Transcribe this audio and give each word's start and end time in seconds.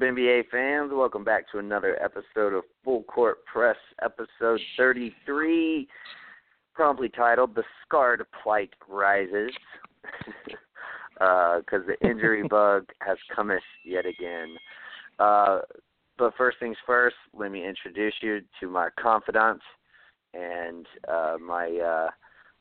Up, 0.00 0.06
NBA 0.06 0.44
fans? 0.50 0.90
Welcome 0.94 1.24
back 1.24 1.50
to 1.52 1.58
another 1.58 1.98
episode 2.02 2.54
of 2.54 2.64
Full 2.84 3.02
Court 3.02 3.44
Press, 3.44 3.76
episode 4.02 4.60
33, 4.76 5.86
promptly 6.74 7.08
titled 7.08 7.54
The 7.54 7.64
Scarred 7.84 8.24
Plight 8.42 8.70
Rises, 8.88 9.50
because 10.16 10.52
uh, 11.20 11.60
the 11.86 11.96
injury 12.02 12.42
bug 12.50 12.86
has 13.02 13.18
come 13.34 13.50
yet 13.84 14.06
again. 14.06 14.56
Uh, 15.18 15.60
but 16.18 16.34
first 16.36 16.58
things 16.60 16.76
first, 16.86 17.16
let 17.34 17.50
me 17.50 17.66
introduce 17.66 18.14
you 18.22 18.40
to 18.60 18.68
my 18.68 18.88
confidant 18.98 19.60
and 20.34 20.86
uh, 21.08 21.36
my 21.40 21.66
uh, 21.66 22.10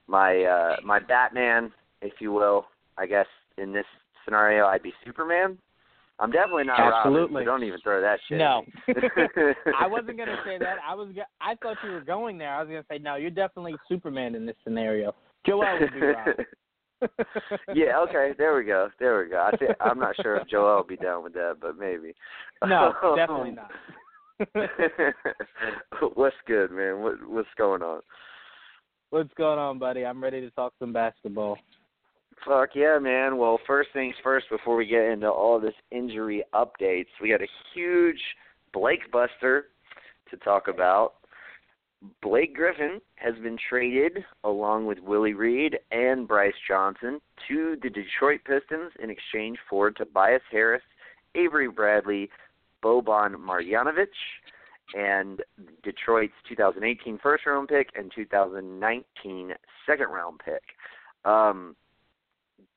my 0.07 0.43
uh, 0.43 0.75
my 0.83 0.99
Batman, 0.99 1.71
if 2.01 2.13
you 2.19 2.33
will. 2.33 2.65
I 2.97 3.05
guess 3.05 3.27
in 3.57 3.71
this 3.71 3.85
scenario, 4.25 4.65
I'd 4.65 4.83
be 4.83 4.93
Superman. 5.05 5.57
I'm 6.19 6.31
definitely 6.31 6.65
not 6.65 6.79
Absolutely. 6.79 7.21
Robin. 7.21 7.45
So 7.45 7.45
don't 7.45 7.63
even 7.63 7.79
throw 7.81 8.01
that 8.01 8.19
shit. 8.27 8.37
No, 8.37 8.63
I 9.79 9.87
wasn't 9.87 10.17
gonna 10.17 10.37
say 10.45 10.57
that. 10.57 10.77
I 10.87 10.93
was. 10.93 11.09
I 11.41 11.55
thought 11.55 11.77
you 11.83 11.91
were 11.91 12.01
going 12.01 12.37
there. 12.37 12.53
I 12.53 12.61
was 12.61 12.67
gonna 12.67 12.85
say 12.89 12.97
no. 12.97 13.15
You're 13.15 13.31
definitely 13.31 13.75
Superman 13.87 14.35
in 14.35 14.45
this 14.45 14.55
scenario. 14.63 15.15
Joel 15.45 15.79
would 15.79 15.93
be 15.93 16.01
Robin. 16.01 16.33
yeah. 17.73 17.99
Okay. 17.99 18.33
There 18.37 18.55
we 18.57 18.65
go. 18.65 18.89
There 18.99 19.23
we 19.23 19.29
go. 19.29 19.49
I 19.51 19.55
think, 19.55 19.71
I'm 19.79 19.99
not 19.99 20.15
sure 20.21 20.35
if 20.35 20.47
Joel 20.49 20.77
will 20.77 20.83
be 20.83 20.97
down 20.97 21.23
with 21.23 21.33
that, 21.33 21.57
but 21.61 21.77
maybe. 21.77 22.13
No, 22.65 22.93
definitely 23.15 23.51
not. 23.51 23.71
what's 26.15 26.35
good, 26.45 26.71
man? 26.71 27.01
What 27.01 27.15
what's 27.29 27.47
going 27.57 27.81
on? 27.81 28.01
What's 29.11 29.33
going 29.35 29.57
on, 29.57 29.79
buddy? 29.79 30.05
I'm 30.05 30.21
ready 30.21 30.41
to 30.41 30.51
talk 30.51 30.73
some 30.79 30.93
basketball. 30.93 31.57
Fuck 32.45 32.69
yeah, 32.73 32.97
man. 32.99 33.37
Well, 33.37 33.59
first 33.67 33.89
things 33.93 34.15
first, 34.23 34.49
before 34.49 34.75
we 34.75 34.85
get 34.85 35.03
into 35.03 35.29
all 35.29 35.59
this 35.59 35.73
injury 35.91 36.43
updates, 36.53 37.07
we 37.21 37.29
got 37.29 37.41
a 37.41 37.47
huge 37.73 38.19
Blake 38.73 39.11
Buster 39.11 39.65
to 40.29 40.37
talk 40.37 40.67
about. 40.67 41.13
Blake 42.21 42.55
Griffin 42.55 43.01
has 43.15 43.35
been 43.43 43.57
traded 43.69 44.23
along 44.45 44.85
with 44.85 44.99
Willie 44.99 45.33
Reed 45.33 45.77
and 45.91 46.27
Brice 46.27 46.53
Johnson 46.65 47.19
to 47.49 47.75
the 47.81 47.89
Detroit 47.89 48.39
Pistons 48.45 48.93
in 49.03 49.09
exchange 49.09 49.57
for 49.69 49.91
Tobias 49.91 50.41
Harris, 50.49 50.83
Avery 51.35 51.67
Bradley, 51.67 52.29
Boban 52.81 53.35
Marjanovic, 53.35 54.07
and 54.93 55.41
Detroit's 55.83 56.33
2018 56.47 57.19
first 57.21 57.45
round 57.45 57.67
pick 57.67 57.89
and 57.95 58.11
2019 58.15 59.53
second 59.85 60.07
round 60.07 60.39
pick. 60.43 60.63
Um, 61.25 61.75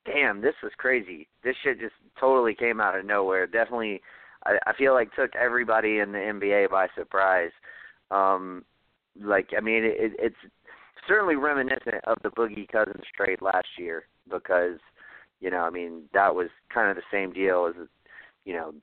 damn, 0.05 0.41
this 0.41 0.55
was 0.61 0.71
crazy. 0.77 1.27
This 1.43 1.55
shit 1.63 1.79
just 1.79 1.93
totally 2.19 2.55
came 2.55 2.79
out 2.79 2.97
of 2.97 3.05
nowhere. 3.05 3.47
Definitely, 3.47 4.01
I, 4.45 4.57
I 4.67 4.73
feel 4.73 4.93
like 4.93 5.13
took 5.13 5.35
everybody 5.35 5.99
in 5.99 6.11
the 6.11 6.17
NBA 6.17 6.69
by 6.69 6.87
surprise. 6.95 7.51
Um, 8.11 8.63
like, 9.21 9.49
I 9.57 9.61
mean, 9.61 9.83
it, 9.83 10.13
it's 10.19 10.35
certainly 11.07 11.35
reminiscent 11.35 12.03
of 12.05 12.17
the 12.23 12.29
Boogie 12.29 12.67
Cousins 12.67 13.03
trade 13.15 13.41
last 13.41 13.67
year 13.77 14.05
because, 14.31 14.79
you 15.39 15.49
know, 15.49 15.59
I 15.59 15.69
mean, 15.69 16.03
that 16.13 16.33
was 16.33 16.49
kind 16.73 16.89
of 16.89 16.95
the 16.95 17.03
same 17.11 17.31
deal 17.33 17.67
as, 17.67 17.87
you 18.45 18.53
know, 18.53 18.73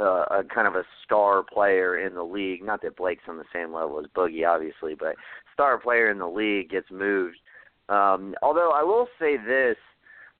uh, 0.00 0.24
a 0.30 0.44
kind 0.44 0.68
of 0.68 0.76
a 0.76 0.84
star 1.04 1.42
player 1.42 1.98
in 1.98 2.14
the 2.14 2.22
league. 2.22 2.62
Not 2.62 2.82
that 2.82 2.96
Blake's 2.96 3.24
on 3.28 3.36
the 3.36 3.44
same 3.52 3.72
level 3.72 3.98
as 3.98 4.06
Boogie, 4.16 4.46
obviously, 4.46 4.94
but 4.94 5.16
star 5.52 5.78
player 5.78 6.10
in 6.10 6.18
the 6.18 6.28
league 6.28 6.70
gets 6.70 6.90
moved. 6.90 7.38
Um, 7.88 8.34
although 8.42 8.70
I 8.72 8.82
will 8.82 9.08
say 9.18 9.36
this, 9.36 9.76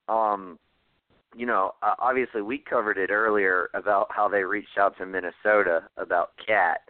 um, 0.09 0.59
you 1.37 1.47
know, 1.47 1.73
uh, 1.83 1.95
obviously 1.99 2.43
we 2.43 2.59
covered 2.59 2.99
it 2.99 3.11
earlier 3.11 3.69
about 3.75 4.09
how 4.11 4.29
they 4.29 4.43
reached 4.43 4.79
out 4.79 4.97
to 4.99 5.07
Minnesota 5.07 5.83
about 5.97 6.33
KAT, 6.45 6.81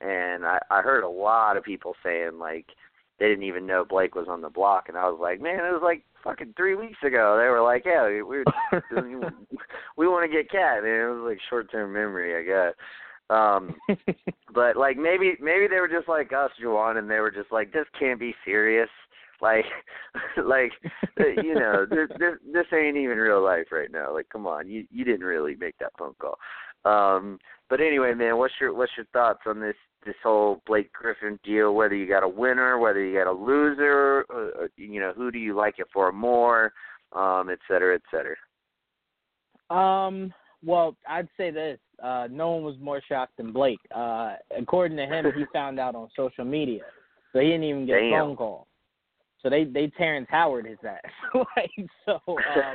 and 0.00 0.44
I, 0.44 0.58
I 0.70 0.82
heard 0.82 1.04
a 1.04 1.08
lot 1.08 1.56
of 1.56 1.64
people 1.64 1.94
saying 2.02 2.38
like 2.38 2.66
they 3.18 3.28
didn't 3.28 3.44
even 3.44 3.66
know 3.66 3.84
Blake 3.84 4.14
was 4.14 4.26
on 4.28 4.40
the 4.40 4.50
block, 4.50 4.88
and 4.88 4.98
I 4.98 5.08
was 5.08 5.18
like, 5.20 5.40
man, 5.40 5.64
it 5.64 5.72
was 5.72 5.82
like 5.82 6.02
fucking 6.24 6.54
three 6.56 6.74
weeks 6.74 6.98
ago. 7.04 7.38
They 7.38 7.48
were 7.48 7.62
like, 7.62 7.84
yeah, 7.86 8.06
we 8.08 8.22
were, 8.22 8.44
we 9.96 10.08
want 10.08 10.30
to 10.30 10.36
get 10.36 10.50
KAT, 10.50 10.78
and 10.78 10.86
It 10.86 11.08
was 11.08 11.30
like 11.30 11.38
short 11.48 11.70
term 11.70 11.92
memory, 11.92 12.36
I 12.36 12.42
guess. 12.42 12.74
Um, 13.30 13.76
but 14.54 14.76
like 14.76 14.96
maybe 14.96 15.34
maybe 15.40 15.66
they 15.68 15.80
were 15.80 15.88
just 15.88 16.08
like 16.08 16.32
us, 16.32 16.50
Juwan, 16.62 16.98
and 16.98 17.08
they 17.08 17.20
were 17.20 17.30
just 17.30 17.52
like, 17.52 17.72
this 17.72 17.86
can't 17.98 18.20
be 18.20 18.34
serious. 18.44 18.90
Like, 19.40 19.64
like 20.44 20.72
you 21.42 21.54
know, 21.54 21.86
this, 21.88 22.08
this 22.18 22.34
this 22.52 22.66
ain't 22.72 22.96
even 22.96 23.18
real 23.18 23.42
life 23.42 23.66
right 23.70 23.90
now. 23.90 24.12
Like, 24.12 24.28
come 24.30 24.46
on, 24.46 24.68
you 24.68 24.86
you 24.90 25.04
didn't 25.04 25.26
really 25.26 25.56
make 25.56 25.76
that 25.78 25.92
phone 25.98 26.14
call. 26.18 26.38
Um, 26.84 27.38
but 27.70 27.80
anyway, 27.80 28.14
man, 28.14 28.36
what's 28.36 28.54
your 28.60 28.74
what's 28.74 28.92
your 28.96 29.06
thoughts 29.12 29.40
on 29.46 29.60
this 29.60 29.76
this 30.04 30.14
whole 30.22 30.62
Blake 30.66 30.92
Griffin 30.92 31.38
deal? 31.44 31.74
Whether 31.74 31.94
you 31.94 32.06
got 32.06 32.22
a 32.22 32.28
winner, 32.28 32.78
whether 32.78 33.04
you 33.04 33.16
got 33.16 33.30
a 33.30 33.32
loser, 33.32 34.24
uh, 34.34 34.66
you 34.76 35.00
know, 35.00 35.12
who 35.16 35.30
do 35.30 35.38
you 35.38 35.56
like 35.56 35.78
it 35.78 35.86
for 35.92 36.12
more, 36.12 36.72
um, 37.12 37.48
et 37.50 37.58
cetera, 37.68 37.94
et 37.94 38.02
cetera. 38.10 38.36
Um. 39.70 40.32
Well, 40.66 40.96
I'd 41.06 41.28
say 41.36 41.50
this. 41.50 41.78
Uh, 42.02 42.26
no 42.30 42.52
one 42.52 42.64
was 42.64 42.76
more 42.80 43.02
shocked 43.06 43.36
than 43.36 43.52
Blake. 43.52 43.78
Uh, 43.94 44.36
according 44.58 44.96
to 44.96 45.04
him, 45.04 45.26
he 45.36 45.44
found 45.52 45.78
out 45.78 45.94
on 45.94 46.08
social 46.16 46.44
media, 46.44 46.80
so 47.32 47.40
he 47.40 47.46
didn't 47.48 47.64
even 47.64 47.86
get 47.86 48.00
Damn. 48.00 48.12
a 48.12 48.18
phone 48.18 48.36
call. 48.36 48.66
So 49.44 49.50
they 49.50 49.64
they 49.64 49.88
Terrence 49.88 50.26
Howard 50.30 50.66
his 50.66 50.78
ass. 50.88 51.00
like 51.34 51.70
so 52.06 52.18
um 52.26 52.74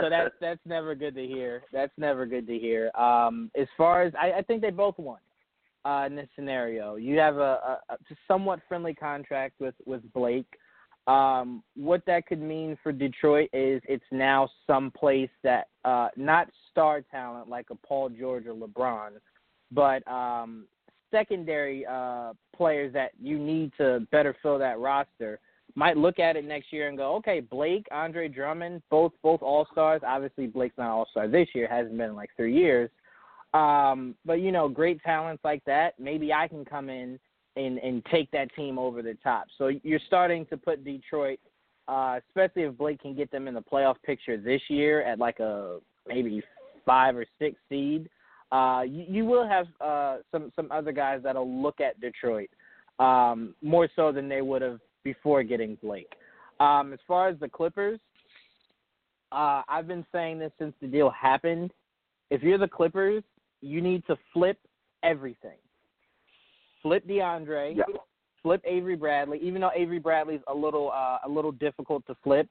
so 0.00 0.08
that's 0.08 0.34
that's 0.40 0.60
never 0.64 0.94
good 0.94 1.14
to 1.14 1.26
hear. 1.26 1.62
That's 1.70 1.92
never 1.98 2.24
good 2.24 2.46
to 2.46 2.58
hear. 2.58 2.90
Um 2.96 3.50
as 3.54 3.68
far 3.76 4.02
as 4.02 4.12
I, 4.18 4.38
I 4.38 4.42
think 4.42 4.62
they 4.62 4.70
both 4.70 4.98
won 4.98 5.18
uh 5.84 6.04
in 6.06 6.16
this 6.16 6.28
scenario. 6.34 6.96
You 6.96 7.18
have 7.18 7.36
a, 7.36 7.40
a, 7.40 7.80
a 7.90 7.96
somewhat 8.26 8.60
friendly 8.68 8.94
contract 8.94 9.60
with 9.60 9.74
with 9.84 10.00
Blake. 10.14 10.46
Um 11.06 11.62
what 11.76 12.02
that 12.06 12.26
could 12.26 12.40
mean 12.40 12.78
for 12.82 12.90
Detroit 12.90 13.50
is 13.52 13.82
it's 13.86 14.02
now 14.10 14.48
some 14.66 14.90
place 14.92 15.30
that 15.42 15.68
uh 15.84 16.08
not 16.16 16.48
star 16.70 17.02
talent 17.02 17.50
like 17.50 17.66
a 17.70 17.74
Paul 17.86 18.08
George 18.08 18.46
or 18.46 18.54
LeBron, 18.54 19.10
but 19.70 20.10
um 20.10 20.64
secondary 21.10 21.84
uh 21.84 22.32
players 22.56 22.94
that 22.94 23.10
you 23.20 23.38
need 23.38 23.72
to 23.76 24.06
better 24.10 24.34
fill 24.42 24.58
that 24.58 24.78
roster 24.78 25.38
might 25.74 25.96
look 25.96 26.18
at 26.18 26.36
it 26.36 26.44
next 26.44 26.72
year 26.72 26.88
and 26.88 26.98
go, 26.98 27.14
okay, 27.16 27.40
Blake, 27.40 27.86
Andre 27.90 28.28
Drummond, 28.28 28.82
both 28.90 29.12
both 29.22 29.42
all 29.42 29.66
stars. 29.72 30.02
Obviously, 30.06 30.46
Blake's 30.46 30.78
not 30.78 30.90
all 30.90 31.06
star 31.10 31.28
this 31.28 31.48
year; 31.54 31.68
hasn't 31.68 31.96
been 31.96 32.10
in 32.10 32.16
like 32.16 32.30
three 32.36 32.54
years. 32.54 32.90
Um, 33.54 34.14
but 34.24 34.40
you 34.40 34.52
know, 34.52 34.68
great 34.68 35.02
talents 35.02 35.44
like 35.44 35.64
that, 35.66 35.98
maybe 35.98 36.32
I 36.32 36.48
can 36.48 36.64
come 36.64 36.88
in 36.88 37.18
and 37.56 37.78
and 37.78 38.04
take 38.06 38.30
that 38.30 38.54
team 38.54 38.78
over 38.78 39.02
the 39.02 39.14
top. 39.22 39.46
So 39.58 39.70
you're 39.82 40.00
starting 40.06 40.46
to 40.46 40.56
put 40.56 40.84
Detroit, 40.84 41.38
uh, 41.88 42.20
especially 42.28 42.62
if 42.62 42.76
Blake 42.76 43.00
can 43.00 43.14
get 43.14 43.30
them 43.30 43.48
in 43.48 43.54
the 43.54 43.62
playoff 43.62 43.96
picture 44.04 44.36
this 44.36 44.62
year 44.68 45.02
at 45.02 45.18
like 45.18 45.40
a 45.40 45.78
maybe 46.06 46.42
five 46.84 47.16
or 47.16 47.26
six 47.38 47.56
seed. 47.68 48.08
Uh, 48.50 48.82
you, 48.86 49.04
you 49.08 49.24
will 49.24 49.46
have 49.46 49.66
uh, 49.80 50.16
some 50.30 50.52
some 50.56 50.70
other 50.70 50.92
guys 50.92 51.20
that'll 51.22 51.62
look 51.62 51.80
at 51.80 52.00
Detroit 52.00 52.50
um, 52.98 53.54
more 53.62 53.88
so 53.96 54.12
than 54.12 54.28
they 54.28 54.42
would 54.42 54.62
have 54.62 54.80
before 55.04 55.42
getting 55.42 55.76
Blake. 55.82 56.12
Um, 56.60 56.92
as 56.92 56.98
far 57.06 57.28
as 57.28 57.38
the 57.40 57.48
Clippers, 57.48 58.00
uh, 59.32 59.62
I've 59.68 59.88
been 59.88 60.06
saying 60.12 60.38
this 60.38 60.52
since 60.58 60.74
the 60.80 60.86
deal 60.86 61.10
happened. 61.10 61.72
If 62.30 62.42
you're 62.42 62.58
the 62.58 62.68
Clippers, 62.68 63.22
you 63.60 63.80
need 63.80 64.06
to 64.06 64.16
flip 64.32 64.58
everything. 65.02 65.56
Flip 66.82 67.06
DeAndre. 67.06 67.76
Yeah. 67.76 67.84
Flip 68.42 68.60
Avery 68.64 68.96
Bradley. 68.96 69.38
Even 69.40 69.60
though 69.60 69.70
Avery 69.74 70.00
Bradley's 70.00 70.40
a 70.48 70.54
little 70.54 70.90
uh, 70.92 71.18
a 71.24 71.28
little 71.28 71.52
difficult 71.52 72.04
to 72.08 72.16
flip, 72.24 72.48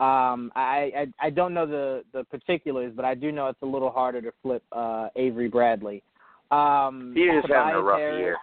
um, 0.00 0.50
I, 0.56 0.90
I 0.96 1.26
I 1.26 1.30
don't 1.30 1.54
know 1.54 1.64
the 1.64 2.02
the 2.12 2.24
particulars, 2.24 2.92
but 2.96 3.04
I 3.04 3.14
do 3.14 3.30
know 3.30 3.46
it's 3.46 3.62
a 3.62 3.66
little 3.66 3.90
harder 3.90 4.20
to 4.20 4.32
flip 4.42 4.64
uh, 4.72 5.08
Avery 5.14 5.48
Bradley. 5.48 6.02
Um, 6.50 7.12
He 7.14 7.22
is 7.22 7.44
having 7.48 7.74
a 7.74 7.80
rough 7.82 7.98
Harris- 8.00 8.18
year. 8.18 8.36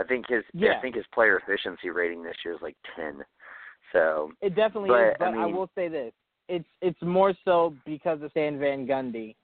I 0.00 0.04
think 0.04 0.26
his 0.28 0.42
Yeah. 0.54 0.76
I 0.76 0.80
think 0.80 0.94
his 0.96 1.06
player 1.12 1.36
efficiency 1.38 1.90
rating 1.90 2.22
this 2.22 2.36
year 2.44 2.54
is 2.54 2.62
like 2.62 2.76
ten. 2.96 3.22
So 3.92 4.32
It 4.40 4.54
definitely 4.54 4.88
But, 4.90 5.08
is, 5.08 5.16
but 5.18 5.28
I, 5.28 5.46
mean- 5.46 5.54
will 5.56 5.70
say 5.74 5.88
this: 5.88 6.12
it's 6.48 6.68
it's 6.80 7.00
more 7.02 7.34
so 7.44 7.74
because 7.84 8.22
of 8.22 8.30
Stan 8.30 8.58
Van 8.58 8.86
Gundy, 8.86 9.34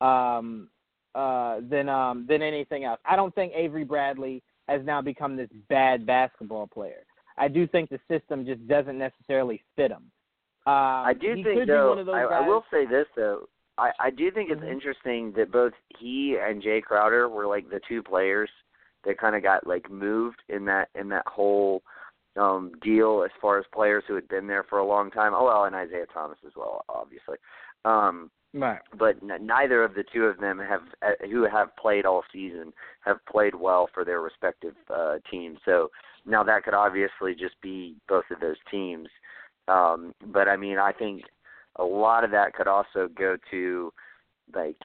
um, 0.00 0.68
uh, 1.14 1.60
than 1.68 1.88
um 1.88 2.26
than 2.28 2.42
anything 2.42 2.84
else. 2.84 3.00
I 3.04 3.16
don't 3.16 3.34
think 3.34 3.52
Avery 3.54 3.84
Bradley 3.84 4.42
has 4.68 4.80
now 4.84 5.00
become 5.02 5.36
this 5.36 5.50
bad 5.68 6.06
basketball 6.06 6.66
player. 6.66 7.04
I 7.36 7.48
do 7.48 7.66
think 7.66 7.90
the 7.90 8.00
system 8.08 8.46
just 8.46 8.66
doesn't 8.68 8.96
necessarily 8.98 9.62
fit 9.76 9.90
him. 9.90 10.10
Um, 10.66 10.72
I 11.10 11.12
do 11.18 11.34
think 11.42 11.66
though 11.66 11.84
be 11.84 11.88
one 11.90 11.98
of 11.98 12.06
those 12.06 12.14
I. 12.14 12.22
I 12.44 12.46
will 12.48 12.64
say 12.70 12.86
this 12.86 13.06
though. 13.16 13.48
I, 13.76 13.90
I 13.98 14.10
do 14.10 14.30
think 14.30 14.50
it's 14.50 14.60
Mhm. 14.62 14.70
interesting 14.70 15.32
that 15.32 15.50
both 15.50 15.72
he 15.98 16.36
and 16.40 16.62
Jae 16.62 16.80
Crowder 16.82 17.28
were 17.28 17.46
like 17.46 17.68
the 17.68 17.80
two 17.88 18.02
players 18.02 18.48
that 19.04 19.18
kind 19.18 19.36
of 19.36 19.42
got 19.42 19.66
like 19.66 19.90
moved 19.90 20.42
in 20.48 20.64
that 20.66 20.88
in 20.94 21.08
that 21.10 21.26
whole 21.26 21.82
um 22.36 22.72
deal 22.82 23.22
as 23.24 23.30
far 23.40 23.58
as 23.58 23.64
players 23.72 24.04
who 24.08 24.14
had 24.14 24.28
been 24.28 24.46
there 24.46 24.64
for 24.64 24.78
a 24.78 24.86
long 24.86 25.10
time. 25.10 25.32
Oh 25.34 25.44
well, 25.44 25.64
and 25.64 25.74
Isaiah 25.74 26.06
Thomas 26.12 26.38
as 26.46 26.52
well, 26.56 26.84
obviously. 26.88 27.36
Um 27.84 28.30
Right. 28.54 28.78
But 28.96 29.16
n- 29.20 29.46
neither 29.46 29.82
of 29.82 29.94
the 29.94 30.04
two 30.12 30.24
of 30.24 30.38
them 30.38 30.60
have 30.60 30.82
uh, 31.02 31.26
who 31.26 31.42
have 31.42 31.74
played 31.76 32.06
all 32.06 32.22
season 32.32 32.72
have 33.00 33.18
played 33.26 33.54
well 33.54 33.88
for 33.92 34.04
their 34.04 34.20
respective 34.20 34.74
uh, 34.88 35.16
teams. 35.28 35.58
So 35.64 35.90
now 36.24 36.44
that 36.44 36.62
could 36.62 36.72
obviously 36.72 37.34
just 37.34 37.60
be 37.60 37.96
both 38.08 38.24
of 38.30 38.40
those 38.40 38.56
teams. 38.70 39.08
Um, 39.66 40.14
but 40.26 40.48
I 40.48 40.56
mean, 40.56 40.78
I 40.78 40.92
think 40.92 41.22
a 41.76 41.84
lot 41.84 42.22
of 42.22 42.30
that 42.30 42.54
could 42.54 42.68
also 42.68 43.08
go 43.18 43.36
to 43.50 43.92
like 44.54 44.76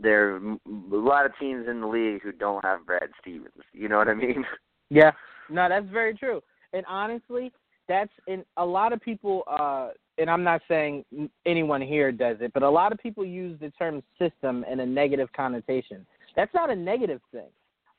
there 0.00 0.36
are 0.36 0.36
a 0.36 0.58
lot 0.96 1.26
of 1.26 1.32
teams 1.38 1.66
in 1.68 1.80
the 1.80 1.86
league 1.86 2.22
who 2.22 2.32
don't 2.32 2.64
have 2.64 2.86
Brad 2.86 3.10
Stevens. 3.20 3.52
You 3.72 3.88
know 3.88 3.98
what 3.98 4.08
I 4.08 4.14
mean? 4.14 4.44
Yeah. 4.90 5.12
No, 5.48 5.70
that's 5.70 5.88
very 5.90 6.12
true. 6.12 6.42
And 6.74 6.84
honestly, 6.86 7.50
that's 7.88 8.10
in 8.26 8.44
a 8.58 8.64
lot 8.64 8.92
of 8.92 9.00
people 9.00 9.42
uh 9.46 9.88
and 10.18 10.28
I'm 10.28 10.44
not 10.44 10.60
saying 10.68 11.04
anyone 11.46 11.80
here 11.80 12.12
does 12.12 12.36
it, 12.40 12.52
but 12.52 12.62
a 12.62 12.68
lot 12.68 12.92
of 12.92 12.98
people 12.98 13.24
use 13.24 13.58
the 13.58 13.70
term 13.70 14.02
system 14.18 14.66
in 14.70 14.80
a 14.80 14.86
negative 14.86 15.30
connotation. 15.34 16.06
That's 16.36 16.52
not 16.52 16.68
a 16.68 16.76
negative 16.76 17.22
thing. 17.32 17.48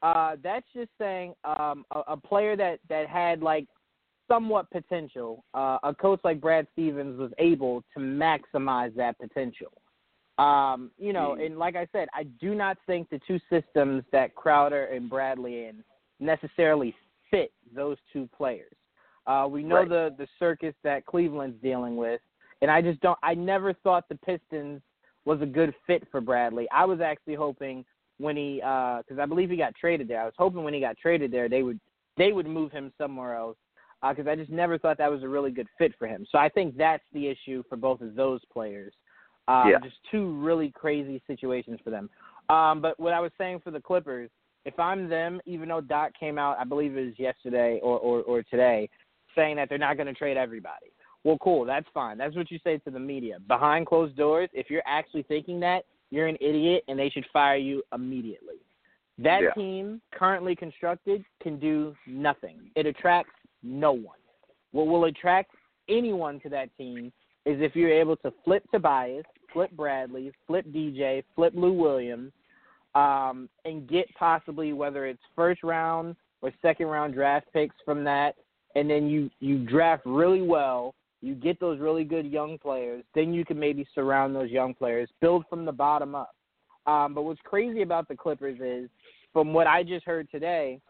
Uh 0.03 0.35
that's 0.43 0.67
just 0.75 0.89
saying 0.99 1.33
um 1.43 1.83
a, 1.91 2.01
a 2.09 2.17
player 2.17 2.55
that 2.55 2.77
that 2.89 3.07
had 3.07 3.41
like 3.41 3.65
somewhat 4.27 4.69
potential, 4.69 5.43
uh 5.55 5.79
a 5.81 5.95
coach 5.95 6.19
like 6.23 6.39
Brad 6.39 6.67
Stevens 6.73 7.17
was 7.17 7.31
able 7.39 7.83
to 7.95 7.99
maximize 7.99 8.95
that 8.95 9.17
potential. 9.17 9.71
Um, 10.37 10.89
you 10.97 11.13
know, 11.13 11.35
and 11.35 11.59
like 11.59 11.75
I 11.75 11.87
said, 11.91 12.07
I 12.13 12.23
do 12.23 12.55
not 12.55 12.77
think 12.87 13.09
the 13.09 13.19
two 13.27 13.39
systems 13.49 14.03
that 14.11 14.33
Crowder 14.35 14.85
and 14.85 15.09
Bradley 15.09 15.65
in 15.65 15.83
necessarily 16.19 16.95
fit 17.29 17.51
those 17.75 17.97
two 18.11 18.27
players. 18.35 18.73
Uh, 19.27 19.47
we 19.49 19.63
know 19.63 19.77
Right. 19.77 19.89
the 19.89 20.15
the 20.17 20.27
circus 20.39 20.73
that 20.83 21.05
Cleveland's 21.05 21.61
dealing 21.61 21.95
with, 21.95 22.19
and 22.61 22.71
I 22.71 22.81
just 22.81 22.99
don't. 23.01 23.19
I 23.21 23.35
never 23.35 23.73
thought 23.73 24.09
the 24.09 24.15
Pistons 24.15 24.81
was 25.25 25.41
a 25.41 25.45
good 25.45 25.73
fit 25.87 26.07
for 26.11 26.19
Bradley. 26.19 26.67
I 26.71 26.83
was 26.85 26.99
actually 26.99 27.35
hoping 27.35 27.85
when 28.17 28.35
he, 28.35 28.55
because 28.55 29.19
I 29.19 29.25
believe 29.25 29.49
he 29.49 29.55
got 29.55 29.75
traded 29.75 30.07
there. 30.07 30.21
I 30.21 30.25
was 30.25 30.33
hoping 30.37 30.63
when 30.63 30.73
he 30.73 30.79
got 30.79 30.97
traded 30.97 31.31
there, 31.31 31.47
they 31.47 31.63
would 31.63 31.79
they 32.17 32.31
would 32.31 32.47
move 32.47 32.71
him 32.71 32.91
somewhere 32.97 33.35
else. 33.35 33.57
Because 34.07 34.27
I 34.27 34.35
just 34.35 34.51
never 34.51 34.77
thought 34.77 34.97
that 34.97 35.09
was 35.09 35.23
a 35.23 35.29
really 35.29 35.51
good 35.51 35.67
fit 35.77 35.93
for 35.97 36.09
him. 36.09 36.25
So 36.29 36.37
I 36.37 36.49
think 36.49 36.75
that's 36.75 37.05
the 37.13 37.25
issue 37.27 37.63
for 37.69 37.77
both 37.77 38.01
of 38.01 38.15
those 38.15 38.41
players. 38.51 38.93
Um, 39.47 39.69
Yeah. 39.69 39.79
Just 39.79 39.97
two 40.11 40.39
really 40.41 40.71
crazy 40.71 41.21
situations 41.27 41.79
for 41.83 41.89
them. 41.89 42.09
Um, 42.49 42.81
but 42.81 42.99
what 42.99 43.13
I 43.13 43.19
was 43.19 43.31
saying 43.37 43.61
for 43.63 43.71
the 43.71 43.81
Clippers, 43.81 44.29
if 44.65 44.79
I'm 44.79 45.09
them, 45.09 45.41
even 45.45 45.67
though 45.67 45.81
Doc 45.81 46.11
came 46.17 46.37
out, 46.37 46.57
I 46.57 46.63
believe 46.63 46.95
it 46.95 47.05
was 47.05 47.19
yesterday 47.19 47.79
or, 47.83 47.99
or, 47.99 48.21
or 48.21 48.43
today, 48.43 48.89
saying 49.35 49.57
that 49.57 49.67
they're 49.69 49.77
not 49.77 49.97
going 49.97 50.07
to 50.07 50.13
trade 50.13 50.37
everybody. 50.37 50.93
Well, 51.23 51.37
cool. 51.39 51.65
That's 51.65 51.87
fine. 51.93 52.17
That's 52.17 52.35
what 52.35 52.51
you 52.51 52.59
say 52.63 52.77
to 52.79 52.91
the 52.91 52.99
media. 52.99 53.37
Behind 53.47 53.85
closed 53.85 54.15
doors, 54.15 54.49
if 54.53 54.69
you're 54.69 54.83
actually 54.85 55.23
thinking 55.23 55.59
that, 55.61 55.85
you're 56.11 56.27
an 56.27 56.37
idiot 56.39 56.83
and 56.87 56.99
they 56.99 57.09
should 57.09 57.25
fire 57.33 57.57
you 57.57 57.81
immediately. 57.93 58.55
That 59.17 59.41
Yeah. 59.41 59.51
team, 59.51 60.01
currently 60.11 60.55
constructed, 60.55 61.23
can 61.41 61.59
do 61.59 61.95
nothing. 62.05 62.71
It 62.75 62.85
attracts 62.85 63.33
no 63.61 63.91
one. 63.91 64.19
What 64.71 64.87
will 64.87 65.05
attract 65.05 65.51
anyone 65.87 66.39
to 66.41 66.49
that 66.49 66.75
team 66.77 67.11
is 67.45 67.61
if 67.61 67.75
you're 67.75 67.91
able 67.91 68.15
to 68.17 68.31
flip 68.43 68.63
Tobias, 68.71 69.25
flip 69.53 69.71
Bradley, 69.71 70.31
flip 70.47 70.65
DJ, 70.67 71.23
flip 71.35 71.53
Lou 71.55 71.71
Williams, 71.71 72.31
um, 72.95 73.49
and 73.65 73.87
get 73.87 74.05
possibly 74.17 74.73
whether 74.73 75.05
it's 75.05 75.21
first 75.35 75.63
round 75.63 76.15
or 76.41 76.51
second 76.61 76.87
round 76.87 77.13
draft 77.13 77.47
picks 77.53 77.75
from 77.85 78.03
that, 78.03 78.35
and 78.75 78.89
then 78.89 79.07
you 79.07 79.29
you 79.39 79.59
draft 79.59 80.03
really 80.05 80.41
well. 80.41 80.93
You 81.21 81.35
get 81.35 81.57
those 81.59 81.79
really 81.79 82.03
good 82.03 82.25
young 82.25 82.57
players. 82.57 83.03
Then 83.15 83.33
you 83.33 83.45
can 83.45 83.57
maybe 83.57 83.87
surround 83.95 84.35
those 84.35 84.49
young 84.49 84.73
players, 84.73 85.09
build 85.21 85.45
from 85.49 85.63
the 85.63 85.71
bottom 85.71 86.15
up. 86.15 86.35
Um, 86.85 87.13
but 87.13 87.21
what's 87.21 87.39
crazy 87.45 87.81
about 87.81 88.09
the 88.09 88.15
Clippers 88.15 88.59
is, 88.59 88.89
from 89.31 89.53
what 89.53 89.65
I 89.65 89.83
just 89.83 90.05
heard 90.05 90.29
today, 90.29 90.81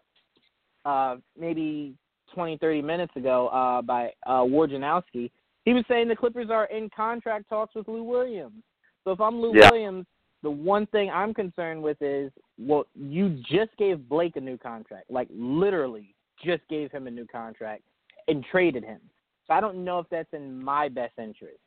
uh, 0.86 1.18
maybe 1.40 1.94
20, 2.34 2.58
30 2.58 2.82
minutes 2.82 3.16
ago 3.16 3.48
uh, 3.50 3.84
by 3.84 4.12
uh, 4.26 4.42
Wojnarowski, 4.42 5.30
he 5.66 5.74
was 5.74 5.84
saying 5.88 6.08
the 6.08 6.16
Clippers 6.16 6.50
are 6.50 6.66
in 6.66 6.90
contract 6.90 7.50
talks 7.50 7.76
with 7.76 7.88
Lou 7.88 8.04
Williams. 8.04 8.64
So 9.04 9.12
if 9.12 9.22
I'm 9.22 9.40
Lou 9.40 9.54
Yeah. 9.56 9.70
Williams, 9.70 10.06
the 10.42 10.52
one 10.52 10.86
thing 10.88 11.10
I'm 11.10 11.34
concerned 11.34 11.82
with 11.82 12.02
is, 12.02 12.32
well, 12.58 12.86
you 12.94 13.30
just 13.44 13.76
gave 13.78 14.08
Blake 14.10 14.36
a 14.36 14.42
new 14.42 14.58
contract, 14.58 15.10
like 15.10 15.30
literally 15.32 16.16
just 16.44 16.68
gave 16.68 16.92
him 16.92 17.08
a 17.08 17.12
new 17.12 17.26
contract 17.26 17.84
and 18.28 18.44
traded 18.46 18.84
him. 18.84 19.00
So 19.48 19.54
I 19.54 19.62
don't 19.62 19.84
know 19.84 20.00
if 20.00 20.10
that's 20.10 20.32
in 20.34 20.62
my 20.62 20.90
best 20.90 21.14
interest. 21.18 21.60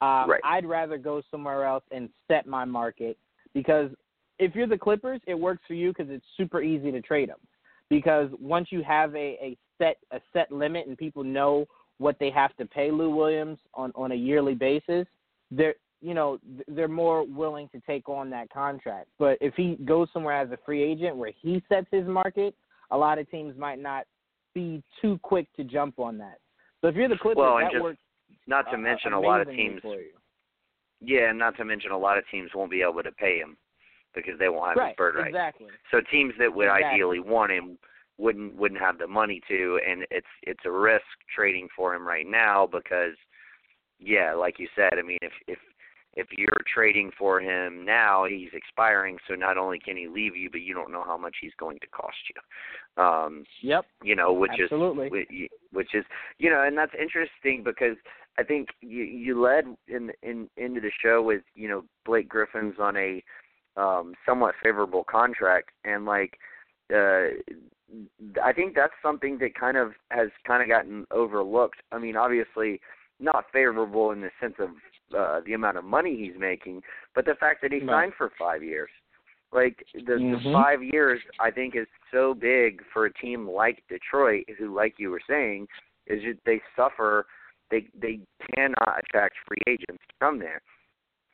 Um, 0.00 0.30
Right. 0.30 0.40
I'd 0.44 0.66
rather 0.66 0.98
go 0.98 1.22
somewhere 1.30 1.64
else 1.64 1.84
and 1.90 2.08
set 2.28 2.46
my 2.46 2.64
market 2.64 3.18
because 3.52 3.90
if 4.38 4.54
you're 4.54 4.66
the 4.66 4.78
Clippers, 4.78 5.20
it 5.26 5.34
works 5.34 5.62
for 5.66 5.74
you 5.74 5.92
because 5.92 6.10
it's 6.10 6.26
super 6.36 6.62
easy 6.62 6.90
to 6.90 7.00
trade 7.00 7.28
them. 7.28 7.38
Because 7.88 8.30
once 8.38 8.68
you 8.72 8.82
have 8.82 9.14
a, 9.14 9.38
a 9.40 9.58
set 9.78 9.98
a 10.10 10.20
set 10.32 10.50
limit 10.50 10.86
and 10.86 10.96
people 10.96 11.22
know 11.22 11.66
what 11.98 12.16
they 12.18 12.30
have 12.30 12.54
to 12.56 12.66
pay 12.66 12.90
Lou 12.90 13.14
Williams 13.14 13.58
on 13.74 13.92
on 13.94 14.12
a 14.12 14.16
yearly 14.16 14.54
basis, 14.54 15.06
they're 15.50 15.74
you 16.00 16.14
know 16.14 16.38
they're 16.68 16.88
more 16.88 17.24
willing 17.26 17.68
to 17.70 17.80
take 17.86 18.08
on 18.08 18.30
that 18.30 18.50
contract. 18.50 19.08
But 19.18 19.38
if 19.40 19.54
he 19.54 19.76
goes 19.84 20.08
somewhere 20.12 20.40
as 20.40 20.50
a 20.50 20.58
free 20.64 20.82
agent 20.82 21.16
where 21.16 21.32
he 21.40 21.62
sets 21.68 21.86
his 21.90 22.06
market, 22.06 22.54
a 22.90 22.96
lot 22.96 23.18
of 23.18 23.30
teams 23.30 23.56
might 23.56 23.80
not 23.80 24.04
be 24.54 24.82
too 25.00 25.18
quick 25.22 25.48
to 25.56 25.64
jump 25.64 25.98
on 25.98 26.18
that. 26.18 26.38
So 26.80 26.88
if 26.88 26.94
you're 26.96 27.08
the 27.08 27.16
Clippers, 27.16 27.38
Well, 27.38 27.56
that 27.56 27.72
just 27.72 27.82
works. 27.82 27.98
Not 28.46 28.66
to 28.70 28.74
uh, 28.74 28.78
mention 28.78 29.14
a 29.14 29.20
lot 29.20 29.40
of 29.40 29.48
teams. 29.48 29.80
Yeah, 31.00 31.30
and 31.30 31.38
not 31.38 31.56
to 31.56 31.64
mention 31.64 31.90
a 31.90 31.98
lot 31.98 32.18
of 32.18 32.24
teams 32.30 32.50
won't 32.54 32.70
be 32.70 32.82
able 32.82 33.02
to 33.02 33.12
pay 33.12 33.38
him 33.38 33.56
because 34.14 34.38
they 34.38 34.48
won't 34.48 34.68
have 34.68 34.76
right, 34.76 34.88
his 34.90 34.96
bird 34.96 35.16
right. 35.16 35.28
exactly. 35.28 35.68
So 35.90 36.00
teams 36.10 36.34
that 36.38 36.54
would 36.54 36.66
Exactly. 36.66 36.86
ideally 36.86 37.20
want 37.20 37.52
him 37.52 37.78
wouldn't 38.18 38.56
wouldn't 38.56 38.80
have 38.80 38.98
the 38.98 39.06
money 39.06 39.40
to, 39.48 39.80
and 39.86 40.06
it's 40.10 40.26
it's 40.42 40.64
a 40.64 40.70
risk 40.70 41.04
trading 41.34 41.68
for 41.74 41.94
him 41.94 42.06
right 42.06 42.26
now 42.26 42.66
because, 42.70 43.16
yeah, 43.98 44.34
like 44.34 44.58
you 44.58 44.68
said, 44.74 44.98
I 44.98 45.02
mean, 45.02 45.18
if 45.22 45.32
if 45.48 45.58
if 46.16 46.28
you're 46.36 46.62
trading 46.72 47.10
for 47.18 47.40
him 47.40 47.84
now, 47.84 48.24
he's 48.24 48.50
expiring. 48.52 49.18
So 49.28 49.34
not 49.34 49.58
only 49.58 49.78
can 49.78 49.96
he 49.96 50.06
leave 50.06 50.36
you, 50.36 50.48
but 50.50 50.60
you 50.60 50.74
don't 50.74 50.92
know 50.92 51.02
how 51.04 51.16
much 51.18 51.36
he's 51.40 51.54
going 51.58 51.78
to 51.80 51.86
cost 51.88 52.16
you. 52.30 53.02
Um, 53.02 53.44
Yep, 53.62 53.86
you 54.02 54.14
know, 54.14 54.32
which 54.32 54.52
absolutely. 54.60 55.06
is 55.06 55.10
whi- 55.10 55.48
which 55.72 55.94
is 55.94 56.04
you 56.38 56.50
know, 56.50 56.62
and 56.62 56.78
that's 56.78 56.94
interesting 56.98 57.62
because 57.64 57.96
I 58.38 58.42
think 58.42 58.68
you 58.80 59.02
you 59.02 59.40
led 59.40 59.64
in 59.88 60.12
in 60.22 60.48
into 60.56 60.80
the 60.80 60.92
show 61.02 61.22
with 61.22 61.42
you 61.54 61.68
know 61.68 61.84
Blake 62.04 62.28
Griffin's 62.28 62.76
on 62.78 62.96
a 62.96 63.22
um 63.76 64.14
somewhat 64.26 64.54
favorable 64.62 65.04
contract 65.04 65.70
and 65.84 66.04
like 66.04 66.38
uh 66.94 67.28
I 68.42 68.52
think 68.52 68.74
that's 68.74 68.94
something 69.02 69.38
that 69.38 69.54
kind 69.54 69.76
of 69.76 69.92
has 70.10 70.28
kind 70.46 70.62
of 70.62 70.68
gotten 70.68 71.06
overlooked. 71.10 71.82
I 71.92 71.98
mean, 71.98 72.16
obviously 72.16 72.80
not 73.20 73.44
favorable 73.52 74.10
in 74.10 74.20
the 74.20 74.30
sense 74.40 74.54
of 74.58 74.70
uh 75.16 75.40
the 75.46 75.52
amount 75.52 75.76
of 75.76 75.84
money 75.84 76.16
he's 76.16 76.38
making, 76.38 76.82
but 77.14 77.24
the 77.24 77.34
fact 77.34 77.60
that 77.62 77.72
he 77.72 77.80
signed 77.86 78.12
for 78.16 78.30
5 78.38 78.62
years. 78.62 78.90
Like 79.52 79.86
the, 79.94 80.00
the 80.00 80.18
Mhm. 80.18 80.52
5 80.52 80.82
years 80.82 81.20
I 81.38 81.50
think 81.50 81.76
is 81.76 81.86
so 82.10 82.34
big 82.34 82.82
for 82.92 83.06
a 83.06 83.12
team 83.12 83.46
like 83.46 83.84
Detroit 83.88 84.48
who 84.58 84.74
like 84.74 84.98
you 84.98 85.10
were 85.10 85.20
saying 85.28 85.68
is 86.06 86.22
that 86.24 86.38
they 86.44 86.60
suffer 86.74 87.26
they 87.70 87.88
they 87.94 88.20
cannot 88.54 88.98
attract 88.98 89.36
free 89.46 89.62
agents 89.66 90.02
from 90.18 90.38
there. 90.38 90.60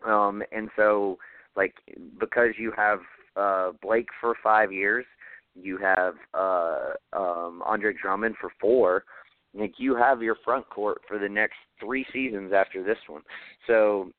Um 0.04 0.42
and 0.52 0.68
so 0.76 1.18
like 1.56 1.74
because 2.18 2.58
you 2.58 2.72
have 2.72 3.00
uh 3.36 3.72
Blake 3.80 4.08
for 4.20 4.34
5 4.42 4.72
years, 4.72 5.06
you 5.54 5.78
have 5.78 6.14
uh 6.34 6.92
um 7.12 7.62
Andre 7.64 7.92
Drummond 8.00 8.36
for 8.40 8.50
4, 8.60 9.04
like 9.54 9.74
you 9.78 9.96
have 9.96 10.22
your 10.22 10.36
front 10.44 10.68
court 10.70 11.02
for 11.08 11.18
the 11.18 11.28
next 11.28 11.56
3 11.80 12.04
seasons 12.12 12.52
after 12.52 12.82
this 12.82 12.98
one. 13.06 13.22
So 13.66 14.10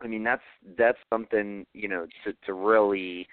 I 0.00 0.06
mean 0.06 0.24
that's 0.24 0.42
that's 0.78 0.98
something, 1.12 1.66
you 1.72 1.88
know, 1.88 2.06
to 2.24 2.32
to 2.46 2.52
really 2.52 3.26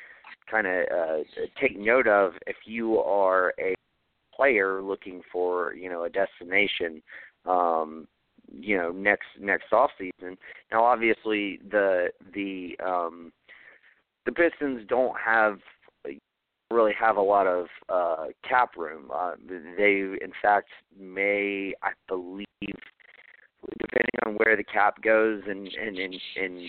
kind 0.50 0.68
of 0.68 0.86
uh 0.92 1.24
take 1.60 1.78
note 1.78 2.08
of 2.08 2.34
if 2.48 2.58
you 2.66 3.00
are 3.00 3.54
a 3.60 3.76
player 4.36 4.82
looking 4.82 5.22
for, 5.32 5.74
you 5.76 5.90
know, 5.90 6.04
a 6.04 6.10
destination 6.10 7.02
um 7.46 8.08
you 8.52 8.78
know 8.78 8.92
next 8.92 9.28
next 9.40 9.72
off 9.72 9.92
season. 9.98 10.38
Now 10.72 10.84
obviously 10.84 11.60
the 11.70 12.10
the 12.34 12.76
um 12.86 13.32
the 14.26 14.32
Pistons 14.32 14.86
don't 14.88 15.16
have 15.24 15.60
really 16.74 16.94
have 17.00 17.18
a 17.18 17.22
lot 17.22 17.48
of 17.48 17.68
uh 17.90 18.28
cap 18.48 18.76
room. 18.78 19.10
Uh 19.14 19.34
they 19.78 19.92
in 20.22 20.32
fact 20.42 20.70
may 20.98 21.74
I 21.82 21.92
believe 22.08 22.48
depending 23.80 24.20
on 24.26 24.34
where 24.34 24.56
the 24.58 24.64
cap 24.64 25.02
goes 25.02 25.42
and 25.48 25.68
and 25.68 25.98
and, 25.98 26.16
and 26.36 26.62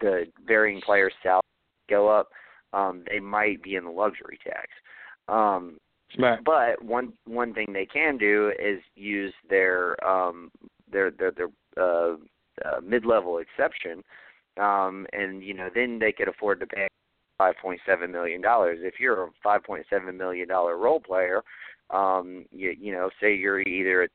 the 0.00 0.24
varying 0.46 0.80
players 0.80 1.12
salaries 1.22 1.42
go 1.90 2.08
up, 2.08 2.28
um 2.72 3.04
they 3.10 3.20
might 3.20 3.62
be 3.62 3.76
in 3.76 3.84
the 3.84 3.90
luxury 3.90 4.38
tax. 4.44 4.68
Um 5.28 5.78
Right. 6.18 6.42
but 6.42 6.82
one 6.82 7.12
one 7.26 7.52
thing 7.52 7.70
they 7.70 7.84
can 7.84 8.16
do 8.16 8.50
is 8.58 8.80
use 8.96 9.34
their 9.50 10.02
um 10.08 10.50
their 10.90 11.10
their 11.10 11.32
their 11.32 11.48
uh, 11.76 12.16
uh 12.64 12.80
mid 12.82 13.04
level 13.04 13.38
exception 13.38 14.02
um, 14.58 15.06
and 15.12 15.42
you 15.42 15.54
know 15.54 15.68
then 15.74 15.98
they 15.98 16.12
could 16.12 16.28
afford 16.28 16.60
to 16.60 16.66
pay 16.66 16.87
five 17.38 17.54
point 17.62 17.80
seven 17.86 18.12
million 18.12 18.42
dollars. 18.42 18.78
If 18.82 18.94
you're 19.00 19.24
a 19.24 19.30
five 19.42 19.64
point 19.64 19.86
seven 19.88 20.16
million 20.16 20.48
dollar 20.48 20.76
role 20.76 21.00
player, 21.00 21.42
um, 21.90 22.44
you 22.50 22.74
you 22.78 22.92
know 22.92 23.08
say 23.20 23.34
you're 23.34 23.60
either 23.60 24.02
a 24.02 24.08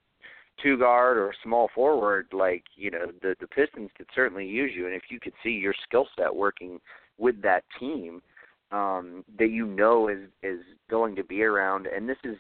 two 0.61 0.77
guard 0.77 1.17
or 1.17 1.29
a 1.29 1.35
small 1.43 1.69
forward, 1.73 2.27
like 2.33 2.63
you 2.75 2.91
know 2.91 3.07
the 3.21 3.35
the 3.39 3.47
Pistons 3.47 3.89
could 3.97 4.07
certainly 4.13 4.45
use 4.45 4.71
you, 4.75 4.85
and 4.85 4.93
if 4.93 5.03
you 5.09 5.19
could 5.19 5.33
see 5.41 5.51
your 5.51 5.73
skill 5.87 6.07
set 6.15 6.33
working 6.35 6.79
with 7.17 7.41
that 7.41 7.63
team 7.79 8.21
um, 8.71 9.23
that 9.39 9.49
you 9.49 9.65
know 9.65 10.09
is 10.09 10.27
is 10.41 10.59
going 10.89 11.15
to 11.15 11.23
be 11.23 11.43
around, 11.43 11.87
and 11.87 12.07
this 12.07 12.17
is 12.23 12.35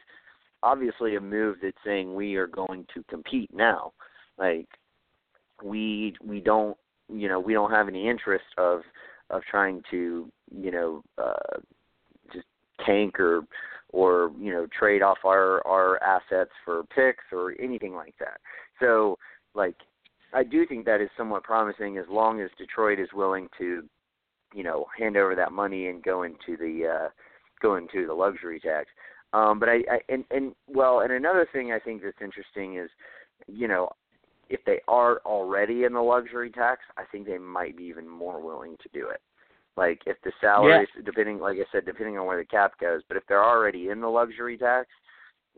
obviously 0.61 1.15
a 1.15 1.21
move 1.21 1.57
that's 1.61 1.77
saying 1.85 2.13
we 2.13 2.35
are 2.35 2.47
going 2.47 2.85
to 2.93 3.03
compete 3.09 3.49
now. 3.53 3.93
Like 4.37 4.67
we 5.63 6.15
we 6.23 6.39
don't 6.39 6.75
you 7.07 7.29
know 7.29 7.39
we 7.39 7.53
don't 7.53 7.71
have 7.71 7.87
any 7.87 8.09
interest 8.09 8.45
of 8.57 8.81
of 9.29 9.41
trying 9.49 9.81
to 9.91 10.29
you 10.55 10.71
know 10.71 11.03
uh, 11.17 11.59
just 12.33 12.45
tank 12.85 13.19
or 13.19 13.43
or 13.91 14.31
you 14.39 14.51
know 14.51 14.67
trade 14.77 15.01
off 15.01 15.19
our 15.25 15.65
our 15.65 16.01
assets 16.03 16.51
for 16.65 16.83
picks 16.95 17.23
or 17.31 17.53
anything 17.59 17.93
like 17.93 18.15
that. 18.19 18.39
So 18.79 19.17
like 19.53 19.75
I 20.33 20.43
do 20.43 20.65
think 20.65 20.85
that 20.85 21.01
is 21.01 21.09
somewhat 21.15 21.43
promising 21.43 21.97
as 21.97 22.05
long 22.09 22.41
as 22.41 22.49
Detroit 22.57 22.99
is 22.99 23.09
willing 23.13 23.47
to 23.59 23.83
you 24.53 24.63
know 24.63 24.85
hand 24.97 25.15
over 25.15 25.35
that 25.35 25.51
money 25.51 25.87
and 25.87 26.03
go 26.03 26.23
into 26.23 26.57
the 26.57 26.87
uh 26.87 27.09
go 27.61 27.75
into 27.75 28.05
the 28.07 28.13
luxury 28.13 28.59
tax. 28.59 28.89
Um 29.31 29.59
but 29.59 29.69
I, 29.69 29.77
I 29.89 29.99
and 30.09 30.25
and 30.31 30.53
well 30.67 31.01
and 31.01 31.11
another 31.11 31.47
thing 31.53 31.71
I 31.71 31.79
think 31.79 32.01
that's 32.01 32.21
interesting 32.21 32.77
is 32.77 32.89
you 33.47 33.67
know 33.67 33.89
if 34.49 34.59
they 34.65 34.79
are 34.87 35.21
already 35.25 35.83
in 35.83 35.93
the 35.93 36.01
luxury 36.01 36.51
tax, 36.51 36.81
I 36.97 37.03
think 37.11 37.25
they 37.25 37.37
might 37.37 37.77
be 37.77 37.83
even 37.85 38.07
more 38.07 38.41
willing 38.41 38.75
to 38.83 38.89
do 38.93 39.09
it. 39.09 39.21
Like 39.75 40.01
if 40.05 40.17
the 40.23 40.31
salaries, 40.39 40.87
yeah. 40.95 41.01
depending, 41.03 41.39
like 41.39 41.57
I 41.57 41.65
said, 41.71 41.85
depending 41.85 42.17
on 42.17 42.27
where 42.27 42.37
the 42.37 42.45
cap 42.45 42.73
goes, 42.79 43.01
but 43.07 43.17
if 43.17 43.23
they're 43.27 43.43
already 43.43 43.89
in 43.89 44.01
the 44.01 44.07
luxury 44.07 44.57
tax, 44.57 44.87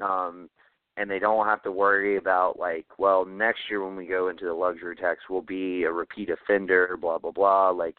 um, 0.01 0.49
and 0.97 1.09
they 1.09 1.19
don't 1.19 1.45
have 1.45 1.61
to 1.63 1.71
worry 1.71 2.17
about 2.17 2.57
like, 2.57 2.85
well, 2.97 3.25
next 3.25 3.59
year 3.69 3.85
when 3.85 3.97
we 3.97 4.05
go 4.05 4.29
into 4.29 4.45
the 4.45 4.53
luxury 4.53 4.95
tax, 4.95 5.19
we'll 5.29 5.41
be 5.41 5.83
a 5.83 5.91
repeat 5.91 6.29
offender, 6.29 6.97
blah 6.99 7.17
blah 7.17 7.31
blah. 7.31 7.69
Like, 7.69 7.95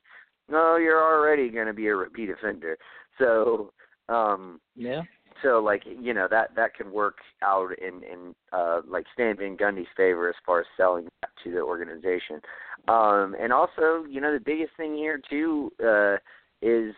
no, 0.49 0.77
you're 0.77 1.03
already 1.03 1.51
going 1.51 1.67
to 1.67 1.75
be 1.75 1.89
a 1.89 1.95
repeat 1.95 2.31
offender. 2.31 2.79
So, 3.19 3.73
um, 4.09 4.61
yeah, 4.75 5.03
so 5.43 5.59
like 5.59 5.83
you 5.87 6.15
know 6.15 6.29
that 6.31 6.55
that 6.57 6.75
could 6.75 6.91
work 6.91 7.17
out 7.43 7.71
in 7.79 8.03
in 8.03 8.35
uh 8.53 8.81
like 8.87 9.05
Stan 9.13 9.37
Van 9.37 9.57
Gundy's 9.57 9.87
favor 9.97 10.29
as 10.29 10.35
far 10.45 10.61
as 10.61 10.67
selling 10.77 11.09
that 11.21 11.31
to 11.45 11.51
the 11.51 11.61
organization. 11.61 12.41
Um 12.89 13.35
and 13.41 13.53
also, 13.53 14.05
you 14.09 14.21
know, 14.21 14.33
the 14.33 14.41
biggest 14.41 14.73
thing 14.77 14.95
here 14.95 15.21
too 15.29 15.73
uh 15.85 16.17
is 16.63 16.95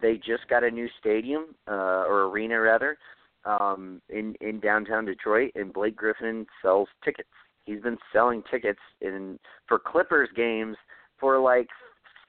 they 0.00 0.16
just 0.16 0.48
got 0.48 0.64
a 0.64 0.70
new 0.70 0.88
stadium 1.00 1.54
uh 1.68 2.04
or 2.06 2.24
arena 2.30 2.60
rather 2.60 2.96
um 3.44 4.00
in 4.08 4.34
in 4.40 4.60
downtown 4.60 5.04
Detroit 5.04 5.52
and 5.54 5.72
Blake 5.72 5.96
Griffin 5.96 6.46
sells 6.62 6.88
tickets. 7.04 7.28
He's 7.64 7.80
been 7.80 7.98
selling 8.12 8.42
tickets 8.50 8.80
in 9.00 9.38
for 9.68 9.78
Clippers 9.78 10.28
games 10.34 10.76
for 11.18 11.38
like 11.38 11.68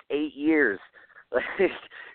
8 0.09 0.33
years. 0.35 0.79
Like 1.33 1.71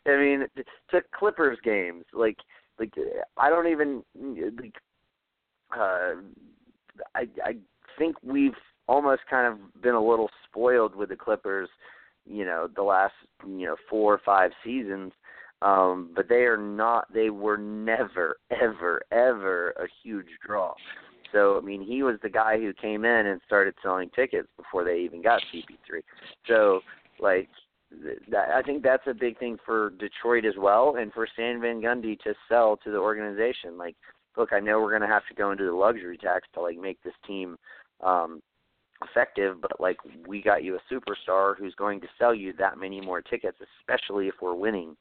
I 0.07 0.17
mean, 0.17 0.47
to 0.91 1.03
Clippers 1.13 1.59
games, 1.65 2.05
like 2.13 2.39
like 2.79 2.95
I 3.37 3.51
don't 3.51 3.67
even 3.67 4.03
like 4.15 4.75
uh 5.77 6.15
I 7.15 7.27
I 7.45 7.57
think 7.99 8.15
we've 8.23 8.55
almost 8.89 9.23
kind 9.31 9.53
of 9.53 9.83
been 9.83 9.95
a 9.95 10.05
little 10.05 10.31
spoiled 10.49 10.97
with 10.97 11.11
the 11.11 11.17
Clippers, 11.17 11.69
you 12.27 12.45
know, 12.45 12.69
the 12.75 12.83
last, 12.83 13.15
you 13.47 13.67
know, 13.67 13.77
4 13.89 14.15
or 14.15 14.21
5 14.25 14.51
seasons. 14.65 15.13
Um 15.61 16.11
but 16.15 16.29
they 16.29 16.45
are 16.45 16.57
not 16.57 17.13
they 17.13 17.31
were 17.31 17.59
never 17.59 18.37
ever 18.63 19.03
ever 19.11 19.71
a 19.71 19.87
huge 20.03 20.29
draw. 20.47 20.75
So 21.33 21.59
I 21.59 21.61
mean, 21.61 21.83
he 21.83 22.03
was 22.03 22.17
the 22.23 22.31
guy 22.31 22.59
who 22.59 22.73
came 22.73 23.05
in 23.05 23.27
and 23.27 23.41
started 23.47 23.75
selling 23.83 24.11
tickets 24.11 24.49
before 24.57 24.85
they 24.85 25.01
even 25.01 25.21
got 25.21 25.43
CP3. 25.53 26.01
So 26.47 26.81
like 27.19 27.49
that, 28.31 28.51
I 28.55 28.63
think 28.63 28.83
that's 28.83 29.07
a 29.07 29.15
big 29.15 29.39
thing 29.39 29.59
for 29.65 29.91
Detroit 29.99 30.45
as 30.45 30.55
well, 30.59 30.97
and 30.99 31.13
for 31.13 31.27
Stan 31.33 31.61
Van 31.61 31.81
Gundy 31.81 32.19
to 32.21 32.35
sell 32.49 32.77
to 32.85 32.91
the 32.91 32.99
organization. 32.99 33.79
Like, 33.79 33.97
look, 34.37 34.53
I 34.53 34.61
know 34.61 34.81
we're 34.81 34.91
going 34.91 35.09
to 35.09 35.15
have 35.15 35.27
to 35.29 35.35
go 35.35 35.51
into 35.51 35.65
the 35.65 35.73
luxury 35.73 36.19
tax 36.19 36.47
to 36.55 36.61
like 36.61 36.79
make 36.79 37.03
this 37.03 37.15
team 37.27 37.57
um, 38.05 38.41
effective, 39.03 39.61
but 39.61 39.81
like 39.81 39.97
we 40.27 40.43
got 40.43 40.65
you 40.65 40.77
a 40.77 40.93
superstar 40.95 41.57
who's 41.57 41.75
going 41.75 42.01
to 42.01 42.07
sell 42.19 42.35
you 42.35 42.53
that 42.59 42.79
many 42.79 43.01
more 43.01 43.21
tickets, 43.21 43.59
especially 43.81 44.29
if 44.29 44.35
we're 44.41 44.55
winning. 44.55 44.97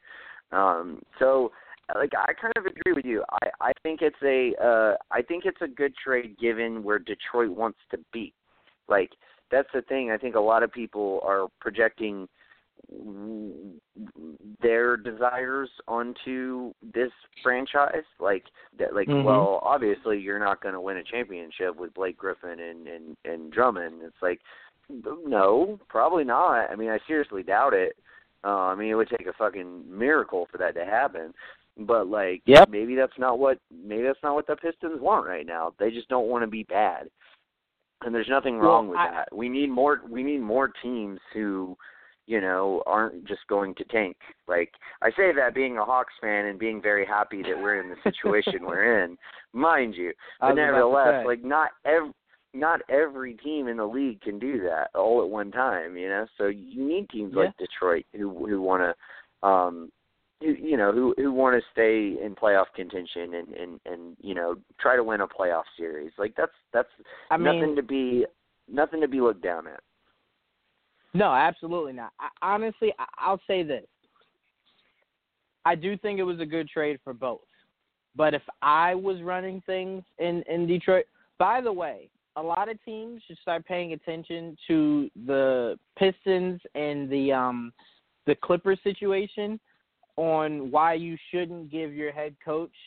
Um, 0.51 1.01
so, 1.19 1.51
like, 1.95 2.11
I 2.17 2.33
kind 2.33 2.53
of 2.57 2.65
agree 2.65 2.93
with 2.93 3.05
you. 3.05 3.23
I 3.41 3.49
I 3.61 3.71
think 3.83 4.01
it's 4.01 4.15
a 4.23 4.53
uh, 4.63 4.95
I 5.11 5.21
think 5.21 5.45
it's 5.45 5.61
a 5.61 5.67
good 5.67 5.93
trade 5.95 6.37
given 6.39 6.83
where 6.83 6.99
Detroit 6.99 7.49
wants 7.49 7.79
to 7.91 7.97
be. 8.13 8.33
Like, 8.87 9.11
that's 9.51 9.69
the 9.73 9.81
thing. 9.81 10.11
I 10.11 10.17
think 10.17 10.35
a 10.35 10.39
lot 10.39 10.63
of 10.63 10.71
people 10.71 11.21
are 11.23 11.47
projecting 11.59 12.27
their 14.61 14.97
desires 14.97 15.69
onto 15.87 16.73
this 16.93 17.11
franchise 17.43 18.03
like 18.19 18.43
that 18.79 18.93
like 18.95 19.07
mm-hmm. 19.07 19.25
well 19.25 19.59
obviously 19.63 20.19
you're 20.19 20.39
not 20.39 20.61
going 20.61 20.73
to 20.73 20.81
win 20.81 20.97
a 20.97 21.03
championship 21.03 21.75
with 21.75 21.93
Blake 21.93 22.17
Griffin 22.17 22.59
and 22.59 22.87
and 22.87 23.17
and 23.25 23.51
Drummond. 23.51 24.01
It's 24.03 24.21
like 24.21 24.39
no 24.89 25.79
probably 25.89 26.23
not. 26.23 26.71
I 26.71 26.75
mean 26.75 26.89
i 26.89 26.99
seriously 27.07 27.43
doubt 27.43 27.73
it. 27.73 27.95
Uh, 28.43 28.67
i 28.67 28.75
mean 28.75 28.89
it 28.89 28.95
would 28.95 29.09
take 29.09 29.27
a 29.27 29.33
fucking 29.33 29.83
miracle 29.89 30.47
for 30.51 30.57
that 30.57 30.75
to 30.75 30.85
happen. 30.85 31.33
But 31.79 32.07
like 32.07 32.41
yep. 32.45 32.69
maybe 32.69 32.95
that's 32.95 33.17
not 33.19 33.37
what 33.37 33.59
maybe 33.71 34.03
that's 34.03 34.23
not 34.23 34.33
what 34.33 34.47
the 34.47 34.55
pistons 34.55 35.01
want 35.01 35.27
right 35.27 35.45
now. 35.45 35.73
They 35.79 35.91
just 35.91 36.09
don't 36.09 36.27
want 36.27 36.43
to 36.43 36.47
be 36.47 36.63
bad. 36.63 37.09
And 38.03 38.13
there's 38.13 38.29
nothing 38.29 38.57
wrong 38.57 38.87
well, 38.87 38.91
with 38.91 38.99
I, 38.99 39.11
that. 39.11 39.35
We 39.35 39.49
need 39.49 39.69
more 39.69 40.01
we 40.09 40.23
need 40.23 40.41
more 40.41 40.71
teams 40.81 41.19
who 41.33 41.77
you 42.27 42.41
know, 42.41 42.83
aren't 42.85 43.25
just 43.25 43.41
going 43.49 43.73
to 43.75 43.83
tank. 43.85 44.17
Like 44.47 44.71
I 45.01 45.09
say 45.11 45.33
that 45.35 45.55
being 45.55 45.77
a 45.77 45.85
Hawks 45.85 46.13
fan 46.21 46.45
and 46.45 46.59
being 46.59 46.81
very 46.81 47.05
happy 47.05 47.41
that 47.41 47.57
we're 47.57 47.81
in 47.81 47.89
the 47.89 47.95
situation 48.03 48.65
we're 48.65 49.03
in, 49.05 49.17
mind 49.53 49.95
you. 49.95 50.13
But 50.39 50.53
nevertheless, 50.53 51.25
like 51.25 51.43
not 51.43 51.71
every 51.85 52.11
not 52.53 52.81
every 52.89 53.35
team 53.35 53.67
in 53.67 53.77
the 53.77 53.85
league 53.85 54.21
can 54.21 54.39
do 54.39 54.61
that 54.63 54.89
all 54.95 55.21
at 55.21 55.29
one 55.29 55.51
time, 55.51 55.97
you 55.97 56.09
know. 56.09 56.25
So 56.37 56.47
you 56.47 56.85
need 56.85 57.09
teams 57.09 57.33
yeah. 57.35 57.43
like 57.43 57.57
Detroit 57.57 58.05
who 58.13 58.45
who 58.45 58.61
want 58.61 58.83
to 58.83 59.47
um 59.47 59.89
you, 60.41 60.55
you 60.59 60.77
know 60.77 60.91
who 60.91 61.13
who 61.17 61.31
want 61.31 61.55
to 61.55 61.61
stay 61.71 62.23
in 62.23 62.35
playoff 62.35 62.65
contention 62.75 63.35
and 63.35 63.47
and 63.53 63.79
and 63.85 64.17
you 64.19 64.35
know 64.35 64.55
try 64.79 64.95
to 64.95 65.03
win 65.03 65.21
a 65.21 65.27
playoff 65.27 65.63
series. 65.77 66.11
Like 66.17 66.33
that's 66.35 66.51
that's 66.73 66.89
I 67.31 67.37
nothing 67.37 67.61
mean, 67.61 67.75
to 67.77 67.83
be 67.83 68.25
nothing 68.69 69.01
to 69.01 69.07
be 69.07 69.21
looked 69.21 69.43
down 69.43 69.67
at. 69.67 69.79
No, 71.17 71.33
absolutely 71.33 71.93
not. 71.93 72.11
I, 72.19 72.29
honestly, 72.41 72.93
I, 72.99 73.05
I'll 73.17 73.41
say 73.47 73.63
this. 73.63 73.85
I 75.65 75.73
do 75.73 75.97
think 75.97 76.19
it 76.19 76.23
was 76.23 76.39
a 76.39 76.45
good 76.45 76.69
trade 76.69 76.99
for 77.03 77.13
both. 77.13 77.41
But 78.15 78.33
if 78.35 78.43
I 78.61 78.93
was 78.93 79.21
running 79.21 79.61
things 79.65 80.03
in 80.19 80.43
in 80.43 80.67
Detroit, 80.67 81.05
by 81.39 81.59
the 81.61 81.73
way, 81.73 82.09
a 82.35 82.41
lot 82.41 82.69
of 82.69 82.83
teams 82.85 83.21
should 83.27 83.37
start 83.39 83.65
paying 83.65 83.93
attention 83.93 84.55
to 84.67 85.09
the 85.25 85.77
Pistons 85.97 86.61
and 86.75 87.09
the 87.09 87.31
um 87.31 87.73
the 88.27 88.35
Clippers 88.35 88.79
situation 88.83 89.59
on 90.17 90.69
why 90.71 90.93
you 90.93 91.17
shouldn't 91.31 91.71
give 91.71 91.93
your 91.93 92.11
head 92.11 92.35
coach 92.45 92.77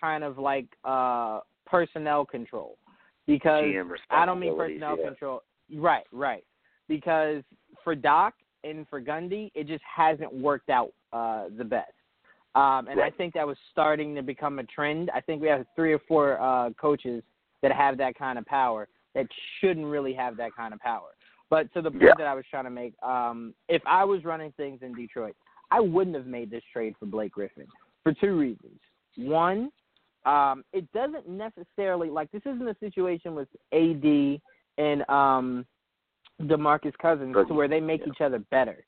kind 0.00 0.24
of 0.24 0.36
like 0.38 0.66
uh 0.84 1.40
personnel 1.64 2.24
control 2.24 2.76
because 3.28 3.64
I 4.10 4.26
don't 4.26 4.40
mean 4.40 4.56
personnel 4.56 4.96
yeah. 4.98 5.04
control. 5.06 5.42
Right, 5.74 6.06
right. 6.12 6.44
Because 6.88 7.42
for 7.84 7.94
Doc 7.94 8.34
and 8.64 8.86
for 8.88 9.00
Gundy, 9.00 9.50
it 9.54 9.66
just 9.66 9.82
hasn't 9.84 10.32
worked 10.32 10.70
out 10.70 10.92
uh, 11.12 11.44
the 11.56 11.64
best. 11.64 11.92
Um, 12.54 12.88
and 12.88 12.98
right. 12.98 13.12
I 13.12 13.16
think 13.16 13.34
that 13.34 13.46
was 13.46 13.56
starting 13.70 14.14
to 14.14 14.22
become 14.22 14.58
a 14.58 14.64
trend. 14.64 15.10
I 15.14 15.20
think 15.20 15.40
we 15.40 15.48
have 15.48 15.64
three 15.76 15.92
or 15.92 16.00
four 16.08 16.40
uh, 16.40 16.70
coaches 16.80 17.22
that 17.62 17.72
have 17.72 17.98
that 17.98 18.16
kind 18.18 18.38
of 18.38 18.46
power 18.46 18.88
that 19.14 19.26
shouldn't 19.60 19.86
really 19.86 20.12
have 20.14 20.36
that 20.38 20.54
kind 20.56 20.72
of 20.72 20.80
power. 20.80 21.10
But 21.50 21.72
to 21.74 21.82
the 21.82 21.90
point 21.90 22.02
yeah. 22.02 22.14
that 22.18 22.26
I 22.26 22.34
was 22.34 22.44
trying 22.50 22.64
to 22.64 22.70
make, 22.70 22.94
um, 23.02 23.54
if 23.68 23.82
I 23.86 24.04
was 24.04 24.24
running 24.24 24.52
things 24.56 24.80
in 24.82 24.94
Detroit, 24.94 25.34
I 25.70 25.80
wouldn't 25.80 26.16
have 26.16 26.26
made 26.26 26.50
this 26.50 26.62
trade 26.72 26.94
for 26.98 27.06
Blake 27.06 27.32
Griffin 27.32 27.66
for 28.02 28.12
two 28.12 28.36
reasons. 28.36 28.78
One, 29.16 29.70
um, 30.26 30.64
it 30.72 30.90
doesn't 30.92 31.28
necessarily 31.28 32.10
like 32.10 32.30
this 32.32 32.42
isn't 32.44 32.68
a 32.68 32.76
situation 32.80 33.34
with 33.34 33.48
AD 33.72 34.40
and 34.78 35.08
um, 35.08 35.66
DeMarcus 36.42 36.96
Cousins 37.00 37.34
to 37.48 37.54
where 37.54 37.68
they 37.68 37.80
make 37.80 38.02
yeah. 38.02 38.12
each 38.12 38.20
other 38.20 38.38
better. 38.50 38.84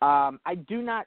Um, 0.00 0.40
I 0.46 0.56
do 0.68 0.82
not, 0.82 1.06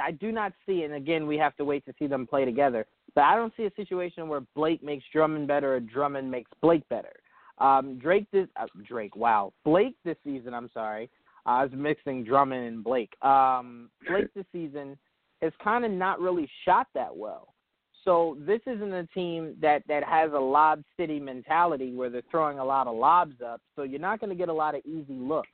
I 0.00 0.12
do 0.12 0.32
not 0.32 0.52
see, 0.66 0.82
and 0.82 0.94
again, 0.94 1.26
we 1.26 1.36
have 1.38 1.56
to 1.56 1.64
wait 1.64 1.84
to 1.86 1.94
see 1.98 2.06
them 2.06 2.26
play 2.26 2.44
together. 2.44 2.86
But 3.14 3.24
I 3.24 3.36
don't 3.36 3.52
see 3.56 3.64
a 3.64 3.72
situation 3.76 4.28
where 4.28 4.42
Blake 4.54 4.82
makes 4.82 5.04
Drummond 5.12 5.48
better 5.48 5.74
or 5.74 5.80
Drummond 5.80 6.30
makes 6.30 6.50
Blake 6.60 6.88
better. 6.88 7.12
Um, 7.58 7.98
Drake 7.98 8.26
this, 8.32 8.48
uh, 8.56 8.66
Drake, 8.88 9.14
wow, 9.14 9.52
Blake 9.64 9.96
this 10.04 10.16
season, 10.24 10.54
I'm 10.54 10.70
sorry, 10.72 11.10
I 11.44 11.62
was 11.62 11.72
mixing 11.74 12.24
Drummond 12.24 12.66
and 12.66 12.84
Blake. 12.84 13.12
Um, 13.22 13.90
Blake 14.08 14.32
this 14.34 14.46
season 14.52 14.96
has 15.42 15.52
kind 15.62 15.84
of 15.84 15.90
not 15.90 16.20
really 16.20 16.48
shot 16.64 16.86
that 16.94 17.14
well. 17.14 17.54
So 18.04 18.36
this 18.40 18.60
isn't 18.66 18.92
a 18.92 19.06
team 19.08 19.56
that 19.60 19.82
that 19.88 20.02
has 20.04 20.32
a 20.32 20.38
lob 20.38 20.82
city 20.96 21.20
mentality 21.20 21.92
where 21.92 22.10
they're 22.10 22.22
throwing 22.30 22.58
a 22.58 22.64
lot 22.64 22.86
of 22.86 22.96
lobs 22.96 23.36
up. 23.44 23.60
So 23.76 23.82
you're 23.82 24.00
not 24.00 24.20
going 24.20 24.30
to 24.30 24.36
get 24.36 24.48
a 24.48 24.52
lot 24.52 24.74
of 24.74 24.82
easy 24.84 25.14
looks. 25.14 25.48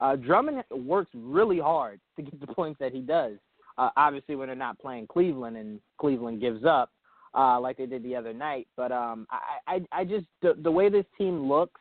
Uh, 0.00 0.16
Drummond 0.16 0.64
works 0.70 1.10
really 1.14 1.60
hard 1.60 2.00
to 2.16 2.22
get 2.22 2.40
the 2.40 2.46
points 2.54 2.78
that 2.80 2.92
he 2.92 3.00
does. 3.00 3.34
Uh, 3.78 3.90
obviously, 3.96 4.36
when 4.36 4.48
they're 4.48 4.56
not 4.56 4.78
playing 4.78 5.06
Cleveland 5.06 5.56
and 5.56 5.80
Cleveland 5.98 6.40
gives 6.40 6.64
up 6.64 6.90
uh, 7.34 7.58
like 7.60 7.76
they 7.76 7.86
did 7.86 8.02
the 8.02 8.16
other 8.16 8.32
night. 8.32 8.68
But 8.76 8.92
um, 8.92 9.26
I, 9.30 9.74
I, 9.74 10.00
I 10.00 10.04
just 10.04 10.26
the, 10.42 10.54
the 10.62 10.70
way 10.70 10.88
this 10.88 11.06
team 11.18 11.48
looks, 11.48 11.80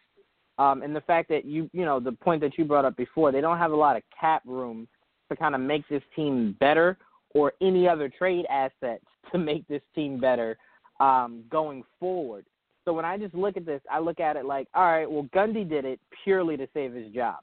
um, 0.58 0.82
and 0.84 0.96
the 0.96 1.02
fact 1.02 1.30
that 1.30 1.46
you, 1.46 1.70
you 1.74 1.86
know, 1.86 2.00
the 2.00 2.12
point 2.12 2.42
that 2.42 2.58
you 2.58 2.66
brought 2.66 2.86
up 2.86 2.96
before, 2.96 3.32
they 3.32 3.42
don't 3.42 3.58
have 3.58 3.72
a 3.72 3.76
lot 3.76 3.96
of 3.96 4.04
cap 4.20 4.42
room 4.46 4.88
to 5.30 5.36
kind 5.36 5.56
of 5.56 5.62
make 5.62 5.88
this 5.90 6.04
team 6.16 6.56
better 6.60 6.98
or 7.34 7.54
any 7.62 7.88
other 7.88 8.10
trade 8.10 8.46
assets 8.50 9.04
to 9.32 9.38
make 9.38 9.68
this 9.68 9.82
team 9.96 10.20
better 10.20 10.58
um, 11.00 11.44
going 11.50 11.84
forward. 12.00 12.46
So 12.86 12.94
when 12.94 13.06
I 13.06 13.18
just 13.18 13.34
look 13.34 13.56
at 13.56 13.66
this, 13.66 13.82
I 13.90 14.00
look 14.00 14.20
at 14.20 14.36
it 14.36 14.46
like, 14.46 14.68
all 14.74 14.86
right, 14.86 15.10
well, 15.10 15.28
Gundy 15.34 15.68
did 15.68 15.86
it 15.86 16.00
purely 16.24 16.58
to 16.58 16.68
save 16.74 16.94
his 16.94 17.12
job. 17.14 17.38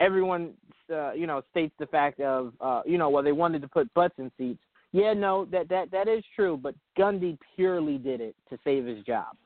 Everyone, 0.00 0.54
uh, 0.92 1.12
you 1.12 1.26
know, 1.26 1.42
states 1.50 1.74
the 1.78 1.86
fact 1.86 2.20
of, 2.20 2.52
uh, 2.60 2.82
you 2.84 2.98
know, 2.98 3.08
well, 3.08 3.22
they 3.22 3.32
wanted 3.32 3.62
to 3.62 3.68
put 3.68 3.92
butts 3.94 4.14
in 4.18 4.30
seats. 4.36 4.60
Yeah, 4.92 5.12
no, 5.12 5.44
that 5.52 5.68
that 5.68 5.92
that 5.92 6.08
is 6.08 6.24
true, 6.34 6.58
but 6.60 6.74
Gundy 6.98 7.38
purely 7.54 7.96
did 7.96 8.20
it 8.20 8.34
to 8.48 8.58
save 8.64 8.86
his 8.86 9.04
job. 9.04 9.36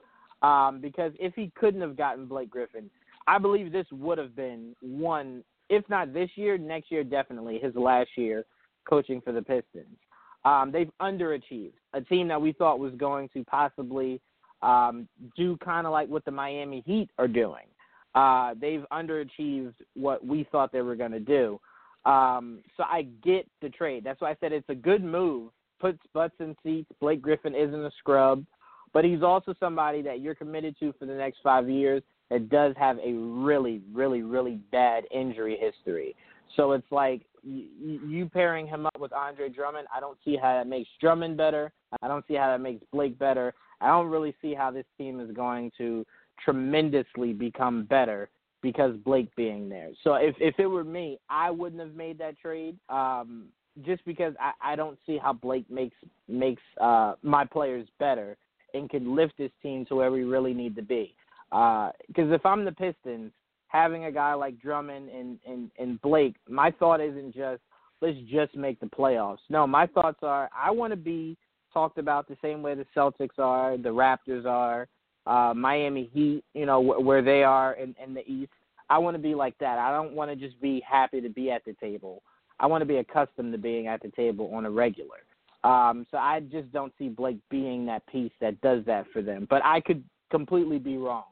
Um, 0.40 0.80
because 0.80 1.12
if 1.18 1.34
he 1.34 1.52
couldn't 1.54 1.82
have 1.82 1.96
gotten 1.96 2.26
Blake 2.26 2.48
Griffin, 2.48 2.88
I 3.26 3.38
believe 3.38 3.72
this 3.72 3.86
would 3.92 4.16
have 4.16 4.34
been 4.34 4.74
one, 4.80 5.44
if 5.68 5.86
not 5.90 6.14
this 6.14 6.30
year, 6.36 6.56
next 6.56 6.90
year 6.90 7.04
definitely 7.04 7.58
his 7.58 7.74
last 7.74 8.10
year 8.16 8.44
coaching 8.88 9.20
for 9.20 9.32
the 9.32 9.42
Pistons. 9.42 9.96
Um, 10.44 10.70
they've 10.72 10.90
underachieved. 11.00 11.72
A 11.94 12.00
team 12.00 12.28
that 12.28 12.40
we 12.40 12.52
thought 12.52 12.78
was 12.78 12.92
going 12.96 13.28
to 13.30 13.44
possibly 13.44 14.20
um, 14.62 15.08
do 15.36 15.56
kind 15.58 15.86
of 15.86 15.92
like 15.92 16.08
what 16.08 16.24
the 16.24 16.30
Miami 16.30 16.82
Heat 16.86 17.10
are 17.18 17.28
doing. 17.28 17.66
Uh, 18.14 18.54
they've 18.60 18.84
underachieved 18.92 19.74
what 19.94 20.24
we 20.24 20.46
thought 20.52 20.72
they 20.72 20.82
were 20.82 20.96
going 20.96 21.12
to 21.12 21.20
do. 21.20 21.60
Um, 22.04 22.60
so 22.76 22.84
I 22.84 23.06
get 23.24 23.48
the 23.62 23.70
trade. 23.70 24.04
That's 24.04 24.20
why 24.20 24.30
I 24.30 24.36
said 24.40 24.52
it's 24.52 24.68
a 24.68 24.74
good 24.74 25.02
move. 25.02 25.50
Puts 25.80 25.98
butts 26.12 26.34
in 26.38 26.54
seats. 26.62 26.90
Blake 27.00 27.20
Griffin 27.20 27.54
isn't 27.54 27.84
a 27.84 27.90
scrub, 27.98 28.44
but 28.92 29.04
he's 29.04 29.22
also 29.22 29.54
somebody 29.58 30.02
that 30.02 30.20
you're 30.20 30.34
committed 30.34 30.76
to 30.80 30.94
for 30.98 31.06
the 31.06 31.14
next 31.14 31.38
five 31.42 31.68
years 31.68 32.02
that 32.30 32.48
does 32.48 32.74
have 32.78 32.98
a 32.98 33.12
really, 33.12 33.82
really, 33.92 34.22
really 34.22 34.60
bad 34.70 35.04
injury 35.10 35.58
history. 35.60 36.14
So 36.56 36.72
it's 36.72 36.90
like 36.90 37.22
you, 37.44 38.00
you 38.06 38.28
pairing 38.28 38.66
him 38.66 38.86
up 38.86 38.98
with 38.98 39.12
Andre 39.12 39.48
Drummond. 39.48 39.86
I 39.94 40.00
don't 40.00 40.18
see 40.24 40.36
how 40.36 40.54
that 40.54 40.66
makes 40.66 40.88
Drummond 41.00 41.36
better. 41.36 41.72
I 42.02 42.08
don't 42.08 42.24
see 42.26 42.34
how 42.34 42.48
that 42.48 42.60
makes 42.60 42.84
Blake 42.92 43.18
better. 43.18 43.54
I 43.80 43.88
don't 43.88 44.08
really 44.08 44.34
see 44.40 44.54
how 44.54 44.70
this 44.70 44.86
team 44.98 45.20
is 45.20 45.30
going 45.30 45.70
to 45.78 46.06
tremendously 46.44 47.32
become 47.32 47.84
better 47.84 48.30
because 48.62 48.96
Blake 49.04 49.34
being 49.36 49.68
there. 49.68 49.90
So 50.02 50.14
if 50.14 50.34
if 50.40 50.54
it 50.58 50.66
were 50.66 50.84
me, 50.84 51.18
I 51.28 51.50
wouldn't 51.50 51.80
have 51.80 51.94
made 51.94 52.18
that 52.18 52.38
trade. 52.38 52.78
Um, 52.88 53.48
just 53.84 54.04
because 54.04 54.34
I, 54.40 54.72
I 54.72 54.76
don't 54.76 54.98
see 55.06 55.18
how 55.18 55.32
Blake 55.32 55.68
makes 55.70 55.96
makes 56.28 56.62
uh, 56.80 57.14
my 57.22 57.44
players 57.44 57.86
better 57.98 58.36
and 58.72 58.88
can 58.88 59.14
lift 59.14 59.34
this 59.38 59.50
team 59.62 59.84
to 59.86 59.96
where 59.96 60.10
we 60.10 60.24
really 60.24 60.54
need 60.54 60.74
to 60.76 60.82
be. 60.82 61.14
Because 61.50 62.30
uh, 62.30 62.34
if 62.34 62.44
I'm 62.44 62.64
the 62.64 62.72
Pistons, 62.72 63.30
having 63.68 64.04
a 64.04 64.12
guy 64.12 64.34
like 64.34 64.60
Drummond 64.60 65.08
and, 65.08 65.38
and, 65.46 65.70
and 65.78 66.00
Blake, 66.02 66.36
my 66.48 66.70
thought 66.70 67.00
isn't 67.00 67.34
just 67.34 67.62
let's 68.00 68.18
just 68.30 68.54
make 68.54 68.78
the 68.80 68.86
playoffs. 68.86 69.38
No, 69.48 69.66
my 69.66 69.86
thoughts 69.86 70.18
are 70.22 70.50
I 70.56 70.70
want 70.70 70.92
to 70.92 70.96
be 70.96 71.36
talked 71.72 71.98
about 71.98 72.28
the 72.28 72.36
same 72.40 72.62
way 72.62 72.74
the 72.74 72.86
Celtics 72.96 73.38
are, 73.38 73.76
the 73.76 73.88
Raptors 73.88 74.46
are, 74.46 74.86
uh, 75.26 75.54
Miami 75.54 76.10
Heat, 76.12 76.44
you 76.54 76.66
know, 76.66 76.82
wh- 76.82 77.04
where 77.04 77.22
they 77.22 77.42
are 77.42 77.74
in, 77.74 77.94
in 78.02 78.14
the 78.14 78.26
East. 78.30 78.52
I 78.90 78.98
want 78.98 79.16
to 79.16 79.22
be 79.22 79.34
like 79.34 79.58
that. 79.58 79.78
I 79.78 79.90
don't 79.90 80.12
want 80.12 80.30
to 80.30 80.36
just 80.36 80.60
be 80.60 80.82
happy 80.88 81.20
to 81.20 81.28
be 81.28 81.50
at 81.50 81.64
the 81.64 81.74
table. 81.74 82.22
I 82.60 82.66
want 82.66 82.82
to 82.82 82.86
be 82.86 82.98
accustomed 82.98 83.52
to 83.52 83.58
being 83.58 83.88
at 83.88 84.02
the 84.02 84.10
table 84.10 84.54
on 84.54 84.66
a 84.66 84.70
regular. 84.70 85.16
Um, 85.64 86.06
so 86.10 86.18
I 86.18 86.40
just 86.40 86.70
don't 86.72 86.92
see 86.98 87.08
Blake 87.08 87.38
being 87.50 87.86
that 87.86 88.06
piece 88.06 88.32
that 88.40 88.60
does 88.60 88.84
that 88.84 89.06
for 89.12 89.22
them. 89.22 89.46
But 89.48 89.64
I 89.64 89.80
could 89.80 90.04
completely 90.30 90.78
be 90.78 90.98
wrong. 90.98 91.24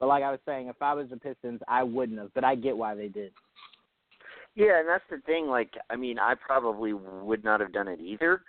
But 0.00 0.06
like 0.06 0.22
I 0.22 0.30
was 0.30 0.40
saying, 0.46 0.68
if 0.68 0.80
I 0.80 0.94
was 0.94 1.08
the 1.10 1.16
Pistons, 1.16 1.60
I 1.68 1.82
wouldn't 1.82 2.18
have. 2.18 2.34
But 2.34 2.44
I 2.44 2.54
get 2.54 2.76
why 2.76 2.94
they 2.94 3.08
did. 3.08 3.32
Yeah, 4.54 4.78
and 4.78 4.88
that's 4.88 5.04
the 5.10 5.18
thing. 5.26 5.46
Like, 5.46 5.70
I 5.90 5.96
mean, 5.96 6.18
I 6.18 6.34
probably 6.34 6.92
would 6.92 7.44
not 7.44 7.60
have 7.60 7.72
done 7.72 7.88
it 7.88 8.00
either. 8.00 8.42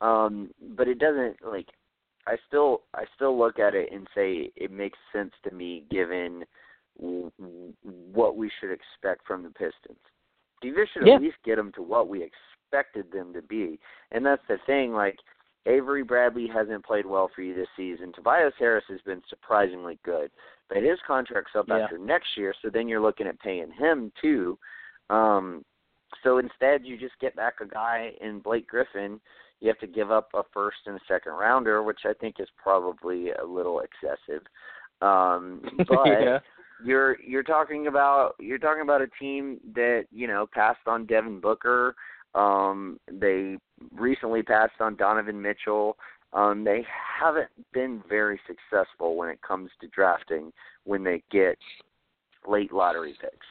Um, 0.00 0.50
but 0.76 0.88
it 0.88 0.98
doesn't 0.98 1.36
like. 1.44 1.68
I 2.26 2.36
still, 2.46 2.82
I 2.94 3.04
still 3.16 3.36
look 3.36 3.58
at 3.58 3.74
it 3.74 3.90
and 3.92 4.06
say 4.14 4.50
it 4.54 4.70
makes 4.70 4.98
sense 5.12 5.32
to 5.44 5.54
me 5.54 5.84
given 5.90 6.44
what 6.96 8.36
we 8.36 8.50
should 8.60 8.70
expect 8.70 9.26
from 9.26 9.42
the 9.42 9.50
Pistons. 9.50 9.98
You 10.62 10.86
should 10.92 11.06
yeah. 11.06 11.16
at 11.16 11.22
least 11.22 11.36
get 11.44 11.56
them 11.56 11.72
to 11.74 11.82
what 11.82 12.08
we 12.08 12.22
expected 12.22 13.10
them 13.12 13.32
to 13.32 13.42
be, 13.42 13.80
and 14.12 14.24
that's 14.24 14.42
the 14.48 14.58
thing. 14.66 14.92
Like 14.92 15.18
Avery 15.66 16.02
Bradley 16.02 16.48
hasn't 16.52 16.84
played 16.84 17.06
well 17.06 17.30
for 17.34 17.42
you 17.42 17.54
this 17.54 17.68
season. 17.76 18.12
Tobias 18.12 18.54
Harris 18.58 18.84
has 18.88 19.00
been 19.02 19.22
surprisingly 19.28 19.98
good, 20.04 20.30
but 20.68 20.82
his 20.82 20.98
contract's 21.06 21.52
up 21.56 21.66
yeah. 21.68 21.78
after 21.78 21.98
next 21.98 22.36
year, 22.36 22.54
so 22.62 22.68
then 22.68 22.88
you're 22.88 23.00
looking 23.00 23.26
at 23.26 23.38
paying 23.40 23.70
him 23.78 24.12
too. 24.20 24.58
Um, 25.10 25.64
so 26.22 26.38
instead, 26.38 26.84
you 26.84 26.98
just 26.98 27.18
get 27.20 27.36
back 27.36 27.54
a 27.60 27.66
guy 27.66 28.12
in 28.20 28.40
Blake 28.40 28.66
Griffin. 28.66 29.20
You 29.60 29.68
have 29.68 29.78
to 29.78 29.86
give 29.86 30.10
up 30.10 30.30
a 30.34 30.42
first 30.52 30.78
and 30.86 30.96
a 30.96 31.00
second 31.06 31.32
rounder, 31.32 31.82
which 31.82 32.00
I 32.04 32.12
think 32.14 32.36
is 32.40 32.48
probably 32.60 33.30
a 33.30 33.44
little 33.44 33.80
excessive. 33.80 34.42
Um, 35.00 35.62
but 35.88 36.06
yeah. 36.06 36.38
you're 36.84 37.20
you're 37.20 37.42
talking 37.42 37.86
about 37.86 38.34
you're 38.40 38.58
talking 38.58 38.82
about 38.82 39.02
a 39.02 39.08
team 39.20 39.58
that 39.74 40.06
you 40.10 40.26
know 40.26 40.48
passed 40.52 40.86
on 40.86 41.06
Devin 41.06 41.40
Booker. 41.40 41.94
Um, 42.34 42.98
they 43.10 43.58
recently 43.94 44.42
passed 44.42 44.80
on 44.80 44.96
Donovan 44.96 45.40
Mitchell. 45.40 45.96
Um, 46.32 46.64
they 46.64 46.84
haven't 47.20 47.50
been 47.72 48.02
very 48.08 48.40
successful 48.46 49.16
when 49.16 49.28
it 49.28 49.42
comes 49.42 49.70
to 49.80 49.88
drafting 49.88 50.52
when 50.84 51.04
they 51.04 51.22
get 51.30 51.58
late 52.48 52.72
lottery 52.72 53.14
picks. 53.20 53.46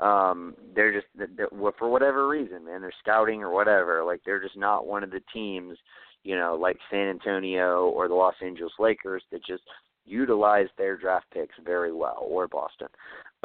Um, 0.00 0.54
they're 0.74 0.92
just 0.92 1.06
they're, 1.36 1.48
for 1.78 1.88
whatever 1.88 2.28
reason, 2.28 2.64
man, 2.64 2.80
they're 2.80 2.92
scouting 3.00 3.42
or 3.42 3.50
whatever. 3.50 4.02
Like 4.02 4.20
they're 4.26 4.42
just 4.42 4.56
not 4.56 4.86
one 4.86 5.04
of 5.04 5.10
the 5.10 5.22
teams, 5.32 5.78
you 6.24 6.36
know, 6.36 6.58
like 6.60 6.76
San 6.90 7.08
Antonio 7.08 7.86
or 7.86 8.08
the 8.08 8.14
Los 8.14 8.34
Angeles 8.42 8.72
Lakers 8.80 9.22
that 9.30 9.44
just 9.44 9.62
utilize 10.04 10.66
their 10.76 10.96
draft 10.96 11.26
picks 11.32 11.54
very 11.64 11.92
well, 11.92 12.26
or 12.28 12.48
Boston. 12.48 12.88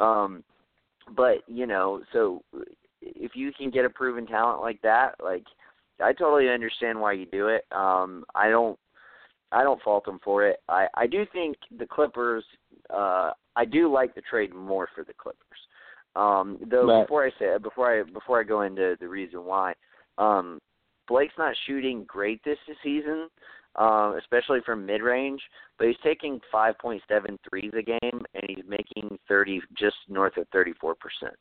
Um, 0.00 0.42
but 1.16 1.38
you 1.46 1.66
know, 1.66 2.02
so 2.12 2.42
if 3.02 3.32
you 3.34 3.52
can 3.52 3.70
get 3.70 3.84
a 3.84 3.90
proven 3.90 4.26
talent 4.26 4.60
like 4.60 4.80
that, 4.82 5.14
like 5.22 5.44
I 6.02 6.12
totally 6.12 6.48
understand 6.48 7.00
why 7.00 7.12
you 7.12 7.26
do 7.26 7.48
it. 7.48 7.64
Um, 7.72 8.24
I 8.34 8.48
don't 8.48 8.78
I 9.52 9.62
don't 9.62 9.82
fault 9.82 10.04
them 10.04 10.20
for 10.22 10.46
it. 10.46 10.58
I 10.68 10.86
I 10.94 11.06
do 11.06 11.24
think 11.32 11.56
the 11.78 11.86
Clippers. 11.86 12.44
Uh, 12.88 13.32
I 13.56 13.64
do 13.64 13.92
like 13.92 14.14
the 14.14 14.22
trade 14.22 14.54
more 14.54 14.88
for 14.94 15.04
the 15.04 15.14
Clippers. 15.14 15.40
Um, 16.16 16.58
though 16.70 16.86
right. 16.86 17.04
before 17.04 17.24
I 17.24 17.30
say 17.38 17.58
before 17.62 18.00
I 18.00 18.02
before 18.02 18.40
I 18.40 18.44
go 18.44 18.62
into 18.62 18.96
the 19.00 19.08
reason 19.08 19.44
why, 19.44 19.74
um, 20.18 20.58
Blake's 21.08 21.34
not 21.38 21.54
shooting 21.66 22.04
great 22.06 22.42
this 22.44 22.58
season, 22.82 23.28
uh, 23.76 24.14
especially 24.18 24.60
from 24.64 24.86
mid 24.86 25.02
range. 25.02 25.40
But 25.78 25.88
he's 25.88 25.96
taking 26.04 26.40
5.7 26.52 27.00
threes 27.48 27.72
a 27.76 27.82
game, 27.82 28.22
and 28.34 28.42
he's 28.46 28.64
making 28.68 29.18
30 29.28 29.62
just 29.78 29.96
north 30.08 30.36
of 30.36 30.46
34 30.52 30.94
percent 30.96 31.36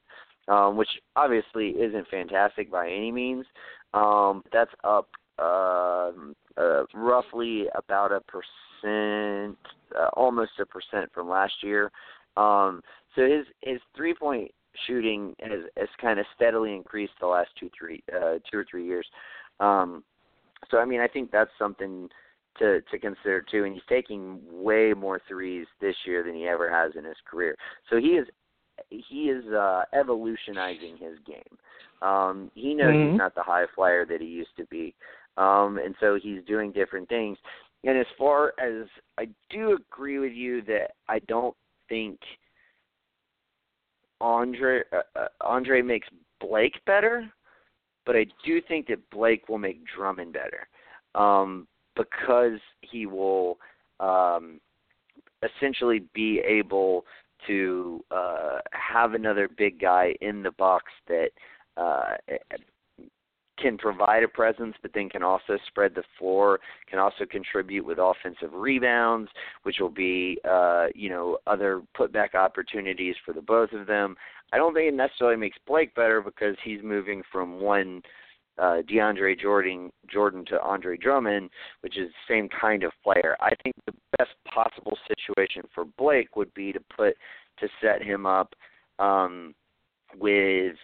um, 0.50 0.76
which 0.76 0.90
obviously 1.16 1.70
isn't 1.70 2.08
fantastic 2.10 2.72
by 2.72 2.88
any 2.88 3.12
means. 3.12 3.46
Um, 3.94 4.44
that's 4.52 4.72
up 4.84 5.08
uh, 5.38 6.12
uh, 6.58 6.84
roughly 6.94 7.66
about 7.76 8.12
a 8.12 8.22
percent, 8.22 9.58
uh, 9.98 10.10
almost 10.14 10.52
a 10.60 10.66
percent 10.66 11.10
from 11.14 11.30
last 11.30 11.54
year. 11.64 11.92
Um, 12.36 12.82
so 13.16 13.24
his 13.24 13.46
his 13.62 13.80
three 13.96 14.14
point 14.14 14.52
shooting 14.86 15.36
has, 15.40 15.62
has 15.78 15.90
kind 16.02 16.20
of 16.20 16.26
steadily 16.36 16.76
increased 16.76 17.14
the 17.20 17.28
last 17.28 17.50
two 17.60 17.70
three 17.78 18.04
uh, 18.14 18.40
two 18.52 18.58
or 18.58 18.66
three 18.70 18.86
years. 18.86 19.08
Um, 19.60 20.04
so 20.70 20.78
I 20.78 20.86
mean 20.86 21.00
I 21.00 21.08
think 21.08 21.32
that's 21.32 21.52
something 21.58 22.10
to 22.60 22.82
to 22.82 23.00
consider 23.00 23.44
too. 23.50 23.64
And 23.64 23.74
he's 23.74 23.84
taking 23.90 24.40
way 24.52 24.94
more 24.94 25.22
threes 25.28 25.68
this 25.82 25.96
year 26.06 26.24
than 26.24 26.36
he 26.36 26.48
ever 26.48 26.70
has 26.70 26.92
in 26.98 27.06
his 27.06 27.18
career. 27.30 27.56
So 27.90 27.98
he 27.98 28.10
is 28.10 28.28
he 28.89 29.30
is 29.30 29.46
uh, 29.48 29.84
evolutionizing 29.94 30.98
his 30.98 31.18
game. 31.26 31.58
Um, 32.02 32.52
he 32.56 32.74
knows 32.74 32.94
mm-hmm. 32.94 33.12
he's 33.12 33.18
not 33.18 33.36
the 33.36 33.44
high 33.44 33.65
flyer 33.76 34.06
that 34.06 34.22
he 34.22 34.28
used 34.28 34.56
to 34.58 34.65
be, 34.65 34.96
um, 35.38 35.80
and 35.84 35.96
so 36.00 36.18
he's 36.22 36.44
doing 36.48 36.72
different 36.72 37.10
things. 37.10 37.38
And 37.84 37.98
as 37.98 38.06
far 38.18 38.54
as 38.60 38.88
I 39.18 39.28
do 39.50 39.78
agree 39.78 40.20
with 40.20 40.34
you 40.34 40.62
that 40.63 40.92
I 41.08 41.20
don't 41.20 41.56
think 41.88 42.20
Andre 44.22 44.82
uh, 44.92 45.20
uh 45.20 45.28
Andre 45.42 45.82
makes 45.82 46.08
Blake 46.39 46.80
better, 46.86 47.30
but 48.06 48.15
I 48.15 48.26
do 48.46 48.62
think 48.62 48.88
that 48.88 49.10
Blake 49.10 49.48
will 49.50 49.58
make 49.58 49.82
Drummond 49.96 50.34
better 50.34 50.68
um, 51.15 51.68
because 51.96 52.60
he 52.82 53.06
will 53.06 53.58
um, 54.00 54.60
essentially 55.44 56.04
be 56.13 56.39
able 56.39 57.06
to 57.47 58.04
uh, 58.12 58.60
have 58.71 59.13
another 59.13 59.49
big 59.58 59.80
guy 59.80 60.13
in 60.21 60.43
the 60.43 60.52
box 60.52 60.86
that 61.08 61.30
uh, 61.78 62.15
can 63.62 63.78
provide 63.78 64.23
a 64.23 64.28
presence, 64.28 64.75
but 64.82 64.91
then 64.93 65.10
can 65.10 65.23
also 65.23 65.58
spread 65.67 65.93
the 65.95 66.04
floor, 66.17 66.60
can 66.89 66.99
also 66.99 67.25
contribute 67.30 67.86
with 67.86 67.97
offensive 67.99 68.54
rebounds, 68.54 69.30
which 69.63 69.78
will 69.80 69.89
be, 69.89 70.39
uh, 70.49 70.88
you 70.95 71.10
know, 71.10 71.38
other 71.47 71.82
putback 71.97 72.36
opportunities 72.36 73.15
for 73.25 73.34
the 73.34 73.41
both 73.41 73.71
of 73.73 73.88
them. 73.88 74.15
I 74.54 74.58
don't 74.58 74.73
think 74.73 74.91
it 74.91 74.95
necessarily 74.95 75.38
makes 75.38 75.58
Blake 75.67 75.93
better 75.93 76.21
because 76.21 76.56
he's 76.63 76.82
moving 76.84 77.21
from 77.32 77.60
one 77.60 78.02
uh, 78.60 78.82
DeAndre 78.89 79.39
Jordan 79.39 79.91
Jordan 80.12 80.45
to 80.45 80.62
Andre 80.62 80.98
Drummond, 80.98 81.50
which 81.82 81.98
is 81.98 82.10
the 82.10 82.34
same 82.34 82.50
kind 82.50 82.84
of 82.84 82.91
player. 83.04 83.38
I 83.39 83.52
think 83.63 83.76
the 83.86 83.93
best 84.17 84.32
possible 84.54 84.98
situation 85.08 85.63
for 85.74 85.86
Blake 85.98 86.36
would 86.36 86.54
be 86.54 86.72
to 86.74 86.80
put 86.95 87.15
to 87.60 87.67
set 87.82 88.02
him 88.02 88.26
up 88.26 88.54
um, 89.00 89.54
with 90.17 90.76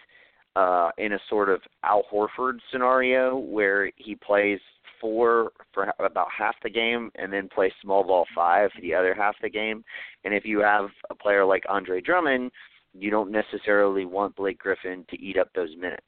uh, 0.56 0.90
in 0.98 1.12
a 1.12 1.18
sort 1.28 1.48
of 1.48 1.60
Al 1.84 2.04
Horford 2.10 2.58
scenario 2.72 3.36
where 3.36 3.90
he 3.96 4.14
plays 4.14 4.60
four 5.00 5.50
for 5.74 5.92
about 5.98 6.28
half 6.36 6.54
the 6.62 6.70
game 6.70 7.10
and 7.16 7.30
then 7.30 7.48
plays 7.54 7.72
small 7.82 8.02
ball 8.02 8.24
five 8.34 8.70
for 8.74 8.80
the 8.80 8.94
other 8.94 9.14
half 9.14 9.34
the 9.42 9.50
game. 9.50 9.84
And 10.24 10.32
if 10.32 10.44
you 10.46 10.60
have 10.60 10.88
a 11.10 11.14
player 11.14 11.44
like 11.44 11.64
Andre 11.68 12.00
Drummond, 12.00 12.50
you 12.94 13.10
don't 13.10 13.30
necessarily 13.30 14.06
want 14.06 14.36
Blake 14.36 14.58
Griffin 14.58 15.04
to 15.10 15.20
eat 15.20 15.36
up 15.36 15.50
those 15.54 15.76
minutes. 15.78 16.06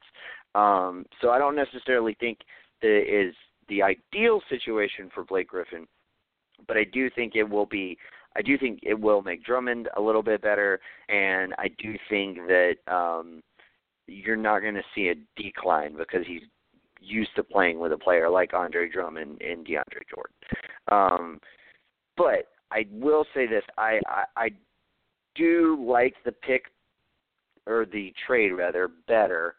Um, 0.54 1.04
so 1.20 1.30
I 1.30 1.38
don't 1.38 1.56
necessarily 1.56 2.16
think 2.18 2.38
that 2.82 3.02
is 3.06 3.34
the 3.68 3.82
ideal 3.82 4.40
situation 4.48 5.10
for 5.14 5.24
Blake 5.24 5.48
Griffin, 5.48 5.86
but 6.66 6.76
I 6.76 6.84
do 6.84 7.10
think 7.10 7.34
it 7.34 7.48
will 7.48 7.66
be. 7.66 7.98
I 8.36 8.42
do 8.42 8.56
think 8.56 8.80
it 8.82 8.98
will 8.98 9.22
make 9.22 9.44
Drummond 9.44 9.88
a 9.96 10.00
little 10.00 10.22
bit 10.22 10.42
better, 10.42 10.80
and 11.08 11.54
I 11.58 11.68
do 11.78 11.94
think 12.08 12.36
that 12.46 12.74
um, 12.86 13.42
you're 14.06 14.36
not 14.36 14.60
going 14.60 14.74
to 14.74 14.82
see 14.94 15.08
a 15.08 15.42
decline 15.42 15.96
because 15.96 16.26
he's 16.26 16.42
used 17.00 17.34
to 17.36 17.42
playing 17.42 17.78
with 17.78 17.92
a 17.92 17.98
player 17.98 18.28
like 18.28 18.54
Andre 18.54 18.88
Drummond 18.88 19.40
and 19.42 19.66
DeAndre 19.66 20.02
Jordan. 20.08 20.34
Um, 20.90 21.40
but 22.16 22.48
I 22.70 22.86
will 22.90 23.24
say 23.34 23.46
this: 23.46 23.64
I, 23.76 24.00
I 24.06 24.24
I 24.36 24.48
do 25.34 25.84
like 25.86 26.14
the 26.24 26.32
pick 26.32 26.64
or 27.66 27.86
the 27.86 28.12
trade 28.26 28.50
rather 28.50 28.88
better 29.06 29.54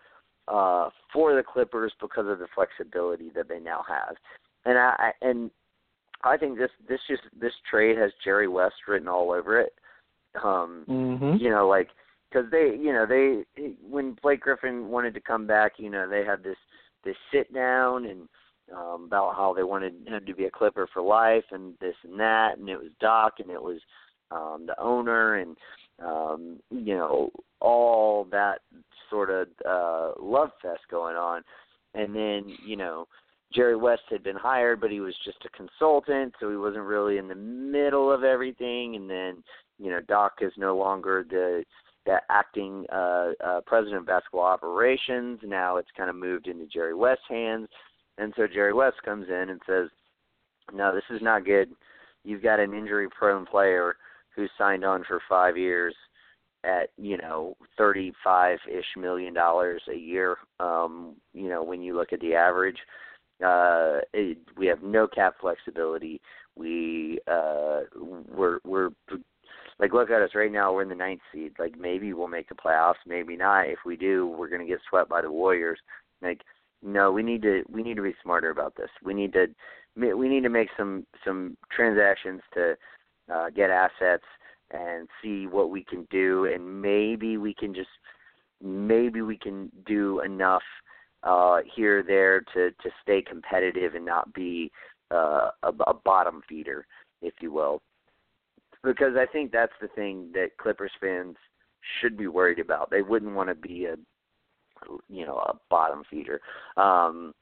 uh, 0.50 0.90
for 1.14 1.36
the 1.36 1.44
Clippers 1.44 1.94
because 2.02 2.28
of 2.28 2.40
the 2.40 2.48
flexibility 2.54 3.30
that 3.36 3.48
they 3.48 3.60
now 3.60 3.84
have, 3.88 4.16
and 4.66 4.78
I 4.78 5.12
and 5.22 5.52
I 6.24 6.38
think 6.38 6.58
this 6.58 6.72
this 6.88 7.00
just 7.08 7.24
this 7.40 7.54
trade 7.70 7.98
has 7.98 8.12
Jerry 8.24 8.48
West 8.48 8.76
written 8.88 9.08
all 9.08 9.32
over 9.32 9.60
it. 9.60 9.74
Um, 10.44 10.86
mm-hmm. 10.88 11.38
You 11.38 11.50
know, 11.50 11.68
like 11.68 11.90
because 12.30 12.50
they, 12.52 12.76
you 12.80 12.94
know, 12.94 13.06
they 13.06 13.74
when 13.88 14.18
Blake 14.22 14.42
Griffin 14.42 14.90
wanted 14.90 15.14
to 15.16 15.22
come 15.22 15.48
back, 15.48 15.74
you 15.78 15.90
know, 15.90 16.10
they 16.10 16.24
had 16.24 16.44
this 16.44 16.58
this 17.04 17.16
sit 17.32 17.54
down 17.54 18.06
and 18.06 18.28
um, 18.76 19.06
about 19.06 19.36
how 19.36 19.54
they 19.54 19.64
wanted 19.64 19.94
him 20.06 20.26
to 20.26 20.36
be 20.36 20.46
a 20.46 20.52
Clipper 20.52 20.88
for 20.94 21.02
life 21.02 21.46
and 21.52 21.74
this 21.80 21.96
and 22.04 22.20
that, 22.20 22.58
and 22.58 22.70
it 22.70 22.78
was 22.78 22.92
Doc 23.00 23.36
and 23.40 23.50
it 23.50 23.62
was 23.62 23.80
um, 24.32 24.66
the 24.68 24.80
owner 24.80 25.36
and 25.36 25.58
um, 26.04 26.60
you 26.70 26.96
know 26.96 27.32
all 27.62 28.26
that 28.32 28.60
sort 29.10 29.30
of 29.30 29.48
uh, 29.67 30.12
love 30.19 30.52
fest 30.62 30.82
going 30.89 31.15
on, 31.15 31.43
and 31.93 32.15
then 32.15 32.56
you 32.65 32.78
know. 32.78 33.08
Jerry 33.52 33.76
West 33.76 34.04
had 34.12 34.22
been 34.22 34.36
hired, 34.36 34.80
but 34.80 34.91
he 34.91 35.00
was 35.00 35.15
just 35.26 35.43
a 35.43 35.58
consultant, 35.58 36.36
so 36.39 36.52
he 36.52 36.56
wasn't 36.56 36.84
really 36.84 37.17
in 37.17 37.28
the 37.28 37.34
middle 37.34 38.12
of 38.12 38.24
everything. 38.24 38.95
And 38.95 39.10
then, 39.10 39.43
you 39.80 39.89
know, 39.89 40.02
Doc 40.08 40.34
is 40.41 40.54
no 40.56 40.78
longer 40.78 41.26
the 41.28 41.63
that 42.06 42.24
acting 42.30 42.86
uh, 42.91 43.32
uh, 43.43 43.62
president 43.65 44.02
of 44.02 44.06
basketball 44.06 44.41
operations. 44.41 45.39
Now 45.43 45.78
it's 45.78 45.89
kind 45.98 46.10
of 46.10 46.15
moved 46.15 46.48
into 46.48 46.65
Jerry 46.67 46.93
West's 46.93 47.24
hands, 47.28 47.67
and 48.17 48.34
so 48.36 48.48
Jerry 48.48 48.74
West 48.74 48.98
comes 49.04 49.28
in 49.28 49.50
and 49.50 49.62
says, 49.67 49.89
"No, 50.74 50.93
this 50.93 51.04
is 51.10 51.22
not 51.22 51.45
good. 51.45 51.69
You've 52.24 52.43
got 52.43 52.60
an 52.60 52.74
injury-prone 52.74 53.45
player 53.45 53.95
who's 54.36 54.52
signed 54.58 54.84
on 54.84 55.04
for 55.08 55.22
five 55.28 55.58
years 55.58 55.95
at 56.63 56.89
you 56.98 57.17
know 57.17 57.56
thirty-five-ish 57.78 58.86
million 58.98 59.34
dollars 59.34 59.82
a 59.91 59.98
year. 59.98 60.38
Um, 60.60 61.15
you 61.34 61.50
know 61.50 61.63
when 61.63 61.82
you 61.82 61.95
look 61.95 62.13
at 62.13 62.19
the 62.22 62.36
average." 62.36 62.78
Uh, 63.41 64.02
it, 64.13 64.38
we 64.58 64.67
have 64.67 64.84
no 64.84 65.08
cap 65.08 65.36
flexibility. 65.39 66.19
We 66.58 67.19
uh, 67.26 67.82
we're 67.95 68.60
we're 68.65 68.89
like 69.80 69.93
look 69.93 70.12
at 70.12 70.22
us 70.22 70.32
right 70.36 70.52
now 70.52 70.74
we're 70.74 70.84
in 70.84 70.89
the 70.89 70.95
ninth 70.95 71.22
seed 71.32 71.54
like 71.58 71.80
maybe 71.80 72.13
we'll 72.13 72.28
make 72.28 72.50
the 72.50 72.56
playoffs 72.56 72.95
maybe 73.08 73.36
not 73.36 73.67
if 73.67 73.80
we 73.86 73.95
do 73.95 74.28
we're 74.28 74.50
going 74.50 74.62
to 74.62 74.67
get 74.67 74.80
swept 74.89 75.10
by 75.10 75.22
the 75.22 75.32
warriors 75.32 75.80
like 76.22 76.41
no 76.84 77.12
we 77.12 77.24
need 77.24 77.41
to 77.41 77.63
we 77.69 77.82
need 77.82 77.95
to 77.95 78.04
be 78.04 78.13
smarter 78.22 78.50
about 78.50 78.76
this 78.76 78.89
we 79.04 79.13
need 79.13 79.34
to 79.34 79.48
we 79.95 80.28
need 80.28 80.43
to 80.43 80.50
make 80.50 80.69
some 80.78 81.06
some 81.26 81.58
transactions 81.72 82.41
to 82.54 82.76
uh, 83.34 83.50
get 83.50 83.69
assets 83.69 84.24
and 84.71 85.08
see 85.21 85.47
what 85.47 85.69
we 85.69 85.84
can 85.84 86.08
do 86.12 86.45
and 86.45 86.82
maybe 86.82 87.38
we 87.38 87.53
can 87.53 87.73
just 87.73 87.89
maybe 88.62 89.21
we 89.21 89.38
can 89.38 89.71
do 89.86 90.21
enough 90.21 90.63
uh 91.23 91.58
here 91.75 91.99
or 91.99 92.03
there 92.03 92.41
to 92.53 92.71
to 92.82 92.89
stay 93.01 93.21
competitive 93.21 93.95
and 93.95 94.05
not 94.05 94.32
be 94.34 94.71
uh 95.12 95.49
a, 95.63 95.71
a 95.88 95.93
bottom 96.05 96.41
feeder 96.47 96.86
if 97.21 97.34
you 97.41 97.51
will 97.51 97.82
because 98.84 99.15
I 99.17 99.25
think 99.25 99.51
that's 99.51 99.73
the 99.82 99.89
thing 99.89 100.29
that 100.34 100.58
Clippers 100.58 100.91
fans 101.01 101.36
should 101.99 102.17
be 102.17 102.27
worried 102.27 102.60
about. 102.60 102.89
They 102.89 103.01
wouldn't 103.01 103.36
want 103.36 103.49
to 103.49 103.55
be 103.55 103.86
a 103.86 103.95
you 105.10 105.25
know 105.25 105.38
a 105.38 105.55
bottom 105.69 106.03
feeder. 106.10 106.39
Um, 106.77 107.34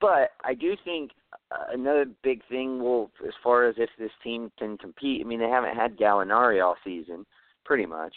but 0.00 0.30
I 0.44 0.54
do 0.54 0.76
think 0.84 1.12
uh, 1.50 1.72
another 1.72 2.06
big 2.22 2.42
thing 2.48 2.82
will, 2.82 3.10
as 3.26 3.34
far 3.42 3.66
as 3.66 3.76
if 3.78 3.90
this 3.98 4.10
team 4.22 4.50
can 4.58 4.76
compete. 4.78 5.22
I 5.24 5.28
mean, 5.28 5.40
they 5.40 5.48
haven't 5.48 5.76
had 5.76 5.96
Gallinari 5.96 6.64
all 6.64 6.76
season, 6.84 7.24
pretty 7.64 7.86
much. 7.86 8.14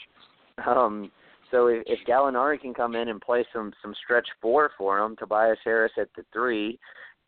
Um, 0.66 1.12
so 1.52 1.68
if, 1.68 1.84
if 1.86 2.00
Gallinari 2.08 2.60
can 2.60 2.74
come 2.74 2.96
in 2.96 3.10
and 3.10 3.22
play 3.22 3.46
some 3.54 3.72
some 3.82 3.94
stretch 4.04 4.28
four 4.42 4.72
for 4.78 5.00
them, 5.00 5.16
Tobias 5.18 5.60
Harris 5.63 5.94
at 5.98 6.10
the 6.16 6.24
three, 6.34 6.80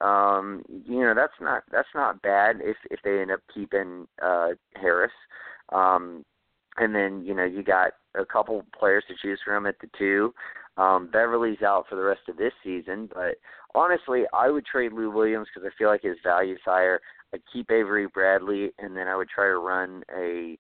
um, 0.02 0.64
you 0.86 1.02
know 1.02 1.14
that's 1.16 1.34
not 1.40 1.64
that's 1.72 1.88
not 1.96 2.22
bad 2.22 2.58
if 2.62 2.78
if 2.92 3.00
they 3.04 3.22
end 3.22 3.32
up 3.32 3.42
keeping 3.54 4.08
uh, 4.22 4.50
Harris. 4.76 5.12
Um, 5.72 6.26
and 6.78 6.96
then 6.96 7.24
you 7.26 7.34
know 7.34 7.46
you 7.46 7.64
got 7.64 7.92
a 8.20 8.26
couple 8.26 8.64
players 8.78 9.04
to 9.08 9.16
choose 9.22 9.40
from 9.46 9.66
at 9.66 9.76
the 9.80 9.90
two. 9.98 10.34
Um, 10.80 11.10
Beverley's 11.12 11.62
out 11.62 11.86
for 11.90 11.96
the 11.96 12.04
rest 12.04 12.22
of 12.30 12.38
this 12.38 12.54
season, 12.64 13.10
but 13.14 13.36
honestly, 13.76 14.24
I 14.34 14.50
would 14.50 14.66
trade 14.66 14.94
Lou 14.94 15.12
Williams 15.12 15.48
because 15.54 15.68
I 15.68 15.78
feel 15.78 15.90
like 15.90 16.04
his 16.04 16.18
value's 16.24 16.62
higher. 16.64 17.02
I'd 17.34 17.42
keep 17.52 17.70
Avery 17.70 18.08
Bradley, 18.08 18.72
and 18.80 18.96
then 18.96 19.08
I 19.08 19.16
would 19.16 19.30
try 19.30 19.48
to 19.48 19.58
run 19.58 20.04
a. 20.16 20.58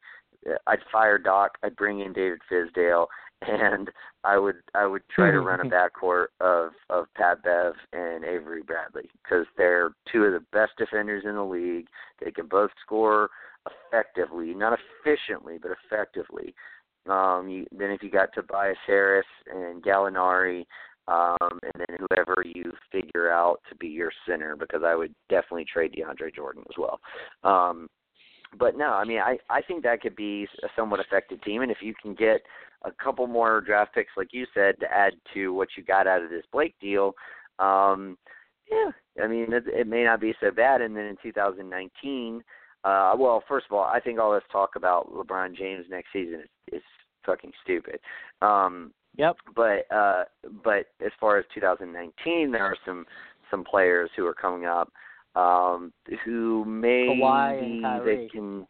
I'd 0.67 0.79
fire 0.91 1.17
Doc. 1.17 1.57
I'd 1.63 1.75
bring 1.75 2.01
in 2.01 2.11
David 2.11 2.39
Fizdale, 2.51 3.07
and 3.41 3.89
I 4.25 4.37
would 4.37 4.57
I 4.75 4.85
would 4.85 5.03
try 5.13 5.31
to 5.31 5.39
run 5.39 5.61
a 5.61 5.63
backcourt 5.69 6.27
of 6.41 6.71
of 6.89 7.05
Pat 7.15 7.41
Bev 7.41 7.73
and 7.93 8.25
Avery 8.25 8.61
Bradley 8.61 9.09
because 9.23 9.45
they're 9.57 9.91
two 10.11 10.25
of 10.25 10.33
the 10.33 10.45
best 10.51 10.73
defenders 10.77 11.23
in 11.25 11.35
the 11.35 11.43
league. 11.43 11.87
They 12.23 12.31
can 12.31 12.47
both 12.47 12.71
score 12.85 13.29
effectively, 13.65 14.53
not 14.53 14.77
efficiently, 14.77 15.59
but 15.61 15.71
effectively. 15.71 16.53
Um, 17.09 17.49
you, 17.49 17.65
then 17.71 17.91
if 17.91 18.03
you 18.03 18.09
got 18.09 18.29
Tobias 18.33 18.77
Harris 18.85 19.25
and 19.53 19.83
Gallinari, 19.83 20.65
um, 21.07 21.59
and 21.63 21.73
then 21.75 21.97
whoever 21.97 22.43
you 22.45 22.71
figure 22.91 23.31
out 23.31 23.59
to 23.69 23.75
be 23.75 23.87
your 23.87 24.11
center, 24.27 24.55
because 24.55 24.81
I 24.85 24.95
would 24.95 25.13
definitely 25.27 25.65
trade 25.65 25.93
DeAndre 25.93 26.35
Jordan 26.35 26.63
as 26.69 26.75
well. 26.77 26.99
Um, 27.43 27.87
but 28.57 28.77
no, 28.77 28.87
I 28.87 29.05
mean, 29.05 29.19
I 29.19 29.37
I 29.49 29.61
think 29.61 29.83
that 29.83 30.01
could 30.01 30.15
be 30.15 30.47
a 30.63 30.67
somewhat 30.75 30.99
effective 30.99 31.41
team, 31.43 31.61
and 31.61 31.71
if 31.71 31.79
you 31.81 31.93
can 32.01 32.13
get 32.13 32.41
a 32.83 32.91
couple 32.91 33.27
more 33.27 33.61
draft 33.61 33.93
picks, 33.93 34.11
like 34.15 34.29
you 34.31 34.45
said, 34.53 34.79
to 34.79 34.91
add 34.91 35.13
to 35.33 35.53
what 35.53 35.69
you 35.77 35.83
got 35.83 36.07
out 36.07 36.23
of 36.23 36.29
this 36.29 36.45
Blake 36.51 36.75
deal, 36.79 37.13
um, 37.59 38.17
yeah, 38.71 38.91
I 39.23 39.27
mean, 39.27 39.51
it, 39.51 39.63
it 39.67 39.87
may 39.87 40.03
not 40.03 40.21
be 40.21 40.33
so 40.39 40.51
bad. 40.51 40.81
And 40.81 40.95
then 40.95 41.05
in 41.05 41.17
2019, 41.21 42.43
uh, 42.83 43.13
well, 43.17 43.43
first 43.47 43.65
of 43.69 43.75
all, 43.75 43.83
I 43.83 43.99
think 43.99 44.19
all 44.19 44.33
this 44.33 44.43
talk 44.51 44.71
about 44.75 45.11
LeBron 45.11 45.55
James 45.57 45.85
next 45.89 46.09
season 46.13 46.41
is, 46.41 46.77
is 46.77 46.83
fucking 47.25 47.51
stupid. 47.63 47.99
Um, 48.41 48.91
yep. 49.17 49.37
But 49.55 49.85
uh, 49.93 50.23
but 50.63 50.87
as 51.05 51.11
far 51.19 51.37
as 51.37 51.45
2019, 51.53 52.51
there 52.51 52.63
are 52.63 52.77
some 52.85 53.05
some 53.51 53.63
players 53.63 54.09
who 54.15 54.25
are 54.25 54.33
coming 54.33 54.65
up 54.65 54.91
um, 55.35 55.93
who 56.25 56.65
maybe 56.65 57.21
they 58.05 58.27
can. 58.31 58.67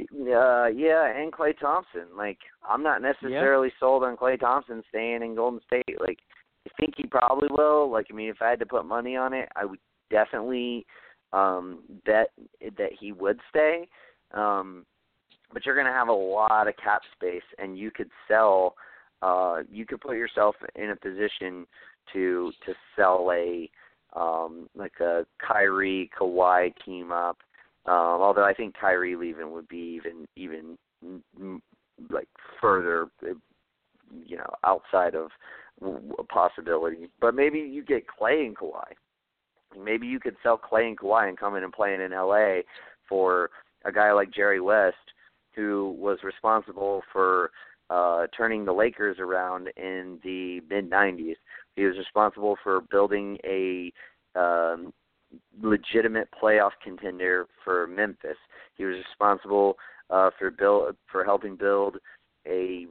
Uh, 0.00 0.66
yeah, 0.66 1.06
and 1.16 1.32
Klay 1.32 1.56
Thompson. 1.58 2.06
Like, 2.16 2.38
I'm 2.68 2.82
not 2.82 3.00
necessarily 3.00 3.68
yep. 3.68 3.74
sold 3.78 4.02
on 4.02 4.16
Klay 4.16 4.38
Thompson 4.38 4.82
staying 4.88 5.22
in 5.22 5.36
Golden 5.36 5.60
State. 5.68 6.00
Like, 6.00 6.18
I 6.66 6.70
think 6.80 6.94
he 6.96 7.06
probably 7.06 7.48
will. 7.48 7.92
Like, 7.92 8.06
I 8.10 8.14
mean, 8.14 8.28
if 8.28 8.42
I 8.42 8.50
had 8.50 8.58
to 8.58 8.66
put 8.66 8.86
money 8.86 9.16
on 9.16 9.32
it, 9.32 9.48
I 9.54 9.64
would 9.64 9.78
definitely 10.10 10.86
um 11.32 11.80
bet 12.04 12.30
that 12.76 12.90
he 12.98 13.12
would 13.12 13.38
stay. 13.50 13.88
Um 14.32 14.84
but 15.54 15.64
you're 15.64 15.76
going 15.76 15.86
to 15.86 15.92
have 15.92 16.08
a 16.08 16.12
lot 16.12 16.68
of 16.68 16.76
cap 16.76 17.00
space 17.16 17.42
and 17.58 17.78
you 17.78 17.90
could 17.90 18.10
sell 18.28 18.74
uh 19.22 19.62
you 19.72 19.86
could 19.86 20.00
put 20.00 20.16
yourself 20.16 20.56
in 20.74 20.90
a 20.90 20.96
position 20.96 21.66
to 22.12 22.52
to 22.66 22.74
sell 22.96 23.30
a 23.32 23.70
um 24.18 24.68
like 24.74 25.00
a 25.00 25.24
Kyrie 25.38 26.10
Kawhi 26.18 26.72
team 26.84 27.12
up. 27.12 27.38
Um 27.86 28.20
although 28.20 28.44
I 28.44 28.52
think 28.52 28.74
Kyrie 28.78 29.16
leaving 29.16 29.52
would 29.52 29.68
be 29.68 29.98
even 29.98 30.26
even 30.36 30.76
like 32.10 32.28
further 32.60 33.06
you 34.26 34.36
know 34.36 34.52
outside 34.64 35.14
of 35.14 35.28
a 36.18 36.24
possibility. 36.24 37.08
But 37.20 37.34
maybe 37.34 37.60
you 37.60 37.82
get 37.82 38.04
Klay 38.06 38.46
and 38.46 38.56
Kawhi. 38.56 38.92
Maybe 39.80 40.06
you 40.06 40.20
could 40.20 40.36
sell 40.42 40.58
Klay 40.58 40.88
and 40.88 40.98
Kawhi 40.98 41.28
and 41.28 41.38
come 41.38 41.56
in 41.56 41.64
and 41.64 41.72
play 41.72 41.94
in 41.94 42.10
LA 42.10 42.60
for 43.08 43.50
a 43.84 43.92
guy 43.92 44.12
like 44.12 44.32
Jerry 44.32 44.60
West, 44.60 44.96
who 45.54 45.96
was 45.98 46.18
responsible 46.22 47.02
for 47.12 47.50
uh, 47.90 48.26
turning 48.36 48.64
the 48.64 48.72
Lakers 48.72 49.18
around 49.18 49.68
in 49.76 50.18
the 50.24 50.60
mid 50.68 50.90
'90s. 50.90 51.36
He 51.76 51.84
was 51.84 51.96
responsible 51.98 52.56
for 52.62 52.80
building 52.90 53.38
a 53.44 53.92
um, 54.34 54.92
legitimate 55.60 56.28
playoff 56.42 56.70
contender 56.82 57.46
for 57.64 57.86
Memphis. 57.86 58.36
He 58.76 58.84
was 58.84 58.96
responsible 59.08 59.76
uh, 60.10 60.30
for 60.38 60.50
build 60.50 60.96
for 61.10 61.24
helping 61.24 61.56
build 61.56 61.96
a 62.46 62.86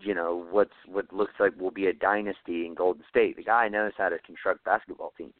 you 0.00 0.14
know 0.14 0.46
what's 0.50 0.72
what 0.86 1.12
looks 1.12 1.34
like 1.40 1.58
will 1.58 1.70
be 1.70 1.86
a 1.86 1.92
dynasty 1.92 2.66
in 2.66 2.74
Golden 2.74 3.04
State. 3.08 3.36
The 3.36 3.44
guy 3.44 3.68
knows 3.68 3.92
how 3.96 4.08
to 4.08 4.18
construct 4.18 4.64
basketball 4.64 5.12
teams. 5.16 5.32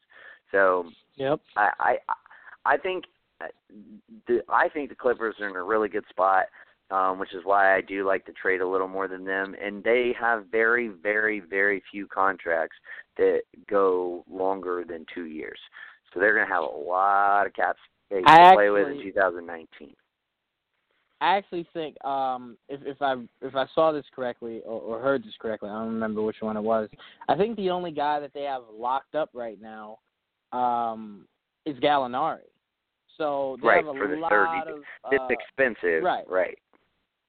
So 0.52 0.86
yep. 1.16 1.40
I 1.56 1.70
I 1.78 1.96
I 2.64 2.76
think 2.76 3.04
the 4.26 4.40
I 4.48 4.68
think 4.68 4.88
the 4.88 4.94
Clippers 4.94 5.36
are 5.40 5.48
in 5.48 5.56
a 5.56 5.62
really 5.62 5.88
good 5.88 6.04
spot, 6.10 6.46
um, 6.90 7.18
which 7.18 7.34
is 7.34 7.42
why 7.44 7.76
I 7.76 7.80
do 7.80 8.06
like 8.06 8.24
to 8.26 8.32
trade 8.32 8.60
a 8.60 8.68
little 8.68 8.88
more 8.88 9.08
than 9.08 9.24
them. 9.24 9.54
And 9.62 9.82
they 9.82 10.14
have 10.18 10.46
very 10.50 10.88
very 10.88 11.40
very 11.40 11.82
few 11.90 12.06
contracts 12.06 12.76
that 13.16 13.42
go 13.68 14.24
longer 14.30 14.84
than 14.88 15.06
two 15.14 15.26
years. 15.26 15.58
So 16.12 16.20
they're 16.20 16.34
going 16.34 16.46
to 16.46 16.54
have 16.54 16.62
a 16.62 16.66
lot 16.66 17.46
of 17.46 17.52
cap 17.54 17.76
space 18.06 18.24
to 18.24 18.30
I 18.30 18.54
play 18.54 18.70
with 18.70 18.88
in 18.88 19.02
2019. 19.02 19.94
I 21.20 21.36
actually 21.36 21.66
think 21.72 22.02
um, 22.04 22.56
if 22.68 22.80
if 22.84 23.00
I 23.00 23.14
if 23.40 23.54
I 23.54 23.66
saw 23.74 23.90
this 23.90 24.04
correctly 24.14 24.60
or, 24.66 24.80
or 24.80 25.00
heard 25.00 25.24
this 25.24 25.34
correctly, 25.40 25.70
I 25.70 25.72
don't 25.72 25.94
remember 25.94 26.22
which 26.22 26.36
one 26.40 26.56
it 26.56 26.62
was. 26.62 26.88
I 27.28 27.36
think 27.36 27.56
the 27.56 27.70
only 27.70 27.90
guy 27.90 28.20
that 28.20 28.34
they 28.34 28.42
have 28.42 28.62
locked 28.72 29.14
up 29.14 29.30
right 29.32 29.58
now 29.60 29.98
um, 30.52 31.26
is 31.64 31.76
Gallinari. 31.78 32.40
So 33.18 33.56
they 33.62 33.68
right 33.68 33.84
have 33.84 33.94
a 33.94 33.98
for 33.98 34.08
the 34.08 34.16
lot 34.16 34.30
30. 34.30 34.70
of 34.72 34.82
it's 35.12 35.20
uh, 35.22 35.26
expensive. 35.30 36.02
right. 36.02 36.28
Right. 36.28 36.58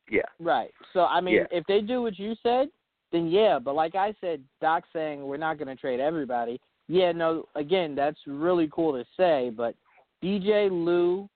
Yeah. 0.09 0.21
Right. 0.39 0.71
So 0.93 1.01
I 1.05 1.21
mean, 1.21 1.35
Yeah. 1.35 1.43
if 1.51 1.65
they 1.67 1.81
do 1.81 2.01
what 2.01 2.17
you 2.19 2.33
said, 2.43 2.69
then 3.11 3.27
yeah. 3.27 3.59
But 3.59 3.75
like 3.75 3.95
I 3.95 4.13
said, 4.21 4.41
Doc 4.61 4.83
saying 4.93 5.25
we're 5.25 5.37
not 5.37 5.57
going 5.57 5.67
to 5.67 5.75
trade 5.75 5.99
everybody. 5.99 6.59
Yeah. 6.87 7.11
No. 7.11 7.45
Again, 7.55 7.95
that's 7.95 8.19
really 8.25 8.69
cool 8.71 8.93
to 8.93 9.05
say, 9.17 9.49
but 9.55 9.75
DJ 10.23 10.69
Lou, 10.71 11.29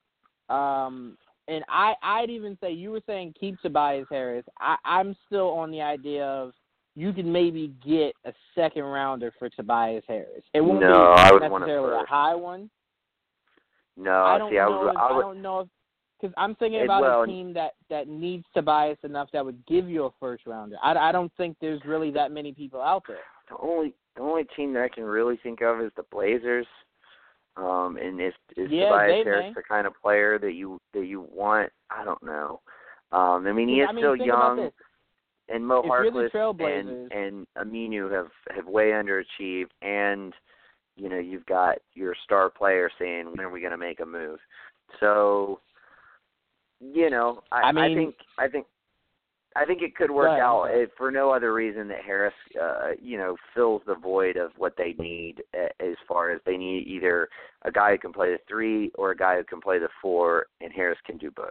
um, 0.53 1.17
and 1.47 1.63
I 1.69 1.93
I'd 2.03 2.29
even 2.29 2.57
say 2.61 2.71
you 2.71 2.91
were 2.91 3.01
saying 3.05 3.33
keep 3.39 3.59
Tobias 3.61 4.07
Harris. 4.09 4.45
I 4.59 4.75
I'm 4.85 5.15
still 5.27 5.49
on 5.49 5.71
the 5.71 5.81
idea 5.81 6.25
of 6.25 6.53
you 6.95 7.13
can 7.13 7.31
maybe 7.31 7.73
get 7.85 8.13
a 8.25 8.33
second 8.53 8.83
rounder 8.83 9.31
for 9.39 9.49
Tobias 9.49 10.03
Harris. 10.07 10.43
It 10.53 10.61
won't 10.61 10.81
No, 10.81 10.87
be 11.15 11.21
I 11.21 11.31
would 11.31 11.41
want 11.49 11.63
it 11.63 11.67
necessarily 11.67 12.03
a 12.03 12.05
high 12.05 12.35
one. 12.35 12.69
No, 13.97 14.23
I 14.23 14.37
don't 14.37 14.51
see, 14.51 14.59
I 14.59 14.65
know. 14.65 14.79
would, 14.79 14.89
if, 14.91 14.97
I 14.97 15.05
I 15.07 15.21
don't 15.21 15.41
know 15.41 15.69
because 16.19 16.33
I'm 16.37 16.55
thinking 16.55 16.83
about 16.83 17.01
well- 17.01 17.23
a 17.23 17.27
team 17.27 17.53
that 17.53 17.71
that 17.89 18.07
needs 18.07 18.45
Tobias 18.53 18.97
enough 19.03 19.29
that 19.33 19.43
would 19.43 19.65
give 19.65 19.89
you 19.89 20.05
a 20.05 20.11
first 20.19 20.45
rounder. 20.45 20.77
I, 20.81 20.93
I 20.93 21.11
don't 21.11 21.31
think 21.37 21.57
there's 21.59 21.81
really 21.85 22.11
that 22.11 22.31
many 22.31 22.53
people 22.53 22.81
out 22.81 23.03
there. 23.07 23.17
the 23.49 23.57
only 23.61 23.93
the 24.15 24.21
only 24.21 24.43
team 24.55 24.73
that 24.73 24.83
I 24.83 24.89
can 24.89 25.03
really 25.03 25.37
think 25.41 25.61
of 25.61 25.81
is 25.81 25.91
the 25.95 26.03
Blazers. 26.11 26.67
Um, 27.57 27.97
and 28.01 28.21
is 28.21 28.33
is 28.55 28.71
Yeah, 28.71 28.85
Tobias 28.85 29.25
Harris 29.25 29.45
may. 29.47 29.53
the 29.55 29.63
kind 29.63 29.85
of 29.85 29.93
player 30.01 30.39
that 30.39 30.53
you 30.53 30.79
that 30.93 31.05
you 31.05 31.27
want? 31.29 31.69
I 31.89 32.05
don't 32.05 32.23
know. 32.23 32.61
Um, 33.11 33.45
I 33.45 33.51
mean, 33.51 33.67
he 33.67 33.81
is 33.81 33.87
I 33.89 33.91
mean, 33.91 34.03
still 34.03 34.15
young, 34.15 34.69
and 35.49 35.67
Mo 35.67 35.81
If 35.83 35.91
Harkless 35.91 36.29
and 36.33 37.11
and 37.11 37.47
Aminu 37.57 38.09
have 38.09 38.29
have 38.55 38.67
way 38.67 38.91
underachieved, 38.91 39.71
and 39.81 40.33
you 41.01 41.09
know 41.09 41.17
you've 41.19 41.45
got 41.45 41.77
your 41.93 42.13
star 42.23 42.49
player 42.49 42.89
saying 42.99 43.25
when 43.29 43.39
are 43.39 43.49
we 43.49 43.59
going 43.61 43.71
to 43.71 43.77
make 43.77 43.99
a 44.01 44.05
move? 44.05 44.39
So, 44.99 45.59
you 46.79 47.09
know, 47.09 47.41
I, 47.51 47.61
I 47.69 47.71
mean- 47.71 47.97
think 47.97 48.15
I 48.37 48.47
think 48.47 48.65
I 49.55 49.65
think 49.65 49.81
it 49.81 49.95
could 49.97 50.11
work 50.11 50.39
out 50.39 50.67
if 50.71 50.91
for 50.97 51.11
no 51.11 51.29
other 51.31 51.53
reason 51.53 51.89
that 51.89 52.03
Harris, 52.05 52.33
uh, 52.61 52.91
you 53.01 53.17
know, 53.17 53.35
fills 53.53 53.81
the 53.85 53.95
void 53.95 54.37
of 54.37 54.51
what 54.57 54.75
they 54.77 54.93
need 54.97 55.43
as 55.81 55.95
far 56.07 56.31
as 56.31 56.39
they 56.45 56.55
need 56.55 56.87
either 56.87 57.27
a 57.63 57.71
guy 57.71 57.91
who 57.91 57.97
can 57.97 58.13
play 58.13 58.31
the 58.31 58.39
three 58.47 58.91
or 58.95 59.11
a 59.11 59.17
guy 59.17 59.35
who 59.35 59.43
can 59.43 59.59
play 59.59 59.77
the 59.77 59.89
four, 60.01 60.45
and 60.61 60.71
Harris 60.71 60.99
can 61.05 61.17
do 61.17 61.29
both. 61.31 61.49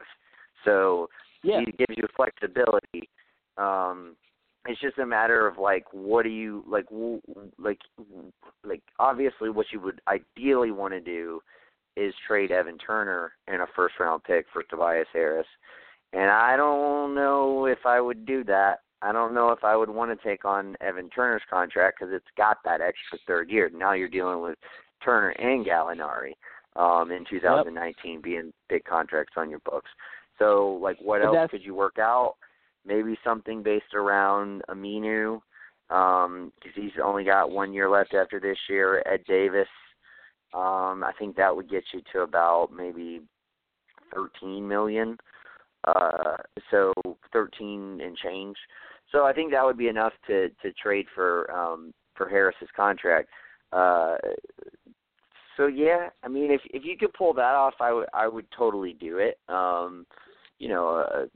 So 0.65 1.11
Yeah. 1.43 1.61
he 1.61 1.73
gives 1.73 1.95
you 1.99 2.05
flexibility. 2.17 3.11
Um, 3.59 4.17
it's 4.67 4.81
just 4.81 4.99
a 4.99 5.07
matter 5.07 5.47
of 5.47 5.59
like, 5.59 5.85
what 5.93 6.23
do 6.23 6.29
you 6.29 6.65
like? 6.69 6.89
w- 6.91 7.21
Like, 7.59 7.79
like 8.65 8.83
obviously, 8.99 9.51
what 9.51 9.67
you 9.73 9.81
would 9.81 10.01
ideally 10.09 10.71
want 10.71 10.93
to 10.95 11.01
do 11.01 11.41
is 11.97 12.15
trade 12.27 12.51
Evan 12.51 12.79
Turner 12.79 13.33
and 13.49 13.63
a 13.63 13.67
first 13.75 13.95
round 13.99 14.23
pick 14.25 14.47
for 14.53 14.63
Tobias 14.65 15.09
Harris. 15.13 15.47
And 16.13 16.31
I 16.31 16.57
don't 16.57 17.15
know 17.15 17.67
if 17.67 17.79
I 17.87 18.01
would 18.01 18.27
do 18.27 18.45
that. 18.45 18.81
I 19.03 19.13
don't 19.13 19.35
know 19.35 19.51
if 19.51 19.65
I 19.65 19.77
would 19.77 19.89
want 19.89 20.11
to 20.11 20.29
take 20.29 20.45
on 20.45 20.77
Evan 20.81 21.09
Turner's 21.11 21.43
contract 21.49 21.99
because 21.99 22.13
it's 22.15 22.27
got 22.37 22.59
that 22.65 22.81
extra 22.81 23.19
third 23.27 23.49
year. 23.49 23.71
Now 23.73 23.93
you're 23.93 24.09
dealing 24.09 24.43
with 24.43 24.59
Turner 25.03 25.31
and 25.31 25.65
Gallinari 25.65 26.33
um, 26.77 27.11
in 27.11 27.25
2019 27.29 28.21
being 28.21 28.53
big 28.69 28.85
contracts 28.85 29.35
on 29.37 29.49
your 29.49 29.61
books. 29.61 29.89
So, 30.39 30.79
like, 30.83 30.99
what 31.01 31.23
But 31.23 31.35
else 31.35 31.51
could 31.51 31.65
you 31.65 31.75
work 31.75 31.99
out? 31.99 32.35
Maybe 32.87 33.19
something 33.23 33.63
based 33.63 33.95
around 33.95 34.63
Aminu, 34.71 35.41
because 35.89 36.75
he's 36.75 36.93
only 37.03 37.25
got 37.25 37.51
one 37.51 37.73
year 37.73 37.91
left 37.91 38.15
after 38.15 38.41
this 38.41 38.59
year. 38.69 39.03
Ed 39.07 39.25
Davis, 39.27 39.69
um, 40.55 41.05
I 41.05 41.13
think 41.19 41.37
that 41.37 41.55
would 41.55 41.71
get 41.71 41.85
you 41.93 42.01
to 42.13 42.21
about 42.21 42.71
maybe 42.75 43.21
13 44.15 44.67
million. 44.67 45.19
Uh, 45.85 46.37
so 46.71 46.93
13 47.33 48.01
and 48.03 48.17
change. 48.17 48.57
So 49.13 49.25
I 49.25 49.33
think 49.33 49.51
that 49.53 49.65
would 49.65 49.79
be 49.79 49.89
enough 49.89 50.13
to 50.27 50.49
to 50.63 50.73
trade 50.75 51.07
for 51.15 51.51
um, 51.51 51.93
for 52.15 52.29
Harris's 52.29 52.69
contract. 52.77 53.29
Uh, 53.73 54.17
so 55.57 55.67
yeah, 55.67 56.11
I 56.23 56.29
mean, 56.29 56.51
if 56.51 56.61
if 56.67 56.85
you 56.85 56.97
could 56.97 57.13
pull 57.15 57.33
that 57.35 57.55
off, 57.55 57.75
I 57.81 57.93
would 57.93 58.09
I 58.15 58.29
would 58.29 58.47
totally 58.57 58.93
do 58.93 59.19
it. 59.19 59.39
Um, 59.49 60.07
you 60.59 60.69
know, 60.69 60.99
uh, 60.99 61.27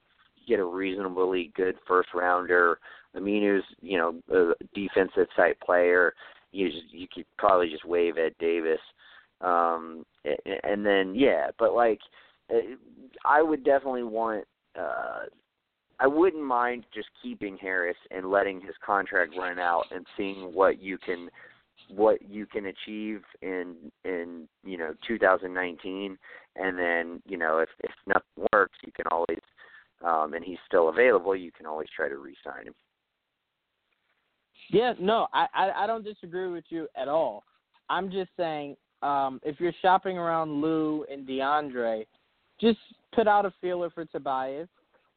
get 0.47 0.61
a 0.61 0.65
reasonably 0.65 1.53
good 1.57 1.77
first 1.87 2.09
rounder. 2.15 2.79
Aminu's 3.17 3.65
you 3.81 3.99
know 3.99 4.15
a 4.31 4.53
defensive 4.75 5.29
type 5.37 5.59
player. 5.61 6.15
You 6.53 6.71
just, 6.71 6.93
you 6.93 7.07
could 7.13 7.27
probably 7.39 7.69
just 7.69 7.85
waive 7.85 8.17
Ed 8.17 8.35
Davis, 8.39 8.81
um, 9.41 10.05
and, 10.25 10.59
and 10.63 10.87
then 10.87 11.15
yeah, 11.15 11.49
but 11.59 11.75
like 11.75 12.01
uh, 12.53 12.59
I 13.25 13.43
would 13.43 13.65
definitely 13.65 14.05
want. 14.05 14.45
Uh, 14.79 15.25
I 16.01 16.09
wouldn't 16.09 16.43
mind 16.43 16.85
just 16.93 17.09
keeping 17.23 17.57
Harris 17.57 17.97
and 18.11 18.31
letting 18.31 18.61
his 18.61 18.75
contract 18.85 19.33
run 19.39 19.61
out 19.61 19.85
and 19.93 20.05
seeing 20.17 20.53
what 20.53 20.83
you 20.83 20.99
can 20.99 21.31
what 21.89 22.23
you 22.29 22.47
can 22.47 22.67
achieve 22.67 23.23
in 23.43 23.75
in 24.05 24.49
you 24.65 24.79
know 24.79 24.95
2019 25.07 26.17
and 26.57 26.79
then 26.79 27.23
you 27.27 27.37
know 27.37 27.59
if 27.59 27.69
if 27.81 27.91
nothing 28.07 28.49
works 28.53 28.79
you 28.85 28.93
can 28.93 29.07
always 29.11 29.41
um 30.05 30.35
and 30.35 30.45
he's 30.45 30.59
still 30.67 30.89
available 30.89 31.35
you 31.35 31.51
can 31.53 31.67
always 31.67 31.89
try 31.95 32.09
to 32.09 32.19
re-sign 32.19 32.67
him 32.67 32.75
Yeah, 34.71 34.95
no, 34.99 35.27
I, 35.33 35.47
I 35.55 35.71
I 35.85 35.87
don't 35.87 36.05
disagree 36.05 36.49
with 36.49 36.65
you 36.69 36.89
at 36.97 37.09
all. 37.09 37.45
I'm 37.91 38.11
just 38.11 38.31
saying, 38.37 38.77
um, 39.03 39.41
if 39.43 39.61
you're 39.61 39.75
shopping 39.83 40.17
around 40.17 40.63
Lou 40.63 41.05
and 41.11 41.29
DeAndre, 41.29 42.07
just 42.61 42.79
put 43.15 43.29
out 43.29 43.45
a 43.45 43.53
feeler 43.61 43.91
for 43.91 44.05
Tobias, 44.07 44.69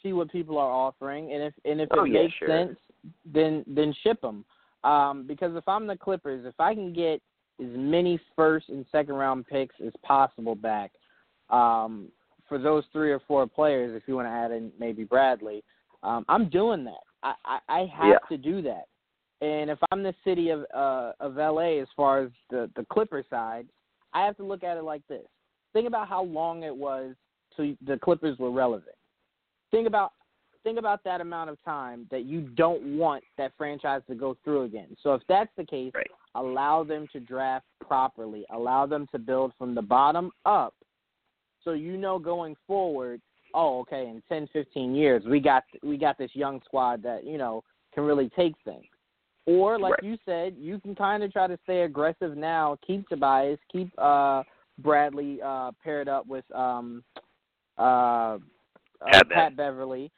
see 0.03 0.13
what 0.13 0.31
people 0.31 0.57
are 0.57 0.69
offering, 0.69 1.31
and 1.33 1.43
if 1.43 1.53
and 1.65 1.79
if 1.81 1.89
Oh, 1.91 2.03
it 2.03 2.11
yeah, 2.11 2.23
makes 2.23 2.33
sure. 2.37 2.47
sense, 2.49 2.77
then 3.25 3.63
then 3.67 3.93
ship 4.03 4.19
them. 4.21 4.43
Um, 4.83 5.25
because 5.25 5.55
if 5.55 5.67
I'm 5.67 5.87
the 5.87 5.97
Clippers, 5.97 6.45
if 6.45 6.59
I 6.59 6.73
can 6.73 6.93
get 6.93 7.21
as 7.59 7.71
many 7.75 8.19
first 8.35 8.69
and 8.69 8.85
second 8.91 9.15
round 9.15 9.47
picks 9.47 9.75
as 9.85 9.93
possible 10.03 10.55
back, 10.55 10.91
um, 11.49 12.09
for 12.47 12.57
those 12.57 12.83
three 12.91 13.11
or 13.11 13.19
four 13.27 13.47
players, 13.47 13.95
if 13.95 14.07
you 14.07 14.15
want 14.15 14.27
to 14.27 14.31
add 14.31 14.51
in 14.51 14.71
maybe 14.79 15.03
Bradley, 15.03 15.63
um, 16.03 16.25
I'm 16.29 16.49
doing 16.49 16.83
that. 16.85 17.03
I 17.23 17.33
I, 17.45 17.59
I 17.67 17.79
have 17.93 18.19
Yeah. 18.21 18.27
to 18.29 18.37
do 18.37 18.61
that 18.63 18.87
And 19.41 19.69
if 19.69 19.77
I'm 19.91 20.01
the 20.03 20.15
city 20.23 20.49
of 20.49 20.65
uh, 20.73 21.11
of 21.19 21.35
LA, 21.35 21.79
as 21.81 21.87
far 21.95 22.19
as 22.21 22.29
the 22.49 22.69
the 22.75 22.85
Clipper 22.91 23.23
side, 23.29 23.67
I 24.13 24.25
have 24.25 24.37
to 24.37 24.43
look 24.43 24.63
at 24.63 24.77
it 24.77 24.83
like 24.83 25.05
this. 25.07 25.25
Think 25.73 25.87
about 25.87 26.07
how 26.07 26.23
long 26.23 26.63
it 26.63 26.75
was 26.75 27.15
till 27.55 27.75
the 27.85 27.97
Clippers 27.97 28.37
were 28.39 28.51
relevant. 28.51 28.95
Think 29.69 29.87
about 29.87 30.13
think 30.63 30.79
about 30.79 31.03
that 31.03 31.21
amount 31.21 31.49
of 31.49 31.57
time 31.63 32.07
that 32.09 32.25
you 32.25 32.41
don't 32.41 32.97
want 32.97 33.23
that 33.37 33.51
franchise 33.57 34.01
to 34.07 34.15
go 34.15 34.35
through 34.43 34.63
again. 34.63 34.97
So 35.03 35.13
if 35.13 35.21
that's 35.29 35.51
the 35.55 35.65
case, 35.65 35.91
right. 35.93 36.09
allow 36.35 36.83
them 36.83 37.07
to 37.13 37.19
draft 37.19 37.65
properly. 37.85 38.43
Allow 38.51 38.85
them 38.87 39.07
to 39.11 39.19
build 39.19 39.53
from 39.57 39.75
the 39.75 39.81
bottom 39.81 40.31
up 40.45 40.73
so 41.67 41.73
you 41.73 41.97
know 41.97 42.17
going 42.17 42.55
forward, 42.65 43.19
oh, 43.53 43.81
okay, 43.81 44.07
in 44.07 44.23
10, 44.29 44.47
15 44.53 44.95
years, 44.95 45.21
we 45.25 45.41
got 45.41 45.65
we 45.83 45.97
got 45.97 46.17
this 46.17 46.31
young 46.33 46.61
squad 46.63 47.03
that, 47.03 47.25
you 47.25 47.37
know, 47.37 47.61
can 47.93 48.05
really 48.05 48.29
take 48.37 48.53
things. 48.63 48.85
Or 49.45 49.77
like 49.77 49.95
right. 49.95 50.03
you 50.03 50.17
said, 50.25 50.55
you 50.57 50.79
can 50.79 50.95
kind 50.95 51.23
of 51.23 51.33
try 51.33 51.45
to 51.45 51.59
stay 51.63 51.81
aggressive 51.81 52.37
now, 52.37 52.77
keep 52.87 53.07
Tobias, 53.09 53.59
keep 53.69 53.91
uh 53.97 54.43
Bradley 54.79 55.39
uh 55.43 55.71
paired 55.83 56.07
up 56.07 56.25
with 56.25 56.45
um 56.55 57.03
uh, 57.77 57.81
uh 57.81 58.37
Pat 59.29 59.57
Beverley 59.57 60.09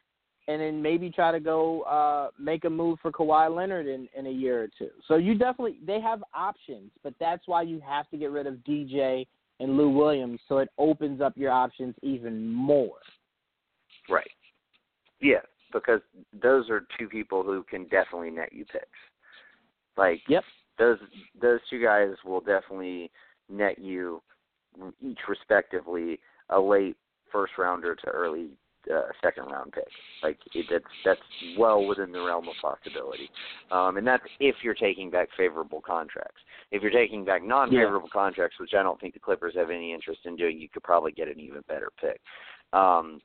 and 0.47 0.61
then 0.61 0.81
maybe 0.83 1.09
try 1.09 1.31
to 1.31 1.39
go 1.39 1.81
uh, 1.81 2.29
make 2.39 2.65
a 2.65 2.69
move 2.69 2.99
for 3.01 3.11
Kawhi 3.11 3.55
Leonard 3.55 3.87
in, 3.87 4.07
in 4.15 4.27
a 4.27 4.31
year 4.31 4.63
or 4.63 4.67
two. 4.77 4.89
So 5.07 5.15
you 5.15 5.33
definitely 5.33 5.77
they 5.83 5.99
have 5.99 6.23
options, 6.35 6.91
but 7.03 7.15
that's 7.19 7.47
why 7.47 7.63
you 7.63 7.81
have 7.87 8.07
to 8.09 8.17
get 8.17 8.29
rid 8.29 8.45
of 8.45 8.55
DJ 8.67 9.25
and 9.59 9.77
Lou 9.77 9.89
Williams 9.89 10.39
so 10.47 10.59
it 10.59 10.69
opens 10.77 11.21
up 11.21 11.37
your 11.37 11.51
options 11.51 11.95
even 12.01 12.51
more. 12.51 12.99
Right. 14.09 14.29
Yeah, 15.21 15.41
because 15.73 16.01
those 16.41 16.69
are 16.69 16.87
two 16.97 17.07
people 17.07 17.43
who 17.43 17.63
can 17.63 17.83
definitely 17.83 18.31
net 18.31 18.53
you 18.53 18.65
picks. 18.65 18.85
Like 19.97 20.21
yep. 20.27 20.43
those 20.77 20.97
those 21.41 21.59
two 21.69 21.81
guys 21.81 22.11
will 22.25 22.41
definitely 22.41 23.11
net 23.49 23.79
you 23.79 24.21
each 25.01 25.19
respectively 25.27 26.19
a 26.49 26.59
late 26.59 26.95
first 27.31 27.53
rounder 27.57 27.95
to 27.95 28.07
early 28.07 28.49
uh, 28.93 29.03
second 29.23 29.45
round 29.45 29.71
pick. 29.71 29.87
Like 30.23 30.37
it, 30.53 30.65
that's 30.69 30.83
that's 31.05 31.19
well 31.57 31.85
within 31.85 32.11
the 32.11 32.21
realm 32.21 32.47
of 32.47 32.55
possibility, 32.61 33.29
um, 33.71 33.97
and 33.97 34.05
that's 34.05 34.23
if 34.39 34.55
you're 34.63 34.73
taking 34.73 35.09
back 35.09 35.29
favorable 35.37 35.81
contracts. 35.81 36.41
If 36.71 36.83
you're 36.83 36.91
taking 36.91 37.25
back 37.25 37.43
non-favorable 37.43 38.09
yeah. 38.13 38.21
contracts, 38.21 38.59
which 38.59 38.73
I 38.77 38.83
don't 38.83 38.99
think 39.01 39.15
the 39.15 39.19
Clippers 39.19 39.55
have 39.55 39.71
any 39.71 39.91
interest 39.91 40.19
in 40.25 40.35
doing, 40.35 40.59
you 40.59 40.69
could 40.69 40.83
probably 40.83 41.11
get 41.11 41.27
an 41.27 41.39
even 41.39 41.63
better 41.67 41.89
pick. 41.99 42.21
Um, 42.73 43.21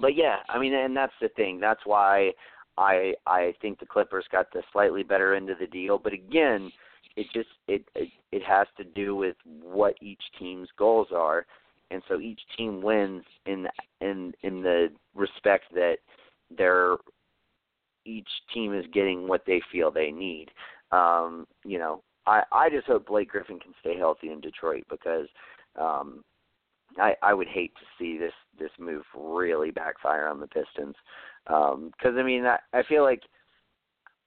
but 0.00 0.14
yeah, 0.14 0.36
I 0.48 0.58
mean, 0.58 0.74
and 0.74 0.96
that's 0.96 1.12
the 1.20 1.28
thing. 1.30 1.58
That's 1.60 1.80
why 1.84 2.30
I 2.78 3.14
I 3.26 3.54
think 3.60 3.80
the 3.80 3.86
Clippers 3.86 4.26
got 4.30 4.52
the 4.52 4.62
slightly 4.72 5.02
better 5.02 5.34
end 5.34 5.50
of 5.50 5.58
the 5.58 5.66
deal. 5.66 5.98
But 5.98 6.12
again, 6.12 6.70
it 7.16 7.26
just 7.32 7.48
it 7.68 7.84
it, 7.94 8.08
it 8.32 8.42
has 8.44 8.66
to 8.76 8.84
do 8.84 9.16
with 9.16 9.36
what 9.62 9.94
each 10.00 10.22
team's 10.38 10.68
goals 10.76 11.08
are 11.14 11.46
and 11.90 12.02
so 12.08 12.20
each 12.20 12.40
team 12.56 12.82
wins 12.82 13.24
in 13.46 13.66
in 14.00 14.32
in 14.42 14.62
the 14.62 14.88
respect 15.14 15.64
that 15.74 15.96
they're 16.56 16.96
each 18.06 18.28
team 18.52 18.74
is 18.74 18.84
getting 18.92 19.26
what 19.26 19.42
they 19.46 19.62
feel 19.72 19.90
they 19.90 20.10
need. 20.10 20.50
Um, 20.92 21.46
you 21.64 21.78
know, 21.78 22.02
I 22.26 22.42
I 22.52 22.70
just 22.70 22.86
hope 22.86 23.06
Blake 23.06 23.30
Griffin 23.30 23.58
can 23.58 23.72
stay 23.80 23.96
healthy 23.96 24.30
in 24.30 24.40
Detroit 24.40 24.84
because 24.88 25.28
um 25.80 26.24
I 26.98 27.14
I 27.22 27.34
would 27.34 27.48
hate 27.48 27.72
to 27.76 27.84
see 27.98 28.18
this 28.18 28.32
this 28.58 28.70
move 28.78 29.02
really 29.16 29.70
backfire 29.70 30.28
on 30.28 30.40
the 30.40 30.46
Pistons. 30.46 30.94
Um 31.46 31.92
cuz 32.00 32.14
I 32.16 32.22
mean 32.22 32.46
I 32.46 32.58
I 32.72 32.82
feel 32.84 33.02
like 33.02 33.22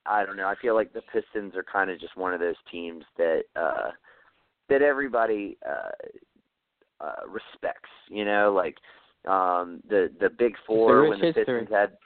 I 0.06 0.26
don't 0.26 0.38
know, 0.38 0.48
I 0.48 0.56
feel 0.56 0.76
like 0.76 0.94
the 0.94 1.02
Pistons 1.14 1.56
are 1.56 1.64
kind 1.64 1.90
of 1.90 2.00
just 2.00 2.16
one 2.16 2.34
of 2.34 2.40
those 2.40 2.56
teams 2.72 3.04
that 3.18 3.44
uh 3.56 3.92
that 4.70 4.82
everybody 4.82 5.58
uh 5.68 5.90
uh, 7.02 7.28
respects. 7.28 7.90
You 8.10 8.26
know, 8.26 8.54
like 8.56 8.78
um, 9.30 9.82
the 9.90 10.10
the 10.20 10.30
Big 10.30 10.54
Four 10.66 11.10
when 11.10 11.20
the 11.20 11.28
history. 11.28 11.46
Pistons 11.46 11.70
had. 11.72 11.98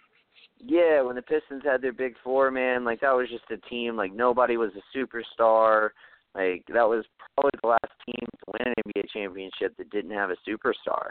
Yeah, 0.64 1.02
when 1.02 1.16
the 1.16 1.24
Pistons 1.24 1.64
had 1.66 1.82
their 1.82 1.94
Big 1.94 2.16
Four, 2.24 2.52
man, 2.52 2.86
like 2.86 3.02
that 3.02 3.16
was 3.16 3.28
just 3.30 3.50
a 3.52 3.70
team. 3.70 3.96
Like 3.96 4.14
nobody 4.14 4.58
was 4.58 4.72
a 4.76 4.98
superstar. 4.98 5.90
Like 6.36 6.64
that 6.74 6.88
was 6.88 7.04
probably 7.36 7.52
the 7.62 7.68
last 7.68 7.92
team 8.06 8.26
to 8.26 8.54
win 8.54 8.68
an 8.68 8.84
NBA 8.88 9.10
championship 9.12 9.76
that 9.78 9.90
didn't 9.90 10.12
have 10.12 10.30
a 10.30 10.38
superstar. 10.48 11.10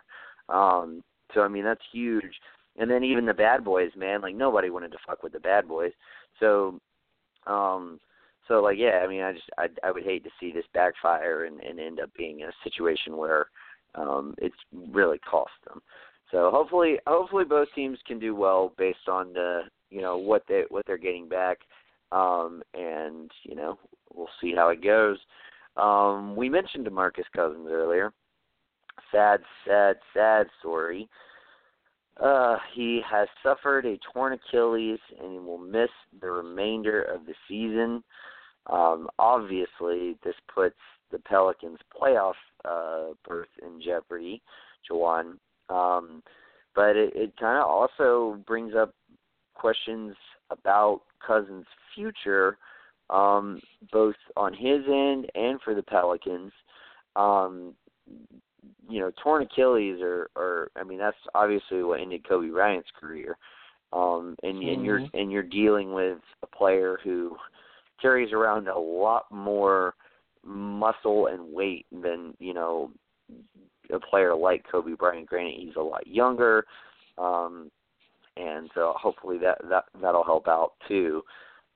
Um, 0.48 1.02
so 1.34 1.42
I 1.42 1.48
mean 1.48 1.64
that's 1.64 1.82
huge. 1.92 2.34
And 2.78 2.90
then 2.90 3.04
even 3.04 3.26
the 3.26 3.34
bad 3.34 3.64
boys, 3.64 3.90
man, 3.96 4.22
like 4.22 4.34
nobody 4.34 4.70
wanted 4.70 4.92
to 4.92 4.98
fuck 5.06 5.22
with 5.22 5.32
the 5.32 5.40
bad 5.40 5.68
boys. 5.68 5.92
So 6.38 6.78
um 7.46 8.00
so 8.48 8.60
like 8.60 8.78
yeah, 8.78 9.02
I 9.04 9.06
mean 9.06 9.22
I 9.22 9.32
just 9.32 9.50
I 9.58 9.66
I 9.84 9.90
would 9.90 10.04
hate 10.04 10.24
to 10.24 10.30
see 10.38 10.52
this 10.52 10.64
backfire 10.72 11.44
and, 11.44 11.60
and 11.60 11.78
end 11.78 12.00
up 12.00 12.10
being 12.16 12.40
in 12.40 12.48
a 12.48 12.64
situation 12.64 13.16
where 13.16 13.46
um, 13.94 14.34
it's 14.38 14.56
really 14.92 15.18
cost 15.18 15.52
them. 15.66 15.80
So 16.30 16.50
hopefully, 16.52 16.98
hopefully 17.06 17.44
both 17.44 17.68
teams 17.74 17.98
can 18.06 18.18
do 18.18 18.34
well 18.34 18.72
based 18.78 19.08
on 19.08 19.32
the 19.32 19.62
you 19.90 20.00
know 20.00 20.16
what 20.16 20.44
they 20.48 20.64
what 20.68 20.86
they're 20.86 20.98
getting 20.98 21.28
back, 21.28 21.58
um, 22.12 22.62
and 22.74 23.30
you 23.42 23.56
know 23.56 23.78
we'll 24.14 24.28
see 24.40 24.54
how 24.54 24.68
it 24.68 24.82
goes. 24.82 25.18
Um, 25.76 26.36
we 26.36 26.48
mentioned 26.48 26.86
DeMarcus 26.86 27.24
Cousins 27.34 27.68
earlier. 27.70 28.12
Sad, 29.12 29.40
sad, 29.66 29.96
sad 30.14 30.46
story. 30.60 31.08
Uh, 32.20 32.56
he 32.74 33.00
has 33.08 33.28
suffered 33.42 33.86
a 33.86 33.98
torn 34.12 34.34
Achilles 34.34 34.98
and 35.18 35.32
he 35.32 35.38
will 35.38 35.58
miss 35.58 35.88
the 36.20 36.30
remainder 36.30 37.02
of 37.02 37.24
the 37.24 37.34
season. 37.48 38.04
Um, 38.66 39.08
obviously, 39.18 40.18
this 40.22 40.34
puts 40.54 40.76
the 41.10 41.18
Pelicans' 41.18 41.78
playoff 42.00 42.34
uh, 42.64 43.14
berth 43.26 43.48
in 43.62 43.80
jeopardy, 43.82 44.42
Jawan. 44.90 45.36
Um, 45.68 46.22
but 46.74 46.96
it, 46.96 47.12
it 47.14 47.32
kind 47.38 47.58
of 47.58 47.68
also 47.68 48.38
brings 48.46 48.74
up 48.74 48.94
questions 49.54 50.14
about 50.50 51.02
Cousins' 51.24 51.66
future, 51.94 52.58
um, 53.10 53.60
both 53.92 54.14
on 54.36 54.52
his 54.52 54.80
end 54.88 55.30
and 55.34 55.60
for 55.62 55.74
the 55.74 55.82
Pelicans. 55.82 56.52
Um, 57.16 57.74
you 58.88 59.00
know, 59.00 59.12
torn 59.22 59.42
Achilles 59.42 60.00
are, 60.02 60.28
are 60.36 60.70
I 60.76 60.84
mean, 60.84 60.98
that's 60.98 61.16
obviously 61.34 61.82
what 61.82 62.00
ended 62.00 62.28
Kobe 62.28 62.48
Bryant's 62.48 62.88
career. 62.98 63.36
Um, 63.92 64.36
and, 64.42 64.56
mm-hmm. 64.56 64.68
and 64.68 64.84
you're 64.84 65.00
and 65.14 65.32
you're 65.32 65.42
dealing 65.42 65.92
with 65.92 66.18
a 66.42 66.46
player 66.46 66.98
who 67.02 67.36
carries 68.00 68.32
around 68.32 68.68
a 68.68 68.78
lot 68.78 69.24
more 69.30 69.94
muscle 70.44 71.26
and 71.26 71.52
weight 71.52 71.86
than 71.92 72.34
you 72.38 72.54
know 72.54 72.90
a 73.92 73.98
player 73.98 74.34
like 74.34 74.64
Kobe 74.70 74.94
Bryant. 74.94 75.26
Granted, 75.26 75.54
he's 75.58 75.76
a 75.76 75.80
lot 75.80 76.06
younger, 76.06 76.64
um, 77.18 77.70
and 78.36 78.70
so 78.74 78.94
hopefully 78.96 79.38
that 79.38 79.58
that 79.68 79.84
that'll 80.00 80.24
help 80.24 80.48
out 80.48 80.72
too. 80.88 81.22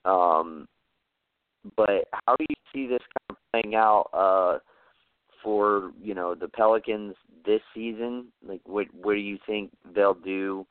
Um, 0.05 0.69
but 1.77 2.09
how 2.27 2.37
do 2.37 2.47
you 2.49 2.57
see 2.73 2.87
this 2.87 3.03
kind 3.19 3.31
of 3.31 3.37
playing 3.53 3.75
out 3.75 4.09
uh, 4.13 4.59
for 5.43 5.93
you 6.03 6.15
know 6.15 6.35
the 6.35 6.49
Pelicans 6.49 7.15
this 7.45 7.61
season? 7.75 8.27
Like, 8.47 8.61
what 8.65 8.87
what 8.95 9.15
do 9.15 9.21
you 9.21 9.39
think 9.47 9.71
they'll 9.95 10.15
do? 10.15 10.67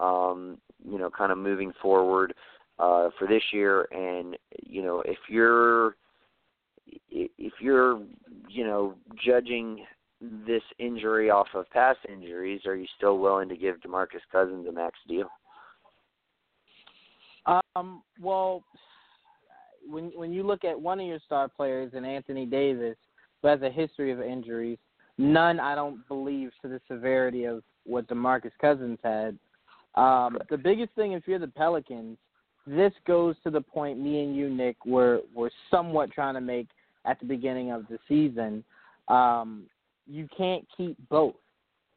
Um, 0.00 0.58
you 0.84 0.98
know, 0.98 1.10
kind 1.10 1.32
of 1.32 1.38
moving 1.38 1.72
forward 1.80 2.34
uh, 2.78 3.10
for 3.18 3.26
this 3.28 3.42
year, 3.52 3.82
and 3.92 4.36
you 4.64 4.82
know, 4.82 5.02
if 5.06 5.18
you're 5.28 5.96
if 6.86 7.52
you're 7.60 8.00
you 8.48 8.64
know 8.64 8.94
judging 9.24 9.84
this 10.46 10.62
injury 10.78 11.30
off 11.30 11.48
of 11.54 11.68
past 11.70 11.98
injuries, 12.08 12.62
are 12.66 12.76
you 12.76 12.86
still 12.96 13.18
willing 13.18 13.48
to 13.48 13.56
give 13.56 13.80
DeMarcus 13.80 14.22
Cousins 14.30 14.66
a 14.66 14.72
max 14.72 14.98
deal? 15.08 15.28
Um, 17.46 18.02
well, 18.20 18.62
when 19.88 20.10
when 20.14 20.32
you 20.32 20.42
look 20.42 20.64
at 20.64 20.80
one 20.80 21.00
of 21.00 21.06
your 21.06 21.20
star 21.24 21.48
players 21.48 21.92
and 21.94 22.06
Anthony 22.06 22.46
Davis, 22.46 22.96
who 23.42 23.48
has 23.48 23.60
a 23.62 23.70
history 23.70 24.12
of 24.12 24.20
injuries, 24.20 24.78
none 25.18 25.60
I 25.60 25.74
don't 25.74 26.06
believe 26.08 26.50
to 26.62 26.68
the 26.68 26.80
severity 26.88 27.44
of 27.44 27.62
what 27.84 28.08
DeMarcus 28.08 28.52
Cousins 28.60 28.98
had. 29.04 29.38
Um, 29.94 30.38
the 30.50 30.58
biggest 30.58 30.92
thing 30.94 31.12
if 31.12 31.28
you're 31.28 31.38
the 31.38 31.46
Pelicans 31.46 32.18
this 32.66 32.92
goes 33.06 33.36
to 33.44 33.50
the 33.50 33.60
point 33.60 33.98
me 33.98 34.22
and 34.22 34.36
you, 34.36 34.48
Nick, 34.48 34.84
were 34.86 35.20
were 35.34 35.50
somewhat 35.70 36.10
trying 36.10 36.34
to 36.34 36.40
make 36.40 36.68
at 37.04 37.18
the 37.20 37.26
beginning 37.26 37.70
of 37.70 37.86
the 37.88 37.98
season. 38.08 38.64
Um, 39.08 39.64
you 40.06 40.28
can't 40.36 40.66
keep 40.76 40.96
both, 41.08 41.34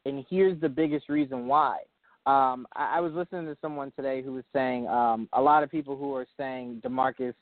and 0.04 0.24
here's 0.28 0.60
the 0.60 0.68
biggest 0.68 1.08
reason 1.08 1.46
why. 1.46 1.78
Um, 2.26 2.66
I, 2.74 2.96
I 2.96 3.00
was 3.00 3.12
listening 3.12 3.46
to 3.46 3.56
someone 3.60 3.92
today 3.96 4.22
who 4.22 4.32
was 4.32 4.44
saying 4.52 4.86
um, 4.88 5.28
a 5.32 5.40
lot 5.40 5.62
of 5.62 5.70
people 5.70 5.96
who 5.96 6.14
are 6.14 6.26
saying 6.36 6.82
Demarcus 6.84 7.34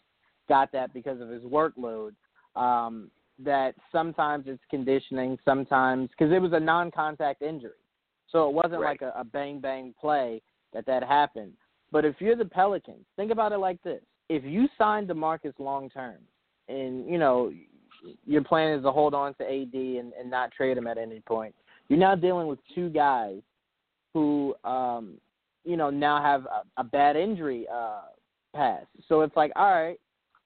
got 0.48 0.70
that 0.72 0.94
because 0.94 1.20
of 1.20 1.28
his 1.28 1.42
workload. 1.42 2.12
Um, 2.54 3.10
that 3.38 3.74
sometimes 3.92 4.44
it's 4.46 4.62
conditioning, 4.70 5.38
sometimes 5.44 6.08
because 6.10 6.32
it 6.32 6.40
was 6.40 6.52
a 6.54 6.60
non-contact 6.60 7.42
injury, 7.42 7.72
so 8.30 8.48
it 8.48 8.54
wasn't 8.54 8.80
right. 8.80 9.00
like 9.00 9.02
a, 9.02 9.12
a 9.18 9.24
bang 9.24 9.60
bang 9.60 9.94
play 10.00 10.40
that 10.72 10.86
that 10.86 11.02
happened. 11.02 11.52
But 11.92 12.04
if 12.04 12.16
you're 12.18 12.36
the 12.36 12.44
Pelicans, 12.44 13.04
think 13.16 13.30
about 13.30 13.52
it 13.52 13.58
like 13.58 13.82
this. 13.82 14.02
if 14.28 14.44
you 14.44 14.68
sign 14.76 15.06
DeMarcus 15.06 15.54
long 15.58 15.88
term, 15.90 16.16
and 16.68 17.08
you 17.08 17.18
know 17.18 17.52
your 18.26 18.42
plan 18.42 18.76
is 18.76 18.82
to 18.84 18.92
hold 18.92 19.14
on 19.14 19.34
to 19.34 19.44
AD 19.44 19.74
and, 19.74 20.12
and 20.18 20.30
not 20.30 20.52
trade 20.52 20.76
him 20.76 20.86
at 20.86 20.98
any 20.98 21.20
point, 21.20 21.54
you're 21.88 21.98
now 21.98 22.14
dealing 22.14 22.46
with 22.46 22.58
two 22.74 22.88
guys 22.88 23.40
who, 24.12 24.54
um, 24.64 25.14
you 25.64 25.76
know, 25.76 25.90
now 25.90 26.22
have 26.22 26.46
a, 26.46 26.80
a 26.80 26.84
bad 26.84 27.16
injury 27.16 27.66
uh, 27.72 28.02
past. 28.54 28.86
So 29.08 29.20
it's 29.20 29.36
like, 29.36 29.52
all 29.56 29.72
right, 29.72 29.98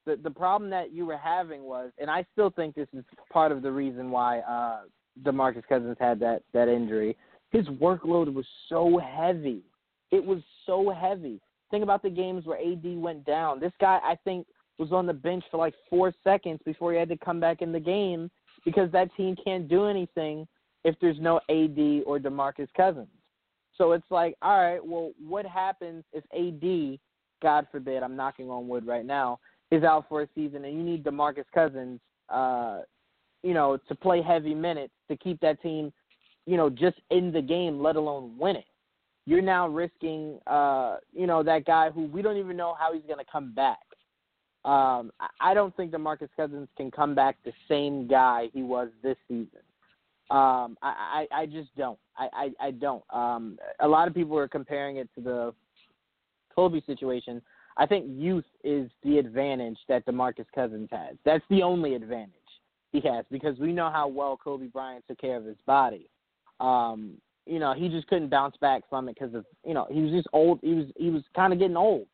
the 0.06 0.16
the 0.16 0.30
problem 0.30 0.70
that 0.70 0.92
you 0.92 1.06
were 1.06 1.16
having 1.16 1.62
was, 1.62 1.92
and 1.98 2.10
I 2.10 2.24
still 2.32 2.50
think 2.50 2.74
this 2.74 2.88
is 2.92 3.04
part 3.32 3.52
of 3.52 3.62
the 3.62 3.70
reason 3.70 4.10
why 4.10 4.40
uh, 4.40 4.80
DeMarcus 5.22 5.62
Cousins 5.68 5.96
had 6.00 6.18
that 6.20 6.42
that 6.52 6.68
injury. 6.68 7.16
His 7.50 7.66
workload 7.66 8.32
was 8.32 8.46
so 8.68 8.98
heavy. 8.98 9.62
It 10.10 10.24
was 10.24 10.40
so 10.66 10.90
heavy. 10.90 11.40
Think 11.70 11.82
about 11.84 12.02
the 12.02 12.10
games 12.10 12.46
where 12.46 12.58
AD 12.58 12.84
went 12.96 13.24
down. 13.24 13.60
This 13.60 13.72
guy, 13.80 14.00
I 14.02 14.16
think, 14.24 14.46
was 14.78 14.92
on 14.92 15.06
the 15.06 15.12
bench 15.12 15.44
for 15.50 15.58
like 15.58 15.74
four 15.88 16.12
seconds 16.24 16.60
before 16.64 16.92
he 16.92 16.98
had 16.98 17.08
to 17.10 17.16
come 17.16 17.38
back 17.38 17.62
in 17.62 17.70
the 17.70 17.80
game 17.80 18.30
because 18.64 18.90
that 18.92 19.14
team 19.16 19.36
can't 19.44 19.68
do 19.68 19.86
anything 19.86 20.48
if 20.84 20.96
there's 21.00 21.20
no 21.20 21.36
AD 21.48 22.04
or 22.06 22.18
DeMarcus 22.18 22.68
Cousins. 22.76 23.08
So 23.76 23.92
it's 23.92 24.10
like, 24.10 24.36
all 24.42 24.58
right, 24.60 24.84
well, 24.84 25.12
what 25.26 25.46
happens 25.46 26.04
if 26.12 26.24
AD, 26.34 26.98
God 27.42 27.66
forbid, 27.70 28.02
I'm 28.02 28.16
knocking 28.16 28.50
on 28.50 28.68
wood 28.68 28.86
right 28.86 29.06
now, 29.06 29.38
is 29.70 29.84
out 29.84 30.06
for 30.08 30.22
a 30.22 30.28
season 30.34 30.64
and 30.64 30.76
you 30.76 30.82
need 30.82 31.04
DeMarcus 31.04 31.44
Cousins, 31.54 32.00
uh, 32.28 32.80
you 33.42 33.54
know, 33.54 33.78
to 33.88 33.94
play 33.94 34.22
heavy 34.22 34.54
minutes 34.54 34.92
to 35.08 35.16
keep 35.16 35.40
that 35.40 35.62
team, 35.62 35.92
you 36.46 36.56
know, 36.56 36.68
just 36.68 36.96
in 37.10 37.32
the 37.32 37.40
game, 37.40 37.80
let 37.80 37.96
alone 37.96 38.36
win 38.38 38.56
it. 38.56 38.64
You're 39.26 39.42
now 39.42 39.68
risking, 39.68 40.38
uh, 40.46 40.96
you 41.12 41.26
know, 41.26 41.42
that 41.42 41.64
guy 41.64 41.90
who 41.90 42.06
we 42.06 42.22
don't 42.22 42.36
even 42.36 42.56
know 42.56 42.74
how 42.78 42.92
he's 42.92 43.02
going 43.02 43.18
to 43.18 43.30
come 43.30 43.52
back. 43.54 43.78
Um, 44.64 45.10
I 45.40 45.54
don't 45.54 45.74
think 45.76 45.92
DeMarcus 45.92 46.28
Cousins 46.36 46.68
can 46.76 46.90
come 46.90 47.14
back 47.14 47.36
the 47.44 47.52
same 47.68 48.06
guy 48.06 48.48
he 48.52 48.62
was 48.62 48.88
this 49.02 49.16
season. 49.28 49.60
Um, 50.30 50.76
I, 50.82 51.26
I, 51.32 51.40
I 51.40 51.46
just 51.46 51.74
don't. 51.76 51.98
I, 52.16 52.28
I, 52.32 52.66
I 52.66 52.70
don't. 52.70 53.02
Um, 53.10 53.58
a 53.80 53.88
lot 53.88 54.06
of 54.06 54.14
people 54.14 54.38
are 54.38 54.48
comparing 54.48 54.96
it 54.96 55.08
to 55.16 55.20
the 55.20 55.54
Kobe 56.54 56.80
situation. 56.86 57.42
I 57.76 57.86
think 57.86 58.06
youth 58.08 58.44
is 58.62 58.90
the 59.02 59.18
advantage 59.18 59.78
that 59.88 60.04
DeMarcus 60.06 60.46
Cousins 60.54 60.88
has. 60.92 61.16
That's 61.24 61.44
the 61.48 61.62
only 61.62 61.94
advantage 61.94 62.34
he 62.92 63.00
has 63.00 63.24
because 63.30 63.58
we 63.58 63.72
know 63.72 63.90
how 63.90 64.06
well 64.08 64.36
Kobe 64.36 64.66
Bryant 64.66 65.04
took 65.08 65.18
care 65.18 65.36
of 65.36 65.44
his 65.44 65.56
body. 65.66 66.08
Um, 66.60 67.14
you 67.50 67.58
know, 67.58 67.74
he 67.74 67.88
just 67.88 68.06
couldn't 68.06 68.28
bounce 68.30 68.56
back 68.58 68.82
from 68.88 69.08
it 69.08 69.16
because 69.18 69.34
of 69.34 69.44
you 69.66 69.74
know 69.74 69.86
he 69.90 70.00
was 70.00 70.12
just 70.12 70.28
old. 70.32 70.60
He 70.62 70.74
was 70.74 70.86
he 70.96 71.10
was 71.10 71.22
kind 71.34 71.52
of 71.52 71.58
getting 71.58 71.76
old 71.76 72.06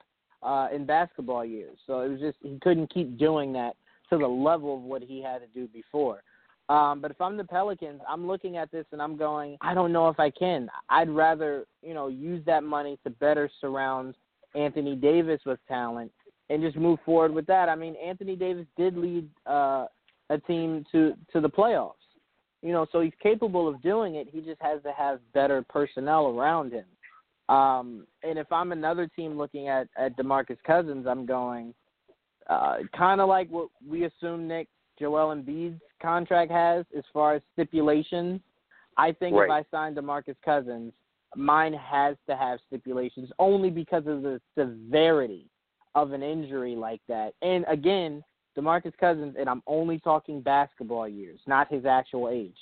uh, 0.43 0.69
in 0.75 0.87
basketball 0.87 1.45
years, 1.45 1.79
so 1.87 2.01
it 2.01 2.09
was 2.09 2.21
just 2.21 2.39
he 2.43 2.59
couldn't 2.63 2.93
keep 2.93 3.19
doing 3.19 3.53
that 3.53 3.77
to 4.11 4.17
the 4.17 4.27
level 4.27 4.77
of 4.77 4.83
what 4.83 5.03
he 5.03 5.23
had 5.23 5.43
to 5.43 5.47
do 5.49 5.69
before. 5.69 6.23
Um, 6.69 7.01
but 7.01 7.11
if 7.11 7.21
I'm 7.21 7.37
the 7.37 7.45
Pelicans, 7.45 8.01
I'm 8.09 8.27
looking 8.27 8.57
at 8.57 8.73
this 8.73 8.87
and 8.91 9.01
I'm 9.01 9.17
going, 9.17 9.57
I 9.61 9.75
don't 9.75 9.93
know 9.93 10.09
if 10.09 10.19
I 10.19 10.31
can. 10.31 10.69
I'd 10.89 11.09
rather, 11.09 11.65
you 11.81 11.95
know, 11.95 12.09
use 12.09 12.45
that 12.47 12.65
money 12.65 12.99
to 13.05 13.11
better 13.11 13.49
surround 13.61 14.17
Anthony 14.57 14.97
Davis 14.97 15.41
with 15.47 15.61
talent 15.69 16.11
and 16.51 16.63
just 16.63 16.77
move 16.77 16.99
forward 17.05 17.33
with 17.33 17.47
that. 17.47 17.69
I 17.69 17.77
mean, 17.77 17.95
Anthony 18.05 18.35
Davis 18.35 18.67
did 18.77 18.97
lead 18.97 19.29
uh, 19.47 19.87
a 20.31 20.39
team 20.47 20.85
to 20.93 21.15
to 21.33 21.41
the 21.41 21.51
playoffs. 21.51 21.93
You 22.67 22.73
know, 22.73 22.87
so 22.91 23.01
he's 23.01 23.13
capable 23.23 23.69
of 23.69 23.81
doing 23.81 24.17
it. 24.17 24.27
He 24.31 24.41
just 24.41 24.61
has 24.61 24.83
to 24.83 24.93
have 24.93 25.21
better 25.33 25.65
personnel 25.69 26.27
around 26.27 26.73
him. 26.73 26.87
Um, 27.55 28.07
and 28.25 28.39
if 28.39 28.51
I'm 28.51 28.73
another 28.73 29.07
team 29.15 29.39
looking 29.39 29.69
at 29.69 29.87
at 29.97 30.17
DeMarcus 30.17 30.59
Cousins, 30.67 31.07
I'm 31.07 31.27
going 31.27 31.75
uh, 32.51 32.79
kind 32.97 33.21
of 33.21 33.29
like 33.29 33.49
what 33.51 33.69
we 33.89 34.05
assume 34.05 34.49
Nick 34.49 34.69
Joel 34.99 35.35
Embiid's 35.35 35.81
contract 36.03 36.51
has 36.51 36.85
as 36.97 37.05
far 37.13 37.35
as 37.35 37.43
stipulations. 37.53 38.41
I 38.97 39.13
think 39.13 39.37
right. 39.37 39.45
if 39.45 39.67
I 39.73 39.77
sign 39.77 39.95
DeMarcus 39.95 40.37
Cousins, 40.45 40.93
mine 41.37 41.75
has 41.75 42.17
to 42.29 42.37
have 42.37 42.59
stipulations 42.67 43.31
only 43.39 43.71
because 43.71 44.07
of 44.07 44.23
the 44.23 44.41
severity 44.59 45.47
of 45.95 46.13
an 46.13 46.23
injury 46.23 46.75
like 46.75 47.01
that. 47.09 47.35
And 47.43 47.65
again, 47.69 48.25
DeMarcus 48.57 48.97
Cousins, 48.99 49.37
and 49.39 49.49
I'm 49.49 49.63
only 49.67 49.99
talking 49.99 50.41
basketball 50.41 51.09
years, 51.09 51.39
not 51.47 51.73
his 51.73 51.85
actual 51.85 52.29
age. 52.29 52.57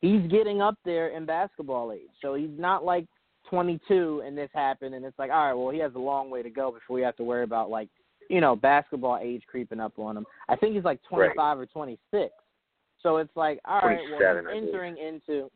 He's 0.00 0.22
getting 0.30 0.60
up 0.60 0.76
there 0.84 1.08
in 1.08 1.26
basketball 1.26 1.92
age. 1.92 2.10
So 2.22 2.34
he's 2.34 2.50
not 2.56 2.84
like 2.84 3.06
22 3.50 4.22
and 4.24 4.36
this 4.36 4.50
happened 4.54 4.94
and 4.94 5.04
it's 5.04 5.18
like, 5.18 5.30
all 5.30 5.46
right, 5.46 5.54
well, 5.54 5.70
he 5.70 5.78
has 5.78 5.94
a 5.94 5.98
long 5.98 6.30
way 6.30 6.42
to 6.42 6.50
go 6.50 6.70
before 6.70 6.94
we 6.94 7.02
have 7.02 7.16
to 7.16 7.24
worry 7.24 7.44
about 7.44 7.70
like 7.70 7.88
you 8.28 8.40
know, 8.40 8.54
basketball 8.54 9.18
age 9.20 9.42
creeping 9.46 9.80
up 9.80 9.98
on 9.98 10.16
him. 10.16 10.26
I 10.48 10.56
think 10.56 10.74
he's 10.74 10.84
like 10.84 11.00
25 11.08 11.36
right. 11.36 11.62
or 11.62 11.66
26. 11.66 12.32
So 13.02 13.16
it's 13.18 13.34
like, 13.36 13.60
all 13.64 13.80
right, 13.80 13.98
well, 14.10 14.36
he's 14.36 14.66
entering 14.68 14.96
into. 14.98 15.50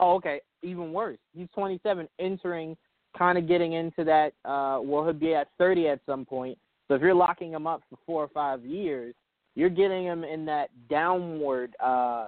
Oh, 0.00 0.14
okay, 0.16 0.40
even 0.62 0.92
worse. 0.92 1.18
He's 1.34 1.48
27, 1.54 2.08
entering, 2.18 2.76
kind 3.16 3.38
of 3.38 3.48
getting 3.48 3.74
into 3.74 4.04
that. 4.04 4.32
Uh, 4.44 4.80
well, 4.82 5.04
he'll 5.04 5.12
be 5.12 5.34
at 5.34 5.48
30 5.58 5.88
at 5.88 6.00
some 6.04 6.24
point. 6.24 6.58
So 6.88 6.94
if 6.94 7.02
you're 7.02 7.14
locking 7.14 7.52
him 7.52 7.66
up 7.66 7.82
for 7.88 7.98
four 8.06 8.22
or 8.22 8.28
five 8.28 8.64
years, 8.64 9.14
you're 9.56 9.70
getting 9.70 10.04
him 10.04 10.22
in 10.22 10.44
that 10.44 10.70
downward 10.88 11.74
uh, 11.82 12.26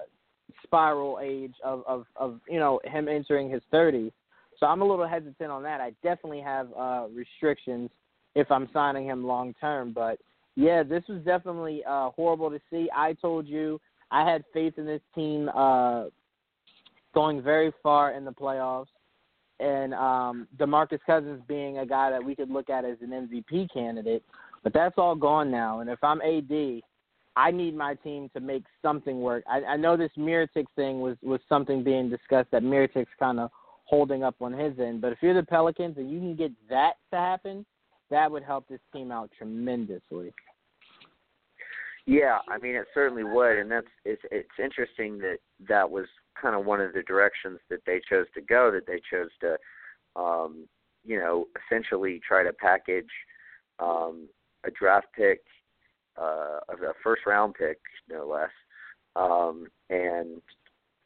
spiral 0.64 1.20
age 1.22 1.55
of, 1.62 1.85
of, 1.87 2.07
of 2.16 2.41
you 2.49 2.59
know 2.59 2.81
him 2.85 3.07
entering 3.07 3.49
his 3.49 3.62
30s. 3.72 4.11
So 4.59 4.66
I'm 4.66 4.83
a 4.83 4.85
little 4.85 5.07
hesitant 5.07 5.51
on 5.53 5.62
that. 5.62 5.81
I 5.81 5.91
definitely 6.03 6.41
have 6.41 6.68
uh, 6.76 7.07
restrictions 7.14 7.91
if 8.35 8.51
I'm 8.51 8.68
signing 8.72 9.07
him 9.07 9.24
long 9.24 9.55
term. 9.61 9.93
But 9.93 10.18
yeah, 10.57 10.83
this 10.83 11.05
was 11.09 11.22
definitely 11.24 11.85
uh, 11.89 12.11
horrible 12.11 12.51
to 12.51 12.61
see. 12.70 12.89
I 12.97 13.12
told 13.12 13.47
you 13.47 13.81
I 14.11 14.29
had 14.29 14.43
faith 14.53 14.74
in 14.79 14.87
this 14.87 15.03
team 15.14 15.49
uh, 15.55 16.07
going 17.14 17.43
very 17.43 17.72
far 17.83 18.12
in 18.12 18.24
the 18.24 18.33
playoffs, 18.33 18.87
and 19.61 19.93
um, 19.95 20.49
DeMarcus 20.57 21.01
Cousins 21.07 21.43
being 21.47 21.79
a 21.79 21.87
guy 21.87 22.11
that 22.11 22.24
we 22.24 22.35
could 22.35 22.51
look 22.51 22.70
at 22.70 22.85
as 22.85 22.97
an 23.03 23.11
MVP 23.11 23.72
candidate. 23.72 24.24
But 24.64 24.72
that's 24.72 24.95
all 24.99 25.14
gone 25.14 25.51
now. 25.51 25.81
And 25.81 25.91
if 25.91 26.03
I'm 26.03 26.20
AD, 26.20 26.83
I 27.39 27.53
need 27.53 27.76
my 27.76 27.95
team 27.95 28.28
to 28.34 28.41
make 28.41 28.64
something 28.82 29.20
work. 29.20 29.45
I, 29.49 29.62
I 29.62 29.76
know 29.76 29.97
this 29.97 30.11
Mirotic 30.18 30.66
thing 30.74 31.01
was 31.01 31.16
was 31.22 31.39
something 31.49 31.84
being 31.84 32.11
discussed 32.11 32.51
that 32.51 32.64
Mirotic's 32.64 33.14
kind 33.16 33.39
of 33.39 33.51
holding 33.84 34.24
up 34.24 34.34
on 34.41 34.53
his 34.53 34.76
end. 34.80 35.01
But 35.01 35.12
if 35.12 35.18
you're 35.22 35.34
the 35.34 35.45
Pelicans 35.45 35.99
and 35.99 36.11
you 36.11 36.18
can 36.18 36.34
get 36.34 36.51
that 36.68 36.95
to 37.12 37.16
happen, 37.16 37.64
that 38.11 38.28
would 38.28 38.43
help 38.43 38.66
this 38.66 38.80
team 38.93 39.12
out 39.12 39.30
tremendously. 39.39 40.34
Yeah, 42.07 42.39
I 42.49 42.59
mean 42.59 42.74
it 42.74 42.86
certainly 42.93 43.22
would, 43.22 43.59
and 43.59 43.70
that's 43.70 43.86
it's 44.05 44.22
it's 44.32 44.49
interesting 44.61 45.18
that 45.18 45.39
that 45.68 45.89
was 45.89 46.07
kind 46.43 46.57
of 46.57 46.66
one 46.66 46.80
of 46.80 46.93
the 46.93 47.03
directions 47.03 47.61
that 47.70 47.80
they 47.86 48.01
chose 48.11 48.26
to 48.34 48.41
go. 48.41 48.72
That 48.72 48.86
they 48.89 49.01
chose 49.12 49.30
to, 49.43 50.20
um, 50.20 50.66
you 51.05 51.20
know, 51.20 51.47
essentially 51.70 52.20
try 52.26 52.43
to 52.43 52.53
package 52.53 53.12
um, 53.78 54.28
a 54.64 54.72
draft 54.72 55.07
pick, 55.16 55.41
uh, 56.18 56.58
a 56.70 56.92
first 57.02 57.22
round 57.26 57.54
pick, 57.54 57.78
no 58.08 58.26
less, 58.26 58.50
um, 59.16 59.66
and 59.90 60.40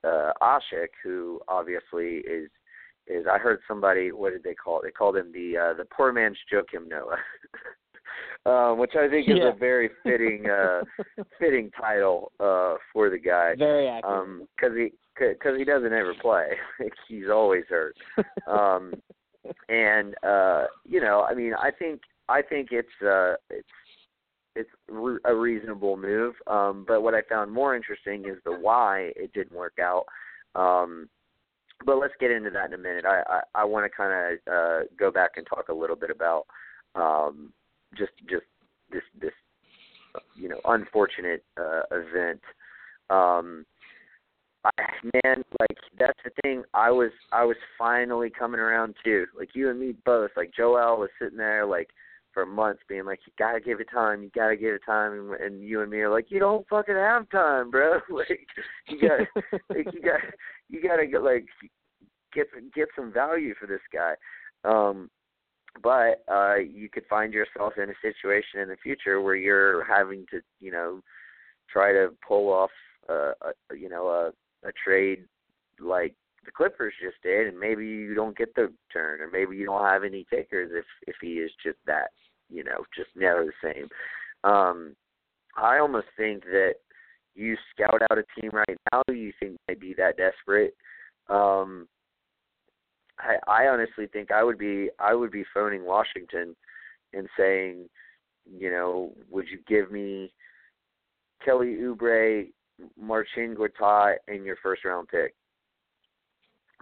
uh, 0.04 0.32
Asik, 0.42 0.88
who 1.02 1.40
obviously 1.48 2.18
is 2.18 2.48
is 3.08 3.26
I 3.30 3.38
heard 3.38 3.58
somebody 3.66 4.12
what 4.12 4.32
did 4.32 4.44
they 4.44 4.54
call 4.54 4.80
it? 4.80 4.84
They 4.84 4.90
called 4.90 5.16
him 5.16 5.32
the 5.32 5.56
uh, 5.56 5.74
the 5.74 5.84
poor 5.84 6.12
man's 6.12 6.38
Joakim 6.52 6.88
Noah. 6.88 7.16
um, 8.46 8.78
which 8.78 8.92
I 8.98 9.08
think 9.08 9.28
is 9.28 9.36
yeah. 9.38 9.50
a 9.50 9.56
very 9.56 9.90
fitting 10.02 10.46
uh 10.48 10.82
fitting 11.38 11.70
title 11.78 12.32
uh 12.40 12.74
for 12.92 13.10
the 13.10 13.18
guy. 13.18 13.54
Very 13.56 13.88
accurate. 13.88 14.04
Um 14.04 14.48
cuz 14.58 14.72
he 14.76 14.92
cuz 15.16 15.56
he 15.56 15.64
doesn't 15.64 15.92
ever 15.92 16.14
play. 16.20 16.56
He's 17.08 17.28
always 17.28 17.64
hurt. 17.68 17.96
Um 18.46 18.94
and 19.68 20.14
uh 20.22 20.66
you 20.84 21.00
know, 21.00 21.22
I 21.28 21.34
mean, 21.34 21.54
I 21.54 21.70
think 21.70 22.02
I 22.28 22.42
think 22.42 22.68
it's 22.72 23.02
uh 23.02 23.34
it's 23.50 23.68
it's 24.54 24.70
a 25.24 25.34
reasonable 25.34 25.96
move. 25.96 26.34
Um 26.46 26.84
but 26.86 27.02
what 27.02 27.14
I 27.14 27.22
found 27.28 27.52
more 27.52 27.74
interesting 27.76 28.24
is 28.26 28.38
the 28.44 28.52
why 28.52 29.12
it 29.16 29.32
didn't 29.32 29.56
work 29.56 29.78
out. 29.80 30.04
Um 30.54 31.08
but 31.84 31.98
let's 31.98 32.14
get 32.20 32.30
into 32.30 32.50
that 32.50 32.66
in 32.66 32.74
a 32.74 32.78
minute. 32.78 33.04
I 33.04 33.22
I, 33.28 33.62
I 33.62 33.64
want 33.64 33.84
to 33.90 33.96
kind 33.96 34.38
of 34.46 34.52
uh, 34.52 34.80
go 34.98 35.10
back 35.10 35.32
and 35.36 35.46
talk 35.46 35.68
a 35.68 35.74
little 35.74 35.96
bit 35.96 36.10
about 36.10 36.46
um, 36.94 37.52
just 37.96 38.12
just 38.28 38.44
this 38.90 39.02
this 39.20 39.32
you 40.36 40.48
know 40.48 40.60
unfortunate 40.64 41.44
uh, 41.58 41.82
event. 41.90 42.40
Um, 43.10 43.64
I, 44.64 44.70
man, 45.24 45.42
like 45.60 45.78
that's 45.98 46.18
the 46.24 46.30
thing. 46.42 46.62
I 46.74 46.90
was 46.90 47.10
I 47.32 47.44
was 47.44 47.56
finally 47.78 48.30
coming 48.30 48.60
around 48.60 48.94
too. 49.04 49.26
Like 49.36 49.50
you 49.54 49.70
and 49.70 49.80
me 49.80 49.94
both. 50.04 50.30
Like 50.36 50.52
Joel 50.56 50.98
was 50.98 51.10
sitting 51.20 51.38
there 51.38 51.66
like 51.66 51.88
for 52.32 52.46
months 52.46 52.82
being 52.88 53.04
like, 53.04 53.20
you 53.26 53.32
gotta 53.38 53.60
give 53.60 53.80
it 53.80 53.88
time, 53.92 54.22
you 54.22 54.30
gotta 54.34 54.56
give 54.56 54.74
it 54.74 54.82
time, 54.84 55.12
and, 55.12 55.40
and 55.40 55.62
you 55.62 55.82
and 55.82 55.90
me 55.90 55.98
are 55.98 56.10
like, 56.10 56.30
you 56.30 56.38
don't 56.38 56.66
fucking 56.68 56.94
have 56.94 57.28
time, 57.30 57.70
bro. 57.70 58.00
like 58.10 58.46
you 58.88 59.00
got, 59.00 59.20
like 59.68 59.86
you 59.92 60.00
gotta, 60.00 60.32
you 60.68 60.82
gotta 60.82 61.06
get 61.06 61.22
like 61.22 61.46
get 62.32 62.46
get 62.74 62.88
some 62.96 63.12
value 63.12 63.54
for 63.58 63.66
this 63.66 63.80
guy. 63.92 64.14
Um, 64.64 65.10
but 65.82 66.22
uh, 66.30 66.56
you 66.56 66.88
could 66.88 67.04
find 67.08 67.32
yourself 67.32 67.74
in 67.76 67.88
a 67.88 67.94
situation 68.02 68.60
in 68.60 68.68
the 68.68 68.76
future 68.82 69.20
where 69.20 69.34
you're 69.34 69.84
having 69.84 70.26
to, 70.30 70.40
you 70.60 70.70
know, 70.70 71.00
try 71.70 71.92
to 71.92 72.10
pull 72.26 72.52
off, 72.52 72.70
uh, 73.08 73.32
a, 73.42 73.76
you 73.76 73.88
know, 73.88 74.08
a, 74.08 74.68
a 74.68 74.72
trade 74.84 75.24
like 75.80 76.14
the 76.44 76.50
Clippers 76.50 76.94
just 77.02 77.16
did, 77.22 77.46
and 77.46 77.58
maybe 77.58 77.86
you 77.86 78.14
don't 78.14 78.36
get 78.36 78.54
the 78.54 78.72
turn, 78.92 79.20
or 79.20 79.30
maybe 79.30 79.56
you 79.56 79.66
don't 79.66 79.84
have 79.84 80.04
any 80.04 80.26
takers 80.32 80.70
if 80.74 80.84
if 81.06 81.16
he 81.20 81.34
is 81.34 81.50
just 81.62 81.78
that, 81.86 82.10
you 82.50 82.64
know, 82.64 82.84
just 82.96 83.10
never 83.14 83.44
the 83.44 83.72
same. 83.72 83.88
Um, 84.44 84.96
I 85.56 85.78
almost 85.78 86.08
think 86.16 86.44
that 86.44 86.74
you 87.34 87.56
scout 87.70 88.02
out 88.10 88.18
a 88.18 88.40
team 88.40 88.50
right 88.52 88.76
now 88.92 89.02
you 89.08 89.32
think 89.40 89.56
might 89.68 89.80
be 89.80 89.94
that 89.94 90.16
desperate. 90.16 90.74
Um, 91.28 91.88
I, 93.18 93.36
I 93.46 93.68
honestly 93.68 94.06
think 94.06 94.30
I 94.30 94.42
would 94.42 94.58
be 94.58 94.90
I 94.98 95.14
would 95.14 95.30
be 95.30 95.44
phoning 95.54 95.84
Washington 95.84 96.56
and 97.12 97.28
saying, 97.38 97.88
you 98.50 98.70
know, 98.70 99.12
would 99.30 99.46
you 99.48 99.58
give 99.68 99.92
me 99.92 100.32
Kelly 101.44 101.76
Oubre, 101.80 102.48
Marcin 102.98 103.54
Gortat, 103.54 104.16
and 104.28 104.44
your 104.44 104.56
first 104.62 104.84
round 104.84 105.08
pick? 105.08 105.34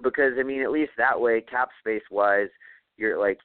Because 0.02 0.32
I 0.38 0.42
mean, 0.42 0.62
at 0.62 0.70
least 0.70 0.92
that 0.96 1.20
way, 1.20 1.40
cap 1.40 1.68
space 1.80 2.02
wise, 2.10 2.48
you're 2.96 3.18
like 3.18 3.38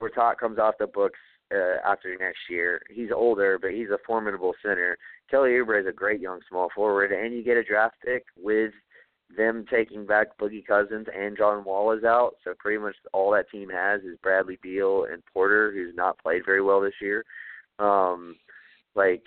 Gortat 0.00 0.38
comes 0.38 0.58
off 0.58 0.74
the 0.78 0.86
books 0.86 1.18
uh, 1.54 1.78
after 1.86 2.14
next 2.18 2.40
year. 2.50 2.82
He's 2.90 3.10
older, 3.14 3.58
but 3.60 3.70
he's 3.70 3.90
a 3.90 3.98
formidable 4.06 4.54
center. 4.62 4.96
Kelly 5.30 5.50
Oubre 5.50 5.80
is 5.80 5.86
a 5.86 5.92
great 5.92 6.20
young 6.20 6.40
small 6.48 6.68
forward, 6.74 7.12
and 7.12 7.34
you 7.34 7.42
get 7.42 7.56
a 7.56 7.64
draft 7.64 7.96
pick 8.04 8.24
with 8.36 8.72
them 9.36 9.64
taking 9.70 10.06
back 10.06 10.38
Boogie 10.38 10.64
Cousins 10.64 11.06
and 11.14 11.36
John 11.36 11.64
Wall 11.64 11.92
is 11.92 12.04
out. 12.04 12.36
So 12.44 12.54
pretty 12.58 12.78
much 12.78 12.94
all 13.12 13.32
that 13.32 13.50
team 13.50 13.68
has 13.68 14.02
is 14.02 14.18
Bradley 14.22 14.58
Beal 14.62 15.06
and 15.10 15.22
Porter, 15.32 15.72
who's 15.72 15.94
not 15.96 16.18
played 16.18 16.42
very 16.44 16.62
well 16.62 16.80
this 16.80 16.94
year. 17.00 17.24
Um, 17.78 18.36
like, 18.94 19.22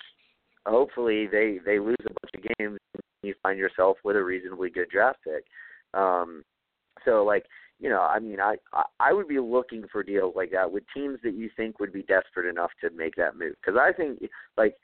hopefully 0.66 1.28
they 1.28 1.60
they 1.66 1.80
lose 1.80 1.98
a 2.02 2.10
bunch 2.10 2.34
of 2.36 2.58
games 2.58 2.78
and 2.94 3.04
you 3.24 3.34
find 3.44 3.60
yourself 3.60 3.98
with 4.04 4.16
a 4.16 4.24
reasonably 4.24 4.70
good 4.70 4.90
draft 4.90 5.20
pick. 5.24 5.44
Um, 5.94 6.44
so 7.06 7.24
like 7.24 7.46
you 7.80 7.90
know, 7.90 8.02
I 8.02 8.20
mean, 8.20 8.40
I 8.42 8.58
I 9.00 9.14
would 9.14 9.28
be 9.28 9.40
looking 9.40 9.86
for 9.92 10.04
deals 10.04 10.34
like 10.36 10.52
that 10.52 10.72
with 10.72 10.84
teams 10.94 11.20
that 11.24 11.34
you 11.34 11.50
think 11.56 11.80
would 11.80 11.94
be 11.94 12.04
desperate 12.04 12.50
enough 12.50 12.72
to 12.82 12.90
make 12.90 13.16
that 13.16 13.38
move. 13.38 13.56
Because 13.62 13.80
I 13.80 13.94
think, 13.94 14.20
like, 14.58 14.76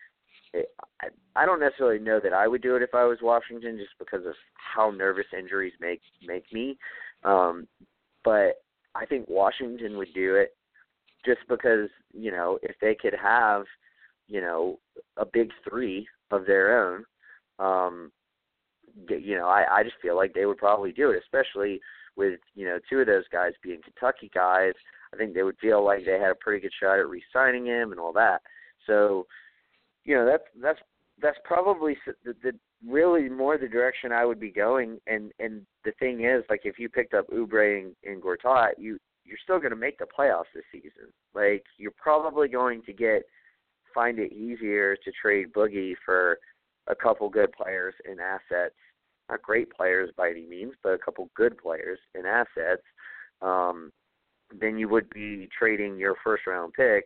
I, 0.55 1.07
I 1.35 1.45
don't 1.45 1.59
necessarily 1.59 1.99
know 1.99 2.21
that 2.23 2.31
I 2.31 2.47
would 2.47 2.61
do 2.61 2.77
it 2.77 2.81
if 2.81 2.95
I 2.95 3.03
was 3.03 3.17
Washington, 3.21 3.77
just 3.77 3.99
because 3.99 4.25
of 4.25 4.33
how 4.55 4.91
nervous 4.91 5.25
injuries 5.37 5.73
make 5.81 6.01
make 6.25 6.45
me. 6.53 6.77
Um, 7.25 7.67
but 8.23 8.61
I 8.95 9.05
think 9.05 9.27
Washington 9.27 9.97
would 9.97 10.13
do 10.13 10.35
it 10.35 10.55
just 11.25 11.41
because 11.49 11.89
you 12.13 12.31
know 12.31 12.59
if 12.63 12.77
they 12.81 12.95
could 12.95 13.15
have 13.21 13.65
you 14.29 14.39
know 14.39 14.79
a 15.17 15.25
big 15.25 15.51
three 15.67 16.07
of 16.31 16.45
their 16.45 16.81
own. 16.81 17.03
Um, 17.59 18.11
you 19.09 19.37
know, 19.37 19.47
I 19.47 19.65
I 19.79 19.83
just 19.83 19.97
feel 20.01 20.15
like 20.15 20.33
they 20.33 20.45
would 20.45 20.57
probably 20.57 20.93
do 20.93 21.11
it, 21.11 21.21
especially 21.21 21.81
with 22.15 22.39
you 22.53 22.65
know 22.65 22.79
two 22.89 22.99
of 22.99 23.07
those 23.07 23.27
guys 23.31 23.53
being 23.63 23.81
Kentucky 23.83 24.31
guys, 24.33 24.73
I 25.13 25.17
think 25.17 25.33
they 25.33 25.43
would 25.43 25.57
feel 25.59 25.83
like 25.83 26.05
they 26.05 26.19
had 26.19 26.31
a 26.31 26.35
pretty 26.35 26.61
good 26.61 26.73
shot 26.79 26.99
at 26.99 27.07
re-signing 27.07 27.65
him 27.65 27.91
and 27.91 27.99
all 27.99 28.13
that. 28.13 28.41
So, 28.85 29.25
you 30.03 30.15
know, 30.15 30.25
that's 30.25 30.43
that's 30.61 30.79
that's 31.21 31.37
probably 31.43 31.97
the, 32.23 32.35
the 32.43 32.51
really 32.85 33.29
more 33.29 33.57
the 33.57 33.67
direction 33.67 34.11
I 34.11 34.25
would 34.25 34.39
be 34.39 34.51
going. 34.51 34.99
And 35.07 35.31
and 35.39 35.65
the 35.83 35.93
thing 35.99 36.25
is, 36.25 36.43
like 36.49 36.61
if 36.63 36.77
you 36.77 36.89
picked 36.89 37.13
up 37.13 37.27
Oubre 37.29 37.81
and, 37.81 37.95
and 38.03 38.21
Gortat, 38.21 38.71
you 38.77 38.99
you're 39.23 39.37
still 39.43 39.59
going 39.59 39.71
to 39.71 39.75
make 39.75 39.97
the 39.97 40.05
playoffs 40.05 40.53
this 40.53 40.63
season. 40.71 41.11
Like 41.33 41.63
you're 41.77 41.93
probably 41.97 42.47
going 42.47 42.81
to 42.83 42.93
get 42.93 43.23
find 43.93 44.19
it 44.19 44.33
easier 44.33 44.95
to 44.97 45.11
trade 45.21 45.53
Boogie 45.53 45.93
for 46.05 46.37
a 46.87 46.95
couple 46.95 47.29
good 47.29 47.51
players 47.53 47.95
and 48.03 48.19
assets 48.19 48.75
not 49.29 49.41
great 49.41 49.71
players 49.71 50.09
by 50.17 50.29
any 50.29 50.45
means, 50.45 50.73
but 50.83 50.93
a 50.93 50.97
couple 50.97 51.29
good 51.35 51.57
players 51.57 51.99
and 52.13 52.25
assets, 52.25 52.83
um, 53.41 53.91
then 54.59 54.77
you 54.77 54.87
would 54.89 55.09
be 55.09 55.49
trading 55.57 55.97
your 55.97 56.15
first 56.23 56.45
round 56.47 56.73
pick 56.73 57.05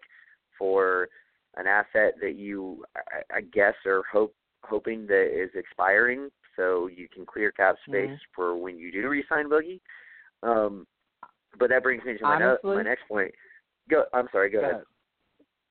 for 0.57 1.07
an 1.55 1.67
asset 1.67 2.13
that 2.21 2.35
you, 2.35 2.83
I, 2.95 3.37
I 3.37 3.41
guess, 3.41 3.73
are 3.85 4.03
hope 4.11 4.33
hoping 4.65 5.07
that 5.07 5.29
is 5.33 5.49
expiring, 5.55 6.29
so 6.55 6.87
you 6.87 7.07
can 7.13 7.25
clear 7.25 7.51
cap 7.51 7.75
space 7.87 8.09
mm-hmm. 8.09 8.15
for 8.35 8.57
when 8.57 8.77
you 8.77 8.91
do 8.91 9.07
resign 9.07 9.49
Boogie. 9.49 9.79
Um, 10.43 10.85
but 11.57 11.69
that 11.69 11.83
brings 11.83 12.03
me 12.03 12.17
to 12.17 12.23
my, 12.23 12.35
honestly, 12.35 12.59
no, 12.63 12.75
my 12.75 12.83
next 12.83 13.07
point. 13.07 13.31
Go. 13.89 14.03
I'm 14.13 14.27
sorry. 14.31 14.49
Go, 14.49 14.59
go 14.59 14.63
ahead. 14.63 14.73
ahead. 14.75 14.85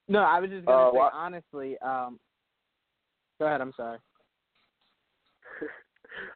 No, 0.08 0.20
I 0.20 0.40
was 0.40 0.50
just 0.50 0.64
going 0.64 0.78
to 0.78 0.84
uh, 0.84 0.90
say 0.90 0.98
well, 0.98 1.10
honestly. 1.12 1.78
Um, 1.78 2.18
go 3.38 3.46
ahead. 3.46 3.60
I'm 3.60 3.72
sorry. 3.76 3.98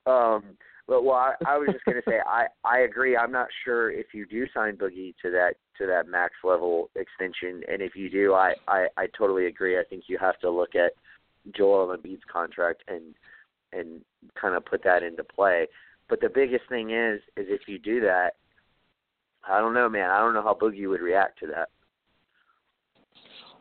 Um, 0.06 0.44
but 0.88 1.04
well, 1.04 1.16
I, 1.16 1.34
I 1.46 1.58
was 1.58 1.68
just 1.72 1.84
going 1.84 1.96
to 1.96 2.02
say 2.06 2.18
I 2.26 2.46
I 2.64 2.80
agree. 2.80 3.16
I'm 3.16 3.32
not 3.32 3.48
sure 3.64 3.90
if 3.90 4.06
you 4.12 4.26
do 4.26 4.46
sign 4.52 4.76
Boogie 4.76 5.14
to 5.22 5.30
that 5.30 5.54
to 5.78 5.86
that 5.86 6.08
max 6.08 6.34
level 6.44 6.90
extension, 6.96 7.62
and 7.70 7.80
if 7.80 7.94
you 7.94 8.10
do, 8.10 8.34
I 8.34 8.54
I, 8.68 8.86
I 8.96 9.06
totally 9.16 9.46
agree. 9.46 9.78
I 9.78 9.84
think 9.88 10.04
you 10.08 10.18
have 10.18 10.38
to 10.40 10.50
look 10.50 10.74
at 10.74 10.92
Joel 11.56 11.96
Embiid's 11.96 12.22
contract 12.30 12.82
and 12.88 13.14
and 13.72 14.02
kind 14.40 14.54
of 14.54 14.64
put 14.64 14.82
that 14.84 15.02
into 15.02 15.24
play. 15.24 15.66
But 16.08 16.20
the 16.20 16.28
biggest 16.28 16.68
thing 16.68 16.90
is 16.90 17.20
is 17.36 17.46
if 17.48 17.62
you 17.68 17.78
do 17.78 18.00
that, 18.00 18.32
I 19.48 19.60
don't 19.60 19.74
know, 19.74 19.88
man. 19.88 20.10
I 20.10 20.18
don't 20.18 20.34
know 20.34 20.42
how 20.42 20.58
Boogie 20.60 20.88
would 20.88 21.00
react 21.00 21.38
to 21.40 21.46
that. 21.48 21.68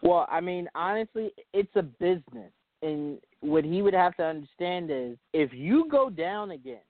Well, 0.03 0.27
I 0.29 0.41
mean, 0.41 0.67
honestly, 0.73 1.31
it's 1.53 1.75
a 1.75 1.83
business 1.83 2.51
and 2.81 3.19
what 3.41 3.65
he 3.65 3.81
would 3.81 3.93
have 3.93 4.15
to 4.17 4.23
understand 4.23 4.89
is 4.91 5.17
if 5.33 5.51
you 5.53 5.87
go 5.89 6.09
down 6.09 6.51
again, 6.51 6.81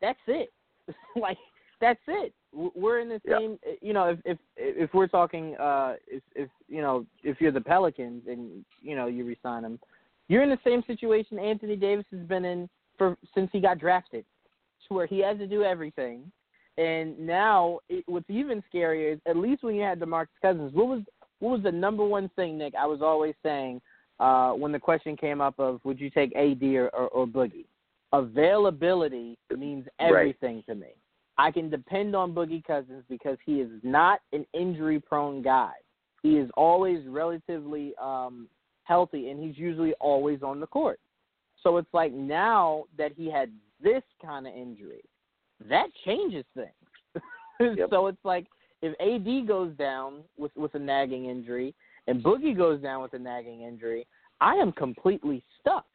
that's 0.00 0.18
it. 0.26 0.52
like 1.20 1.38
that's 1.80 2.00
it. 2.08 2.32
We're 2.52 3.00
in 3.00 3.08
the 3.08 3.20
same. 3.28 3.58
Yeah. 3.64 3.72
You 3.82 3.92
know, 3.92 4.08
if 4.08 4.18
if 4.24 4.38
if 4.56 4.94
we're 4.94 5.06
talking, 5.06 5.56
uh, 5.56 5.94
if 6.06 6.22
if 6.34 6.48
you 6.68 6.80
know, 6.80 7.06
if 7.22 7.40
you're 7.40 7.52
the 7.52 7.60
Pelicans 7.60 8.22
and 8.26 8.64
you 8.80 8.96
know 8.96 9.06
you 9.06 9.24
resign 9.24 9.64
him, 9.64 9.78
you're 10.28 10.42
in 10.42 10.50
the 10.50 10.58
same 10.64 10.82
situation 10.86 11.38
Anthony 11.38 11.76
Davis 11.76 12.06
has 12.10 12.26
been 12.26 12.44
in 12.44 12.68
for 12.96 13.16
since 13.34 13.50
he 13.52 13.60
got 13.60 13.78
drafted, 13.78 14.24
to 14.88 14.94
where 14.94 15.06
he 15.06 15.20
has 15.20 15.36
to 15.38 15.46
do 15.46 15.62
everything. 15.62 16.30
And 16.78 17.18
now, 17.18 17.80
it, 17.88 18.04
what's 18.06 18.28
even 18.28 18.62
scarier 18.72 19.14
is 19.14 19.20
at 19.26 19.36
least 19.36 19.62
when 19.62 19.74
you 19.74 19.82
had 19.82 19.98
DeMarcus 19.98 20.28
Cousins, 20.40 20.72
what 20.74 20.86
was 20.88 21.02
what 21.40 21.50
was 21.50 21.62
the 21.62 21.72
number 21.72 22.04
one 22.04 22.30
thing, 22.36 22.56
Nick? 22.56 22.74
I 22.74 22.86
was 22.86 23.02
always 23.02 23.34
saying 23.42 23.82
uh, 24.20 24.52
when 24.52 24.72
the 24.72 24.78
question 24.78 25.16
came 25.16 25.40
up 25.40 25.58
of 25.58 25.80
would 25.84 26.00
you 26.00 26.10
take 26.10 26.34
AD 26.36 26.62
or, 26.62 26.88
or, 26.88 27.08
or 27.08 27.26
Boogie. 27.26 27.66
Availability 28.12 29.36
means 29.56 29.86
everything 30.00 30.56
right. 30.56 30.66
to 30.68 30.74
me. 30.74 30.88
I 31.38 31.50
can 31.50 31.68
depend 31.68 32.16
on 32.16 32.32
Boogie 32.32 32.64
Cousins 32.64 33.04
because 33.10 33.36
he 33.44 33.60
is 33.60 33.68
not 33.82 34.20
an 34.32 34.46
injury 34.54 35.00
prone 35.00 35.42
guy. 35.42 35.72
He 36.22 36.38
is 36.38 36.50
always 36.56 37.06
relatively 37.06 37.92
um, 38.00 38.48
healthy 38.84 39.30
and 39.30 39.42
he's 39.42 39.58
usually 39.58 39.92
always 39.94 40.42
on 40.42 40.60
the 40.60 40.66
court. 40.66 40.98
So 41.62 41.76
it's 41.76 41.92
like 41.92 42.12
now 42.12 42.84
that 42.96 43.12
he 43.16 43.30
had 43.30 43.50
this 43.82 44.02
kind 44.24 44.46
of 44.46 44.54
injury, 44.54 45.02
that 45.68 45.88
changes 46.04 46.44
things. 46.54 47.22
yep. 47.60 47.88
So 47.90 48.06
it's 48.06 48.24
like 48.24 48.46
if 48.82 48.94
AD 49.00 49.48
goes 49.48 49.72
down 49.76 50.22
with 50.38 50.52
with 50.56 50.74
a 50.74 50.78
nagging 50.78 51.26
injury, 51.26 51.74
and 52.06 52.22
Boogie 52.22 52.56
goes 52.56 52.80
down 52.80 53.02
with 53.02 53.14
a 53.14 53.18
nagging 53.18 53.62
injury, 53.62 54.06
I 54.40 54.54
am 54.54 54.72
completely 54.72 55.42
stuck. 55.60 55.86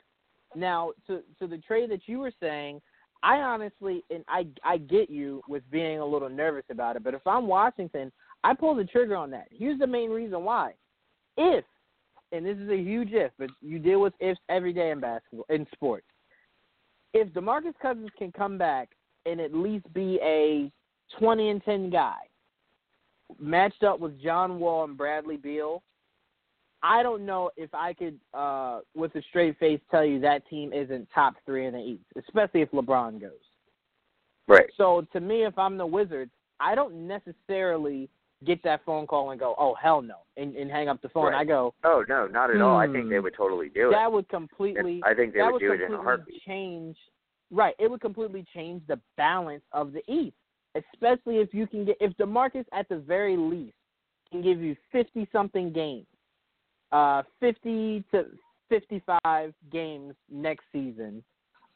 Now, 0.55 0.91
to 1.07 1.21
to 1.39 1.47
the 1.47 1.59
trade 1.59 1.91
that 1.91 2.01
you 2.07 2.19
were 2.19 2.33
saying, 2.39 2.81
I 3.23 3.37
honestly 3.37 4.03
and 4.09 4.23
I 4.27 4.47
I 4.63 4.77
get 4.77 5.09
you 5.09 5.41
with 5.47 5.63
being 5.71 5.99
a 5.99 6.05
little 6.05 6.29
nervous 6.29 6.65
about 6.69 6.95
it, 6.95 7.03
but 7.03 7.13
if 7.13 7.25
I'm 7.25 7.47
Washington, 7.47 8.11
I 8.43 8.53
pull 8.53 8.75
the 8.75 8.83
trigger 8.83 9.15
on 9.15 9.31
that. 9.31 9.47
Here's 9.51 9.79
the 9.79 9.87
main 9.87 10.09
reason 10.09 10.43
why. 10.43 10.73
If 11.37 11.63
and 12.31 12.45
this 12.45 12.57
is 12.57 12.69
a 12.69 12.77
huge 12.77 13.09
if, 13.11 13.31
but 13.37 13.49
you 13.61 13.79
deal 13.79 14.01
with 14.01 14.13
ifs 14.19 14.39
every 14.49 14.73
day 14.73 14.91
in 14.91 14.99
basketball 14.99 15.45
in 15.49 15.65
sports. 15.73 16.05
If 17.13 17.27
DeMarcus 17.33 17.73
Cousins 17.81 18.09
can 18.17 18.31
come 18.31 18.57
back 18.57 18.89
and 19.25 19.39
at 19.41 19.53
least 19.53 19.91
be 19.93 20.17
a 20.23 20.71
20 21.19 21.49
and 21.49 21.63
10 21.63 21.89
guy, 21.89 22.15
matched 23.37 23.83
up 23.83 23.99
with 23.99 24.21
John 24.21 24.59
Wall 24.59 24.85
and 24.85 24.97
Bradley 24.97 25.35
Beal, 25.35 25.83
I 26.83 27.03
don't 27.03 27.25
know 27.25 27.51
if 27.57 27.73
I 27.73 27.93
could, 27.93 28.19
uh, 28.33 28.79
with 28.95 29.15
a 29.15 29.21
straight 29.29 29.57
face, 29.59 29.79
tell 29.91 30.03
you 30.03 30.19
that 30.21 30.47
team 30.49 30.73
isn't 30.73 31.07
top 31.13 31.35
three 31.45 31.67
in 31.67 31.73
the 31.73 31.79
East, 31.79 32.03
especially 32.17 32.61
if 32.61 32.71
LeBron 32.71 33.21
goes. 33.21 33.31
Right. 34.47 34.69
So 34.77 35.05
to 35.13 35.19
me, 35.19 35.45
if 35.45 35.57
I'm 35.57 35.77
the 35.77 35.85
Wizards, 35.85 36.31
I 36.59 36.75
don't 36.75 37.07
necessarily 37.07 38.09
get 38.45 38.63
that 38.63 38.81
phone 38.85 39.05
call 39.07 39.31
and 39.31 39.39
go, 39.39 39.55
"Oh 39.57 39.75
hell 39.75 40.01
no," 40.01 40.17
and, 40.37 40.55
and 40.55 40.69
hang 40.69 40.89
up 40.89 41.01
the 41.01 41.09
phone. 41.09 41.27
Right. 41.31 41.41
I 41.41 41.45
go, 41.45 41.73
"Oh 41.83 42.03
no, 42.09 42.27
not 42.27 42.49
at 42.49 42.57
hmm, 42.57 42.63
all." 42.63 42.77
I 42.77 42.87
think 42.87 43.09
they 43.09 43.19
would 43.19 43.35
totally 43.35 43.69
do 43.69 43.89
it. 43.89 43.91
That 43.91 44.11
would 44.11 44.27
completely. 44.29 45.01
I 45.05 45.13
think 45.13 45.33
they 45.33 45.41
would, 45.41 45.53
would 45.53 45.59
do 45.59 45.73
it 45.73 45.81
in 45.81 45.93
a 45.93 46.01
heartbeat. 46.01 46.41
Change. 46.41 46.97
Right. 47.51 47.75
It 47.79 47.89
would 47.89 48.01
completely 48.01 48.45
change 48.53 48.81
the 48.87 48.99
balance 49.17 49.63
of 49.73 49.93
the 49.93 50.01
East, 50.11 50.35
especially 50.75 51.37
if 51.37 51.53
you 51.53 51.67
can 51.67 51.85
get 51.85 51.97
if 51.99 52.13
DeMarcus 52.17 52.65
at 52.73 52.89
the 52.89 52.97
very 52.97 53.37
least 53.37 53.75
can 54.31 54.41
give 54.41 54.61
you 54.61 54.75
50 54.91 55.27
something 55.31 55.73
games, 55.73 56.07
uh, 56.91 57.23
50 57.39 58.03
to 58.11 58.25
55 58.69 59.53
games 59.71 60.13
next 60.29 60.65
season, 60.71 61.23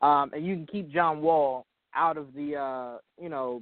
um, 0.01 0.31
and 0.33 0.45
you 0.45 0.55
can 0.55 0.67
keep 0.67 0.91
John 0.91 1.21
Wall 1.21 1.65
out 1.93 2.17
of 2.17 2.33
the 2.33 2.55
uh, 2.55 2.97
you 3.21 3.29
know 3.29 3.61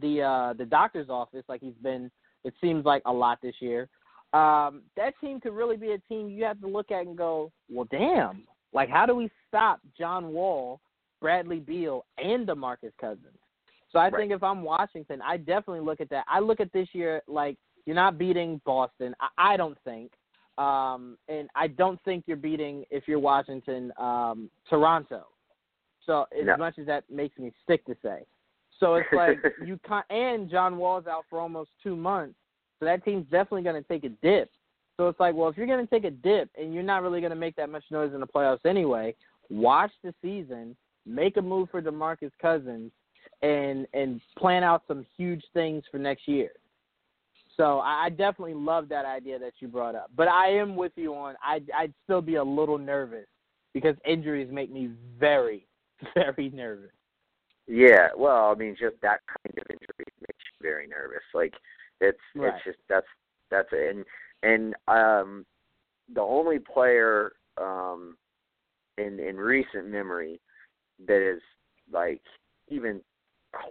the 0.00 0.22
uh, 0.22 0.52
the 0.54 0.64
doctor's 0.64 1.08
office 1.08 1.44
like 1.48 1.60
he's 1.60 1.74
been. 1.82 2.10
It 2.44 2.54
seems 2.60 2.84
like 2.84 3.02
a 3.06 3.12
lot 3.12 3.38
this 3.42 3.54
year. 3.60 3.88
Um, 4.34 4.82
that 4.96 5.14
team 5.20 5.40
could 5.40 5.52
really 5.54 5.76
be 5.76 5.92
a 5.92 5.98
team 5.98 6.28
you 6.28 6.44
have 6.44 6.60
to 6.60 6.66
look 6.66 6.90
at 6.90 7.06
and 7.06 7.16
go, 7.16 7.52
well, 7.70 7.86
damn. 7.90 8.42
Like, 8.72 8.90
how 8.90 9.06
do 9.06 9.14
we 9.14 9.30
stop 9.46 9.80
John 9.96 10.32
Wall, 10.32 10.80
Bradley 11.20 11.60
Beal, 11.60 12.04
and 12.18 12.46
DeMarcus 12.46 12.92
Cousins? 13.00 13.38
So 13.92 14.00
I 14.00 14.08
right. 14.08 14.14
think 14.16 14.32
if 14.32 14.42
I'm 14.42 14.62
Washington, 14.62 15.22
I 15.22 15.36
definitely 15.36 15.80
look 15.80 16.00
at 16.00 16.10
that. 16.10 16.24
I 16.28 16.40
look 16.40 16.58
at 16.58 16.72
this 16.72 16.88
year 16.92 17.22
like 17.28 17.56
you're 17.86 17.94
not 17.94 18.18
beating 18.18 18.60
Boston. 18.66 19.14
I, 19.20 19.54
I 19.54 19.56
don't 19.56 19.78
think. 19.84 20.10
Um, 20.58 21.18
and 21.28 21.48
I 21.54 21.66
don't 21.66 22.02
think 22.04 22.24
you're 22.26 22.36
beating 22.36 22.84
if 22.90 23.08
you're 23.08 23.18
Washington 23.18 23.92
um, 23.98 24.50
Toronto. 24.70 25.26
So 26.06 26.26
as 26.38 26.46
no. 26.46 26.56
much 26.56 26.78
as 26.78 26.86
that 26.86 27.04
makes 27.10 27.38
me 27.38 27.52
sick 27.66 27.84
to 27.86 27.96
say, 28.02 28.24
so 28.78 28.94
it's 28.94 29.08
like 29.12 29.38
you 29.64 29.78
can't. 29.86 30.04
and 30.10 30.50
John 30.50 30.76
Wall's 30.76 31.06
out 31.06 31.24
for 31.28 31.40
almost 31.40 31.70
two 31.82 31.96
months, 31.96 32.34
so 32.78 32.86
that 32.86 33.04
team's 33.04 33.24
definitely 33.30 33.62
going 33.62 33.82
to 33.82 33.88
take 33.88 34.04
a 34.04 34.10
dip. 34.22 34.50
So 34.96 35.08
it's 35.08 35.18
like, 35.18 35.34
well, 35.34 35.48
if 35.48 35.56
you're 35.56 35.66
going 35.66 35.84
to 35.84 35.90
take 35.90 36.04
a 36.04 36.10
dip 36.10 36.50
and 36.56 36.72
you're 36.72 36.84
not 36.84 37.02
really 37.02 37.20
going 37.20 37.30
to 37.30 37.36
make 37.36 37.56
that 37.56 37.68
much 37.68 37.84
noise 37.90 38.12
in 38.14 38.20
the 38.20 38.26
playoffs 38.26 38.64
anyway, 38.64 39.14
watch 39.50 39.90
the 40.04 40.14
season, 40.22 40.76
make 41.04 41.36
a 41.36 41.42
move 41.42 41.68
for 41.70 41.82
DeMarcus 41.82 42.30
Cousins, 42.40 42.92
and 43.42 43.86
and 43.92 44.20
plan 44.38 44.62
out 44.62 44.82
some 44.86 45.04
huge 45.16 45.42
things 45.52 45.82
for 45.90 45.98
next 45.98 46.28
year. 46.28 46.50
So 47.56 47.78
I, 47.78 48.06
I 48.06 48.08
definitely 48.10 48.54
love 48.54 48.88
that 48.88 49.04
idea 49.04 49.38
that 49.38 49.54
you 49.60 49.68
brought 49.68 49.94
up. 49.94 50.10
But 50.16 50.28
I 50.28 50.48
am 50.48 50.76
with 50.76 50.92
you 50.96 51.14
on 51.14 51.34
I'd 51.44 51.70
I'd 51.76 51.94
still 52.04 52.22
be 52.22 52.36
a 52.36 52.44
little 52.44 52.78
nervous 52.78 53.26
because 53.72 53.96
injuries 54.06 54.48
make 54.50 54.72
me 54.72 54.90
very, 55.18 55.66
very 56.14 56.50
nervous. 56.50 56.90
Yeah, 57.66 58.08
well, 58.16 58.50
I 58.50 58.54
mean, 58.54 58.76
just 58.78 58.96
that 59.02 59.20
kind 59.26 59.58
of 59.58 59.64
injury 59.70 60.12
makes 60.20 60.44
you 60.52 60.62
very 60.62 60.86
nervous. 60.86 61.22
Like 61.32 61.54
it's 62.00 62.18
right. 62.34 62.54
it's 62.54 62.64
just 62.64 62.78
that's 62.88 63.06
that's 63.50 63.68
it. 63.72 63.96
and 63.96 64.04
and 64.42 64.74
um 64.88 65.46
the 66.12 66.20
only 66.20 66.58
player 66.58 67.32
um 67.60 68.16
in 68.98 69.18
in 69.18 69.36
recent 69.36 69.86
memory 69.88 70.40
that 71.06 71.22
is 71.22 71.40
like 71.92 72.20
even 72.68 73.00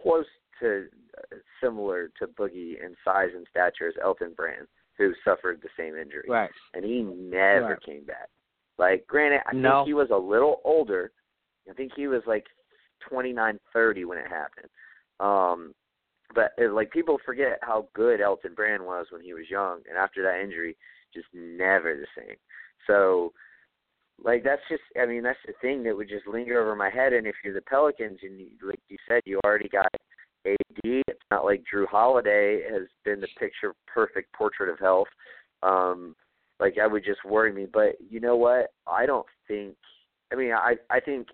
close 0.02 0.26
to 0.64 0.86
uh, 1.18 1.36
similar 1.61 2.09
to 2.20 2.28
Boogie 2.28 2.84
in 2.84 2.95
size 3.05 3.30
and 3.36 3.45
stature 3.49 3.88
as 3.88 3.93
Elton 4.03 4.34
Brand, 4.36 4.68
who 4.97 5.14
suffered 5.24 5.61
the 5.61 5.70
same 5.78 5.95
injury, 5.95 6.26
right? 6.28 6.49
And 6.74 6.84
he 6.84 7.01
never 7.01 7.70
right. 7.70 7.86
came 7.86 8.05
back. 8.05 8.30
Like, 8.78 9.05
granted, 9.07 9.41
I 9.47 9.53
no. 9.53 9.80
think 9.80 9.88
he 9.88 9.93
was 9.93 10.09
a 10.11 10.18
little 10.18 10.61
older. 10.64 11.11
I 11.70 11.74
think 11.74 11.91
he 11.95 12.07
was 12.07 12.22
like 12.26 12.45
twenty 13.07 13.34
nine, 13.34 13.59
thirty 13.72 14.05
when 14.05 14.18
it 14.18 14.28
happened. 14.28 14.70
Um, 15.20 15.74
but 16.36 16.51
it, 16.57 16.72
like 16.72 16.91
people 16.91 17.18
forget 17.26 17.59
how 17.61 17.88
good 17.93 18.20
Elton 18.20 18.53
Brand 18.55 18.84
was 18.84 19.05
when 19.11 19.22
he 19.22 19.34
was 19.34 19.49
young, 19.49 19.82
and 19.88 19.97
after 19.97 20.24
that 20.24 20.41
injury, 20.43 20.76
just 21.14 21.28
never 21.34 21.95
the 21.95 22.07
same. 22.18 22.36
So, 22.88 23.32
like 24.24 24.43
that's 24.43 24.61
just, 24.70 24.82
I 24.99 25.05
mean, 25.05 25.24
that's 25.24 25.39
the 25.45 25.53
thing 25.61 25.84
that 25.84 25.95
would 25.95 26.09
just 26.09 26.28
linger 26.28 26.59
over 26.59 26.76
my 26.76 26.89
head. 26.89 27.14
And 27.14 27.28
if 27.28 27.36
you're 27.43 27.53
the 27.53 27.61
Pelicans, 27.61 28.20
and 28.24 28.39
you, 28.39 28.47
like 28.66 28.80
you 28.89 28.97
said, 29.07 29.22
you 29.26 29.39
already 29.45 29.70
got 29.70 29.88
AD. 30.46 30.80
It's 30.84 31.20
not 31.32 31.46
like 31.46 31.64
Jrue 31.72 31.88
Holiday 31.88 32.62
has 32.72 32.84
been 33.06 33.22
the 33.22 33.28
picture 33.39 33.74
perfect 33.88 34.34
portrait 34.34 34.70
of 34.70 34.80
health. 34.80 35.08
Um, 35.62 36.16
like 36.60 36.76
that 36.76 36.91
would 36.91 37.04
just 37.04 37.24
worry 37.26 37.52
me. 37.52 37.66
But 37.72 37.96
you 38.10 38.20
know 38.20 38.36
what? 38.36 38.72
I 38.88 39.06
don't 39.06 39.26
think. 39.48 39.76
I 40.32 40.36
mean, 40.36 40.52
I 40.52 40.76
I 40.89 41.00
think 41.00 41.28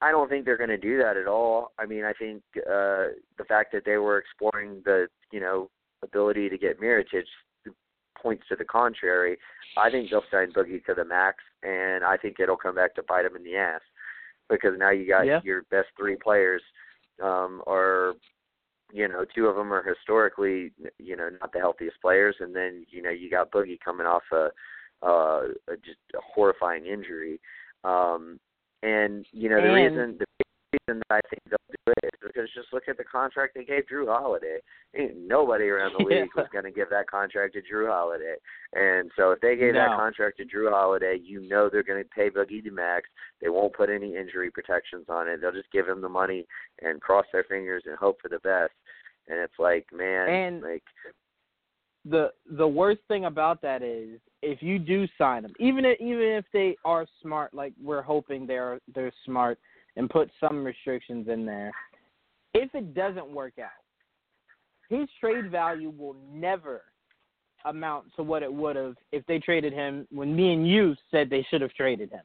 I 0.00 0.10
don't 0.10 0.28
think 0.28 0.44
they're 0.44 0.58
going 0.58 0.68
to 0.70 0.78
do 0.78 0.98
that 0.98 1.16
at 1.16 1.26
all. 1.26 1.72
I 1.78 1.86
mean, 1.86 2.04
I 2.04 2.12
think 2.12 2.42
uh, 2.58 3.14
the 3.38 3.44
fact 3.48 3.72
that 3.72 3.84
they 3.84 3.96
were 3.96 4.18
exploring 4.18 4.82
the 4.84 5.08
you 5.32 5.40
know 5.40 5.70
ability 6.02 6.48
to 6.48 6.58
get 6.58 6.80
Mirotic 6.80 7.24
points 8.20 8.44
to 8.48 8.56
the 8.56 8.64
contrary. 8.64 9.36
I 9.76 9.90
think 9.90 10.10
they'll 10.10 10.22
sign 10.30 10.52
Boogie 10.52 10.84
to 10.86 10.94
the 10.94 11.04
max, 11.04 11.38
and 11.62 12.04
I 12.04 12.16
think 12.16 12.36
it'll 12.38 12.56
come 12.56 12.74
back 12.74 12.94
to 12.94 13.02
bite 13.02 13.22
them 13.22 13.36
in 13.36 13.44
the 13.44 13.56
ass 13.56 13.80
because 14.48 14.72
now 14.78 14.90
you 14.90 15.06
got 15.08 15.22
yeah. 15.22 15.40
your 15.42 15.62
best 15.70 15.88
three 15.98 16.16
players 16.16 16.62
um, 17.22 17.62
are 17.66 18.14
you 18.92 19.08
know 19.08 19.24
two 19.34 19.46
of 19.46 19.56
them 19.56 19.72
are 19.72 19.82
historically 19.82 20.72
you 20.98 21.16
know 21.16 21.30
not 21.40 21.52
the 21.52 21.58
healthiest 21.58 22.00
players, 22.00 22.36
and 22.40 22.54
then 22.54 22.84
you 22.90 23.02
know 23.02 23.10
you 23.10 23.30
got 23.30 23.50
Boogie 23.50 23.78
coming 23.84 24.06
off 24.06 24.22
a, 24.32 24.50
uh, 25.02 25.48
a 25.68 25.76
just 25.84 25.98
a 26.14 26.18
horrifying 26.34 26.86
injury. 26.86 27.40
Um, 27.84 28.38
and 28.82 29.26
you 29.32 29.48
know 29.48 29.60
the 29.60 29.72
reason 29.72 30.18
the 30.18 30.26
reason 30.72 31.02
that 31.08 31.16
I 31.16 31.20
think 31.28 31.42
they'll 31.48 31.58
do 31.70 31.92
it 32.02 32.10
is 32.14 32.23
because 32.34 32.50
just 32.54 32.72
look 32.72 32.84
at 32.88 32.96
the 32.96 33.04
contract 33.04 33.54
they 33.54 33.64
gave 33.64 33.84
Jrue 33.90 34.06
Holiday. 34.06 34.58
Ain't 34.96 35.16
nobody 35.16 35.64
around 35.64 35.94
the 35.98 36.04
league 36.04 36.28
yeah. 36.34 36.42
was 36.42 36.48
going 36.52 36.64
to 36.64 36.70
give 36.70 36.90
that 36.90 37.10
contract 37.10 37.54
to 37.54 37.60
Jrue 37.60 37.88
Holiday. 37.88 38.34
And 38.72 39.10
so 39.16 39.32
if 39.32 39.40
they 39.40 39.56
gave 39.56 39.74
no. 39.74 39.80
that 39.80 39.96
contract 39.96 40.38
to 40.38 40.44
Jrue 40.44 40.70
Holiday, 40.70 41.18
you 41.22 41.40
know 41.48 41.68
they're 41.70 41.82
going 41.82 42.02
to 42.02 42.10
pay 42.10 42.30
Boogie 42.30 42.62
the 42.62 42.70
max. 42.70 43.08
They 43.40 43.48
won't 43.48 43.74
put 43.74 43.90
any 43.90 44.16
injury 44.16 44.50
protections 44.50 45.06
on 45.08 45.28
it. 45.28 45.40
They'll 45.40 45.52
just 45.52 45.72
give 45.72 45.88
him 45.88 46.00
the 46.00 46.08
money 46.08 46.46
and 46.82 47.00
cross 47.00 47.26
their 47.32 47.44
fingers 47.44 47.84
and 47.86 47.96
hope 47.96 48.18
for 48.20 48.28
the 48.28 48.40
best. 48.40 48.72
And 49.28 49.38
it's 49.38 49.58
like, 49.58 49.86
man, 49.92 50.28
and 50.28 50.62
like 50.62 50.82
the 52.04 52.30
the 52.58 52.68
worst 52.68 53.00
thing 53.08 53.24
about 53.24 53.62
that 53.62 53.82
is 53.82 54.20
if 54.42 54.62
you 54.62 54.78
do 54.78 55.06
sign 55.16 55.42
them, 55.42 55.52
even 55.58 55.84
if, 55.86 55.98
even 56.00 56.20
if 56.20 56.44
they 56.52 56.76
are 56.84 57.06
smart, 57.22 57.54
like 57.54 57.72
we're 57.82 58.02
hoping 58.02 58.46
they're 58.46 58.80
they're 58.94 59.12
smart 59.24 59.58
and 59.96 60.10
put 60.10 60.30
some 60.40 60.64
restrictions 60.64 61.28
in 61.28 61.46
there. 61.46 61.72
If 62.54 62.74
it 62.74 62.94
doesn't 62.94 63.28
work 63.28 63.54
out, 63.58 63.70
his 64.88 65.08
trade 65.20 65.50
value 65.50 65.92
will 65.96 66.16
never 66.32 66.82
amount 67.64 68.06
to 68.16 68.22
what 68.22 68.42
it 68.42 68.52
would 68.52 68.76
have 68.76 68.94
if 69.12 69.24
they 69.26 69.38
traded 69.38 69.72
him 69.72 70.06
when 70.10 70.34
me 70.34 70.52
and 70.52 70.68
you 70.68 70.94
said 71.10 71.30
they 71.30 71.46
should 71.50 71.60
have 71.60 71.72
traded 71.72 72.10
him. 72.10 72.20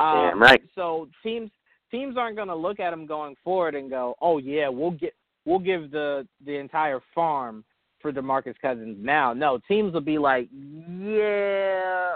Um, 0.00 0.30
Damn 0.30 0.40
right. 0.40 0.62
So 0.74 1.08
teams 1.22 1.50
teams 1.90 2.16
aren't 2.16 2.36
going 2.36 2.48
to 2.48 2.54
look 2.54 2.80
at 2.80 2.92
him 2.92 3.06
going 3.06 3.34
forward 3.42 3.74
and 3.74 3.90
go, 3.90 4.14
"Oh 4.20 4.38
yeah, 4.38 4.68
we'll 4.68 4.92
get 4.92 5.14
we'll 5.44 5.58
give 5.58 5.90
the 5.90 6.26
the 6.44 6.56
entire 6.56 7.00
farm 7.14 7.64
for 8.00 8.12
DeMarcus 8.12 8.54
Cousins 8.62 8.96
now." 9.00 9.32
No, 9.32 9.58
teams 9.66 9.92
will 9.92 10.00
be 10.00 10.18
like, 10.18 10.48
"Yeah, 10.52 12.12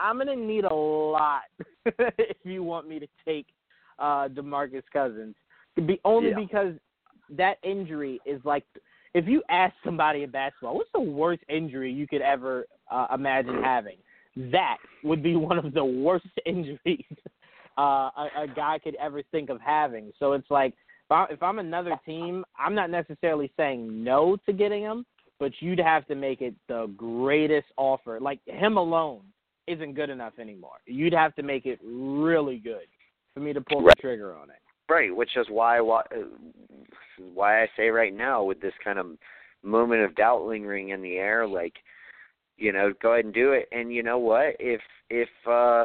I'm 0.00 0.16
going 0.16 0.26
to 0.28 0.36
need 0.36 0.64
a 0.64 0.74
lot 0.74 1.42
if 1.86 2.36
you 2.44 2.62
want 2.62 2.88
me 2.88 2.98
to 2.98 3.06
take 3.26 3.46
uh 3.98 4.28
DeMarcus 4.28 4.84
Cousins." 4.92 5.34
Be 5.76 6.00
only 6.04 6.30
Yeah. 6.30 6.36
because 6.36 6.74
that 7.30 7.58
injury 7.62 8.20
is 8.26 8.44
like 8.44 8.64
if 9.14 9.26
you 9.28 9.42
ask 9.50 9.74
somebody 9.84 10.22
in 10.22 10.30
basketball, 10.30 10.74
what's 10.74 10.90
the 10.92 11.00
worst 11.00 11.42
injury 11.48 11.92
you 11.92 12.06
could 12.06 12.22
ever 12.22 12.66
uh, 12.90 13.06
imagine 13.14 13.62
having? 13.62 13.96
That 14.36 14.78
would 15.04 15.22
be 15.22 15.36
one 15.50 15.58
of 15.58 15.72
the 15.74 15.84
worst 15.84 16.26
injuries 16.46 17.04
uh, 17.78 17.80
a, 18.16 18.28
a 18.42 18.46
guy 18.54 18.78
could 18.82 18.94
ever 18.96 19.22
think 19.30 19.50
of 19.50 19.60
having. 19.60 20.12
So 20.18 20.32
it's 20.32 20.50
like 20.50 20.72
if, 20.72 21.10
I, 21.10 21.26
if 21.30 21.42
I'm 21.42 21.58
another 21.58 21.98
team, 22.06 22.44
I'm 22.58 22.74
not 22.74 22.90
necessarily 22.90 23.50
saying 23.56 24.02
no 24.02 24.36
to 24.46 24.52
getting 24.52 24.82
him, 24.82 25.04
but 25.38 25.52
you'd 25.60 25.80
have 25.80 26.06
to 26.06 26.14
make 26.14 26.40
it 26.40 26.54
the 26.68 26.92
greatest 26.96 27.66
offer. 27.76 28.20
Like 28.20 28.40
him 28.46 28.76
alone 28.76 29.22
isn't 29.66 29.94
good 29.94 30.10
enough 30.10 30.34
anymore. 30.38 30.78
You'd 30.86 31.12
have 31.14 31.34
to 31.36 31.42
make 31.42 31.66
it 31.66 31.78
really 31.84 32.58
good 32.58 32.86
for 33.34 33.40
me 33.40 33.52
to 33.52 33.60
pull 33.60 33.82
Right. 33.82 33.94
the 33.96 34.00
trigger 34.02 34.34
on 34.36 34.50
it. 34.50 34.56
Right, 34.92 35.16
which 35.16 35.36
is 35.36 35.46
why 35.48 35.80
why 35.80 36.02
why 37.32 37.62
I 37.62 37.68
say 37.78 37.88
right 37.88 38.14
now 38.14 38.42
with 38.42 38.60
this 38.60 38.74
kind 38.84 38.98
of 38.98 39.06
moment 39.62 40.02
of 40.02 40.14
doubt 40.14 40.44
lingering 40.44 40.90
in 40.90 41.00
the 41.00 41.16
air, 41.16 41.46
like 41.46 41.72
you 42.58 42.72
know, 42.72 42.92
go 43.00 43.14
ahead 43.14 43.24
and 43.24 43.32
do 43.32 43.52
it. 43.52 43.68
And 43.72 43.90
you 43.90 44.02
know 44.02 44.18
what? 44.18 44.54
If 44.60 44.82
if 45.08 45.30
uh 45.48 45.84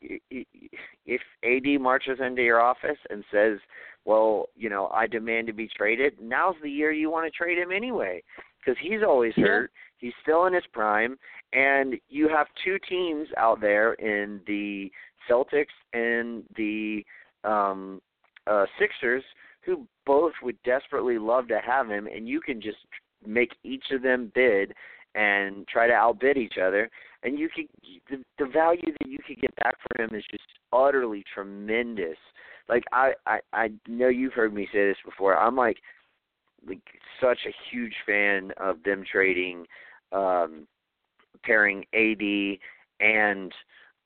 if 0.00 1.20
AD 1.44 1.80
marches 1.80 2.18
into 2.18 2.42
your 2.42 2.60
office 2.60 2.98
and 3.08 3.22
says, 3.30 3.58
"Well, 4.04 4.48
you 4.56 4.68
know, 4.68 4.88
I 4.88 5.06
demand 5.06 5.46
to 5.46 5.52
be 5.52 5.68
traded," 5.68 6.20
now's 6.20 6.56
the 6.60 6.70
year 6.70 6.90
you 6.90 7.08
want 7.08 7.32
to 7.32 7.36
trade 7.36 7.56
him 7.58 7.70
anyway, 7.70 8.20
because 8.58 8.76
he's 8.80 9.04
always 9.06 9.34
Yeah. 9.36 9.46
hurt. 9.46 9.72
He's 9.98 10.14
still 10.22 10.46
in 10.46 10.54
his 10.54 10.66
prime, 10.72 11.18
and 11.52 12.00
you 12.08 12.26
have 12.28 12.48
two 12.64 12.80
teams 12.80 13.28
out 13.36 13.60
there 13.60 13.92
in 13.94 14.40
the 14.46 14.90
Celtics 15.28 15.76
and 15.92 16.44
the 16.56 17.04
um 17.44 18.02
uh 18.50 18.66
Sixers 18.78 19.24
who 19.64 19.86
both 20.06 20.32
would 20.42 20.60
desperately 20.64 21.18
love 21.18 21.48
to 21.48 21.60
have 21.64 21.88
him 21.88 22.06
and 22.06 22.28
you 22.28 22.40
can 22.40 22.60
just 22.60 22.78
make 23.26 23.54
each 23.62 23.84
of 23.92 24.02
them 24.02 24.32
bid 24.34 24.72
and 25.14 25.66
try 25.68 25.86
to 25.86 25.92
outbid 25.92 26.36
each 26.36 26.54
other. 26.62 26.88
And 27.22 27.38
you 27.38 27.48
could 27.54 27.66
the, 28.08 28.24
the 28.38 28.50
value 28.50 28.92
that 29.00 29.08
you 29.08 29.18
could 29.26 29.40
get 29.40 29.54
back 29.56 29.76
for 29.82 30.02
him 30.02 30.14
is 30.14 30.24
just 30.30 30.44
utterly 30.72 31.24
tremendous. 31.34 32.16
Like 32.68 32.84
I, 32.92 33.12
I 33.26 33.40
i 33.52 33.70
know 33.88 34.08
you've 34.08 34.32
heard 34.32 34.54
me 34.54 34.68
say 34.72 34.86
this 34.86 34.96
before. 35.04 35.36
I'm 35.36 35.56
like 35.56 35.78
like 36.66 36.80
such 37.20 37.38
a 37.46 37.54
huge 37.70 37.94
fan 38.06 38.52
of 38.58 38.82
them 38.84 39.04
trading 39.10 39.66
um 40.12 40.66
pairing 41.44 41.84
AD 41.94 42.58
and 43.00 43.52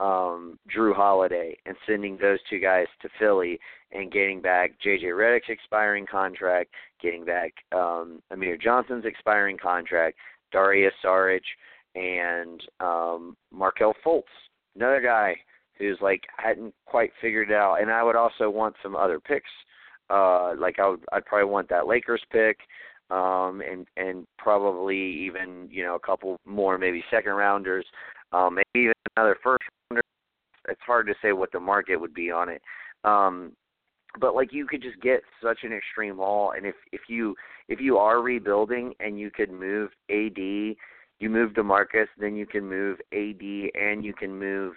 um 0.05 0.59
Jrue 0.75 0.95
Holiday 0.95 1.57
and 1.65 1.77
sending 1.87 2.19
those 2.21 2.39
two 2.51 2.59
guys 2.59 2.87
to 3.01 3.09
Philly 3.19 3.59
and 3.93 4.13
getting 4.13 4.43
back 4.43 4.73
JJ 4.85 5.05
Redick's 5.05 5.49
expiring 5.49 6.07
contract, 6.07 6.71
getting 7.01 7.25
back 7.25 7.53
um 7.73 8.21
Amir 8.31 8.59
Johnson's 8.59 9.07
expiring 9.07 9.57
contract, 9.57 10.19
Dario 10.53 10.91
Saric 11.03 11.41
and 11.95 12.61
um 12.81 13.37
Markelle 13.51 13.95
Fultz, 14.05 14.25
another 14.77 15.01
guy 15.01 15.37
who's 15.79 15.99
like 16.03 16.23
hadn't 16.37 16.75
quite 16.87 17.11
figured 17.21 17.51
it 17.51 17.55
out. 17.55 17.81
And 17.81 17.91
I 17.91 18.03
would 18.03 18.17
also 18.17 18.51
want 18.51 18.75
some 18.83 18.95
other 18.95 19.21
picks. 19.21 19.51
Uh 20.11 20.55
like 20.59 20.79
I 20.79 20.89
would 20.89 21.05
I'd 21.13 21.25
probably 21.25 21.51
want 21.51 21.69
that 21.71 21.87
Lakers 21.87 22.23
pick 22.31 22.59
um 23.11 23.63
and 23.71 23.87
and 23.97 24.27
probably 24.39 24.99
even, 24.99 25.69
you 25.71 25.83
know, 25.83 25.95
a 25.95 26.07
couple 26.07 26.39
more 26.45 26.77
maybe 26.79 27.03
second 27.11 27.33
rounders, 27.33 27.87
um 28.35 28.57
maybe 28.57 28.85
even 28.85 28.95
another 29.17 29.37
first 29.43 29.63
rounder. 29.91 30.03
It's 30.69 30.81
hard 30.87 31.07
to 31.07 31.15
say 31.23 31.33
what 31.33 31.53
the 31.53 31.61
market 31.61 31.97
would 31.97 32.15
be 32.15 32.31
on 32.31 32.49
it. 32.49 32.63
Um 33.05 33.53
but 34.21 34.35
like 34.35 34.53
you 34.53 34.67
could 34.67 34.83
just 34.83 35.01
get 35.01 35.23
such 35.43 35.59
an 35.63 35.73
extreme 35.73 36.17
haul 36.17 36.53
and 36.57 36.67
if 36.67 36.75
if 36.93 37.03
you 37.09 37.35
if 37.69 37.81
you 37.81 37.97
are 37.97 38.21
rebuilding 38.21 38.95
and 39.01 39.19
you 39.19 39.31
could 39.31 39.51
move 39.51 39.91
AD, 40.11 40.37
you 40.37 41.31
move 41.31 41.53
DeMarcus, 41.53 42.07
then 42.19 42.37
you 42.37 42.47
can 42.47 42.69
move 42.69 42.99
AD 43.13 43.41
and 43.41 44.05
you 44.05 44.13
can 44.13 44.39
move 44.39 44.75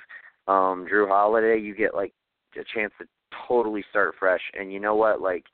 um 0.47 0.85
Jrue 0.91 1.07
Holiday, 1.07 1.59
you 1.59 1.75
get 1.75 1.95
like 1.95 2.13
a 2.55 2.63
chance 2.73 2.93
to 2.99 3.07
totally 3.47 3.83
start 3.89 4.15
fresh. 4.17 4.41
And 4.57 4.71
you 4.71 4.79
know 4.79 4.95
what? 4.95 5.21
Like 5.21 5.45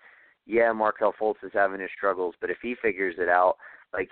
yeah, 0.45 0.71
Markelle 0.73 1.13
Fultz 1.19 1.43
is 1.43 1.51
having 1.53 1.79
his 1.79 1.89
struggles, 1.95 2.35
but 2.41 2.49
if 2.49 2.57
he 2.61 2.75
figures 2.81 3.15
it 3.17 3.29
out, 3.29 3.55
like 3.93 4.11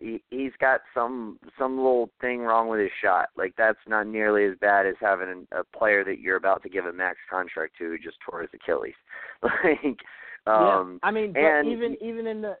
he, 0.00 0.22
he's 0.30 0.52
got 0.60 0.80
some 0.94 1.38
some 1.58 1.76
little 1.76 2.10
thing 2.20 2.40
wrong 2.40 2.68
with 2.68 2.80
his 2.80 2.90
shot. 3.02 3.28
Like 3.36 3.54
that's 3.56 3.78
not 3.86 4.06
nearly 4.06 4.44
as 4.44 4.56
bad 4.60 4.86
as 4.86 4.94
having 5.00 5.46
a 5.52 5.64
player 5.76 6.04
that 6.04 6.20
you're 6.20 6.36
about 6.36 6.62
to 6.62 6.68
give 6.68 6.86
a 6.86 6.92
max 6.92 7.18
contract 7.30 7.74
to 7.78 7.84
who 7.84 7.98
just 7.98 8.16
tore 8.28 8.42
his 8.42 8.50
Achilles. 8.54 8.94
like, 9.42 9.98
um, 10.46 11.00
yeah, 11.02 11.08
I 11.08 11.10
mean, 11.10 11.34
and, 11.36 11.68
even 11.68 11.96
even 12.00 12.26
in 12.26 12.42
the 12.42 12.56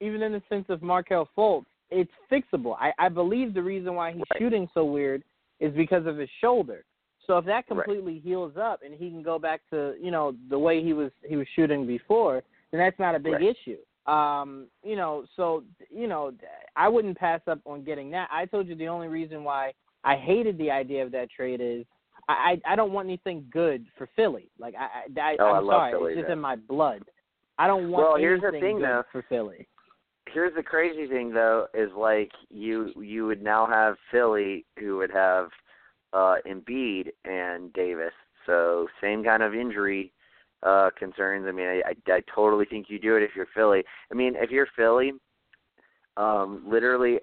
even 0.00 0.22
in 0.22 0.32
the 0.32 0.42
sense 0.48 0.66
of 0.68 0.82
Markelle 0.82 1.28
Fultz, 1.36 1.66
it's 1.90 2.10
fixable. 2.30 2.76
I, 2.78 2.92
I 2.98 3.08
believe 3.08 3.54
the 3.54 3.62
reason 3.62 3.94
why 3.94 4.12
he's 4.12 4.22
right. 4.30 4.38
shooting 4.38 4.68
so 4.74 4.84
weird 4.84 5.24
is 5.60 5.74
because 5.74 6.06
of 6.06 6.16
his 6.16 6.28
shoulder. 6.40 6.84
So 7.26 7.36
if 7.38 7.44
that 7.46 7.52
Right. 7.52 7.66
completely 7.66 8.20
heals 8.20 8.56
up 8.56 8.80
and 8.84 8.94
he 8.94 9.10
can 9.10 9.22
go 9.22 9.38
back 9.38 9.60
to 9.70 9.94
you 10.00 10.10
know 10.10 10.34
the 10.48 10.58
way 10.58 10.82
he 10.82 10.92
was 10.92 11.10
he 11.26 11.36
was 11.36 11.46
shooting 11.54 11.86
before, 11.86 12.42
then 12.70 12.80
that's 12.80 12.98
not 12.98 13.14
a 13.14 13.18
big 13.18 13.34
Right. 13.34 13.56
issue. 13.56 13.78
Um, 14.08 14.68
you 14.82 14.96
know, 14.96 15.24
so 15.36 15.64
you 15.90 16.06
know, 16.06 16.32
I 16.76 16.88
wouldn't 16.88 17.18
pass 17.18 17.40
up 17.46 17.60
on 17.66 17.84
getting 17.84 18.10
that. 18.12 18.28
I 18.32 18.46
told 18.46 18.66
you 18.66 18.74
the 18.74 18.88
only 18.88 19.08
reason 19.08 19.44
why 19.44 19.72
I 20.04 20.16
hated 20.16 20.56
the 20.56 20.70
idea 20.70 21.02
of 21.04 21.12
that 21.12 21.30
trade 21.30 21.60
is 21.62 21.84
I 22.28 22.56
I, 22.66 22.72
I 22.72 22.76
don't 22.76 22.92
want 22.92 23.06
anything 23.08 23.44
good 23.52 23.84
for 23.98 24.08
Philly. 24.16 24.48
Like 24.58 24.74
I 24.74 25.20
I, 25.20 25.20
I 25.32 25.36
Oh, 25.40 25.46
I 25.46 25.58
I'm 25.58 25.64
love 25.66 25.74
sorry, 25.80 25.92
Philly, 25.92 26.12
it's 26.12 26.20
just 26.22 26.32
in 26.32 26.40
my 26.40 26.56
blood. 26.56 27.02
I 27.58 27.66
don't 27.66 27.90
want 27.90 28.06
Well, 28.06 28.16
here's 28.16 28.40
the 28.40 28.52
thing, 28.52 28.78
though. 28.80 29.02
for 29.12 29.24
Philly. 29.28 29.66
here's 30.32 30.54
the 30.54 30.62
crazy 30.62 31.06
thing 31.06 31.32
though 31.32 31.66
is 31.74 31.90
like 31.96 32.30
you 32.50 32.92
you 33.00 33.26
would 33.26 33.42
now 33.42 33.66
have 33.66 33.96
Philly 34.10 34.64
who 34.78 34.96
would 34.98 35.10
have 35.12 35.48
uh 36.12 36.36
Embiid 36.46 37.08
and 37.24 37.72
Davis. 37.72 38.12
So 38.46 38.86
same 39.02 39.22
kind 39.24 39.42
of 39.42 39.54
injury 39.54 40.12
uh 40.62 40.90
concerns. 40.98 41.46
I 41.48 41.52
mean 41.52 41.66
I, 41.66 41.82
I 41.90 42.12
I 42.16 42.20
totally 42.34 42.64
think 42.64 42.86
you 42.88 42.98
do 42.98 43.16
it 43.16 43.22
if 43.22 43.30
you're 43.36 43.46
Philly. 43.54 43.82
I 44.10 44.14
mean 44.14 44.34
if 44.36 44.50
you're 44.50 44.68
Philly, 44.76 45.12
um 46.16 46.64
literally 46.66 47.18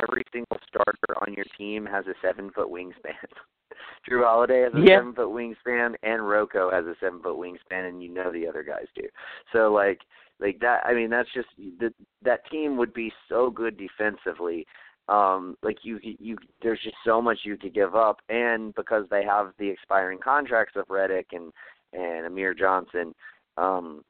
every 0.00 0.22
single 0.32 0.58
starter 0.68 1.22
on 1.26 1.34
your 1.34 1.46
team 1.56 1.86
has 1.86 2.06
a 2.06 2.14
seven 2.22 2.50
foot 2.50 2.68
wingspan. 2.68 3.14
Jrue 4.08 4.24
Holiday 4.24 4.62
has 4.62 4.74
a 4.74 4.80
Yeah. 4.80 4.98
seven 4.98 5.14
foot 5.14 5.28
wingspan 5.28 5.94
and 6.02 6.28
Rocco 6.28 6.70
has 6.70 6.86
a 6.86 6.94
seven 7.00 7.20
foot 7.22 7.36
wingspan 7.36 7.88
and 7.88 8.02
you 8.02 8.08
know 8.08 8.30
the 8.32 8.46
other 8.46 8.62
guys 8.62 8.86
do. 8.94 9.08
So 9.52 9.72
like 9.72 10.00
like 10.40 10.58
that 10.60 10.82
I 10.84 10.94
mean 10.94 11.10
that's 11.10 11.32
just 11.34 11.48
that 11.80 11.94
that 12.22 12.48
team 12.50 12.76
would 12.76 12.92
be 12.94 13.12
so 13.28 13.50
good 13.50 13.76
defensively. 13.76 14.66
Um 15.08 15.56
like 15.62 15.78
you 15.82 15.98
you 16.02 16.36
there's 16.62 16.80
just 16.82 16.96
so 17.04 17.20
much 17.20 17.40
you 17.44 17.56
could 17.56 17.74
give 17.74 17.94
up 17.96 18.20
and 18.28 18.74
because 18.74 19.04
they 19.10 19.24
have 19.24 19.52
the 19.58 19.68
expiring 19.68 20.18
contracts 20.18 20.76
of 20.76 20.86
Redick 20.88 21.26
and 21.32 21.52
and 21.92 22.26
Amir 22.26 22.54
Johnson 22.54 23.14
um 23.56 24.02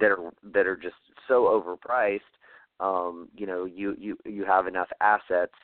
that 0.00 0.10
are 0.10 0.32
that 0.54 0.66
are 0.66 0.76
just 0.76 0.96
so 1.28 1.44
overpriced 1.44 2.20
um 2.80 3.28
you 3.36 3.46
know 3.46 3.64
you 3.64 3.94
you 3.98 4.16
you 4.24 4.44
have 4.44 4.66
enough 4.66 4.88
assets 5.00 5.54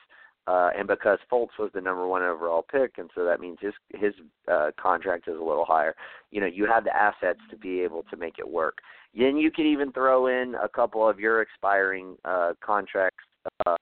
uh 0.47 0.69
and 0.77 0.87
because 0.87 1.19
Fultz 1.31 1.57
was 1.59 1.71
the 1.73 1.81
number 1.81 2.07
1 2.07 2.21
overall 2.23 2.65
pick 2.69 2.93
and 2.97 3.09
so 3.15 3.23
that 3.25 3.39
means 3.39 3.57
his 3.61 3.73
his 3.95 4.13
uh 4.51 4.71
contract 4.79 5.27
is 5.27 5.35
a 5.35 5.43
little 5.43 5.65
higher 5.65 5.95
you 6.31 6.41
know 6.41 6.47
you 6.47 6.65
have 6.65 6.83
the 6.83 6.95
assets 6.95 7.39
to 7.49 7.57
be 7.57 7.81
able 7.81 8.03
to 8.09 8.17
make 8.17 8.39
it 8.39 8.49
work. 8.49 8.79
Then 9.15 9.37
you 9.37 9.51
could 9.51 9.67
even 9.67 9.91
throw 9.91 10.27
in 10.27 10.55
a 10.55 10.67
couple 10.67 11.07
of 11.07 11.19
your 11.19 11.41
expiring 11.41 12.17
uh 12.25 12.53
contracts 12.63 13.23
uh 13.65 13.75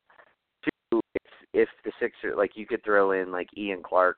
if 0.91 1.31
if 1.53 1.69
the 1.83 1.91
Sixers 1.99 2.35
like 2.37 2.51
you 2.55 2.65
could 2.65 2.83
throw 2.83 3.11
in 3.11 3.31
like 3.31 3.47
Ian 3.57 3.81
Clark 3.83 4.17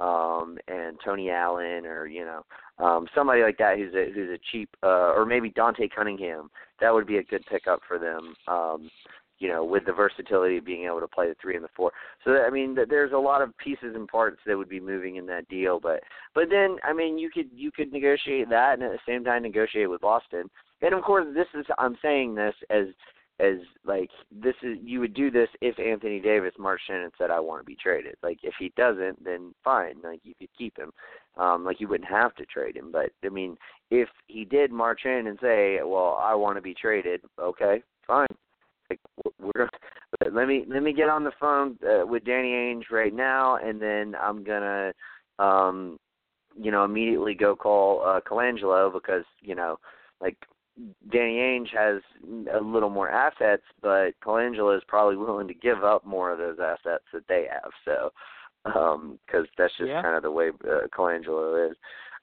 um 0.00 0.58
and 0.68 0.98
Tony 1.04 1.30
Allen 1.30 1.86
or 1.86 2.06
you 2.06 2.24
know 2.24 2.44
um 2.84 3.06
somebody 3.14 3.42
like 3.42 3.58
that 3.58 3.78
who's 3.78 3.94
a 3.94 4.12
who's 4.12 4.30
a 4.30 4.40
cheap 4.50 4.68
uh 4.82 5.12
or 5.12 5.24
maybe 5.24 5.50
Dante 5.50 5.88
Cunningham. 5.88 6.50
That 6.80 6.92
would 6.92 7.06
be 7.06 7.18
a 7.18 7.22
good 7.24 7.44
pickup 7.46 7.80
for 7.86 7.98
them 7.98 8.34
um 8.48 8.90
you 9.38 9.48
know 9.48 9.64
with 9.64 9.84
the 9.84 9.92
versatility 9.92 10.58
of 10.58 10.64
being 10.64 10.84
able 10.84 11.00
to 11.00 11.08
play 11.08 11.28
the 11.28 11.36
3 11.40 11.56
and 11.56 11.64
the 11.64 11.68
4 11.76 11.92
so 12.24 12.32
that, 12.32 12.44
I 12.46 12.50
mean 12.50 12.74
th- 12.74 12.88
there's 12.88 13.12
a 13.12 13.18
lot 13.18 13.42
of 13.42 13.56
pieces 13.58 13.94
and 13.94 14.08
parts 14.08 14.38
that 14.46 14.56
would 14.56 14.68
be 14.68 14.80
moving 14.80 15.16
in 15.16 15.26
that 15.26 15.48
deal 15.48 15.78
but 15.80 16.00
but 16.34 16.44
then 16.50 16.78
I 16.82 16.92
mean 16.92 17.18
you 17.18 17.30
could 17.30 17.50
you 17.54 17.70
could 17.70 17.92
negotiate 17.92 18.48
that 18.50 18.74
and 18.74 18.82
at 18.82 18.92
the 18.92 18.98
same 19.06 19.24
time 19.24 19.42
negotiate 19.42 19.90
with 19.90 20.00
Boston. 20.00 20.50
And 20.82 20.94
of 20.94 21.02
course 21.02 21.26
this 21.34 21.46
is 21.58 21.66
I'm 21.78 21.96
saying 22.02 22.34
this 22.34 22.54
as 22.70 22.86
as 23.40 23.56
like 23.84 24.10
this 24.30 24.54
is 24.62 24.78
you 24.82 25.00
would 25.00 25.14
do 25.14 25.30
this 25.30 25.48
if 25.60 25.78
Anthony 25.78 26.20
Davis 26.20 26.52
marched 26.58 26.88
in 26.88 26.96
and 26.96 27.12
said 27.18 27.30
I 27.30 27.40
want 27.40 27.60
to 27.60 27.66
be 27.66 27.76
traded. 27.76 28.14
Like 28.22 28.38
if 28.42 28.54
he 28.58 28.72
doesn't, 28.76 29.24
then 29.24 29.54
fine. 29.64 29.96
Like 30.02 30.20
you 30.22 30.34
could 30.38 30.50
keep 30.56 30.76
him. 30.78 30.92
Um, 31.36 31.64
like 31.64 31.80
you 31.80 31.88
wouldn't 31.88 32.08
have 32.08 32.34
to 32.36 32.46
trade 32.46 32.76
him. 32.76 32.92
But 32.92 33.10
I 33.24 33.28
mean, 33.28 33.56
if 33.90 34.08
he 34.28 34.44
did 34.44 34.70
march 34.70 35.00
in 35.04 35.26
and 35.26 35.38
say, 35.42 35.80
"Well, 35.82 36.18
I 36.22 36.34
want 36.34 36.56
to 36.56 36.62
be 36.62 36.74
traded," 36.74 37.22
okay, 37.40 37.82
fine. 38.06 38.28
Like 38.88 39.00
we're 39.40 39.50
gonna 39.56 39.70
but 40.20 40.32
let 40.32 40.46
me 40.46 40.64
let 40.68 40.82
me 40.82 40.92
get 40.92 41.08
on 41.08 41.24
the 41.24 41.32
phone 41.40 41.76
uh, 41.86 42.06
with 42.06 42.24
Danny 42.24 42.50
Ainge 42.50 42.90
right 42.90 43.14
now, 43.14 43.56
and 43.56 43.80
then 43.80 44.14
I'm 44.20 44.44
gonna, 44.44 44.92
um, 45.38 45.98
you 46.56 46.70
know, 46.70 46.84
immediately 46.84 47.34
go 47.34 47.56
call 47.56 48.02
uh, 48.04 48.20
Colangelo 48.20 48.92
because 48.92 49.24
you 49.40 49.54
know, 49.54 49.78
like 50.20 50.36
Danny 51.10 51.36
Ainge 51.36 51.68
has 51.76 52.02
a 52.52 52.60
little 52.60 52.90
more 52.90 53.08
assets, 53.08 53.62
but 53.80 54.10
Colangelo 54.24 54.76
is 54.76 54.82
probably 54.88 55.16
willing 55.16 55.48
to 55.48 55.54
give 55.54 55.84
up 55.84 56.04
more 56.04 56.32
of 56.32 56.38
those 56.38 56.58
assets 56.58 57.04
that 57.12 57.26
they 57.28 57.46
have. 57.50 57.70
So, 57.84 58.10
because 58.64 59.46
that's 59.56 59.76
just 59.76 59.88
Yeah. 59.88 60.02
kind 60.02 60.16
of 60.16 60.22
the 60.22 60.30
way 60.30 60.48
uh, 60.48 60.86
Colangelo 60.88 61.70
is. 61.70 61.76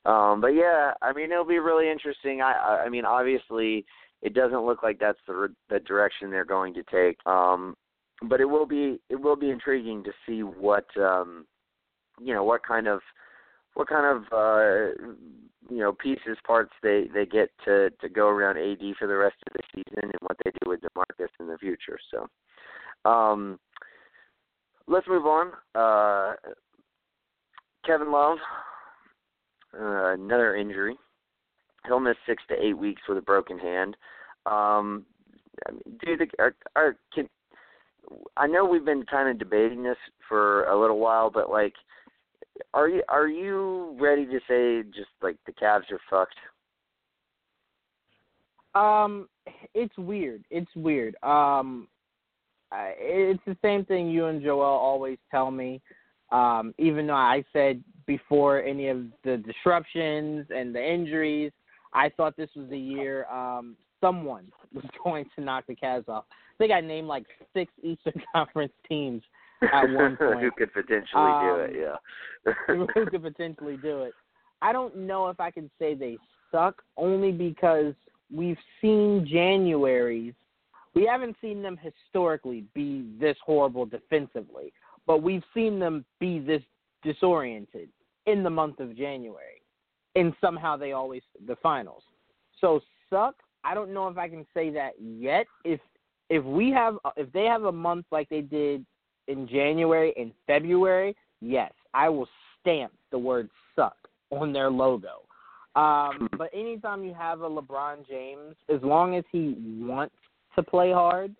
Um, 0.06 0.41
but 0.41 0.56
yeah, 0.56 0.93
I 1.02 1.14
mean, 1.14 1.32
it'll 1.32 1.45
be 1.45 1.60
really 1.60 1.89
interesting. 1.89 2.41
I, 2.41 2.54
I, 2.54 2.84
I 2.86 2.89
mean, 2.89 3.06
obviously, 3.06 3.86
it 4.22 4.34
doesn't 4.34 4.66
look 4.66 4.84
like 4.84 4.99
that's 4.99 5.20
the 5.28 5.34
re- 5.34 5.56
the 5.70 5.80
direction 5.80 6.32
they're 6.32 6.43
going 6.43 6.74
to 6.74 6.84
take. 6.84 7.18
Um, 7.26 7.76
but 8.24 8.41
it 8.41 8.45
will 8.45 8.66
be 8.66 8.99
it 9.10 9.20
will 9.20 9.36
be 9.36 9.49
intriguing 9.49 10.04
to 10.04 10.12
see 10.26 10.41
what 10.41 10.86
um, 10.97 11.45
you 12.20 12.34
know 12.34 12.43
what 12.43 12.64
kind 12.66 12.88
of 12.88 13.02
what 13.74 13.88
kind 13.88 14.05
of 14.05 14.24
uh, 14.34 15.01
you 15.69 15.78
know 15.78 15.93
pieces 15.93 16.38
parts 16.45 16.72
they 16.84 17.07
they 17.13 17.26
get 17.26 17.49
to 17.65 17.89
to 18.01 18.09
go 18.09 18.28
around 18.28 18.57
AD 18.57 18.95
for 18.97 19.07
the 19.07 19.15
rest 19.15 19.36
of 19.47 19.53
the 19.53 19.63
season 19.74 20.03
and 20.03 20.22
what 20.22 20.38
they 20.43 20.51
do 20.61 20.69
with 20.69 20.82
DeMarcus 20.82 21.30
in 21.39 21.47
the 21.47 21.57
future. 21.57 21.97
So 22.11 23.09
um, 23.09 23.59
let's 24.88 25.07
move 25.07 25.26
on. 25.26 25.51
Uh, 25.74 26.36
Kevin 27.86 28.11
Love, 28.11 28.38
uh, 29.80 30.13
another 30.13 30.55
injury. 30.55 30.97
He'll 31.88 31.99
miss 31.99 32.17
six 32.28 32.43
to 32.49 32.55
eight 32.63 32.78
weeks 32.78 33.01
with 33.09 33.17
a 33.17 33.22
broken 33.22 33.57
hand. 33.57 33.97
Um, 34.45 35.05
I 35.67 35.72
mean, 35.72 35.82
do 36.05 36.28
are, 36.39 36.55
are 36.76 36.95
can 37.13 37.28
I 38.38 38.47
know 38.47 38.65
we've 38.65 38.86
been 38.86 39.05
kind 39.05 39.30
of 39.30 39.39
debating 39.39 39.84
this 39.84 39.97
for 40.28 40.65
a 40.65 40.80
little 40.80 40.99
while, 40.99 41.30
but 41.30 41.49
like 41.49 41.74
are 42.74 42.89
you 42.89 43.04
are 43.10 43.28
you 43.28 43.95
ready 43.99 44.26
to 44.26 44.39
say 44.47 44.84
just 44.89 45.10
like 45.22 45.38
the 45.45 45.52
Cavs 45.52 45.91
are 45.91 45.99
fucked? 46.10 46.36
Um, 48.74 49.28
it's 49.74 49.97
weird. 49.97 50.43
It's 50.49 50.70
weird. 50.76 51.16
Um, 51.24 51.88
it's 52.74 53.43
the 53.45 53.58
same 53.62 53.84
thing 53.86 54.10
you 54.10 54.26
and 54.28 54.41
Joel 54.41 54.62
always 54.62 55.18
tell 55.30 55.52
me. 55.52 55.82
Um, 56.32 56.74
even 56.78 57.08
though 57.08 57.14
I 57.14 57.43
said 57.52 57.84
before 58.06 58.64
any 58.64 58.88
of 58.88 59.04
the 59.26 59.38
disruptions 59.38 60.47
and 60.49 60.74
the 60.74 60.82
injuries, 60.82 61.52
I 61.93 62.10
thought 62.16 62.38
this 62.38 62.49
was 62.56 62.70
the 62.70 62.80
year. 62.80 63.26
Um, 63.26 63.76
someone 63.99 64.45
was 64.74 64.86
going 65.04 65.26
to 65.36 65.43
knock 65.43 65.66
the 65.68 65.76
Cavs 65.76 66.08
off. 66.08 66.26
I 66.30 66.58
think 66.58 66.72
I 66.72 66.80
named 66.80 67.08
like 67.08 67.26
six 67.54 67.72
Eastern 67.84 68.14
Conference 68.34 68.74
teams 68.88 69.24
at 69.62 69.89
one 69.89 70.18
point. 70.18 70.41
who 70.41 70.51
could 70.51 70.74
potentially 70.74 71.07
um, 71.16 71.41
do 71.45 71.55
it? 71.55 71.76
Yeah. 71.80 72.53
who 72.68 72.88
could 73.09 73.22
potentially 73.22 73.78
do 73.78 74.03
it. 74.03 74.14
I 74.62 74.72
don't 74.72 74.95
know 74.95 75.30
if 75.30 75.39
I 75.39 75.51
can 75.51 75.70
say 75.80 75.93
they 75.95 76.18
suck, 76.51 76.82
only 76.97 77.32
because 77.32 77.93
we've 78.34 78.57
seen 78.80 79.28
Januaries. 79.32 80.36
We 80.93 81.05
haven't 81.05 81.36
seen 81.41 81.62
them 81.62 81.78
historically 81.78 82.66
be 82.74 83.05
this 83.20 83.38
horrible 83.45 83.86
defensively, 83.86 84.74
but 85.07 85.24
we've 85.24 85.43
seen 85.53 85.80
them 85.80 86.05
be 86.20 86.39
this 86.39 86.62
disoriented 87.03 87.89
in 88.26 88.43
the 88.43 88.49
month 88.49 88.80
of 88.80 88.95
January, 88.95 89.62
and 90.16 90.34
somehow 90.41 90.78
they 90.78 90.91
always 90.91 91.24
the 91.47 91.55
finals. 91.57 92.03
So 92.59 92.82
suck. 93.09 93.36
I 93.64 93.74
don't 93.74 93.93
know 93.93 94.07
if 94.07 94.18
I 94.18 94.28
can 94.28 94.45
say 94.53 94.70
that 94.72 94.93
yet. 94.99 95.47
If 95.64 95.80
if 96.30 96.43
we 96.43 96.72
have 96.72 96.97
if 97.18 97.32
they 97.32 97.45
have 97.45 97.64
a 97.64 97.72
month 97.72 98.05
like 98.12 98.30
they 98.30 98.41
did 98.41 98.86
in 99.28 99.47
January 99.47 100.13
and 100.17 100.32
February, 100.47 101.15
yes, 101.41 101.72
I 101.93 102.09
will 102.09 102.28
stamp 102.59 102.93
the 103.11 103.17
word 103.17 103.49
suck 103.76 103.95
on 104.30 104.53
their 104.53 104.69
logo. 104.69 105.22
Um, 105.76 106.28
but 106.38 106.49
anytime 106.53 107.03
you 107.03 107.13
have 107.13 107.41
a 107.41 107.49
LeBron 107.49 108.07
James, 108.07 108.55
as 108.74 108.82
long 108.82 109.15
as 109.15 109.24
he 109.32 109.55
wants 109.80 110.15
to 110.55 110.63
play 110.63 110.91
hard, 110.91 111.34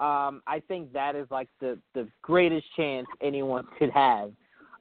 um, 0.00 0.42
I 0.46 0.62
think 0.66 0.92
that 0.92 1.14
is 1.14 1.26
like 1.30 1.48
the 1.60 1.78
the 1.94 2.08
greatest 2.22 2.66
chance 2.74 3.06
anyone 3.20 3.66
could 3.78 3.90
have 3.90 4.32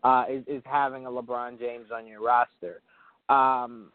uh, 0.04 0.26
is, 0.30 0.44
is 0.48 0.62
having 0.66 1.06
a 1.06 1.10
LeBron 1.10 1.60
James 1.60 1.88
on 1.94 2.08
your 2.08 2.22
roster. 2.22 2.82
Um, 3.28 3.92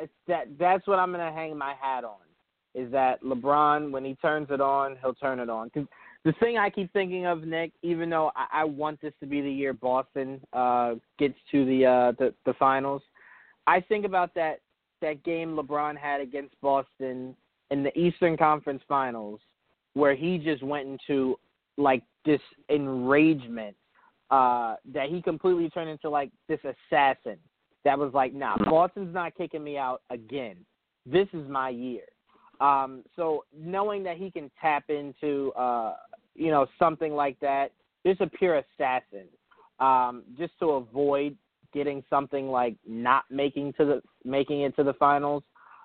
it's, 0.00 0.12
that 0.26 0.46
that's 0.58 0.86
what 0.86 0.98
I'm 0.98 1.12
gonna 1.12 1.32
hang 1.32 1.56
my 1.56 1.74
hat 1.80 2.04
on. 2.04 2.16
Is 2.74 2.90
that 2.92 3.22
LeBron 3.22 3.90
when 3.90 4.04
he 4.04 4.14
turns 4.16 4.48
it 4.50 4.60
on, 4.60 4.96
he'll 5.00 5.14
turn 5.14 5.38
it 5.40 5.48
on. 5.48 5.70
Cause 5.70 5.86
the 6.24 6.32
thing 6.40 6.58
I 6.58 6.68
keep 6.68 6.92
thinking 6.92 7.26
of, 7.26 7.44
Nick, 7.44 7.72
even 7.82 8.10
though 8.10 8.32
I, 8.34 8.62
I 8.62 8.64
want 8.64 9.00
this 9.00 9.12
to 9.20 9.26
be 9.26 9.40
the 9.40 9.50
year 9.50 9.72
Boston 9.72 10.40
uh, 10.52 10.94
gets 11.18 11.36
to 11.52 11.64
the, 11.64 11.86
uh, 11.86 12.12
the 12.18 12.34
the 12.44 12.54
finals, 12.54 13.02
I 13.66 13.80
think 13.80 14.04
about 14.04 14.34
that 14.34 14.60
that 15.00 15.22
game 15.22 15.56
LeBron 15.56 15.96
had 15.96 16.20
against 16.20 16.60
Boston 16.60 17.36
in 17.70 17.82
the 17.82 17.96
Eastern 17.98 18.36
Conference 18.36 18.82
Finals, 18.88 19.40
where 19.94 20.14
he 20.14 20.38
just 20.38 20.62
went 20.62 20.88
into 20.88 21.38
like 21.76 22.02
this 22.24 22.40
enragement 22.68 23.76
uh, 24.30 24.76
that 24.92 25.08
he 25.08 25.22
completely 25.22 25.70
turned 25.70 25.88
into 25.88 26.10
like 26.10 26.30
this 26.48 26.60
assassin. 26.64 27.36
That 27.84 27.98
was 27.98 28.12
like, 28.12 28.34
nah, 28.34 28.56
Boston's 28.58 29.14
not 29.14 29.34
kicking 29.36 29.62
me 29.62 29.78
out 29.78 30.02
again. 30.10 30.56
This 31.06 31.28
is 31.32 31.48
my 31.48 31.70
year. 31.70 32.02
Um, 32.60 33.04
so 33.14 33.44
knowing 33.56 34.02
that 34.02 34.16
he 34.16 34.30
can 34.30 34.50
tap 34.60 34.84
into, 34.88 35.52
uh, 35.52 35.94
you 36.38 36.50
know, 36.50 36.66
something 36.78 37.12
like 37.12 37.38
that, 37.40 37.72
just 38.06 38.20
a 38.20 38.26
pure 38.26 38.62
assassin, 38.62 39.26
um, 39.80 40.22
just 40.38 40.52
to 40.60 40.70
avoid 40.70 41.36
getting 41.74 42.02
something 42.08 42.48
like 42.48 42.76
not 42.86 43.24
making 43.30 43.72
to 43.74 43.84
the 43.84 44.02
making 44.24 44.62
it 44.62 44.74
to 44.76 44.84
the 44.84 44.94
finals. 44.94 45.42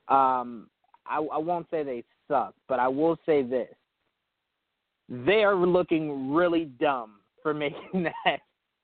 Um, 0.08 0.68
I, 1.06 1.18
I 1.18 1.38
won't 1.38 1.68
say 1.70 1.84
they 1.84 2.04
suck, 2.28 2.54
but 2.70 2.80
I 2.80 2.88
will 2.88 3.18
say 3.26 3.42
this: 3.42 3.74
they 5.10 5.44
are 5.44 5.56
looking 5.56 6.32
really 6.34 6.66
dumb 6.66 7.16
for 7.42 7.54
making 7.66 8.04
that 8.04 8.40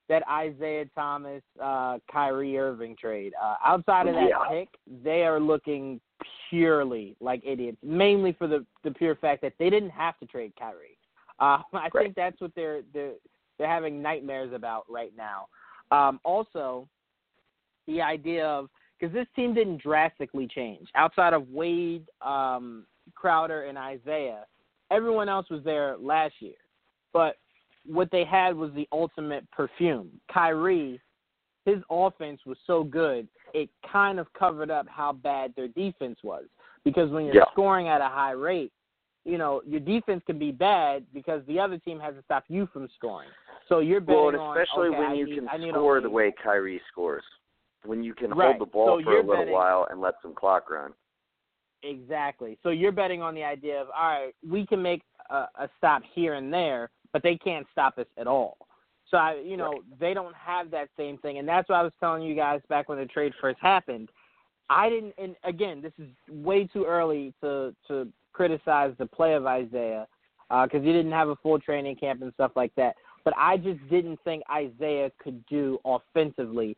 that 0.09 0.27
Isaiah 0.27 0.85
Thomas, 0.95 1.43
uh, 1.63 1.99
Kyrie 2.11 2.57
Irving 2.57 2.95
trade. 2.99 3.33
Uh, 3.41 3.55
outside 3.63 4.07
of 4.07 4.15
that 4.15 4.29
Yeah. 4.29 4.49
pick, 4.49 4.69
they 5.03 5.23
are 5.23 5.39
looking 5.39 6.01
purely 6.49 7.15
like 7.21 7.41
idiots. 7.45 7.77
Mainly 7.83 8.33
for 8.33 8.47
the 8.47 8.65
the 8.83 8.91
pure 8.91 9.15
fact 9.15 9.41
that 9.43 9.53
they 9.59 9.69
didn't 9.69 9.91
have 9.91 10.17
to 10.19 10.25
trade 10.25 10.53
Kyrie. 10.59 10.97
Uh, 11.39 11.59
I 11.73 11.89
think 11.89 12.15
that's 12.15 12.39
what 12.41 12.51
they're 12.55 12.81
they're 12.93 13.13
they're 13.57 13.67
having 13.67 14.01
nightmares 14.01 14.53
about 14.53 14.85
right 14.89 15.13
now. 15.17 15.47
Um, 15.91 16.19
also, 16.23 16.87
the 17.87 18.01
idea 18.01 18.45
of 18.45 18.69
because 18.99 19.13
this 19.13 19.27
team 19.35 19.53
didn't 19.53 19.81
drastically 19.81 20.47
change 20.47 20.87
outside 20.95 21.33
of 21.33 21.49
Wade, 21.49 22.05
um, 22.21 22.85
Crowder, 23.15 23.63
and 23.63 23.77
Isaiah. 23.77 24.45
Everyone 24.91 25.29
else 25.29 25.49
was 25.49 25.63
there 25.63 25.97
last 25.97 26.33
year, 26.39 26.55
but 27.13 27.37
what 27.85 28.09
they 28.11 28.23
had 28.23 28.55
was 28.55 28.71
the 28.73 28.87
ultimate 28.91 29.49
perfume. 29.51 30.09
Kyrie, 30.31 30.99
his 31.65 31.77
offense 31.89 32.39
was 32.45 32.57
so 32.65 32.83
good, 32.83 33.27
it 33.53 33.69
kind 33.89 34.19
of 34.19 34.31
covered 34.33 34.71
up 34.71 34.87
how 34.89 35.13
bad 35.13 35.53
their 35.55 35.67
defense 35.67 36.19
was. 36.23 36.45
Because 36.83 37.09
when 37.11 37.25
you're 37.25 37.35
Yeah. 37.35 37.51
scoring 37.51 37.87
at 37.87 38.01
a 38.01 38.07
high 38.07 38.31
rate, 38.31 38.71
you 39.29 39.37
know, 39.37 39.61
your 39.67 39.79
defense 39.79 40.21
can 40.25 40.39
be 40.39 40.51
bad 40.51 41.05
because 41.13 41.41
the 41.47 41.59
other 41.59 41.77
team 41.77 41.99
has 41.99 42.15
to 42.15 42.23
stop 42.23 42.43
you 42.47 42.67
from 42.73 42.87
scoring. 42.95 43.29
So 43.67 43.79
you're 43.79 44.01
betting 44.01 44.19
Well, 44.19 44.29
and 44.29 44.37
on 44.37 44.57
especially 44.57 44.89
okay, 44.89 44.99
when 44.99 45.15
you 45.15 45.25
need, 45.25 45.35
can 45.49 45.61
need 45.61 45.69
score 45.71 46.01
the 46.01 46.09
way 46.09 46.33
Kyrie 46.43 46.81
scores, 46.91 47.23
when 47.85 48.03
you 48.03 48.13
can 48.13 48.31
Right. 48.33 48.47
hold 48.57 48.61
the 48.67 48.71
ball 48.71 48.97
So 48.97 49.03
for 49.03 49.11
a 49.17 49.21
little 49.21 49.35
betting- 49.43 49.53
while 49.53 49.87
and 49.91 50.01
let 50.01 50.15
some 50.21 50.33
clock 50.33 50.69
run. 50.69 50.93
Exactly. 51.83 52.57
So 52.61 52.69
you're 52.69 52.91
betting 52.91 53.21
on 53.21 53.33
the 53.35 53.43
idea 53.43 53.81
of 53.81 53.87
all 53.95 54.09
right, 54.09 54.35
we 54.47 54.65
can 54.65 54.81
make 54.81 55.03
a, 55.29 55.47
a 55.55 55.69
stop 55.77 56.01
here 56.13 56.33
and 56.33 56.51
there, 56.51 56.89
but 57.13 57.23
they 57.23 57.37
can't 57.37 57.65
stop 57.71 57.97
us 57.97 58.07
at 58.17 58.27
all. 58.27 58.57
So 59.09 59.17
I, 59.17 59.35
you 59.35 59.55
know, 59.57 59.71
Right. 59.71 59.99
they 59.99 60.13
don't 60.13 60.35
have 60.35 60.69
that 60.71 60.89
same 60.97 61.17
thing, 61.19 61.37
and 61.37 61.47
that's 61.47 61.69
what 61.69 61.75
I 61.75 61.83
was 61.83 61.93
telling 61.99 62.21
you 62.23 62.35
guys 62.35 62.61
back 62.69 62.89
when 62.89 62.97
the 62.97 63.05
trade 63.05 63.33
first 63.39 63.59
happened. 63.59 64.09
I 64.69 64.89
didn't, 64.89 65.13
and 65.17 65.35
again, 65.43 65.81
this 65.81 65.93
is 65.97 66.09
way 66.29 66.65
too 66.67 66.85
early 66.85 67.33
to 67.41 67.73
to 67.87 68.11
criticize 68.39 68.93
the 68.97 69.05
play 69.05 69.33
of 69.33 69.45
Isaiah 69.45 70.07
uh, 70.49 70.63
because 70.63 70.81
he 70.81 70.93
didn't 70.93 71.11
have 71.11 71.27
a 71.27 71.35
full 71.37 71.59
training 71.59 71.97
camp 71.97 72.21
and 72.21 72.31
stuff 72.35 72.51
like 72.55 72.73
that. 72.75 72.95
But 73.25 73.33
I 73.35 73.57
just 73.57 73.79
didn't 73.89 74.17
think 74.23 74.43
Isaiah 74.49 75.11
could 75.21 75.45
do 75.47 75.77
offensively 75.83 76.77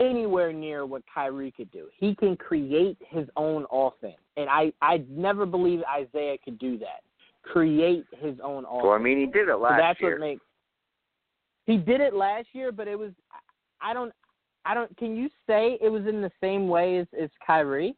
anywhere 0.00 0.52
near 0.52 0.86
what 0.86 1.02
Kyrie 1.12 1.52
could 1.52 1.70
do. 1.70 1.86
He 1.96 2.16
can 2.16 2.36
create 2.36 2.96
his 3.08 3.28
own 3.36 3.64
offense, 3.70 4.18
and 4.36 4.50
I 4.50 4.72
I 4.82 5.04
never 5.08 5.46
believed 5.46 5.84
Isaiah 5.88 6.36
could 6.44 6.58
do 6.58 6.78
that. 6.78 7.02
Create 7.44 8.04
his 8.20 8.34
own 8.42 8.64
offense. 8.64 8.82
Well, 8.82 8.92
I 8.92 8.98
mean, 8.98 9.18
he 9.18 9.26
did 9.26 9.48
it 9.48 9.52
So 9.52 9.58
last 9.58 9.78
that's 9.78 10.00
year. 10.00 10.10
what 10.14 10.20
makes. 10.20 10.42
He 11.66 11.76
did 11.76 12.00
it 12.00 12.12
last 12.12 12.48
year, 12.54 12.72
but 12.72 12.88
it 12.88 12.98
was. 12.98 13.12
I 13.80 13.94
don't. 13.94 14.12
I 14.64 14.74
don't. 14.74 14.94
Can 14.96 15.16
you 15.16 15.28
say 15.46 15.78
it 15.80 15.90
was 15.92 16.06
in 16.08 16.22
the 16.22 16.32
same 16.40 16.66
way 16.66 16.98
as 16.98 17.06
as 17.22 17.30
Kyrie? 17.46 17.94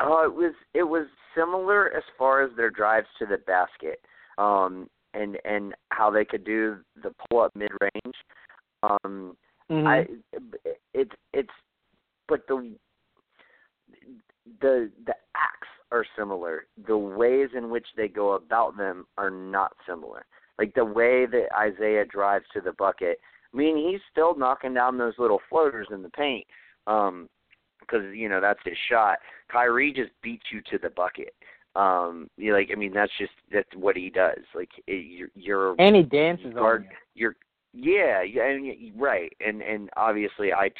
Uh, 0.00 0.24
it 0.24 0.34
was 0.34 0.54
it 0.74 0.82
was 0.82 1.06
similar 1.36 1.94
as 1.94 2.02
far 2.18 2.42
as 2.42 2.50
their 2.56 2.70
drives 2.70 3.06
to 3.18 3.26
the 3.26 3.38
basket, 3.38 4.00
um, 4.38 4.88
and 5.14 5.38
and 5.44 5.74
how 5.90 6.10
they 6.10 6.24
could 6.24 6.44
do 6.44 6.78
the 7.02 7.12
pull 7.28 7.40
up 7.40 7.52
mid 7.54 7.70
range. 7.80 8.16
Um, 8.82 9.36
Mm-hmm. 9.70 9.86
I 9.86 10.06
it's 10.94 11.12
it's 11.32 11.50
but 12.28 12.46
the 12.48 12.74
the 14.60 14.90
the 15.06 15.14
acts 15.36 15.68
are 15.92 16.04
similar. 16.18 16.66
The 16.88 16.96
ways 16.96 17.50
in 17.56 17.70
which 17.70 17.86
they 17.96 18.08
go 18.08 18.32
about 18.32 18.76
them 18.76 19.06
are 19.16 19.30
not 19.30 19.72
similar. 19.88 20.26
Like 20.58 20.74
the 20.74 20.84
way 20.84 21.26
that 21.26 21.46
Isaiah 21.56 22.04
drives 22.04 22.46
to 22.52 22.60
the 22.60 22.72
bucket. 22.72 23.18
I 23.52 23.56
mean, 23.56 23.76
he's 23.76 24.00
still 24.10 24.36
knocking 24.36 24.74
down 24.74 24.98
those 24.98 25.14
little 25.18 25.40
floaters 25.48 25.88
in 25.92 26.02
the 26.02 26.10
paint. 26.10 26.46
Um 26.86 27.28
because 27.80 28.04
you 28.14 28.28
know 28.28 28.40
that's 28.40 28.60
his 28.64 28.76
shot. 28.88 29.18
Kyrie 29.50 29.92
just 29.92 30.10
beats 30.22 30.44
you 30.52 30.60
to 30.70 30.78
the 30.78 30.90
bucket. 30.90 31.34
Um, 31.76 32.28
you 32.36 32.52
like 32.52 32.70
I 32.72 32.76
mean 32.76 32.92
that's 32.92 33.12
just 33.18 33.32
that's 33.52 33.68
what 33.76 33.96
he 33.96 34.10
does. 34.10 34.40
Like 34.54 34.70
it, 34.86 35.06
you're 35.06 35.28
you're 35.34 35.80
and 35.80 35.96
he 35.96 36.02
dances 36.02 36.54
guard- 36.54 36.82
on 36.82 36.88
you. 36.88 36.96
you're 37.14 37.36
yeah, 37.72 38.22
yeah, 38.22 38.42
right, 38.96 39.32
and 39.44 39.62
and 39.62 39.90
obviously 39.96 40.48
it, 40.48 40.72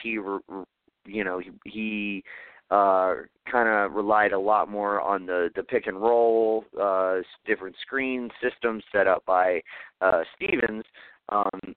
you 1.07 1.25
know, 1.25 1.39
he, 1.39 1.51
he 1.65 2.25
uh 2.71 3.15
kind 3.51 3.69
of 3.69 3.93
relied 3.93 4.33
a 4.33 4.39
lot 4.39 4.69
more 4.69 5.01
on 5.01 5.27
the 5.27 5.51
the 5.55 5.63
pick 5.63 5.87
and 5.87 6.01
roll, 6.01 6.65
uh 6.81 7.19
different 7.47 7.77
screen 7.81 8.31
systems 8.43 8.83
set 8.93 9.07
up 9.07 9.25
by 9.27 9.61
uh 10.01 10.23
Stevens, 10.35 10.85
um, 11.29 11.75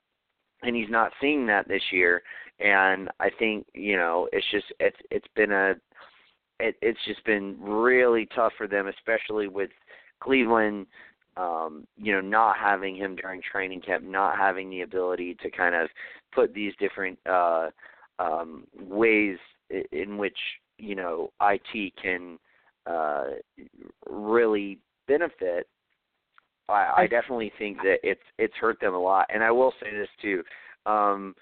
and 0.63 0.75
he's 0.75 0.89
not 0.89 1.11
seeing 1.21 1.45
that 1.45 1.67
this 1.67 1.83
year, 1.91 2.23
and 2.59 3.09
I 3.19 3.29
think 3.37 3.65
you 3.73 3.97
know 3.97 4.29
it's 4.31 4.45
just 4.51 4.65
it's 4.79 4.97
it's 5.11 5.27
been 5.35 5.51
a 5.51 5.73
it, 6.59 6.75
it's 6.81 6.99
just 7.05 7.23
been 7.25 7.57
really 7.59 8.27
tough 8.35 8.53
for 8.57 8.67
them, 8.67 8.87
especially 8.87 9.47
with 9.47 9.71
Cleveland 10.21 10.87
um, 11.37 11.87
you 11.97 12.13
know, 12.13 12.21
not 12.21 12.57
having 12.57 12.95
him 12.95 13.15
during 13.15 13.41
training 13.41 13.81
camp, 13.81 14.03
not 14.03 14.37
having 14.37 14.69
the 14.69 14.81
ability 14.81 15.35
to 15.41 15.49
kind 15.49 15.75
of 15.75 15.89
put 16.33 16.53
these 16.53 16.73
different 16.79 17.17
uh, 17.29 17.69
um, 18.19 18.65
ways 18.79 19.37
in 19.91 20.17
which 20.17 20.37
you 20.77 20.95
know 20.95 21.31
IT 21.41 21.93
can 22.01 22.37
uh, 22.85 23.25
really 24.07 24.79
benefit. 25.07 25.67
I, 26.69 26.93
I 26.97 27.07
definitely 27.07 27.51
think 27.57 27.77
that 27.77 27.97
it's 28.03 28.21
it's 28.37 28.53
hurt 28.55 28.79
them 28.79 28.93
a 28.93 28.99
lot, 28.99 29.27
and 29.33 29.43
I 29.43 29.51
will 29.51 29.73
say 29.81 29.91
this 29.91 30.09
too. 30.21 30.43
Um, 30.85 31.35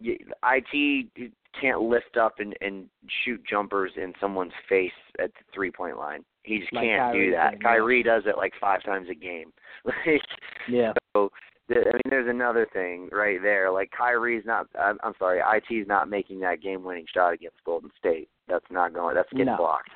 IT 0.00 1.30
can't 1.60 1.80
lift 1.80 2.16
up 2.16 2.34
and, 2.38 2.54
and 2.60 2.86
shoot 3.24 3.40
jumpers 3.48 3.92
in 3.96 4.12
someone's 4.20 4.52
face 4.68 4.92
at 5.18 5.32
the 5.34 5.40
three 5.54 5.70
point 5.70 5.96
line. 5.98 6.24
He 6.42 6.58
just 6.60 6.72
Like 6.72 6.84
can't 6.84 7.12
Kyrie 7.12 7.26
do 7.26 7.32
that. 7.32 7.52
yeah. 7.54 7.58
Kyrie 7.58 8.02
does 8.02 8.22
it 8.26 8.36
like 8.36 8.52
five 8.60 8.82
times 8.84 9.08
a 9.10 9.14
game. 9.14 9.52
Like 9.84 10.20
Yeah. 10.68 10.92
so, 11.16 11.30
I 11.70 11.74
mean, 11.74 12.00
there's 12.10 12.28
another 12.28 12.66
thing 12.72 13.08
right 13.12 13.40
there. 13.42 13.70
Like 13.70 13.90
Kyrie's 13.96 14.44
not. 14.44 14.66
I'm, 14.78 14.98
I'm 15.02 15.14
sorry, 15.18 15.40
IT's 15.40 15.88
not 15.88 16.08
making 16.08 16.40
that 16.40 16.60
game-winning 16.62 17.06
shot 17.12 17.32
against 17.32 17.56
Golden 17.64 17.90
State. 17.98 18.28
That's 18.48 18.64
not 18.70 18.92
going. 18.94 19.14
That's 19.16 19.30
getting 19.30 19.46
No. 19.46 19.56
blocked. 19.56 19.90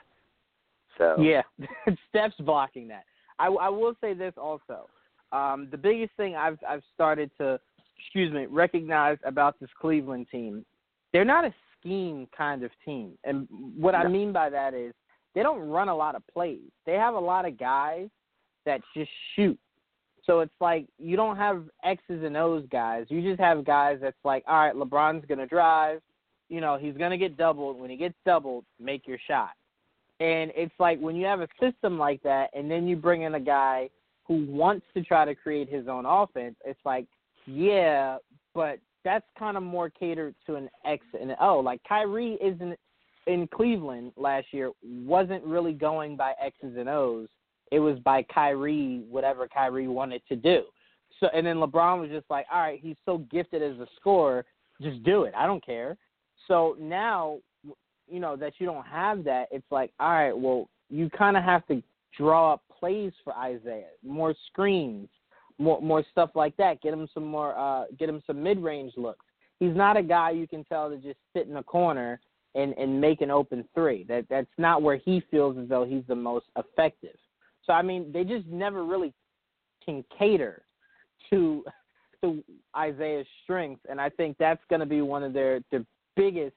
So 0.99 1.17
Yeah, 1.21 1.43
Steph's 2.09 2.35
blocking 2.41 2.89
that. 2.89 3.05
I, 3.39 3.47
I 3.47 3.69
will 3.69 3.95
say 4.01 4.15
this 4.15 4.35
also. 4.37 4.89
Um, 5.33 5.69
the 5.71 5.79
biggest 5.79 6.13
thing 6.17 6.35
I've 6.35 6.59
I've 6.69 6.83
started 6.95 7.31
to, 7.39 7.61
excuse 8.01 8.33
me, 8.33 8.47
recognize 8.47 9.19
about 9.25 9.59
this 9.61 9.71
Cleveland 9.81 10.27
team, 10.31 10.65
they're 11.13 11.25
not 11.25 11.45
a 11.45 11.55
scheme 11.79 12.27
kind 12.37 12.63
of 12.63 12.71
team, 12.85 13.13
and 13.25 13.47
what 13.77 13.95
I 13.95 14.07
mean 14.09 14.33
by 14.33 14.51
that 14.51 14.75
is 14.75 14.93
they 15.35 15.43
don't 15.43 15.69
run 15.69 15.89
a 15.89 15.97
lot 15.97 16.15
of 16.15 16.23
plays. 16.27 16.71
They 16.87 16.95
have 16.95 17.15
a 17.15 17.21
lot 17.21 17.47
of 17.47 17.59
guys 17.59 18.09
that 18.67 18.81
just 18.95 19.11
shoot. 19.35 19.59
So 20.25 20.41
it's 20.41 20.53
like 20.61 20.87
you 20.99 21.17
don't 21.17 21.37
have 21.37 21.65
X's 21.83 22.23
and 22.25 22.37
O's 22.37 22.65
guys. 22.71 23.07
You 23.09 23.23
just 23.23 23.41
have 23.41 23.65
guys 23.65 23.99
that's 24.03 24.17
like, 24.25 24.45
all 24.47 24.59
right, 24.59 24.75
LeBron's 24.75 25.25
gonna 25.27 25.47
drive. 25.47 26.01
You 26.49 26.61
know, 26.61 26.77
he's 26.77 26.97
gonna 26.97 27.17
get 27.17 27.37
doubled. 27.37 27.81
When 27.81 27.91
he 27.91 27.97
gets 27.97 28.17
doubled, 28.27 28.65
make 28.79 29.07
your 29.07 29.19
shot. 29.27 29.53
And 30.21 30.53
it's 30.55 30.75
like 30.79 31.01
when 31.01 31.17
you 31.17 31.25
have 31.25 31.41
a 31.41 31.49
system 31.59 31.99
like 31.99 32.23
that, 32.25 32.51
and 32.53 32.71
then 32.71 32.87
you 32.87 32.97
bring 32.97 33.23
in 33.23 33.35
a 33.35 33.41
guy 33.41 33.89
who 34.27 34.45
wants 34.47 34.85
to 34.95 35.03
try 35.03 35.25
to 35.25 35.35
create 35.35 35.69
his 35.69 35.89
own 35.89 36.05
offense, 36.05 36.57
it's 36.65 36.79
like, 36.85 37.07
yeah, 37.51 38.19
but 38.55 38.79
that's 39.05 39.27
kind 39.39 39.57
of 39.57 39.63
more 39.63 39.91
catered 39.91 40.35
to 40.47 40.57
an 40.57 40.69
X 40.85 41.05
and 41.19 41.31
an 41.31 41.37
O. 41.41 41.59
Like 41.59 41.81
Kyrie 41.89 42.39
isn't 42.43 42.79
in 43.27 43.47
Cleveland 43.49 44.13
last 44.17 44.47
year, 44.53 44.71
wasn't 44.83 45.45
really 45.45 45.73
going 45.73 46.17
by 46.17 46.35
X's 46.43 46.77
and 46.77 46.89
O's. 46.89 47.29
It 47.71 47.79
was 47.79 47.99
by 48.01 48.23
Kyrie, 48.25 49.03
whatever 49.09 49.47
Kyrie 49.47 49.89
wanted 49.89 50.23
to 50.29 50.37
do. 50.37 50.65
So, 51.21 51.29
and 51.35 51.47
then 51.47 51.57
LeBron 51.57 52.01
was 52.01 52.11
just 52.11 52.29
like, 52.31 52.47
all 52.53 52.61
right, 52.61 52.81
he's 52.83 52.97
so 53.05 53.19
gifted 53.31 53.63
as 53.63 53.79
a 53.79 53.87
scorer, 53.97 54.45
just 54.81 55.03
do 55.05 55.25
it. 55.25 55.35
I 55.37 55.47
don't 55.47 55.65
care. 55.65 55.97
So 56.49 56.77
now 56.81 57.39
you 58.09 58.21
know 58.21 58.37
that 58.37 58.55
you 58.59 58.67
don't 58.67 58.87
have 58.87 59.25
that, 59.25 59.49
it's 59.51 59.71
like, 59.71 59.93
all 60.01 60.11
right, 60.11 60.37
well, 60.37 60.69
you 60.89 61.09
kind 61.11 61.37
of 61.37 61.45
have 61.45 61.67
to 61.69 61.83
draw 62.17 62.55
up 62.55 62.63
plays 62.79 63.13
for 63.23 63.35
Isaiah, 63.35 63.91
more 64.05 64.35
screens, 64.47 65.09
more 65.61 65.81
more 65.81 66.05
stuff 66.11 66.31
like 66.35 66.57
that. 66.57 66.81
Get 66.81 66.93
him 66.93 67.07
some 67.13 67.27
more, 67.27 67.57
uh, 67.57 67.85
get 67.99 68.09
him 68.09 68.23
some 68.27 68.43
mid 68.43 68.59
range 68.59 68.95
looks. 68.97 69.25
He's 69.61 69.77
not 69.77 69.97
a 69.97 70.03
guy 70.03 70.31
you 70.31 70.49
can 70.49 70.65
tell 70.65 70.89
to 70.89 70.97
just 70.97 71.19
sit 71.37 71.47
in 71.47 71.57
a 71.57 71.63
corner 71.63 72.19
and 72.55 72.73
and 72.79 73.01
make 73.01 73.21
an 73.21 73.31
open 73.31 73.65
three. 73.75 74.05
That 74.05 74.25
that's 74.29 74.51
not 74.59 74.83
where 74.83 74.97
he 74.97 75.23
feels 75.31 75.57
as 75.59 75.69
though 75.69 75.85
he's 75.85 76.03
the 76.09 76.17
most 76.17 76.47
effective. 76.57 77.17
So 77.65 77.75
I 77.75 77.83
mean, 77.83 78.11
they 78.11 78.25
just 78.25 78.47
never 78.47 78.85
really 78.85 79.13
can 79.85 80.03
cater 80.19 80.63
to 81.31 81.63
to 82.23 82.43
Isaiah's 82.77 83.27
strengths, 83.45 83.85
and 83.89 84.01
I 84.01 84.09
think 84.09 84.37
that's 84.39 84.63
going 84.69 84.81
to 84.81 84.87
be 84.87 85.03
one 85.03 85.23
of 85.23 85.33
their 85.33 85.61
their 85.71 85.85
biggest 86.17 86.57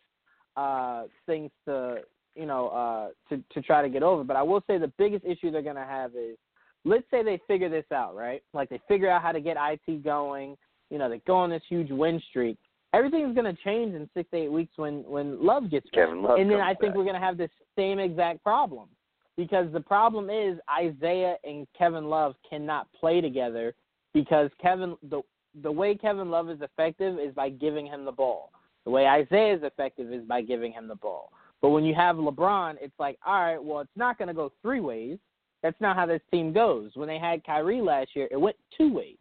uh, 0.55 1.03
things 1.25 1.51
to 1.65 1.97
you 2.35 2.45
know 2.45 2.69
uh, 2.69 3.07
to 3.29 3.43
to 3.53 3.61
try 3.61 3.81
to 3.81 3.89
get 3.89 4.01
over. 4.01 4.23
But 4.23 4.37
I 4.37 4.43
will 4.43 4.63
say 4.65 4.77
the 4.77 4.91
biggest 4.97 5.25
issue 5.25 5.51
they're 5.51 5.61
going 5.61 5.75
to 5.75 5.85
have 5.85 6.11
is 6.15 6.37
let's 6.85 7.05
say 7.11 7.23
they 7.23 7.39
figure 7.47 7.69
this 7.69 7.85
out, 7.91 8.15
right? 8.15 8.43
Like 8.53 8.69
they 8.69 8.81
figure 8.87 9.09
out 9.09 9.21
how 9.21 9.31
to 9.31 9.41
get 9.41 9.57
IT 9.59 10.03
going. 10.03 10.55
You 10.89 10.97
know, 10.97 11.09
they 11.09 11.19
go 11.25 11.35
on 11.35 11.49
this 11.49 11.63
huge 11.67 11.89
win 11.91 12.21
streak. 12.29 12.57
Everything's 12.93 13.33
going 13.33 13.53
to 13.53 13.61
change 13.63 13.95
in 13.95 14.07
six 14.13 14.29
to 14.31 14.37
eight 14.37 14.51
weeks 14.51 14.73
when 14.75 15.03
when 15.03 15.43
Love 15.43 15.71
gets 15.71 15.89
back. 15.89 16.05
Kevin 16.05 16.21
Love 16.21 16.39
and 16.39 16.49
then 16.49 16.61
I 16.61 16.73
think 16.73 16.91
back. 16.91 16.97
we're 16.97 17.03
going 17.03 17.19
to 17.19 17.25
have 17.25 17.37
this 17.37 17.49
same 17.75 17.99
exact 17.99 18.43
problem 18.43 18.89
because 19.35 19.71
the 19.73 19.79
problem 19.79 20.29
is 20.29 20.59
Isaiah 20.69 21.35
and 21.43 21.65
Kevin 21.77 22.05
Love 22.05 22.35
cannot 22.47 22.87
play 22.93 23.21
together 23.21 23.73
because 24.13 24.49
Kevin 24.61 24.95
the 25.09 25.21
the 25.61 25.71
way 25.71 25.95
Kevin 25.95 26.29
Love 26.29 26.49
is 26.49 26.61
effective 26.61 27.19
is 27.19 27.33
by 27.33 27.49
giving 27.49 27.85
him 27.85 28.05
the 28.05 28.11
ball. 28.11 28.51
The 28.85 28.91
way 28.91 29.07
Isaiah 29.07 29.55
is 29.55 29.63
effective 29.63 30.11
is 30.11 30.23
by 30.25 30.41
giving 30.41 30.71
him 30.71 30.87
the 30.87 30.95
ball. 30.95 31.31
But 31.61 31.69
when 31.69 31.85
you 31.85 31.95
have 31.95 32.17
LeBron, 32.17 32.75
it's 32.81 32.93
like, 32.99 33.17
all 33.25 33.41
right, 33.41 33.63
well, 33.63 33.79
it's 33.79 33.91
not 33.95 34.17
going 34.17 34.27
to 34.27 34.33
go 34.33 34.51
three 34.61 34.81
ways. 34.81 35.17
That's 35.63 35.79
not 35.79 35.95
how 35.95 36.05
this 36.05 36.21
team 36.29 36.53
goes. 36.53 36.91
When 36.93 37.07
they 37.07 37.17
had 37.17 37.43
Kyrie 37.45 37.81
last 37.81 38.09
year, 38.15 38.27
it 38.29 38.39
went 38.39 38.57
two 38.77 38.93
ways. 38.93 39.17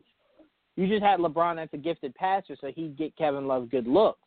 You 0.77 0.89
just 0.89 1.03
had 1.03 1.21
LeBron 1.21 1.63
as 1.63 1.69
a 1.73 1.77
gifted 1.77 2.15
passer, 2.17 2.57
so 2.61 2.73
he'd 2.75 2.99
get 2.99 3.17
Kevin 3.17 3.47
Love 3.47 3.71
good 3.71 3.87
looks. 3.87 4.19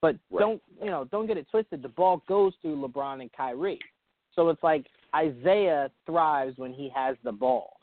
But 0.00 0.16
Right. 0.30 0.40
don't 0.40 0.62
you 0.80 0.86
know? 0.86 1.04
Don't 1.04 1.26
get 1.26 1.36
it 1.36 1.48
twisted. 1.50 1.82
The 1.82 1.88
ball 1.88 2.22
goes 2.28 2.54
through 2.62 2.76
LeBron 2.76 3.20
and 3.20 3.32
Kyrie, 3.32 3.80
so 4.34 4.48
it's 4.48 4.62
like 4.62 4.86
Isaiah 5.14 5.90
thrives 6.06 6.56
when 6.56 6.72
he 6.72 6.88
has 6.90 7.16
the 7.24 7.32
ball. 7.32 7.78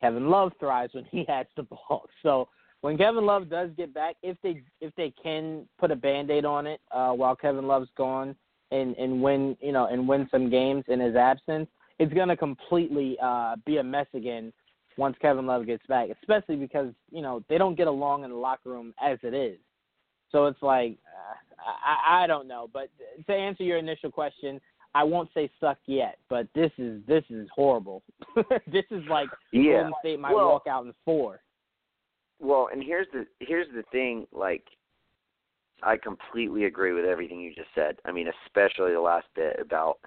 Kevin 0.00 0.28
Love 0.28 0.52
thrives 0.58 0.92
when 0.94 1.04
he 1.10 1.24
has 1.28 1.46
the 1.56 1.62
ball. 1.62 2.08
So 2.22 2.48
when 2.80 2.98
Kevin 2.98 3.24
Love 3.24 3.48
does 3.48 3.70
get 3.76 3.94
back, 3.94 4.16
if 4.22 4.36
they 4.42 4.62
if 4.80 4.94
they 4.96 5.10
can 5.10 5.66
put 5.78 5.90
a 5.90 5.96
band 5.96 6.30
aid 6.30 6.44
on 6.44 6.66
it 6.66 6.80
uh, 6.90 7.12
while 7.12 7.36
Kevin 7.36 7.66
Love's 7.66 7.90
gone 7.96 8.36
and 8.72 8.96
and 8.96 9.22
win 9.22 9.56
you 9.60 9.72
know 9.72 9.86
and 9.86 10.06
win 10.08 10.28
some 10.30 10.50
games 10.50 10.84
in 10.88 10.98
his 10.98 11.14
absence, 11.14 11.68
it's 11.98 12.12
gonna 12.12 12.36
completely 12.36 13.16
uh, 13.22 13.56
be 13.64 13.78
a 13.78 13.82
mess 13.82 14.06
again 14.14 14.52
once 14.96 15.16
Kevin 15.20 15.46
Love 15.46 15.66
gets 15.66 15.86
back. 15.86 16.08
Especially 16.20 16.56
because 16.56 16.92
you 17.10 17.22
know 17.22 17.42
they 17.48 17.58
don't 17.58 17.76
get 17.76 17.86
along 17.86 18.24
in 18.24 18.30
the 18.30 18.36
locker 18.36 18.70
room 18.70 18.94
as 19.02 19.18
it 19.22 19.34
is. 19.34 19.58
So 20.30 20.46
it's 20.46 20.62
like 20.62 20.96
uh, 21.06 21.70
I 21.86 22.24
I 22.24 22.26
don't 22.26 22.48
know, 22.48 22.68
but 22.72 22.88
to 23.26 23.32
answer 23.32 23.62
your 23.62 23.78
initial 23.78 24.10
question, 24.10 24.60
I 24.94 25.02
won't 25.02 25.28
say 25.34 25.50
suck 25.60 25.78
yet, 25.86 26.18
but 26.28 26.46
this 26.54 26.70
is 26.78 27.00
this 27.06 27.24
is 27.30 27.48
horrible. 27.54 28.02
this 28.66 28.84
is 28.90 29.02
like 29.08 29.28
Yeah. 29.52 29.74
Golden 29.74 29.92
State 30.00 30.20
might 30.20 30.34
Well- 30.34 30.48
walk 30.48 30.66
out 30.68 30.86
in 30.86 30.92
four. 31.04 31.40
Well, 32.40 32.68
and 32.72 32.82
here's 32.82 33.06
the 33.12 33.26
here's 33.40 33.68
the 33.74 33.84
thing. 33.92 34.26
Like, 34.32 34.64
I 35.82 35.96
completely 35.96 36.64
agree 36.64 36.92
with 36.92 37.04
everything 37.04 37.40
you 37.40 37.54
just 37.54 37.68
said. 37.74 37.96
I 38.04 38.12
mean, 38.12 38.26
especially 38.46 38.92
the 38.92 39.00
last 39.00 39.26
bit 39.34 39.58
about 39.60 39.98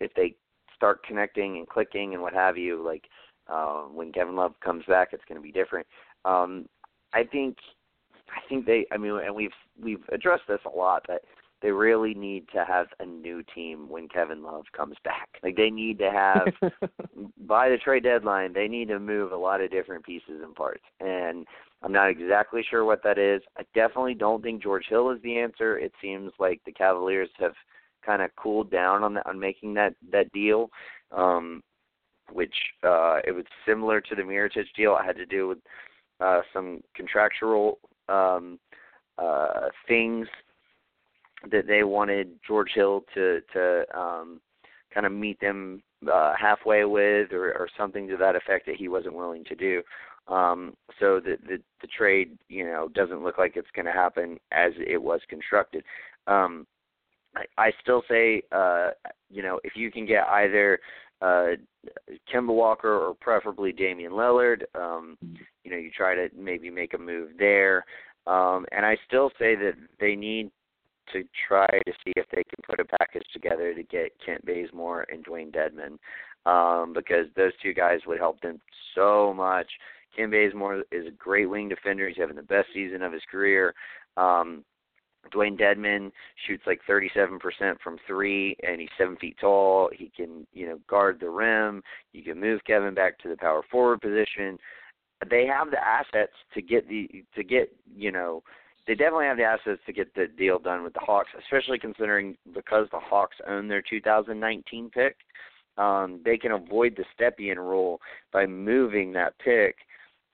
if 0.00 0.12
they 0.14 0.34
start 0.76 1.02
connecting 1.04 1.56
and 1.56 1.68
clicking 1.68 2.14
and 2.14 2.22
what 2.22 2.34
have 2.34 2.56
you. 2.56 2.84
Like, 2.84 3.04
uh, 3.48 3.82
when 3.82 4.12
Kevin 4.12 4.36
Love 4.36 4.54
comes 4.62 4.84
back, 4.86 5.08
it's 5.12 5.24
going 5.28 5.40
to 5.40 5.42
be 5.42 5.52
different. 5.52 5.86
Um, 6.24 6.66
I 7.12 7.24
think, 7.24 7.56
I 8.28 8.46
think 8.48 8.66
they. 8.66 8.86
I 8.92 8.96
mean, 8.96 9.18
and 9.24 9.34
we've 9.34 9.50
we've 9.82 10.04
addressed 10.12 10.44
this 10.48 10.60
a 10.66 10.76
lot, 10.76 11.04
but 11.06 11.22
they 11.62 11.70
really 11.70 12.14
need 12.14 12.46
to 12.54 12.64
have 12.64 12.86
a 13.00 13.06
new 13.06 13.42
team 13.54 13.88
when 13.88 14.08
Kevin 14.08 14.42
Love 14.42 14.64
comes 14.76 14.96
back. 15.04 15.28
Like, 15.42 15.56
they 15.56 15.70
need 15.70 15.98
to 16.00 16.10
have 16.10 16.48
by 17.46 17.68
the 17.68 17.76
trade 17.76 18.02
deadline, 18.02 18.52
they 18.52 18.66
need 18.66 18.88
to 18.88 18.98
move 18.98 19.30
a 19.30 19.36
lot 19.36 19.60
of 19.60 19.70
different 19.70 20.04
pieces 20.04 20.40
and 20.42 20.56
parts. 20.56 20.82
And 20.98 21.46
I'm 21.82 21.92
not 21.92 22.10
exactly 22.10 22.64
sure 22.68 22.84
what 22.84 23.04
that 23.04 23.16
is. 23.16 23.42
I 23.56 23.62
definitely 23.74 24.14
don't 24.14 24.42
think 24.42 24.60
George 24.60 24.86
Hill 24.88 25.10
is 25.10 25.22
the 25.22 25.38
answer. 25.38 25.78
It 25.78 25.92
seems 26.02 26.32
like 26.40 26.60
the 26.66 26.72
Cavaliers 26.72 27.28
have 27.38 27.52
kind 28.06 28.22
of 28.22 28.30
cooled 28.36 28.70
down 28.70 29.02
on 29.02 29.14
that, 29.14 29.26
on 29.26 29.38
making 29.38 29.74
that 29.74 29.94
that 30.12 30.32
deal, 30.32 30.70
um, 31.10 31.62
which 32.32 32.54
uh, 32.84 33.18
it 33.26 33.32
was 33.32 33.44
similar 33.66 34.00
to 34.00 34.14
the 34.14 34.22
Mirotic 34.22 34.64
deal. 34.76 34.96
It 34.96 35.04
had 35.04 35.16
to 35.16 35.26
do 35.26 35.48
with 35.48 35.58
uh, 36.20 36.40
some 36.52 36.80
contractual 36.94 37.78
um, 38.08 38.58
uh, 39.18 39.68
things 39.88 40.26
that 41.50 41.66
they 41.66 41.82
wanted 41.82 42.30
George 42.46 42.70
Hill 42.74 43.04
to 43.14 43.40
to 43.52 43.84
um, 43.98 44.40
kind 44.94 45.06
of 45.06 45.12
meet 45.12 45.38
them 45.40 45.82
uh, 46.10 46.34
halfway 46.38 46.84
with, 46.84 47.32
or, 47.32 47.52
or 47.52 47.68
something 47.76 48.06
to 48.08 48.16
that 48.16 48.36
effect 48.36 48.66
that 48.66 48.76
he 48.76 48.88
wasn't 48.88 49.14
willing 49.14 49.44
to 49.44 49.54
do. 49.54 49.82
Um, 50.28 50.74
so 50.98 51.20
the, 51.20 51.36
the 51.46 51.58
the 51.80 51.86
trade, 51.86 52.38
you 52.48 52.64
know, 52.64 52.88
doesn't 52.94 53.22
look 53.22 53.38
like 53.38 53.56
it's 53.56 53.70
going 53.74 53.86
to 53.86 53.92
happen 53.92 54.38
as 54.52 54.72
it 54.78 55.00
was 55.00 55.20
constructed. 55.28 55.84
Um, 56.26 56.66
I, 57.56 57.70
still 57.82 58.02
say, 58.08 58.42
uh, 58.52 58.90
you 59.30 59.42
know, 59.42 59.60
if 59.64 59.74
you 59.76 59.90
can 59.90 60.06
get 60.06 60.26
either 60.28 60.78
uh, 61.22 61.48
Kemba 62.32 62.54
Walker 62.54 62.92
or 62.92 63.14
preferably 63.14 63.72
Damian 63.72 64.12
Lillard, 64.12 64.62
um, 64.74 65.16
you 65.64 65.70
know, 65.70 65.76
you 65.76 65.90
try 65.90 66.14
to 66.14 66.28
maybe 66.36 66.70
make 66.70 66.94
a 66.94 66.98
move 66.98 67.30
there. 67.38 67.84
Um, 68.26 68.66
and 68.72 68.84
I 68.84 68.96
still 69.06 69.30
say 69.38 69.54
that 69.56 69.74
they 70.00 70.16
need 70.16 70.50
to 71.12 71.22
try 71.46 71.66
to 71.66 71.92
see 72.04 72.12
if 72.16 72.26
they 72.30 72.42
can 72.42 72.58
put 72.68 72.80
a 72.80 72.98
package 72.98 73.26
together 73.32 73.74
to 73.74 73.82
get 73.84 74.12
Kent 74.24 74.44
Bazemore 74.44 75.06
and 75.12 75.24
Dewayne 75.24 75.54
Dedmon, 75.54 75.98
um, 76.50 76.92
because 76.92 77.26
those 77.36 77.52
two 77.62 77.72
guys 77.72 78.00
would 78.06 78.18
help 78.18 78.40
them 78.40 78.60
so 78.94 79.32
much. 79.32 79.68
Kent 80.16 80.32
Bazemore 80.32 80.82
is 80.90 81.06
a 81.06 81.12
great 81.12 81.46
wing 81.46 81.68
defender. 81.68 82.08
He's 82.08 82.16
having 82.16 82.36
the 82.36 82.42
best 82.42 82.68
season 82.74 83.02
of 83.02 83.12
his 83.12 83.22
career. 83.30 83.74
Um, 84.16 84.64
Dewayne 85.30 85.58
Dedmon 85.58 86.10
shoots 86.46 86.64
like 86.66 86.80
37% 86.88 87.38
from 87.82 87.98
three, 88.06 88.56
and 88.62 88.80
he's 88.80 88.90
seven 88.98 89.16
feet 89.16 89.36
tall. 89.40 89.90
He 89.92 90.10
can, 90.16 90.46
you 90.52 90.66
know, 90.66 90.78
guard 90.88 91.18
the 91.20 91.30
rim. 91.30 91.82
You 92.12 92.22
can 92.22 92.40
move 92.40 92.60
Kevin 92.66 92.94
back 92.94 93.18
to 93.20 93.28
the 93.28 93.36
power 93.36 93.62
forward 93.70 94.00
position. 94.00 94.58
They 95.30 95.46
have 95.46 95.70
the 95.70 95.82
assets 95.82 96.34
to 96.54 96.62
get 96.62 96.88
the 96.88 97.24
to 97.34 97.42
get, 97.42 97.74
you 97.94 98.12
know, 98.12 98.42
they 98.86 98.94
definitely 98.94 99.26
have 99.26 99.38
the 99.38 99.44
assets 99.44 99.80
to 99.86 99.92
get 99.92 100.14
the 100.14 100.26
deal 100.26 100.58
done 100.58 100.84
with 100.84 100.92
the 100.92 101.00
Hawks, 101.00 101.30
especially 101.38 101.78
considering 101.78 102.36
because 102.54 102.86
the 102.92 103.00
Hawks 103.00 103.36
own 103.48 103.66
their 103.66 103.82
2019 103.82 104.90
pick. 104.90 105.16
um, 105.78 106.20
they 106.24 106.38
can 106.38 106.52
avoid 106.52 106.96
the 106.96 107.04
Stepien 107.18 107.56
rule 107.56 108.00
by 108.32 108.46
moving 108.46 109.12
that 109.12 109.38
pick. 109.38 109.76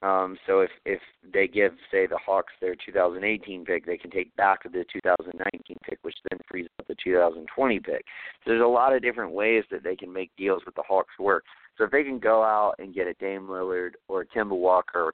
Um, 0.03 0.37
so 0.45 0.59
if 0.59 0.69
if 0.85 0.99
they 1.33 1.47
give 1.47 1.71
say 1.89 2.07
the 2.07 2.17
Hawks 2.17 2.51
their 2.59 2.75
2018 2.75 3.63
pick, 3.63 3.85
they 3.85 3.97
can 3.97 4.11
take 4.11 4.35
back 4.35 4.63
the 4.63 4.85
2019 4.91 5.77
pick, 5.81 5.97
which 6.01 6.17
then 6.29 6.39
frees 6.49 6.67
up 6.77 6.87
the 6.87 6.95
2020 7.01 7.79
pick. 7.79 8.03
So 8.43 8.51
there's 8.51 8.61
a 8.61 8.65
lot 8.65 8.93
of 8.93 9.01
different 9.01 9.31
ways 9.31 9.63
that 9.71 9.81
they 9.81 9.95
can 9.95 10.11
make 10.11 10.31
deals 10.37 10.63
with 10.65 10.75
the 10.75 10.83
Hawks 10.85 11.17
work. 11.17 11.45
So 11.77 11.85
if 11.85 11.91
they 11.91 12.03
can 12.03 12.19
go 12.19 12.43
out 12.43 12.75
and 12.79 12.93
get 12.93 13.07
a 13.07 13.13
Dame 13.13 13.47
Lillard 13.47 13.91
or 14.09 14.21
a 14.21 14.25
Kemba 14.25 14.57
Walker, 14.57 15.13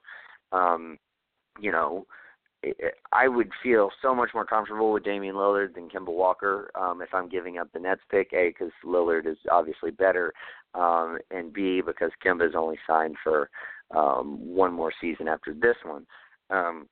um, 0.50 0.98
you 1.60 1.70
know, 1.70 2.04
I 3.12 3.28
would 3.28 3.50
feel 3.62 3.90
so 4.02 4.12
much 4.12 4.30
more 4.34 4.44
comfortable 4.44 4.92
with 4.92 5.04
Damian 5.04 5.36
Lillard 5.36 5.74
than 5.74 5.88
Kemba 5.88 6.12
Walker 6.12 6.70
um, 6.74 7.00
if 7.00 7.14
I'm 7.14 7.28
giving 7.28 7.58
up 7.58 7.68
the 7.72 7.78
Nets 7.78 8.02
pick. 8.10 8.32
A, 8.32 8.48
because 8.48 8.72
Lillard 8.84 9.26
is 9.26 9.38
obviously 9.50 9.92
better, 9.92 10.32
um, 10.74 11.18
and 11.30 11.52
B, 11.52 11.80
because 11.80 12.10
Kemba 12.24 12.48
is 12.48 12.54
only 12.56 12.78
signed 12.86 13.16
for 13.22 13.48
um, 13.94 14.38
one 14.40 14.72
more 14.72 14.92
season 15.00 15.28
after 15.28 15.54
this 15.54 15.76
one. 15.84 16.06
Um, 16.50 16.88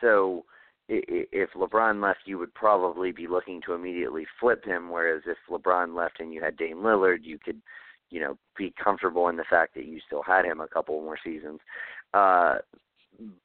so 0.00 0.44
if 0.88 1.50
LeBron 1.54 2.02
left, 2.02 2.20
you 2.26 2.38
would 2.38 2.52
probably 2.54 3.10
be 3.10 3.26
looking 3.26 3.62
to 3.62 3.72
immediately 3.72 4.26
flip 4.38 4.64
him. 4.64 4.90
Whereas 4.90 5.22
if 5.26 5.38
LeBron 5.50 5.96
left 5.96 6.20
and 6.20 6.32
you 6.32 6.42
had 6.42 6.56
Dame 6.56 6.78
Lillard, 6.78 7.20
you 7.22 7.38
could, 7.42 7.60
you 8.10 8.20
know, 8.20 8.36
be 8.56 8.74
comfortable 8.82 9.28
in 9.28 9.36
the 9.36 9.44
fact 9.48 9.74
that 9.74 9.86
you 9.86 9.98
still 10.06 10.22
had 10.22 10.44
him 10.44 10.60
a 10.60 10.68
couple 10.68 11.00
more 11.00 11.18
seasons. 11.24 11.60
Uh, 12.12 12.56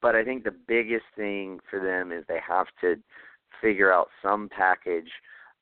but 0.02 0.16
I 0.16 0.24
think 0.24 0.44
the 0.44 0.56
biggest 0.68 1.06
thing 1.16 1.60
for 1.70 1.80
them 1.80 2.12
is 2.12 2.26
they 2.28 2.40
have 2.46 2.68
to 2.82 2.96
figure 3.62 3.94
out 3.94 4.10
some 4.22 4.50
package 4.50 5.10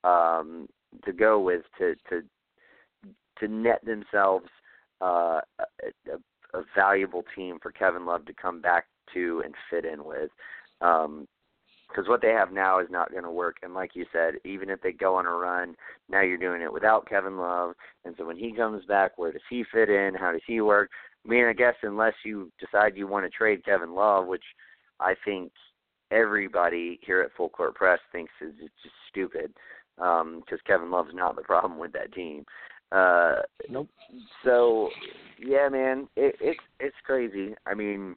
um, 0.04 0.68
to 1.06 1.12
go 1.12 1.40
with 1.40 1.64
to 1.78 1.96
to 2.10 2.22
to 3.40 3.48
net 3.48 3.84
themselves 3.86 4.48
uh, 5.02 5.40
a, 5.60 6.18
a 6.54 6.62
valuable 6.76 7.24
team 7.36 7.58
for 7.62 7.72
Kevin 7.72 8.06
Love 8.06 8.26
to 8.26 8.34
come 8.34 8.62
back 8.62 8.86
to 9.14 9.42
and 9.46 9.54
fit 9.70 9.86
in 9.86 10.04
with. 10.04 10.30
Um, 10.82 11.28
because 11.88 12.10
what 12.10 12.22
they 12.22 12.32
have 12.32 12.52
now 12.52 12.80
is 12.80 12.88
not 12.90 13.12
going 13.12 13.24
to 13.24 13.32
work. 13.32 13.58
And 13.64 13.74
like 13.74 13.92
you 13.96 14.06
said, 14.12 14.36
even 14.44 14.70
if 14.70 14.82
they 14.82 14.92
go 14.92 15.16
on 15.16 15.26
a 15.26 15.32
run, 15.32 15.76
now 16.10 16.22
you're 16.22 16.38
doing 16.38 16.62
it 16.62 16.72
without 16.72 17.08
Kevin 17.08 17.38
Love. 17.38 17.76
And 18.04 18.14
so 18.18 18.26
when 18.26 18.38
he 18.38 18.52
comes 18.52 18.84
back, 18.86 19.18
where 19.18 19.32
does 19.32 19.42
he 19.50 19.64
fit 19.72 19.90
in? 19.90 20.14
How 20.14 20.34
does 20.34 20.42
he 20.46 20.60
work? 20.60 20.90
I 21.26 21.30
mean, 21.30 21.46
I 21.46 21.54
guess 21.54 21.76
unless 21.84 22.14
you 22.26 22.52
decide 22.60 22.98
you 22.98 23.08
want 23.08 23.26
to 23.26 23.30
trade 23.30 23.66
Kevin 23.66 23.96
Love, 23.96 24.28
which 24.28 24.44
I 25.00 25.16
think 25.26 25.52
everybody 26.12 27.00
here 27.02 27.22
at 27.22 27.32
Full 27.38 27.50
Court 27.50 27.76
Press 27.76 28.00
thinks 28.12 28.32
is 28.42 28.54
just 28.60 28.96
stupid, 29.10 29.54
because 29.96 30.22
um, 30.22 30.44
Kevin 30.66 30.92
Love's 30.92 31.14
not 31.14 31.36
the 31.36 31.42
problem 31.42 31.80
with 31.80 31.94
that 31.94 32.14
team. 32.14 32.46
Uh, 32.92 33.42
nope. 33.70 33.90
So, 34.44 34.90
yeah, 35.40 35.68
man, 35.70 36.08
it, 36.16 36.36
it's 36.40 36.60
it's 36.80 36.96
crazy. 37.06 37.54
I 37.66 37.74
mean, 37.74 38.16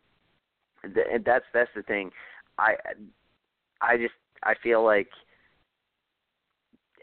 th- 0.83 1.23
that's 1.25 1.45
that's 1.53 1.71
the 1.75 1.83
thing. 1.83 2.11
I 2.59 2.75
I 3.81 3.97
just 3.97 4.15
I 4.43 4.55
feel 4.63 4.85
like 4.85 5.09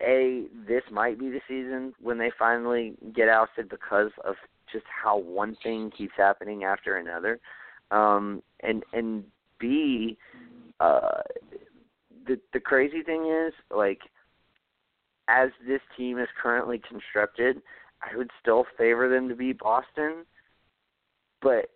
a 0.02 0.46
this 0.68 0.84
might 0.92 1.20
be 1.20 1.30
the 1.30 1.42
season 1.48 1.94
when 2.02 2.18
they 2.18 2.32
finally 2.38 2.94
get 3.16 3.30
ousted 3.30 3.70
because 3.70 4.12
of 4.24 4.36
just 4.72 4.86
how 5.04 5.18
one 5.18 5.58
thing 5.64 5.92
keeps 5.98 6.14
happening 6.18 6.64
after 6.64 6.98
another. 6.98 7.40
Um, 7.92 8.44
and 8.62 8.84
and 8.94 9.24
B, 9.60 10.18
uh, 10.80 11.22
the 12.28 12.40
the 12.54 12.60
crazy 12.60 13.02
thing 13.02 13.26
is 13.26 13.54
like 13.76 14.00
as 15.28 15.50
this 15.68 15.82
team 15.96 16.20
is 16.20 16.28
currently 16.42 16.82
constructed, 16.88 17.62
I 18.02 18.16
would 18.16 18.32
still 18.42 18.66
favor 18.78 19.10
them 19.10 19.28
to 19.30 19.36
beat 19.36 19.60
Boston, 19.60 20.26
but 21.42 21.70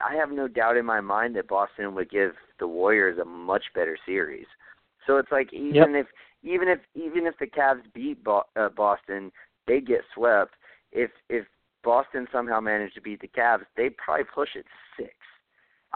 I 0.00 0.14
have 0.14 0.30
no 0.30 0.48
doubt 0.48 0.76
in 0.76 0.86
my 0.86 1.00
mind 1.00 1.36
that 1.36 1.48
Boston 1.48 1.94
would 1.94 2.10
give 2.10 2.32
the 2.58 2.66
Warriors 2.66 3.18
a 3.18 3.24
much 3.24 3.64
better 3.74 3.98
series. 4.06 4.46
So 5.06 5.18
it's 5.18 5.32
like 5.32 5.52
even 5.52 5.94
yep. 5.94 6.06
if 6.06 6.06
even 6.42 6.68
if 6.68 6.80
even 6.94 7.26
if 7.26 7.34
the 7.38 7.46
Cavs 7.46 7.82
beat 7.94 8.22
Bo- 8.24 8.44
uh, 8.56 8.68
Boston, 8.70 9.30
they 9.66 9.80
get 9.80 10.00
swept. 10.14 10.54
If 10.92 11.10
if 11.28 11.46
Boston 11.82 12.26
somehow 12.32 12.60
managed 12.60 12.94
to 12.94 13.00
beat 13.00 13.20
the 13.20 13.28
Cavs, 13.28 13.64
they'd 13.76 13.96
probably 13.96 14.24
push 14.24 14.50
it 14.54 14.66
six. 14.96 15.14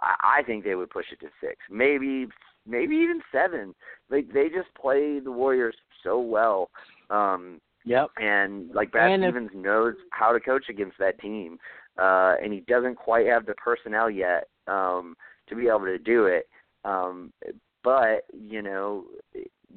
I, 0.00 0.40
I 0.40 0.42
think 0.42 0.64
they 0.64 0.74
would 0.74 0.90
push 0.90 1.06
it 1.12 1.20
to 1.20 1.28
six, 1.40 1.56
maybe 1.70 2.26
maybe 2.66 2.96
even 2.96 3.20
seven. 3.32 3.74
Like 4.10 4.32
they 4.32 4.48
just 4.48 4.74
play 4.80 5.20
the 5.20 5.32
Warriors 5.32 5.76
so 6.02 6.20
well. 6.20 6.70
Um 7.10 7.60
Yep. 7.86 8.10
And 8.16 8.70
like 8.74 8.92
Brad 8.92 9.10
and 9.10 9.22
Stevens 9.22 9.50
if, 9.52 9.58
knows 9.60 9.94
how 10.10 10.32
to 10.32 10.40
coach 10.40 10.66
against 10.70 10.98
that 10.98 11.20
team. 11.20 11.58
Uh 11.98 12.34
and 12.42 12.52
he 12.52 12.60
doesn't 12.60 12.96
quite 12.96 13.26
have 13.26 13.46
the 13.46 13.54
personnel 13.54 14.10
yet 14.10 14.48
um 14.66 15.16
to 15.48 15.54
be 15.54 15.68
able 15.68 15.84
to 15.84 15.98
do 15.98 16.26
it. 16.26 16.48
Um 16.84 17.32
but, 17.82 18.24
you 18.32 18.62
know, 18.62 19.04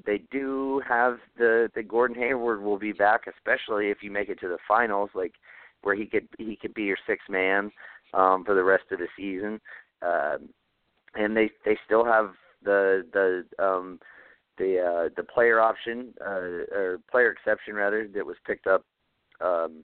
they 0.06 0.22
do 0.32 0.82
have 0.88 1.18
the 1.38 1.70
the 1.76 1.84
Gordon 1.84 2.16
Hayward 2.16 2.62
will 2.62 2.80
be 2.80 2.94
back, 2.94 3.22
especially 3.28 3.90
if 3.90 3.98
you 4.02 4.12
make 4.12 4.30
it 4.30 4.40
to 4.40 4.48
the 4.48 4.58
finals. 4.68 5.10
Like 5.14 5.34
where 5.82 5.96
he 5.96 6.06
could 6.06 6.28
he 6.38 6.56
could 6.56 6.74
be 6.74 6.84
your 6.84 6.98
sixth 7.06 7.30
man 7.30 7.72
um, 8.14 8.44
for 8.46 8.56
the 8.56 8.64
rest 8.64 8.86
of 8.92 9.00
the 9.00 9.08
season. 9.18 9.60
Uh, 10.02 10.38
and 11.16 11.36
they 11.36 11.50
they 11.66 11.78
still 11.86 12.06
have 12.06 12.32
the 12.64 13.06
the 13.14 13.64
um, 13.64 14.00
the 14.58 14.80
uh, 14.80 15.10
the 15.16 15.24
player 15.24 15.60
option 15.60 16.14
uh, 16.22 16.76
or 16.76 17.00
player 17.10 17.32
exception 17.32 17.76
rather 17.76 18.08
that 18.08 18.26
was 18.26 18.38
picked 18.46 18.68
up 18.68 18.84
um, 19.42 19.84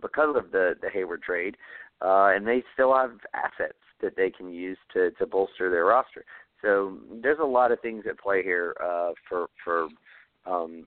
because 0.00 0.36
of 0.36 0.50
the 0.52 0.74
the 0.80 0.90
Hayward 0.90 1.22
trade, 1.22 1.56
uh, 2.02 2.32
and 2.34 2.46
they 2.46 2.62
still 2.74 2.94
have 2.94 3.12
assets 3.34 3.78
that 4.02 4.16
they 4.16 4.30
can 4.30 4.52
use 4.52 4.78
to 4.92 5.10
to 5.12 5.26
bolster 5.26 5.70
their 5.70 5.86
roster. 5.86 6.24
So 6.62 6.98
there's 7.22 7.38
a 7.40 7.44
lot 7.44 7.72
of 7.72 7.80
things 7.80 8.04
at 8.08 8.18
play 8.18 8.42
here 8.42 8.74
uh, 8.82 9.12
for 9.28 9.46
for 9.64 9.88
um, 10.46 10.86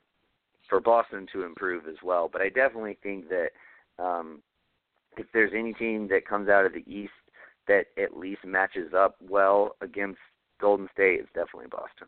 for 0.69 0.79
Boston 0.79 1.27
to 1.33 1.43
improve 1.43 1.87
as 1.87 1.97
well. 2.03 2.29
But 2.31 2.41
I 2.41 2.49
definitely 2.49 2.97
think 3.03 3.25
that 3.29 3.49
um, 4.03 4.41
if 5.17 5.25
there's 5.33 5.51
any 5.55 5.73
team 5.73 6.07
that 6.09 6.27
comes 6.27 6.49
out 6.49 6.65
of 6.65 6.73
the 6.73 6.83
East 6.87 7.11
that 7.67 7.85
at 7.97 8.17
least 8.17 8.43
matches 8.45 8.93
up 8.95 9.15
well 9.21 9.75
against 9.81 10.19
Golden 10.59 10.87
State, 10.93 11.19
is 11.19 11.27
definitely 11.33 11.67
Boston. 11.69 12.07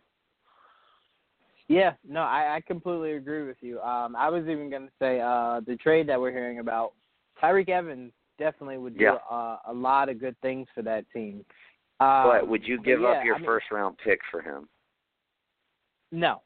Yeah, 1.68 1.94
no, 2.08 2.22
I, 2.22 2.56
I 2.56 2.62
completely 2.62 3.14
agree 3.14 3.48
with 3.48 3.58
you. 3.62 3.82
Um, 3.82 4.16
I 4.16 4.30
was 4.30 4.44
even 4.44 4.70
going 4.70 4.86
to 4.86 4.94
say 5.00 5.20
uh, 5.20 5.62
the 5.66 5.76
trade 5.78 6.08
that 6.10 6.20
we're 6.20 6.32
hearing 6.32 6.60
about, 6.60 6.94
Tyreke 7.42 7.70
Evans 7.70 8.12
definitely 8.38 8.78
would 8.78 8.98
do 8.98 9.06
yeah. 9.06 9.18
a, 9.32 9.58
a 9.68 9.74
lot 9.74 10.10
of 10.10 10.20
good 10.20 10.40
things 10.42 10.68
for 10.76 10.84
that 10.84 11.06
team. 11.12 11.44
Um, 12.00 12.28
but 12.28 12.48
would 12.48 12.68
you 12.68 12.82
give 12.82 13.02
yeah, 13.02 13.08
up 13.08 13.26
your 13.26 13.36
I 13.36 13.38
mean, 13.40 13.48
first 13.48 13.68
round 13.72 13.98
pick 14.04 14.20
for 14.30 14.42
him? 14.42 14.68
No, 16.12 16.42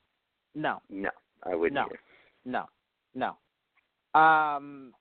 no, 0.55 0.81
No, 0.89 1.09
I 1.43 1.55
wouldn't. 1.55 1.75
No. 1.75 1.85
either. 1.85 1.99
no, 2.45 3.35
no. 4.13 4.19
Um, 4.19 4.93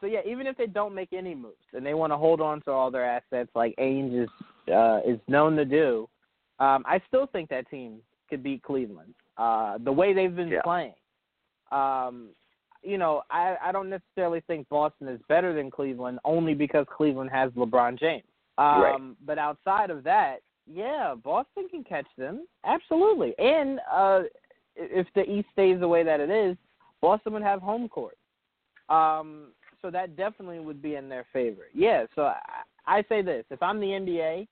so 0.00 0.06
yeah, 0.06 0.20
even 0.26 0.46
if 0.46 0.56
they 0.56 0.66
don't 0.66 0.94
make 0.94 1.12
any 1.12 1.34
moves 1.34 1.54
and 1.72 1.84
they 1.84 1.94
want 1.94 2.12
to 2.12 2.16
hold 2.16 2.40
on 2.40 2.60
to 2.62 2.70
all 2.70 2.90
their 2.90 3.04
assets, 3.04 3.50
like 3.54 3.74
Ainge 3.78 4.24
is 4.24 4.28
uh, 4.72 5.00
is 5.06 5.18
known 5.28 5.56
to 5.56 5.64
do, 5.64 6.08
um, 6.58 6.84
I 6.86 7.00
still 7.08 7.26
think 7.26 7.48
that 7.50 7.68
team 7.70 7.98
could 8.28 8.42
beat 8.42 8.62
Cleveland. 8.62 9.14
Uh, 9.36 9.78
the 9.78 9.92
way 9.92 10.12
they've 10.12 10.34
been 10.34 10.48
Yeah. 10.48 10.62
playing, 10.62 10.94
um, 11.70 12.30
you 12.82 12.98
know, 12.98 13.22
I, 13.30 13.56
I 13.62 13.72
don't 13.72 13.90
necessarily 13.90 14.40
think 14.46 14.68
Boston 14.68 15.08
is 15.08 15.20
better 15.28 15.52
than 15.52 15.70
Cleveland 15.70 16.20
only 16.24 16.54
because 16.54 16.86
Cleveland 16.94 17.30
has 17.30 17.50
LeBron 17.52 17.98
James. 17.98 18.24
Um, 18.58 18.80
Right. 18.80 19.16
But 19.26 19.38
outside 19.38 19.90
of 19.90 20.04
that, 20.04 20.38
yeah, 20.66 21.14
Boston 21.22 21.68
can 21.68 21.84
catch 21.84 22.06
them 22.16 22.46
absolutely. 22.64 23.34
And 23.38 23.80
uh, 23.90 24.22
if 24.76 25.06
the 25.14 25.28
East 25.30 25.48
stays 25.52 25.78
the 25.80 25.88
way 25.88 26.02
that 26.02 26.20
it 26.20 26.30
is, 26.30 26.56
Boston 27.00 27.34
would 27.34 27.42
have 27.42 27.60
home 27.60 27.88
court. 27.88 28.16
Um, 28.88 29.48
so 29.82 29.90
that 29.90 30.16
definitely 30.16 30.58
would 30.60 30.80
be 30.80 30.94
in 30.94 31.08
their 31.08 31.26
favor. 31.32 31.66
Yeah. 31.74 32.06
So 32.14 32.22
I, 32.22 32.38
I 32.86 33.04
say 33.08 33.20
this: 33.22 33.44
if 33.50 33.62
I'm 33.62 33.80
the 33.80 33.86
NBA, 33.86 34.46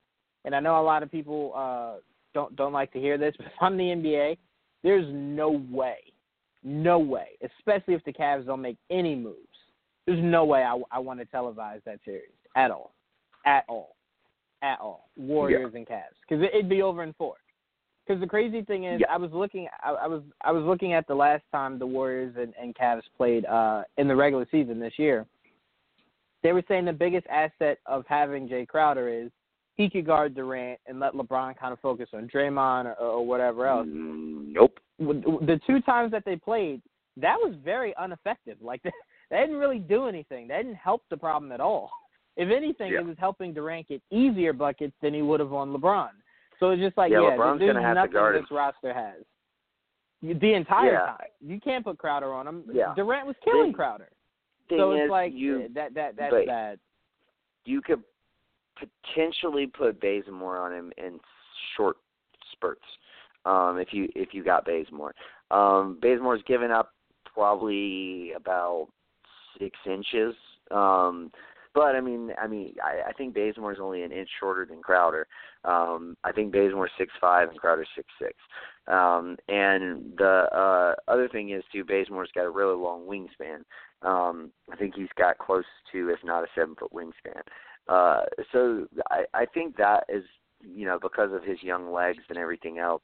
and 0.44 0.54
I 0.54 0.60
know 0.60 0.80
a 0.80 0.82
lot 0.82 1.02
of 1.02 1.10
people 1.10 1.52
uh, 1.56 2.00
don't 2.32 2.54
don't 2.56 2.72
like 2.72 2.92
to 2.92 3.00
hear 3.00 3.18
this, 3.18 3.34
but 3.38 3.46
if 3.46 3.52
I'm 3.60 3.76
the 3.76 3.84
NBA, 3.84 4.38
there's 4.82 5.06
no 5.10 5.62
way, 5.70 5.98
no 6.62 6.98
way, 6.98 7.30
especially 7.42 7.94
if 7.94 8.04
the 8.04 8.12
Cavs 8.12 8.46
don't 8.46 8.62
make 8.62 8.78
any 8.90 9.14
moves. 9.14 9.38
There's 10.06 10.22
no 10.22 10.44
way 10.44 10.62
I, 10.62 10.78
I 10.90 10.98
want 10.98 11.20
to 11.20 11.26
televise 11.26 11.82
that 11.84 11.98
series 12.04 12.28
at 12.56 12.70
all, 12.70 12.92
at 13.46 13.64
all, 13.68 13.96
at 14.62 14.78
all. 14.80 15.08
Warriors 15.16 15.72
and 15.74 15.86
Cavs 15.86 16.16
because 16.28 16.42
it, 16.44 16.50
it'd 16.52 16.68
be 16.68 16.82
over 16.82 17.02
in 17.02 17.14
four. 17.14 17.36
Because 18.06 18.20
the 18.20 18.26
crazy 18.26 18.62
thing 18.62 18.84
is, 18.84 19.00
Yeah. 19.00 19.06
I 19.10 19.16
was 19.16 19.30
looking, 19.32 19.66
I, 19.82 19.92
I 19.92 20.06
was, 20.06 20.22
I 20.42 20.52
was 20.52 20.62
looking 20.62 20.92
at 20.92 21.06
the 21.06 21.14
last 21.14 21.42
time 21.50 21.78
the 21.78 21.86
Warriors 21.86 22.34
and, 22.38 22.52
and 22.60 22.74
Cavs 22.74 23.02
played 23.16 23.46
uh, 23.46 23.84
in 23.96 24.08
the 24.08 24.14
regular 24.14 24.46
season 24.50 24.78
this 24.78 24.92
year. 24.98 25.24
They 26.42 26.52
were 26.52 26.62
saying 26.68 26.84
the 26.84 26.92
biggest 26.92 27.26
asset 27.28 27.78
of 27.86 28.04
having 28.06 28.46
Jae 28.46 28.68
Crowder 28.68 29.08
is 29.08 29.30
he 29.76 29.90
could 29.90 30.06
guard 30.06 30.34
Durant 30.34 30.78
and 30.86 31.00
let 31.00 31.14
LeBron 31.14 31.56
kind 31.58 31.72
of 31.72 31.80
focus 31.80 32.08
on 32.12 32.28
Draymond 32.28 32.86
or, 32.86 32.94
or 32.94 33.26
whatever 33.26 33.66
else. 33.66 33.86
Mm, 33.88 34.52
Nope. 34.52 34.78
The 34.98 35.60
two 35.66 35.80
times 35.80 36.12
that 36.12 36.24
they 36.24 36.36
played, 36.36 36.80
that 37.16 37.36
was 37.36 37.54
very 37.64 37.92
ineffective. 38.02 38.56
Like 38.60 38.82
they, 39.30 39.36
didn't 39.36 39.56
really 39.56 39.78
do 39.80 40.06
anything. 40.06 40.46
They 40.48 40.56
didn't 40.58 40.76
help 40.76 41.02
the 41.10 41.16
problem 41.16 41.50
at 41.52 41.60
all. 41.60 41.90
If 42.36 42.50
anything, 42.50 42.92
Yeah. 42.92 43.00
it 43.00 43.06
was 43.06 43.16
helping 43.18 43.52
Durant 43.52 43.88
get 43.88 44.02
easier 44.10 44.52
buckets 44.52 44.94
than 45.02 45.14
he 45.14 45.22
would 45.22 45.40
have 45.40 45.52
on 45.52 45.72
LeBron. 45.72 46.10
So 46.60 46.70
it's 46.70 46.80
just 46.82 46.96
like, 46.96 47.10
Yeah, 47.10 47.22
yeah, 47.22 47.36
LeBron's 47.36 47.58
there's 47.60 47.74
gonna 47.74 47.84
have 47.84 47.96
to 48.10 48.12
nothing 48.14 48.42
this 48.42 48.50
roster 48.50 48.92
has. 48.94 49.22
The 50.22 50.54
entire 50.54 50.92
Yeah. 50.92 50.98
time, 51.06 51.26
you 51.40 51.60
can't 51.60 51.84
put 51.84 51.98
Crowder 51.98 52.32
on 52.32 52.46
him. 52.46 52.64
Yeah. 52.72 52.94
Durant 52.96 53.26
was 53.26 53.36
killing 53.44 53.64
Thing- 53.66 53.72
Crowder. 53.74 54.08
Thing 54.68 54.78
so 54.78 54.92
is, 54.92 55.00
it's 55.02 55.10
like 55.10 55.32
you 55.34 55.68
that 55.74 55.92
that 55.94 56.16
that's 56.16 56.30
but- 56.30 56.46
bad. 56.46 56.78
you 57.66 57.82
could 57.82 58.02
potentially 58.78 59.66
put 59.66 60.00
Bazemore 60.00 60.58
on 60.58 60.72
him 60.72 60.92
in 60.98 61.18
short 61.76 61.96
spurts. 62.52 62.84
Um, 63.44 63.78
if 63.78 63.88
you 63.92 64.08
if 64.14 64.32
you 64.32 64.42
got 64.42 64.64
Bazemore, 64.64 65.14
um, 65.50 65.98
Bazemore's 66.02 66.42
given 66.46 66.70
up 66.70 66.94
probably 67.34 68.32
about 68.32 68.88
six 69.58 69.76
inches. 69.86 70.34
Um, 70.70 71.30
but 71.74 71.96
I 71.96 72.00
mean, 72.00 72.30
I 72.40 72.46
mean, 72.46 72.74
I, 72.82 73.10
I 73.10 73.12
think 73.12 73.34
Bazemore's 73.34 73.80
only 73.82 74.02
an 74.02 74.12
inch 74.12 74.28
shorter 74.38 74.64
than 74.64 74.80
Crowder. 74.80 75.26
Um, 75.64 76.16
I 76.22 76.30
think 76.30 76.52
Bazemore's 76.52 76.92
six 76.96 77.12
five 77.20 77.48
and 77.48 77.58
Crowder's 77.58 77.88
six 77.96 78.08
six. 78.20 78.34
Um, 78.86 79.36
and 79.48 80.12
the 80.16 80.46
uh, 80.52 80.94
other 81.10 81.28
thing 81.28 81.50
is 81.50 81.64
too, 81.72 81.84
Bazemore's 81.84 82.30
got 82.34 82.44
a 82.44 82.50
really 82.50 82.76
long 82.76 83.06
wingspan. 83.06 83.64
Um, 84.02 84.52
I 84.72 84.76
think 84.76 84.94
he's 84.94 85.08
got 85.18 85.38
close 85.38 85.64
to, 85.92 86.10
if 86.10 86.18
not 86.22 86.44
a 86.44 86.46
seven 86.54 86.76
foot 86.78 86.92
wingspan. 86.92 87.42
Uh, 87.88 88.22
so 88.52 88.86
I, 89.10 89.24
I 89.34 89.46
think 89.46 89.76
that 89.76 90.04
is, 90.08 90.24
you 90.62 90.86
know, 90.86 90.98
because 91.00 91.32
of 91.32 91.44
his 91.44 91.62
young 91.62 91.92
legs 91.92 92.22
and 92.28 92.38
everything 92.38 92.78
else. 92.78 93.02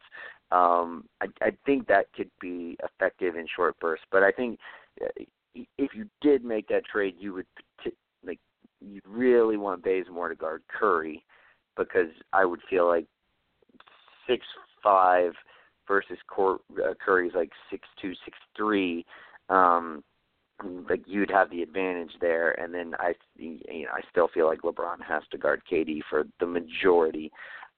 Um, 0.50 1.04
I, 1.20 1.26
I 1.42 1.50
think 1.66 1.86
that 1.88 2.12
could 2.14 2.30
be 2.40 2.76
effective 2.82 3.36
in 3.36 3.46
short 3.54 3.78
bursts. 3.78 4.06
But 4.10 4.22
I 4.22 4.32
think 4.32 4.58
uh, 5.00 5.24
if 5.54 5.94
you 5.94 6.06
did 6.20 6.44
make 6.44 6.68
that 6.68 6.84
trade, 6.86 7.14
you 7.18 7.34
would 7.34 7.46
like 8.24 8.40
you 8.80 9.00
really 9.06 9.56
want 9.56 9.84
Bazemore 9.84 10.28
to 10.28 10.34
guard 10.34 10.62
Curry 10.68 11.24
because 11.76 12.08
I 12.32 12.44
would 12.44 12.60
feel 12.68 12.86
like 12.86 13.06
six 14.26 14.44
five 14.82 15.32
versus 15.86 16.18
Cor- 16.28 16.60
uh, 16.78 16.94
Curry's 17.04 17.32
like 17.34 17.50
six 17.70 17.86
two 18.00 18.12
six 18.24 18.38
three. 18.56 19.04
Um, 19.48 20.02
like 20.88 21.02
you'd 21.06 21.30
have 21.30 21.50
the 21.50 21.62
advantage 21.62 22.12
there, 22.20 22.52
and 22.60 22.72
then 22.72 22.94
I, 22.98 23.14
you 23.36 23.58
know, 23.66 23.92
I 23.94 24.00
still 24.10 24.28
feel 24.28 24.46
like 24.46 24.62
LeBron 24.62 25.02
has 25.06 25.22
to 25.30 25.38
guard 25.38 25.62
KD 25.70 26.00
for 26.08 26.24
the 26.38 26.46
majority 26.46 27.30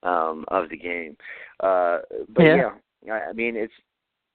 um, 0.03 0.45
of 0.49 0.69
the 0.69 0.77
game. 0.77 1.17
Uh, 1.59 1.99
but 2.29 2.43
Yeah. 2.43 2.71
yeah, 3.05 3.19
I, 3.29 3.33
mean 3.33 3.55
it's 3.55 3.73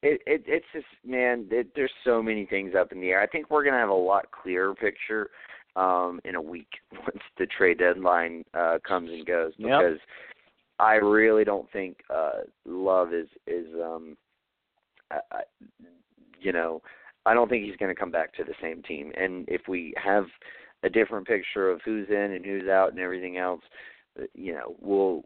it, 0.02 0.20
it 0.26 0.44
it's 0.46 0.66
just 0.72 0.86
man, 1.04 1.46
it, 1.50 1.68
there's 1.74 1.92
so 2.04 2.22
many 2.22 2.46
things 2.46 2.74
up 2.74 2.92
in 2.92 3.00
the 3.00 3.10
air. 3.10 3.20
I 3.20 3.26
think 3.26 3.50
we're 3.50 3.64
gonna 3.64 3.78
have 3.78 3.88
a 3.88 3.94
lot 3.94 4.30
clearer 4.30 4.74
picture 4.74 5.30
um, 5.76 6.20
in 6.24 6.34
a 6.34 6.42
week 6.42 6.68
once 6.92 7.22
the 7.38 7.46
trade 7.46 7.78
deadline 7.78 8.44
uh, 8.54 8.78
comes 8.86 9.10
and 9.10 9.26
goes 9.26 9.52
Yep. 9.58 9.68
because 9.68 9.98
I 10.78 10.94
really 10.94 11.44
don't 11.44 11.70
think 11.72 11.98
uh, 12.14 12.42
Love 12.64 13.12
is 13.12 13.28
is 13.46 13.66
um, 13.74 14.16
I, 15.10 15.18
I, 15.32 15.40
you 16.40 16.52
know 16.52 16.82
I 17.28 17.34
don't 17.34 17.50
think 17.50 17.66
he's 17.66 17.76
going 17.76 17.94
to 17.94 18.00
come 18.00 18.10
back 18.10 18.32
to 18.34 18.44
the 18.44 18.54
same 18.62 18.82
team. 18.82 19.12
And 19.14 19.44
if 19.48 19.62
we 19.68 19.92
have 20.02 20.24
a 20.82 20.88
different 20.88 21.26
picture 21.26 21.70
of 21.70 21.80
who's 21.84 22.08
in 22.08 22.32
and 22.32 22.44
who's 22.44 22.68
out 22.68 22.92
and 22.92 22.98
everything 22.98 23.36
else, 23.36 23.60
uh, 24.18 24.24
you 24.32 24.54
know, 24.54 24.76
we'll 24.80 25.24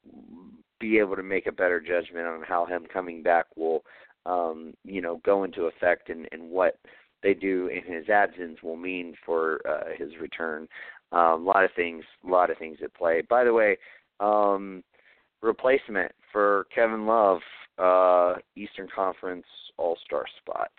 be 0.81 0.99
able 0.99 1.15
to 1.15 1.23
make 1.23 1.47
a 1.47 1.53
better 1.53 1.81
judgment 1.81 2.27
on 2.27 2.43
how 2.43 2.67
him 2.67 2.87
coming 2.93 3.23
back 3.23 3.47
will, 3.57 3.85
um, 4.27 4.75
you 4.85 5.01
know, 5.01 5.21
go 5.25 5.45
into 5.45 5.67
effect 5.67 6.09
and, 6.09 6.29
and 6.33 6.43
what 6.43 6.77
they 7.23 7.35
do 7.35 7.69
in 7.69 7.85
his 7.93 8.09
absence 8.09 8.59
will 8.65 8.77
mean 8.77 9.15
for 9.25 9.61
uh, 9.65 9.91
his 9.97 10.11
return. 10.21 10.67
Um, 11.13 11.43
a 11.43 11.45
lot 11.45 11.65
of 11.65 11.71
things, 11.77 12.03
a 12.27 12.29
lot 12.29 12.51
of 12.51 12.59
things 12.59 12.79
at 12.83 12.93
play. 12.95 13.23
By 13.31 13.45
the 13.45 13.53
way, 13.53 13.77
um, 14.19 14.83
replacement 15.41 16.11
for 16.33 16.67
Kevin 16.75 17.07
Love, 17.07 17.39
uh, 17.79 18.41
Eastern 18.57 18.89
Conference 18.93 19.47
All 19.79 19.97
Star 20.05 20.25
spots. 20.41 20.73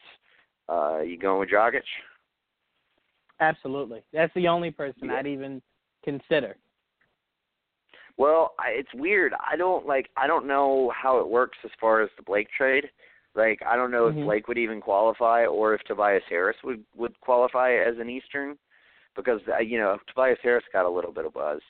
Uh, 0.69 0.99
you 1.02 1.18
going 1.18 1.40
with 1.40 1.49
Dragic? 1.49 1.81
Absolutely, 3.40 4.02
that's 4.14 4.34
the 4.35 4.48
only 4.48 4.72
person 4.72 5.10
Yeah. 5.10 5.15
I'd 5.15 5.27
even 5.27 5.61
consider. 6.03 6.56
Well, 8.18 8.53
I, 8.60 8.69
it's 8.69 8.94
weird. 8.94 9.34
I 9.40 9.56
don't 9.56 9.85
like. 9.88 10.10
I 10.18 10.27
don't 10.27 10.45
know 10.45 10.91
how 10.95 11.18
it 11.19 11.27
works 11.27 11.57
as 11.64 11.72
far 11.81 12.02
as 12.02 12.10
the 12.15 12.23
Blake 12.23 12.49
trade. 12.56 12.90
Like, 13.35 13.61
I 13.65 13.76
don't 13.76 13.90
know 13.90 14.06
Mhm. 14.11 14.19
if 14.19 14.26
Blake 14.26 14.48
would 14.48 14.60
even 14.60 14.80
qualify, 14.80 15.45
or 15.48 15.73
if 15.73 15.81
Tobias 15.84 16.23
Harris 16.30 16.57
would 16.64 16.85
would 16.95 17.19
qualify 17.22 17.73
as 17.73 17.98
an 17.98 18.10
Eastern, 18.10 18.57
because 19.15 19.41
uh, 19.48 19.57
you 19.60 19.80
know 19.80 19.98
Tobias 20.07 20.40
Harris 20.44 20.64
got 20.72 20.85
a 20.85 20.90
little 20.90 21.11
bit 21.11 21.26
of 21.26 21.34
buzz. 21.34 21.61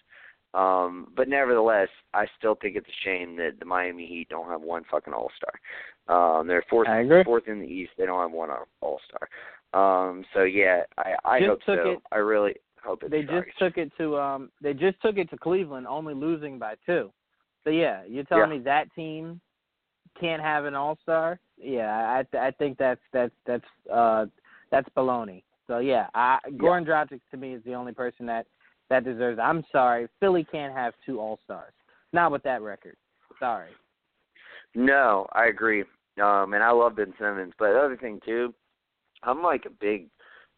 Um, 0.53 1.07
but 1.15 1.27
nevertheless, 1.27 1.89
I 2.13 2.27
still 2.38 2.55
think 2.61 2.75
it's 2.75 2.88
a 2.88 3.03
shame 3.03 3.35
that 3.38 3.53
the 3.59 3.65
Miami 3.65 4.05
Heat 4.05 4.30
don't 4.30 4.49
have 4.49 4.61
one 4.61 4.84
fucking 4.89 5.13
All 5.13 5.31
Star. 5.38 6.39
Um, 6.39 6.47
they're 6.47 6.63
fourth 6.69 6.88
fourth 7.25 7.47
in 7.47 7.59
the 7.59 7.65
East. 7.67 7.91
They 7.97 8.05
don't 8.05 8.21
have 8.21 8.31
one 8.31 8.49
All 8.81 8.99
Star. 9.07 9.30
Um, 9.73 10.23
so 10.34 10.43
yeah, 10.43 10.84
I 10.97 11.15
I 11.25 11.39
Just 11.39 11.49
hope 11.49 11.59
took 11.65 11.80
so. 11.84 11.89
it- 11.91 11.99
I 12.11 12.17
really 12.17 12.55
hope 12.84 13.01
it's 13.03 13.11
They 13.11 13.23
just 13.23 13.47
took 13.57 13.77
it 13.77 13.91
to 13.97 14.17
um 14.19 14.51
they 14.61 14.73
just 14.73 15.01
took 15.01 15.17
it 15.17 15.30
to 15.31 15.38
Cleveland, 15.38 15.88
only 15.88 16.13
losing 16.13 16.59
by 16.59 16.75
two. 16.85 17.11
So 17.63 17.69
yeah, 17.69 18.03
you're 18.07 18.25
telling 18.25 18.51
Yeah. 18.51 18.57
me 18.57 18.63
that 18.63 18.93
team 18.93 19.41
can't 20.19 20.41
have 20.41 20.65
an 20.65 20.75
All 20.75 20.97
Star? 21.01 21.39
Yeah, 21.57 22.11
I 22.17 22.23
th- 22.23 22.41
I 22.41 22.51
think 22.51 22.77
that's 22.77 23.01
that's 23.11 23.34
that's 23.45 23.65
uh 23.91 24.27
that's 24.69 24.88
baloney. 24.95 25.43
So 25.65 25.80
yeah, 25.80 26.07
I 26.13 26.38
Goran 26.51 26.85
Dragic 26.85 27.21
to 27.31 27.38
me 27.38 27.53
is 27.53 27.63
the 27.63 27.73
only 27.73 27.93
person 27.93 28.25
that 28.27 28.45
that 28.93 29.03
deserves. 29.03 29.39
I'm 29.41 29.65
sorry, 29.71 30.07
Philly 30.19 30.45
can't 30.51 30.73
have 30.73 30.93
two 31.03 31.19
All 31.19 31.39
Stars. 31.43 31.73
Not 32.13 32.31
with 32.31 32.43
that 32.43 32.61
record. 32.61 32.95
Sorry. 33.39 33.69
No, 34.75 35.25
I 35.33 35.47
agree. 35.47 35.81
Um, 36.21 36.53
and 36.53 36.63
I 36.63 36.69
love 36.69 36.95
Ben 36.95 37.11
Simmons, 37.17 37.53
but 37.57 37.73
the 37.73 37.79
other 37.79 37.97
thing 37.97 38.19
too, 38.23 38.53
I'm 39.23 39.41
like 39.41 39.65
a 39.65 39.71
big 39.71 40.09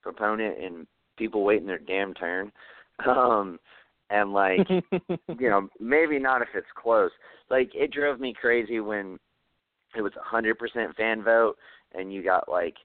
proponent 0.01 0.57
in 0.57 0.85
people 1.17 1.45
waiting 1.45 1.67
their 1.67 1.79
damn 1.79 2.13
turn. 2.13 2.51
Um, 3.05 3.59
and 4.09 4.31
like, 4.31 4.69
you 4.69 5.49
know, 5.49 5.67
maybe 5.81 6.17
not 6.17 6.41
if 6.41 6.47
it's 6.55 6.65
close. 6.81 7.11
Like 7.49 7.69
it 7.75 7.91
drove 7.91 8.21
me 8.21 8.33
crazy 8.33 8.79
when 8.79 9.19
it 9.97 10.01
was 10.01 10.13
a 10.15 10.23
hundred 10.23 10.57
percent 10.57 10.95
fan 10.95 11.21
vote, 11.21 11.57
and 11.93 12.13
you 12.13 12.23
got 12.23 12.47
like 12.47 12.75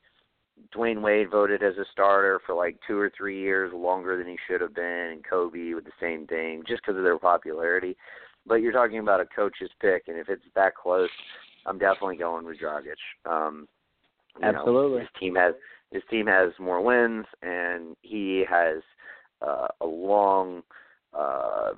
Dwyane 0.75 1.03
Wade 1.03 1.31
voted 1.31 1.63
as 1.63 1.77
a 1.77 1.85
starter 1.93 2.41
for 2.47 2.55
like 2.55 2.77
two 2.87 2.99
or 2.99 3.11
three 3.17 3.41
years 3.41 3.73
longer 3.75 4.17
than 4.17 4.27
he 4.27 4.37
should 4.47 4.61
have 4.61 4.75
been, 4.75 5.11
and 5.13 5.25
Kobe 5.25 5.75
with 5.75 5.85
the 5.85 5.93
same 6.01 6.27
thing, 6.27 6.63
just 6.67 6.83
because 6.83 6.97
of 6.97 7.05
their 7.05 7.19
popularity. 7.19 7.97
But 8.47 8.57
you're 8.57 8.73
talking 8.73 8.99
about 8.99 9.21
a 9.21 9.27
coach's 9.27 9.71
pick, 9.81 10.05
and 10.09 10.17
if 10.17 10.29
it's 10.29 10.43
that 10.55 10.75
close, 10.75 11.11
I'm 11.67 11.79
definitely 11.79 12.17
going 12.17 12.47
with 12.47 12.59
Dragic. 12.59 12.97
Um, 13.31 13.69
you 14.37 14.53
know, 14.53 14.59
Absolutely. 14.59 15.01
his 15.01 15.09
team 15.19 15.35
has 15.35 15.55
his 15.91 16.03
team 16.11 16.27
has 16.27 16.53
more 16.59 16.81
wins, 16.81 17.27
and 17.43 17.97
he 18.03 18.45
has 18.49 18.79
uh, 19.43 19.69
a 19.81 19.87
long, 19.87 20.63
uh, 21.13 21.73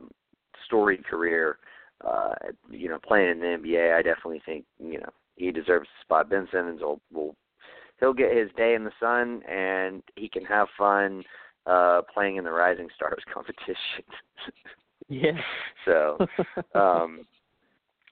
storied 0.66 1.04
career. 1.06 1.59
Uh, 2.06 2.34
you 2.70 2.88
know, 2.88 2.98
playing 2.98 3.30
in 3.30 3.40
the 3.40 3.46
NBA, 3.46 3.96
I 3.96 4.02
definitely 4.02 4.42
think 4.44 4.64
you 4.78 5.00
know 5.00 5.10
he 5.36 5.50
deserves 5.50 5.88
a 5.88 6.04
spot. 6.04 6.30
Ben 6.30 6.46
Simmons 6.52 6.80
will 6.80 7.00
will 7.12 7.36
he'll 8.02 8.12
get 8.12 8.36
his 8.36 8.50
day 8.56 8.74
in 8.74 8.82
the 8.82 8.90
sun, 8.98 9.42
and 9.48 10.02
he 10.16 10.28
can 10.28 10.44
have 10.44 10.66
fun 10.76 11.22
uh 11.64 12.02
playing 12.12 12.36
in 12.36 12.44
the 12.44 12.50
Rising 12.50 12.88
Stars 12.96 13.22
competition. 13.32 14.04
yeah. 15.08 15.40
so, 15.84 16.18
um, 16.74 17.20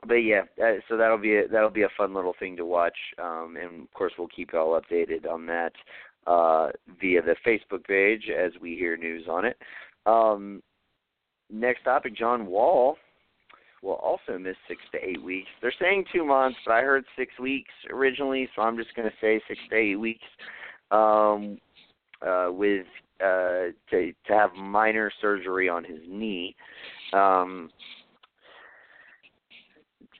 but 0.06 0.14
yeah, 0.14 0.42
that, 0.56 0.78
so 0.88 0.96
that'll 0.96 1.18
be 1.18 1.36
a, 1.36 1.48
that'll 1.48 1.68
be 1.68 1.82
a 1.82 1.88
fun 1.96 2.14
little 2.14 2.34
thing 2.38 2.56
to 2.56 2.64
watch, 2.64 2.96
um, 3.18 3.56
and 3.60 3.82
of 3.82 3.92
course 3.92 4.12
we'll 4.16 4.28
keep 4.28 4.52
you 4.52 4.58
all 4.60 4.80
updated 4.80 5.28
on 5.28 5.44
that 5.46 5.72
uh, 6.26 6.68
via 7.00 7.20
the 7.22 7.34
Facebook 7.44 7.84
page 7.84 8.30
as 8.30 8.52
we 8.60 8.76
hear 8.76 8.96
news 8.96 9.24
on 9.28 9.44
it. 9.44 9.58
Um, 10.06 10.62
next 11.50 11.82
topic, 11.82 12.16
John 12.16 12.46
Wall 12.46 12.96
will 13.82 13.94
also 13.94 14.39
miss 14.39 14.57
six 14.69 14.81
to 14.93 14.98
eight 15.02 15.23
weeks. 15.23 15.48
They're 15.62 15.73
saying 15.81 16.05
two 16.12 16.24
months, 16.24 16.59
but 16.66 16.73
I 16.73 16.82
heard 16.82 17.05
six 17.16 17.39
weeks 17.39 17.73
originally, 17.90 18.48
so 18.55 18.62
I'm 18.62 18.77
just 18.77 18.94
going 18.94 19.09
to 19.09 19.15
say 19.20 19.40
six 19.48 19.59
to 19.70 19.77
eight 19.77 19.97
weeks. 19.97 20.24
Um, 20.90 21.59
uh, 22.27 22.48
with 22.51 22.86
uh, 23.20 23.73
to 23.90 24.12
to 24.27 24.32
have 24.32 24.52
minor 24.55 25.11
surgery 25.20 25.69
on 25.69 25.85
his 25.85 26.01
knee. 26.09 26.55
Um, 27.12 27.70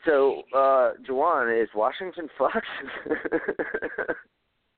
so, 0.07 0.43
uh, 0.55 0.93
Jawan, 1.09 1.63
is 1.63 1.69
Washington 1.75 2.29
fucked? 2.39 2.67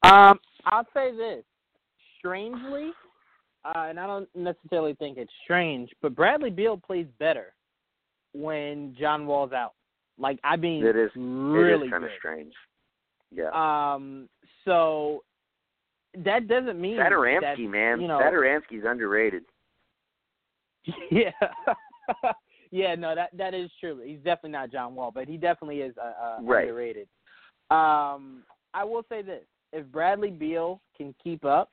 Um, 0.03 0.41
I'll 0.65 0.87
say 0.93 1.17
this. 1.17 1.45
Strangely, 2.19 2.91
uh, 3.65 3.87
and 3.89 3.99
I 3.99 4.07
don't 4.07 4.29
necessarily 4.35 4.95
think 4.95 5.19
it's 5.19 5.33
strange, 5.45 5.91
but 6.01 6.15
Bradley 6.15 6.51
Beal 6.51 6.77
plays 6.77 7.07
better 7.19 7.53
when 8.35 8.95
John 8.99 9.27
Wall's 9.27 9.53
out. 9.53 9.73
Like 10.19 10.39
I 10.45 10.57
mean, 10.57 10.85
It 10.85 10.97
is- 10.97 11.11
really 11.17 11.89
kind 11.91 12.05
of 12.05 12.11
strange. 12.19 12.53
Yeah. 13.31 13.51
Um, 13.55 14.29
so 14.65 15.25
that 16.15 16.47
doesn't 16.49 16.79
mean 16.81 16.99
Satoransky, 16.99 17.69
man. 17.69 18.01
You 18.01 18.09
know, 18.09 18.19
Satoransky's 18.19 18.85
underrated. 18.87 19.45
Yeah. 21.11 21.31
yeah, 22.73 22.95
no, 22.97 23.15
that 23.15 23.31
that 23.37 23.55
is 23.55 23.71
true. 23.79 24.03
He's 24.05 24.19
definitely 24.19 24.51
not 24.51 24.73
John 24.73 24.95
Wall, 24.95 25.11
but 25.15 25.29
he 25.29 25.37
definitely 25.37 25.81
is 25.81 25.95
uh, 25.97 26.13
uh, 26.23 26.39
Right. 26.43 26.63
underrated. 26.69 27.07
Um, 27.71 28.43
I 28.75 28.83
will 28.85 29.05
say 29.09 29.23
this: 29.23 29.45
if 29.73 29.87
Bradley 29.93 30.31
Beal 30.31 30.81
can 30.97 31.15
keep 31.23 31.45
up 31.45 31.71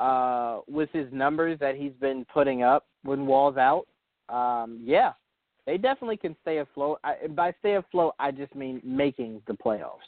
uh, 0.00 0.60
with 0.68 0.88
his 0.92 1.12
numbers 1.12 1.58
that 1.58 1.74
he's 1.74 1.92
been 2.00 2.24
putting 2.32 2.62
up 2.62 2.86
when 3.02 3.26
Wall's 3.26 3.56
out, 3.56 3.86
um, 4.28 4.80
yeah, 4.84 5.12
they 5.68 5.76
definitely 5.76 6.16
can 6.16 6.34
stay 6.40 6.58
afloat. 6.58 6.98
I, 7.04 7.16
and 7.22 7.36
by 7.36 7.52
stay 7.60 7.74
afloat, 7.74 8.14
I 8.18 8.30
just 8.30 8.54
mean 8.54 8.80
making 8.82 9.42
the 9.46 9.52
playoffs. 9.52 9.98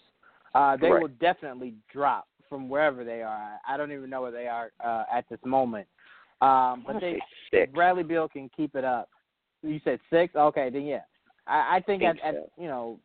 Uh, 0.54 0.78
they 0.78 0.88
will 0.88 1.10
definitely 1.20 1.74
drop 1.92 2.26
from 2.48 2.70
wherever 2.70 3.04
they 3.04 3.20
are. 3.20 3.58
I 3.68 3.76
don't 3.76 3.92
even 3.92 4.08
know 4.08 4.22
where 4.22 4.30
they 4.30 4.48
are 4.48 4.70
uh, 4.82 5.04
at 5.12 5.28
this 5.28 5.38
moment. 5.44 5.86
Um, 6.40 6.82
but 6.86 6.98
they 6.98 7.18
six. 7.50 7.70
Bradley 7.74 8.04
Beal 8.04 8.26
can 8.26 8.50
keep 8.56 8.74
it 8.74 8.86
up. 8.86 9.10
You 9.62 9.78
said 9.84 10.00
six? 10.08 10.34
Okay, 10.34 10.70
then 10.70 10.86
yeah. 10.86 11.02
I, 11.46 11.76
I 11.76 11.80
think, 11.84 12.00
Think 12.02 12.20
at, 12.24 12.34
at 12.34 12.48
you 12.56 12.66
know 12.66 12.98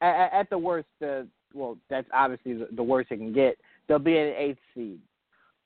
at, 0.00 0.32
at 0.32 0.50
the 0.50 0.58
worst, 0.58 0.86
the 1.00 1.26
well, 1.54 1.76
that's 1.90 2.06
obviously 2.14 2.54
the, 2.54 2.68
the 2.76 2.82
worst 2.84 3.10
it 3.10 3.16
can 3.16 3.32
get. 3.32 3.58
They'll 3.88 3.98
be 3.98 4.16
an 4.16 4.32
eighth 4.36 4.58
seed. 4.76 5.00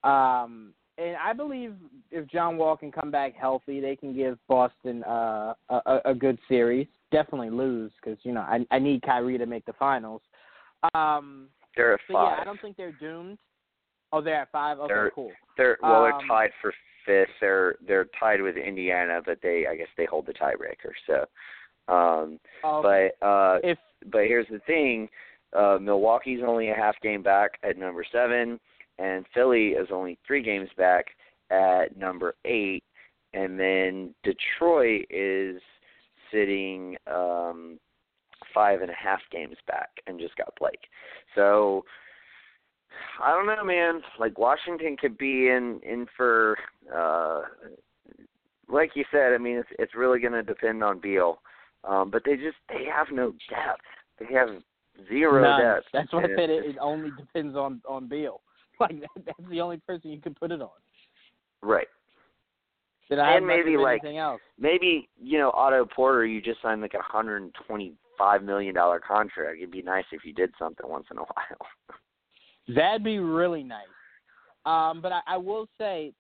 Um, 0.04 0.72
and 0.98 1.16
I 1.16 1.32
believe 1.32 1.74
if 2.10 2.26
John 2.28 2.56
Wall 2.58 2.76
can 2.76 2.90
come 2.90 3.10
back 3.10 3.34
healthy, 3.36 3.80
they 3.80 3.96
can 3.96 4.14
give 4.14 4.38
Boston 4.48 5.04
uh, 5.04 5.54
a, 5.70 6.00
a, 6.06 6.14
good 6.14 6.38
series. 6.48 6.86
Definitely 7.12 7.50
lose 7.50 7.92
because 8.02 8.18
you 8.24 8.32
know 8.32 8.40
I, 8.40 8.66
I 8.70 8.78
need 8.78 9.02
Kyrie 9.02 9.38
to 9.38 9.46
make 9.46 9.64
the 9.64 9.72
finals. 9.74 10.20
Um, 10.94 11.48
They're 11.76 11.94
at 11.94 12.00
five. 12.10 12.34
yeah, 12.36 12.42
I 12.42 12.44
don't 12.44 12.60
think 12.60 12.76
they're 12.76 12.92
doomed. 12.92 13.38
Oh, 14.12 14.20
they're 14.20 14.42
at 14.42 14.52
five. 14.52 14.78
Okay, 14.80 14.88
They're- 14.94 15.12
cool. 15.14 15.32
They're 15.56 15.78
well, 15.82 16.02
they're 16.02 16.14
Um, 16.14 16.28
tied 16.28 16.50
for 16.60 16.72
fifth. 17.04 17.30
They're 17.40 17.76
they're 17.86 18.06
tied 18.18 18.42
with 18.42 18.56
Indiana, 18.56 19.20
but 19.24 19.38
they 19.42 19.66
I 19.66 19.76
guess 19.76 19.88
they 19.96 20.04
hold 20.04 20.26
the 20.26 20.34
tiebreaker. 20.34 20.92
So, 21.06 21.92
um, 21.92 22.38
Oh, 22.64 22.82
but 22.82 23.26
uh, 23.26 23.58
if 23.64 23.78
but 24.06 24.22
here's 24.26 24.46
the 24.48 24.60
thing: 24.66 25.08
uh, 25.52 25.78
Milwaukee's 25.80 26.40
only 26.46 26.68
a 26.70 26.74
half 26.74 26.94
game 27.02 27.22
back 27.22 27.52
at 27.62 27.76
number 27.76 28.04
seven, 28.10 28.60
and 28.98 29.24
Philly 29.34 29.68
is 29.68 29.88
only 29.92 30.18
three 30.26 30.42
games 30.42 30.68
back 30.76 31.06
at 31.50 31.96
number 31.96 32.34
eight, 32.44 32.84
and 33.34 33.58
then 33.58 34.14
Detroit 34.24 35.06
is 35.10 35.60
sitting 36.32 36.96
um, 37.06 37.78
five 38.54 38.80
and 38.82 38.90
a 38.90 38.94
half 38.94 39.20
games 39.30 39.56
back 39.66 39.88
and 40.06 40.18
just 40.18 40.36
got 40.36 40.52
Blake. 40.58 40.80
So 41.34 41.84
I 43.22 43.30
don't 43.30 43.46
know, 43.46 43.64
man. 43.64 44.00
Like 44.18 44.38
Washington 44.38 44.96
could 44.96 45.18
be 45.18 45.48
in 45.48 45.80
in 45.82 46.06
for 46.16 46.56
uh 46.94 47.42
like 48.68 48.90
you 48.94 49.04
said, 49.10 49.32
I 49.32 49.38
mean 49.38 49.58
it's 49.58 49.68
it's 49.78 49.94
really 49.94 50.20
gonna 50.20 50.42
depend 50.42 50.82
on 50.82 51.00
Beal. 51.00 51.40
Um 51.84 52.10
but 52.10 52.22
they 52.24 52.36
just 52.36 52.56
they 52.68 52.84
have 52.92 53.08
no 53.12 53.32
depth. 53.48 53.82
They 54.18 54.34
have 54.34 54.48
zero 55.08 55.42
none. 55.42 55.60
depth. 55.60 55.86
That's 55.92 56.12
what 56.12 56.24
I 56.24 56.28
said. 56.28 56.50
It, 56.50 56.66
it 56.66 56.76
only 56.80 57.10
depends 57.16 57.56
on 57.56 57.80
on 57.88 58.08
Beal. 58.08 58.40
Like 58.80 59.00
that, 59.00 59.24
that's 59.26 59.50
the 59.50 59.60
only 59.60 59.78
person 59.78 60.10
you 60.10 60.20
can 60.20 60.34
put 60.34 60.52
it 60.52 60.62
on. 60.62 60.68
right. 61.62 61.88
Did 63.10 63.18
I 63.18 63.28
have 63.28 63.36
And 63.38 63.46
much 63.46 63.56
maybe, 63.64 63.76
like? 63.76 64.02
Maybe, 64.58 65.08
you 65.20 65.38
know, 65.38 65.50
Otto 65.50 65.86
Porter 65.86 66.26
you 66.26 66.40
just 66.40 66.60
signed 66.62 66.82
like 66.82 66.94
a 66.94 67.02
hundred 67.02 67.42
and 67.42 67.54
twenty 67.66 67.94
five 68.18 68.42
million 68.42 68.74
dollar 68.74 69.00
contract. 69.00 69.56
It'd 69.58 69.70
be 69.70 69.82
nice 69.82 70.04
if 70.12 70.24
you 70.24 70.32
did 70.32 70.52
something 70.58 70.88
once 70.88 71.06
in 71.10 71.16
a 71.16 71.20
while. 71.34 71.96
That'd 72.68 73.04
be 73.04 73.18
really 73.18 73.62
nice. 73.62 73.86
Um, 74.66 75.00
but 75.00 75.12
I, 75.12 75.20
I 75.26 75.36
will 75.38 75.66
say, 75.78 76.12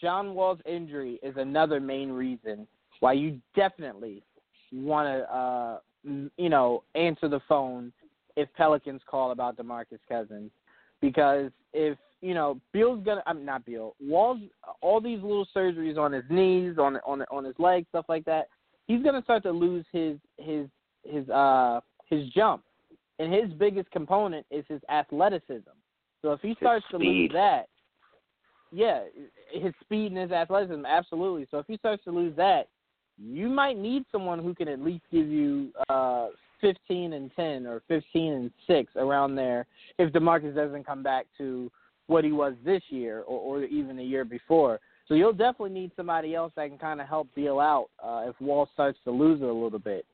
John 0.00 0.34
Wall's 0.34 0.60
injury 0.64 1.18
is 1.22 1.34
another 1.36 1.80
main 1.80 2.10
reason 2.10 2.66
why 3.00 3.12
you 3.14 3.40
definitely 3.54 4.22
want 4.72 5.08
to, 5.08 5.34
uh, 5.34 5.78
you 6.36 6.48
know, 6.48 6.82
answer 6.94 7.28
the 7.28 7.40
phone 7.48 7.92
if 8.36 8.48
Pelicans 8.56 9.02
call 9.06 9.32
about 9.32 9.56
DeMarcus 9.56 9.98
Cousins, 10.08 10.50
because 11.00 11.50
if 11.72 11.98
you 12.20 12.34
know 12.34 12.60
Beal's 12.72 13.04
gonna, 13.04 13.22
I'm 13.26 13.44
not 13.44 13.64
Beal, 13.64 13.94
Wall's 14.00 14.40
all 14.80 15.00
these 15.00 15.22
little 15.22 15.46
surgeries 15.54 15.98
on 15.98 16.12
his 16.12 16.24
knees, 16.30 16.76
on 16.78 16.98
on 17.06 17.22
on 17.30 17.44
his 17.44 17.54
legs, 17.58 17.86
stuff 17.88 18.06
like 18.08 18.24
that. 18.24 18.48
He's 18.86 19.02
gonna 19.02 19.22
start 19.22 19.42
to 19.44 19.50
lose 19.52 19.84
his 19.92 20.18
his 20.38 20.66
his 21.04 21.28
uh 21.30 21.80
his 22.08 22.28
jump, 22.30 22.62
and 23.18 23.32
his 23.32 23.52
biggest 23.52 23.90
component 23.90 24.46
is 24.50 24.64
his 24.68 24.80
athleticism. 24.90 25.70
So 26.22 26.32
if 26.32 26.40
he 26.40 26.54
starts 26.60 26.84
to 26.90 26.98
lose 26.98 27.30
that, 27.32 27.68
yeah, 28.72 29.04
his 29.52 29.72
speed 29.80 30.12
and 30.12 30.18
his 30.18 30.32
athleticism, 30.32 30.84
absolutely. 30.84 31.46
So 31.50 31.58
if 31.58 31.66
he 31.66 31.76
starts 31.78 32.04
to 32.04 32.10
lose 32.10 32.36
that, 32.36 32.68
you 33.18 33.48
might 33.48 33.78
need 33.78 34.04
someone 34.12 34.38
who 34.40 34.54
can 34.54 34.68
at 34.68 34.80
least 34.80 35.04
give 35.10 35.26
you 35.26 35.70
uh 35.88 36.28
15 36.60 37.12
and 37.12 37.30
10 37.34 37.66
or 37.66 37.82
15 37.88 38.32
and 38.32 38.50
6 38.66 38.92
around 38.96 39.34
there 39.34 39.66
if 39.98 40.12
DeMarcus 40.12 40.54
doesn't 40.54 40.84
come 40.84 41.02
back 41.02 41.26
to 41.38 41.70
what 42.06 42.24
he 42.24 42.32
was 42.32 42.54
this 42.64 42.82
year 42.88 43.20
or, 43.20 43.60
or 43.60 43.64
even 43.64 43.96
the 43.96 44.04
year 44.04 44.24
before. 44.24 44.80
So 45.06 45.14
you'll 45.14 45.32
definitely 45.32 45.70
need 45.70 45.90
somebody 45.96 46.34
else 46.34 46.52
that 46.56 46.68
can 46.68 46.78
kind 46.78 47.00
of 47.00 47.08
help 47.08 47.28
deal 47.34 47.58
out 47.58 47.88
uh, 48.02 48.28
if 48.28 48.40
Wall 48.40 48.68
starts 48.72 48.98
to 49.04 49.10
lose 49.10 49.40
it 49.40 49.48
a 49.48 49.52
little 49.52 49.78
bit. 49.78 50.06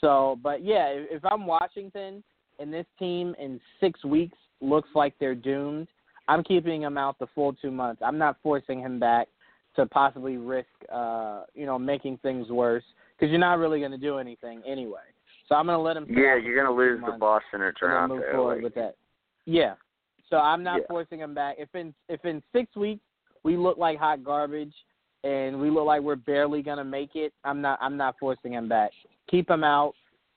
So, 0.00 0.38
but 0.42 0.64
yeah, 0.64 0.88
if, 0.88 1.22
if 1.22 1.24
I'm 1.24 1.46
Washington 1.46 2.22
and 2.58 2.72
this 2.72 2.86
team 2.98 3.34
in 3.38 3.60
six 3.80 4.04
weeks 4.04 4.36
looks 4.60 4.88
like 4.94 5.14
they're 5.18 5.34
doomed, 5.34 5.88
I'm 6.28 6.42
keeping 6.42 6.82
him 6.82 6.96
out 6.96 7.18
the 7.18 7.26
full 7.34 7.52
two 7.52 7.70
months. 7.70 8.02
I'm 8.04 8.18
not 8.18 8.36
forcing 8.42 8.80
him 8.80 8.98
back 8.98 9.28
to 9.76 9.86
possibly 9.86 10.36
risk, 10.36 10.68
uh, 10.92 11.42
you 11.54 11.66
know, 11.66 11.78
making 11.78 12.18
things 12.18 12.48
worse 12.48 12.84
because 13.16 13.30
you're 13.30 13.40
not 13.40 13.58
really 13.58 13.80
going 13.80 13.90
to 13.90 13.98
do 13.98 14.18
anything 14.18 14.62
anyway. 14.66 15.00
So 15.54 15.58
I'm 15.58 15.66
going 15.66 15.78
to 15.78 15.82
let 15.82 15.96
him. 15.96 16.06
yeah, 16.10 16.34
you're 16.34 16.56
gonna 16.56 16.76
lose 16.76 16.98
to 16.98 17.02
months 17.02 17.20
Boston 17.20 17.60
or 17.60 17.70
Toronto. 17.70 18.16
move 18.16 18.24
forward 18.32 18.54
like- 18.56 18.64
with 18.64 18.74
that. 18.74 18.96
Yeah. 19.44 19.74
So 20.28 20.36
I'm 20.38 20.64
not 20.64 20.80
Yeah. 20.80 20.86
forcing 20.88 21.20
him 21.20 21.32
back. 21.32 21.56
If 21.60 21.72
in 21.76 21.94
if 22.08 22.24
in 22.24 22.42
six 22.52 22.74
weeks 22.74 23.04
we 23.44 23.56
look 23.56 23.78
like 23.78 23.96
hot 23.96 24.24
garbage 24.24 24.74
and 25.22 25.60
we 25.60 25.70
look 25.70 25.84
like 25.84 26.02
we're 26.02 26.16
barely 26.16 26.60
gonna 26.60 26.82
make 26.82 27.14
it, 27.14 27.32
I'm 27.44 27.60
not 27.60 27.78
I'm 27.80 27.96
not 27.96 28.16
forcing 28.18 28.52
him 28.54 28.66
back. 28.68 28.90
Keep 29.28 29.48
him 29.48 29.62
out, 29.62 29.94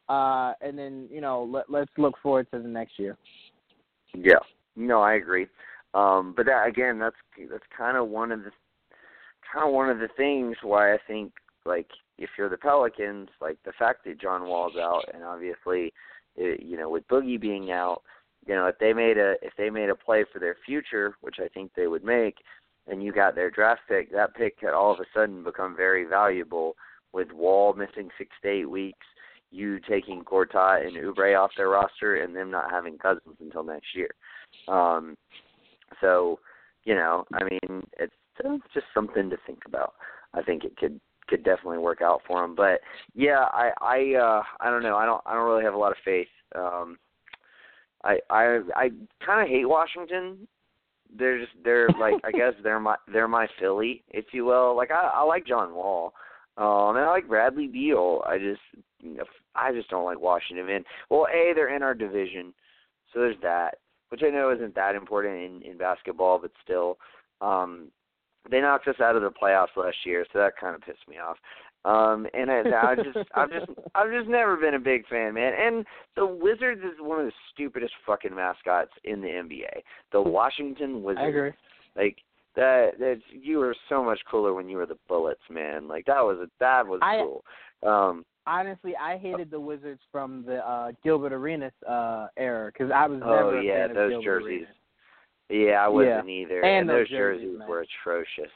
uh, 0.08 0.54
and 0.62 0.78
then 0.78 1.08
you 1.10 1.22
know 1.22 1.46
let 1.46 1.68
let's 1.68 1.92
look 1.98 2.16
forward 2.22 2.46
to 2.52 2.60
the 2.60 2.68
next 2.68 3.00
year. 3.00 3.18
Yeah, 4.14 4.38
no, 4.76 5.02
I 5.02 5.14
agree. 5.16 5.48
Um, 5.96 6.34
but 6.38 6.46
that 6.46 6.68
again, 6.68 7.00
that's 7.00 7.16
that's 7.50 7.66
kind 7.76 7.98
of 7.98 8.08
one 8.08 8.32
of 8.32 8.44
the 8.44 8.52
kind 9.52 9.68
of 9.68 9.74
one 9.74 9.90
of 9.90 9.98
the 9.98 10.10
things 10.16 10.58
why 10.62 10.94
I 10.94 11.00
think 11.08 11.34
like 11.66 11.90
if 12.18 12.30
you're 12.38 12.50
the 12.50 12.58
Pelicans, 12.58 13.30
like 13.42 13.58
the 13.66 13.74
fact 13.78 14.06
that 14.06 14.20
John 14.20 14.48
Wall's 14.48 14.76
out, 14.76 15.04
and 15.14 15.24
obviously, 15.24 15.94
it, 16.36 16.64
you 16.64 16.78
know, 16.78 16.90
with 16.90 17.08
Boogie 17.08 17.40
being 17.40 17.72
out, 17.72 18.02
you 18.46 18.56
know, 18.56 18.66
if 18.68 18.78
they 18.80 18.94
made 18.94 19.18
a 19.18 19.36
if 19.42 19.54
they 19.58 19.70
made 19.70 19.90
a 19.90 19.96
play 19.96 20.26
for 20.32 20.40
their 20.40 20.56
future, 20.66 21.16
which 21.22 21.36
I 21.40 21.48
think 21.50 21.72
they 21.76 21.88
would 21.88 22.04
make, 22.04 22.36
and 22.88 23.04
you 23.04 23.12
got 23.12 23.36
their 23.36 23.52
draft 23.52 23.82
pick, 23.88 24.12
that 24.12 24.36
pick 24.36 24.60
could 24.60 24.74
all 24.74 24.94
of 24.94 25.00
a 25.00 25.06
sudden 25.14 25.44
become 25.44 25.76
very 25.76 26.06
valuable. 26.06 26.76
With 27.14 27.32
Wall 27.32 27.74
missing 27.74 28.10
six 28.18 28.32
to 28.44 28.50
eight 28.50 28.70
weeks, 28.70 29.06
you 29.50 29.80
taking 29.80 30.24
Gortat 30.24 30.86
and 30.86 30.98
Oubre 30.98 31.40
off 31.40 31.52
their 31.56 31.70
roster, 31.70 32.18
and 32.18 32.36
them 32.36 32.52
not 32.52 32.70
having 32.70 32.98
Cousins 32.98 33.38
until 33.40 33.64
next 33.64 33.96
year. 33.96 34.10
Um, 34.68 35.16
so, 36.02 36.40
you 36.84 36.96
know, 36.96 37.26
I 37.34 37.44
mean, 37.44 37.84
it's, 37.98 38.14
it's 38.44 38.64
just 38.74 38.86
something 38.94 39.30
to 39.30 39.38
think 39.48 39.60
about. 39.66 39.94
I 40.34 40.42
think 40.44 40.64
it 40.64 40.76
could 40.78 41.00
could 41.28 41.44
definitely 41.44 41.80
work 41.80 42.02
out 42.02 42.22
for 42.28 42.44
him. 42.44 42.56
But 42.56 42.82
yeah, 43.14 43.46
I 43.52 43.72
I 43.82 44.16
uh 44.16 44.44
I 44.60 44.70
don't 44.70 44.84
know. 44.84 44.96
I 44.96 45.06
don't 45.06 45.22
I 45.26 45.34
don't 45.34 45.48
really 45.48 45.64
have 45.64 45.74
a 45.74 45.78
lot 45.78 45.92
of 45.92 45.98
faith. 46.04 46.28
Um 46.56 46.98
I 48.04 48.20
I 48.30 48.60
I 48.76 48.90
kind 49.26 49.42
of 49.42 49.48
hate 49.48 49.68
Washington. 49.68 50.48
They're 51.18 51.40
just 51.40 51.54
they're 51.64 51.90
like 52.00 52.16
I 52.24 52.32
guess 52.38 52.54
they're 52.64 52.80
my 52.80 52.96
they're 53.12 53.28
my 53.28 53.48
Philly, 53.60 54.04
if 54.10 54.26
you 54.32 54.46
will. 54.46 54.76
Like 54.76 54.92
I 54.92 55.12
I 55.16 55.24
like 55.24 55.46
John 55.46 55.74
Wall. 55.74 56.14
Um 56.58 56.96
and 56.96 57.06
I 57.06 57.10
like 57.10 57.28
Bradley 57.28 57.68
Beal. 57.68 58.24
I 58.26 58.38
just 58.38 58.62
you 59.00 59.16
know, 59.16 59.24
I 59.56 59.72
just 59.74 59.90
don't 59.90 60.06
like 60.06 60.20
Washington. 60.20 60.70
And 60.70 60.86
Well, 61.10 61.28
A, 61.34 61.54
they're 61.54 61.76
in 61.76 61.84
our 61.84 61.94
division. 61.94 62.54
So 63.14 63.20
there's 63.22 63.38
that, 63.42 63.78
which 64.10 64.22
I 64.24 64.30
know 64.30 64.52
isn't 64.52 64.76
that 64.76 64.96
important 64.96 65.36
in 65.64 65.72
in 65.72 65.78
basketball, 65.78 66.40
but 66.40 66.52
still 66.64 66.98
um 67.42 67.92
they 68.50 68.62
knocked 68.62 68.88
us 68.88 69.00
out 69.02 69.16
of 69.16 69.22
the 69.22 69.30
playoffs 69.32 69.76
last 69.76 69.98
year, 70.06 70.26
so 70.32 70.40
that 70.40 70.58
kind 70.60 70.76
of 70.76 70.82
pissed 70.82 71.08
me 71.10 71.18
off. 71.18 71.38
Um, 71.86 72.28
and 72.34 72.52
I, 72.52 72.62
I 72.92 72.96
just, 72.96 73.18
I've 73.36 73.52
just, 73.52 73.68
I've 73.96 74.12
just 74.12 74.28
never 74.28 74.58
been 74.58 74.74
a 74.74 74.80
big 74.80 75.08
fan, 75.08 75.34
man. 75.34 75.54
And 75.58 75.86
the 76.16 76.26
Wizards 76.26 76.82
is 76.82 77.00
one 77.00 77.20
of 77.20 77.26
the 77.26 77.32
stupidest 77.54 77.94
fucking 78.06 78.36
mascots 78.36 78.92
in 79.04 79.22
the 79.22 79.28
NBA. 79.28 79.82
The 80.12 80.22
Washington 80.22 81.04
Wizards. 81.04 81.22
I 81.24 81.28
agree. 81.28 81.52
Like 81.96 82.18
that, 82.56 82.92
that 83.00 83.20
you 83.32 83.60
were 83.60 83.76
so 83.90 84.04
much 84.04 84.20
cooler 84.30 84.54
when 84.54 84.68
you 84.68 84.78
were 84.78 84.86
the 84.86 84.98
Bullets, 85.08 85.42
man. 85.50 85.88
Like 85.88 86.06
that 86.06 86.22
was, 86.22 86.48
that 86.60 86.86
was 86.86 87.00
I- 87.02 87.22
cool. 87.24 87.44
Um, 87.90 88.26
Honestly, 88.48 88.94
I 88.96 89.18
hated 89.18 89.52
the 89.52 89.60
Wizards 89.60 90.00
from 90.10 90.46
the 90.46 90.66
uh, 90.66 90.94
Gilbert 91.04 91.34
Arenas 91.34 91.74
uh, 91.88 92.28
era 92.38 92.72
because 92.72 92.92
I 92.96 93.06
was 93.06 93.22
Oh, 93.22 93.36
never 93.36 93.60
a 93.60 93.64
yeah, 93.64 93.88
those 93.90 94.24
jerseys. 94.24 94.46
Arenas. 94.62 94.68
Yeah, 95.50 95.84
I 95.84 95.88
wasn't 95.88 96.28
Yeah. 96.28 96.34
either. 96.42 96.64
And 96.64 96.90
those 96.90 97.08
those 97.08 97.10
jerseys, 97.10 97.58
man. 97.60 97.68
were 97.68 97.82
atrocious. 97.82 98.52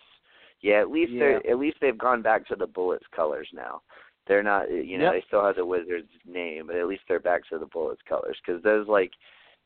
Yeah, 0.61 0.79
at 0.81 0.91
least 0.91 1.11
Yeah. 1.11 1.19
they're 1.19 1.47
at 1.51 1.59
least 1.59 1.77
they've 1.79 1.97
gone 1.97 2.21
back 2.21 2.45
to 2.47 2.55
the 2.55 2.67
Bullets 2.67 3.07
colors 3.07 3.49
now. 3.53 3.81
They're 4.27 4.43
not, 4.43 4.69
you 4.69 4.97
know, 4.97 5.05
Yep. 5.05 5.13
they 5.13 5.21
still 5.27 5.43
have 5.43 5.55
the 5.55 5.65
Wizards 5.65 6.11
name, 6.25 6.67
but 6.67 6.75
at 6.75 6.87
least 6.87 7.03
they're 7.07 7.19
back 7.19 7.45
to 7.47 7.57
the 7.57 7.65
Bullets 7.65 8.01
colors 8.03 8.37
because 8.45 8.61
those 8.61 8.87
like, 8.87 9.13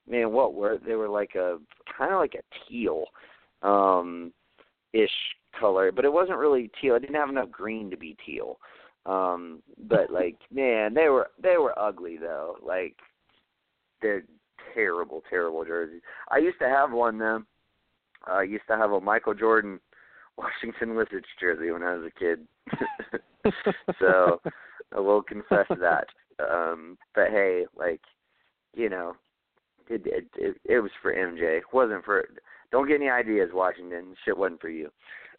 man, 0.08 0.32
what 0.32 0.54
were 0.54 0.78
they 0.78 0.96
were 0.96 1.10
like 1.10 1.36
a 1.36 1.60
kind 1.86 2.14
of 2.14 2.20
like 2.20 2.36
a 2.36 2.44
teal, 2.68 3.06
um, 3.62 4.32
ish 4.94 5.36
color, 5.60 5.92
but 5.92 6.06
it 6.06 6.14
wasn't 6.14 6.38
really 6.38 6.70
teal. 6.80 6.96
It 6.96 7.02
didn't 7.02 7.16
have 7.16 7.30
enough 7.30 7.52
green 7.52 7.90
to 7.92 7.98
be 7.98 8.16
teal. 8.26 8.60
Um, 9.06 9.62
but 9.78 10.10
like, 10.10 10.38
man, 10.52 10.94
they 10.94 11.10
were 11.10 11.32
they 11.38 11.58
were 11.58 11.78
ugly 11.78 12.18
though. 12.18 12.58
Like, 12.62 12.96
they're 14.02 14.24
terrible, 14.74 15.24
terrible 15.30 15.66
jerseys. 15.66 16.02
I 16.30 16.38
used 16.38 16.60
to 16.60 16.68
have 16.68 16.92
one 16.92 17.18
though. 17.18 17.44
I 18.26 18.44
used 18.44 18.68
to 18.70 18.78
have 18.78 18.92
a 18.92 19.02
Michael 19.02 19.34
Jordan 19.34 19.80
Washington 20.38 20.96
Wizards 20.96 21.28
jersey 21.40 21.72
when 21.72 21.84
I 21.84 21.96
was 21.96 22.08
a 22.08 22.20
kid. 22.20 22.48
so 24.00 24.42
I 24.96 25.00
will 25.00 25.22
confess 25.22 25.68
that. 25.70 26.08
Um, 26.40 26.98
but 27.14 27.30
hey, 27.30 27.66
like, 27.78 28.02
you 28.74 28.90
know, 28.90 29.16
it, 29.90 30.02
it 30.06 30.26
it 30.36 30.58
it 30.66 30.80
was 30.80 30.92
for 31.02 31.14
MJ. 31.14 31.58
It 31.58 31.64
wasn't 31.72 32.04
for. 32.04 32.28
Don't 32.72 32.88
get 32.88 32.96
any 32.96 33.10
ideas, 33.10 33.52
Washington. 33.54 34.16
Shit 34.26 34.38
wasn't 34.38 34.60
for 34.60 34.70
you. 34.70 34.90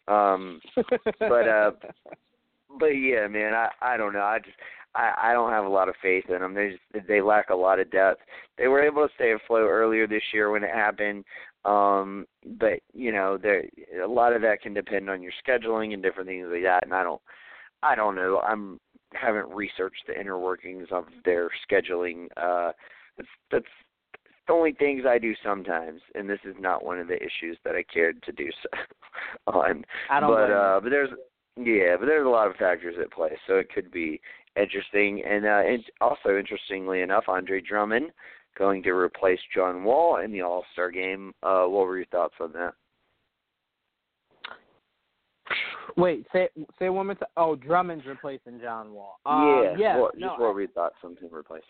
Um, 0.07 0.61
but 1.19 1.47
uh, 1.47 1.71
but 2.79 2.87
yeah, 2.87 3.27
man, 3.27 3.53
I 3.53 3.69
I 3.81 3.97
don't 3.97 4.13
know. 4.13 4.21
I 4.21 4.39
just 4.39 4.57
I 4.95 5.13
I 5.29 5.33
don't 5.33 5.51
have 5.51 5.65
a 5.65 5.69
lot 5.69 5.89
of 5.89 5.95
faith 6.01 6.25
in 6.29 6.39
them. 6.39 6.53
They 6.53 6.71
just 6.93 7.07
they 7.07 7.21
lack 7.21 7.49
a 7.49 7.55
lot 7.55 7.79
of 7.79 7.91
depth. 7.91 8.21
They 8.57 8.67
were 8.67 8.83
able 8.83 9.07
to 9.07 9.13
stay 9.15 9.33
afloat 9.33 9.69
earlier 9.69 10.07
this 10.07 10.23
year 10.33 10.51
when 10.51 10.63
it 10.63 10.73
happened. 10.73 11.23
Um, 11.65 12.25
but 12.59 12.79
you 12.93 13.11
know, 13.11 13.37
there 13.37 13.63
a 14.03 14.07
lot 14.07 14.33
of 14.33 14.41
that 14.43 14.61
can 14.61 14.73
depend 14.73 15.09
on 15.09 15.21
your 15.21 15.33
scheduling 15.45 15.93
and 15.93 16.01
different 16.01 16.29
things 16.29 16.47
like 16.51 16.63
that. 16.63 16.83
And 16.85 16.93
I 16.93 17.03
don't 17.03 17.21
I 17.83 17.95
don't 17.95 18.15
know. 18.15 18.39
I'm 18.39 18.79
haven't 19.13 19.49
researched 19.49 20.03
the 20.07 20.19
inner 20.19 20.37
workings 20.37 20.87
of 20.91 21.05
their 21.25 21.49
scheduling. 21.69 22.27
Uh, 22.37 22.71
that's 23.17 23.29
that's 23.51 23.65
the 24.47 24.53
only 24.53 24.73
things 24.73 25.03
I 25.07 25.17
do 25.17 25.33
sometimes, 25.43 26.01
and 26.15 26.29
this 26.29 26.39
is 26.45 26.55
not 26.59 26.85
one 26.85 26.99
of 26.99 27.07
the 27.07 27.17
issues 27.17 27.57
that 27.63 27.75
I 27.75 27.83
cared 27.83 28.23
to 28.23 28.31
do 28.31 28.49
so 28.63 28.79
on. 29.47 29.83
I 30.09 30.19
don't 30.19 30.31
but 30.31 30.47
you. 30.47 30.53
uh, 30.53 30.79
but 30.79 30.89
there's 30.89 31.09
yeah, 31.57 31.95
but 31.99 32.05
there's 32.05 32.25
a 32.25 32.29
lot 32.29 32.47
of 32.47 32.55
factors 32.55 32.95
at 33.01 33.11
play, 33.11 33.37
so 33.47 33.55
it 33.55 33.71
could 33.73 33.91
be 33.91 34.21
interesting. 34.59 35.23
And 35.25 35.45
uh, 35.45 35.61
and 35.65 35.83
also 36.01 36.37
interestingly 36.37 37.01
enough, 37.01 37.25
Andre 37.27 37.61
Drummond 37.61 38.11
going 38.57 38.81
to 38.83 38.91
replace 38.91 39.39
John 39.55 39.83
Wall 39.83 40.17
in 40.17 40.31
the 40.31 40.41
All 40.41 40.65
Star 40.73 40.91
game. 40.91 41.33
Uh, 41.43 41.63
what 41.65 41.85
were 41.85 41.97
your 41.97 42.07
thoughts 42.07 42.35
on 42.39 42.51
that? 42.53 42.73
Wait, 45.95 46.25
say 46.33 46.49
say 46.77 46.89
one 46.89 47.07
more 47.07 47.15
time. 47.15 47.29
Oh, 47.37 47.55
Drummond's 47.55 48.05
replacing 48.05 48.59
John 48.59 48.93
Wall. 48.93 49.19
Um, 49.25 49.63
yeah, 49.63 49.75
yeah. 49.77 49.97
what, 49.97 50.17
no, 50.17 50.27
just 50.27 50.39
what 50.39 50.53
were 50.53 50.61
your 50.61 50.69
thoughts 50.69 50.95
on 51.03 51.11
him 51.11 51.29
replacing? 51.31 51.63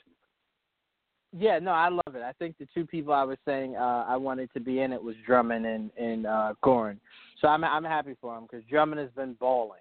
Yeah, 1.38 1.60
no, 1.60 1.72
I 1.72 1.90
love 1.90 2.16
it. 2.16 2.24
I 2.24 2.32
think 2.40 2.58
the 2.58 2.68
two 2.74 2.86
people 2.86 3.14
I 3.14 3.24
was 3.24 3.38
saying 3.46 3.76
uh, 3.76 4.06
I 4.08 4.16
wanted 4.16 4.50
to 4.54 4.60
be 4.60 4.80
in 4.80 4.92
it 4.92 5.02
was 5.02 5.16
Drummond 5.26 5.66
and 5.66 5.92
and 5.98 6.26
uh, 6.26 6.54
Goran. 6.64 6.98
So 7.42 7.48
I'm 7.48 7.64
I'm 7.64 7.84
happy 7.84 8.16
for 8.20 8.36
him 8.38 8.48
because 8.50 8.66
Drummond 8.70 9.00
has 9.00 9.12
been 9.12 9.34
balling. 9.34 9.80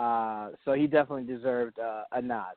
Uh, 0.00 0.50
so 0.64 0.72
he 0.72 0.86
definitely 0.86 1.24
deserved 1.24 1.78
uh, 1.78 2.04
a 2.12 2.22
nod. 2.22 2.54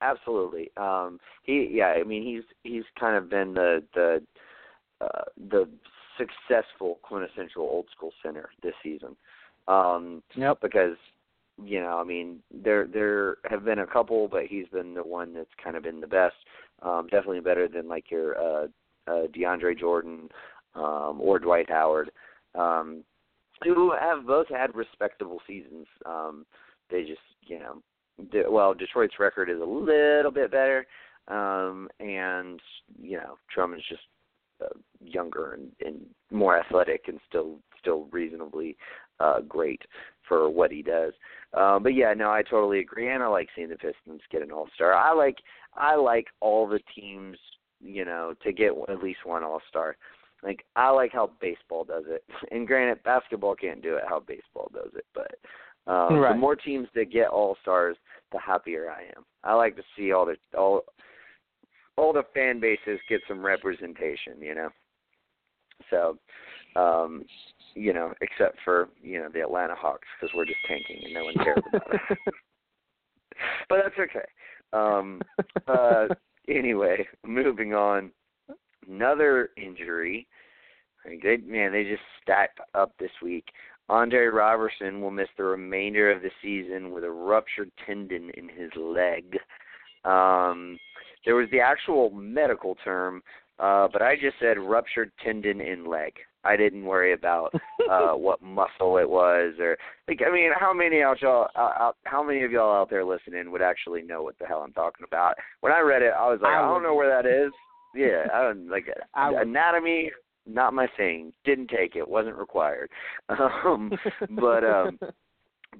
Absolutely. 0.00 0.70
Um 0.76 1.18
he 1.44 1.68
yeah, 1.70 1.94
I 2.00 2.02
mean 2.02 2.22
he's 2.24 2.42
he's 2.64 2.84
kind 2.98 3.16
of 3.16 3.30
been 3.30 3.54
the 3.54 3.82
the 3.94 4.22
uh 5.00 5.24
the 5.50 5.68
successful 6.18 6.98
quintessential 7.02 7.62
old 7.62 7.86
school 7.96 8.12
center 8.22 8.50
this 8.62 8.74
season. 8.82 9.16
Um 9.68 10.22
Yep. 10.34 10.58
because 10.60 10.96
you 11.62 11.80
know, 11.80 11.98
I 12.00 12.04
mean 12.04 12.40
there 12.52 12.86
there 12.86 13.36
have 13.48 13.64
been 13.64 13.78
a 13.78 13.86
couple 13.86 14.26
but 14.28 14.46
he's 14.46 14.66
been 14.68 14.94
the 14.94 15.02
one 15.04 15.32
that's 15.34 15.54
kind 15.62 15.76
of 15.76 15.84
been 15.84 16.00
the 16.00 16.06
best. 16.06 16.34
Um 16.82 17.04
definitely 17.10 17.40
better 17.40 17.68
than 17.68 17.88
like 17.88 18.10
your 18.10 18.36
uh 18.38 18.66
uh 19.06 19.26
DeAndre 19.28 19.78
Jordan 19.78 20.28
um 20.74 21.18
or 21.20 21.38
Dwight 21.38 21.70
Howard. 21.70 22.10
Um 22.56 23.04
who 23.64 23.92
have 23.98 24.26
both 24.26 24.48
had 24.48 24.74
respectable 24.74 25.40
seasons. 25.46 25.86
Um 26.04 26.46
they 26.90 27.02
just, 27.02 27.20
you 27.46 27.58
know, 27.58 27.82
De- 28.30 28.50
well, 28.50 28.74
Detroit's 28.74 29.18
record 29.18 29.48
is 29.48 29.60
a 29.60 29.64
little 29.64 30.30
bit 30.30 30.50
better, 30.50 30.86
um, 31.28 31.88
and 31.98 32.60
you 33.00 33.16
know 33.16 33.38
Drummond's 33.52 33.88
just 33.88 34.02
uh, 34.62 34.68
younger 35.00 35.54
and, 35.54 35.72
and 35.84 36.00
more 36.30 36.58
athletic 36.58 37.04
and 37.08 37.18
still 37.28 37.58
still 37.80 38.06
reasonably 38.12 38.76
uh, 39.18 39.40
great 39.40 39.80
for 40.28 40.48
what 40.50 40.70
he 40.70 40.82
does. 40.82 41.12
Um, 41.54 41.82
but 41.82 41.94
yeah, 41.94 42.12
no, 42.14 42.30
I 42.30 42.42
totally 42.42 42.80
agree, 42.80 43.10
and 43.10 43.22
I 43.22 43.26
like 43.26 43.48
seeing 43.56 43.70
the 43.70 43.76
Pistons 43.76 44.20
get 44.30 44.42
an 44.42 44.52
All 44.52 44.68
Star. 44.74 44.92
I 44.92 45.12
like 45.12 45.38
I 45.74 45.96
like 45.96 46.26
all 46.40 46.68
the 46.68 46.80
teams, 46.94 47.38
you 47.80 48.04
know, 48.04 48.34
to 48.44 48.52
get 48.52 48.72
at 48.88 49.02
least 49.02 49.20
one 49.24 49.42
All 49.42 49.62
Star. 49.68 49.96
Like 50.42 50.64
I 50.76 50.90
like 50.90 51.12
how 51.12 51.30
baseball 51.40 51.84
does 51.84 52.04
it, 52.06 52.24
and 52.50 52.66
granted, 52.66 53.02
basketball 53.04 53.54
can't 53.54 53.82
do 53.82 53.96
it 53.96 54.04
how 54.08 54.20
baseball 54.20 54.70
does 54.74 54.90
it, 54.94 55.06
but 55.14 55.38
um, 55.86 56.20
Right. 56.20 56.34
the 56.34 56.38
more 56.38 56.56
teams 56.56 56.88
that 56.94 57.10
get 57.10 57.28
All 57.28 57.56
Stars, 57.62 57.96
the 58.30 58.38
happier 58.38 58.90
I 58.90 59.02
am. 59.16 59.24
I 59.42 59.54
like 59.54 59.76
to 59.76 59.82
see 59.96 60.12
all 60.12 60.26
the 60.26 60.36
all 60.56 60.82
all 61.96 62.12
the 62.12 62.22
fan 62.34 62.60
bases 62.60 63.00
get 63.08 63.20
some 63.28 63.44
representation, 63.44 64.40
you 64.40 64.54
know. 64.54 64.70
So, 65.90 66.18
um, 66.76 67.24
you 67.74 67.92
know, 67.92 68.12
except 68.20 68.58
for 68.64 68.88
you 69.02 69.18
know 69.18 69.28
the 69.28 69.40
Atlanta 69.40 69.74
Hawks 69.74 70.06
because 70.20 70.34
we're 70.34 70.44
just 70.44 70.58
tanking 70.68 71.00
and 71.04 71.14
no 71.14 71.24
one 71.24 71.34
cares 71.34 71.62
about 71.68 71.94
it. 71.94 72.18
but 73.68 73.82
that's 73.82 73.98
okay. 73.98 74.26
Um, 74.72 75.20
uh, 75.66 76.06
anyway, 76.48 77.06
moving 77.26 77.74
on. 77.74 78.10
Another 78.88 79.50
injury. 79.56 80.26
They, 81.04 81.38
man, 81.38 81.72
they 81.72 81.84
just 81.84 82.02
stacked 82.22 82.60
up 82.74 82.92
this 82.98 83.10
week. 83.22 83.46
Andre 83.88 84.26
Roberson 84.26 85.00
will 85.00 85.10
miss 85.10 85.28
the 85.36 85.44
remainder 85.44 86.10
of 86.10 86.22
the 86.22 86.30
season 86.40 86.92
with 86.92 87.04
a 87.04 87.10
ruptured 87.10 87.70
tendon 87.84 88.30
in 88.34 88.48
his 88.48 88.70
leg. 88.76 89.36
Um, 90.04 90.78
there 91.24 91.34
was 91.34 91.48
the 91.50 91.60
actual 91.60 92.10
medical 92.10 92.76
term, 92.84 93.22
uh, 93.58 93.88
but 93.92 94.02
I 94.02 94.14
just 94.16 94.36
said 94.40 94.58
ruptured 94.58 95.12
tendon 95.24 95.60
in 95.60 95.84
leg. 95.84 96.12
I 96.44 96.56
didn't 96.56 96.84
worry 96.84 97.12
about 97.12 97.54
uh, 97.88 98.12
what 98.14 98.42
muscle 98.42 98.98
it 98.98 99.08
was, 99.08 99.54
or 99.60 99.76
like 100.08 100.20
I 100.26 100.32
mean, 100.32 100.50
how 100.58 100.72
many 100.72 101.02
out 101.02 101.22
y'all, 101.22 101.48
out, 101.56 101.80
out, 101.80 101.96
how 102.04 102.22
many 102.22 102.42
of 102.42 102.50
y'all 102.50 102.74
out 102.74 102.90
there 102.90 103.04
listening 103.04 103.52
would 103.52 103.62
actually 103.62 104.02
know 104.02 104.22
what 104.22 104.38
the 104.38 104.46
hell 104.46 104.62
I'm 104.64 104.72
talking 104.72 105.04
about? 105.06 105.34
When 105.60 105.72
I 105.72 105.80
read 105.80 106.02
it, 106.02 106.12
I 106.18 106.28
was 106.28 106.40
like, 106.42 106.52
I 106.52 106.58
I, 106.58 106.62
don't 106.62 106.82
know 106.82 106.94
where 106.94 107.10
that 107.10 107.28
is. 107.28 107.52
Yeah, 107.94 108.26
I 108.32 108.42
don't 108.42 108.68
like 108.68 108.86
I 109.14 109.30
would. 109.30 109.42
anatomy. 109.48 110.10
Not 110.44 110.74
my 110.74 110.88
thing. 110.96 111.32
Didn't 111.44 111.68
take 111.68 111.94
it. 111.94 112.08
Wasn't 112.08 112.36
required. 112.36 112.90
Um, 113.64 113.92
but 114.30 114.64
um, 114.64 114.98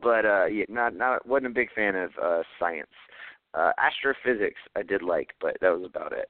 but 0.01 0.25
uh, 0.25 0.47
yeah, 0.47 0.65
not 0.69 0.95
not 0.95 1.27
wasn't 1.27 1.47
a 1.47 1.55
big 1.55 1.73
fan 1.75 1.97
of 1.97 2.11
uh, 2.23 2.43
science. 2.59 2.89
Uh, 3.55 3.73
astrophysics 3.79 4.61
I 4.77 4.83
did 4.83 5.03
like, 5.03 5.31
but 5.41 5.57
that 5.61 5.69
was 5.71 5.85
about 5.85 6.13
it. 6.13 6.29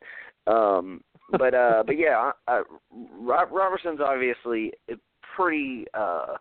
Um, 0.48 1.02
but 1.38 1.54
uh, 1.54 1.84
but 1.86 1.96
yeah, 1.98 2.32
uh, 2.48 2.62
Rob, 2.90 3.50
Roberson's 3.52 4.00
obviously 4.04 4.72
pretty 5.36 5.86
uh, 5.94 6.34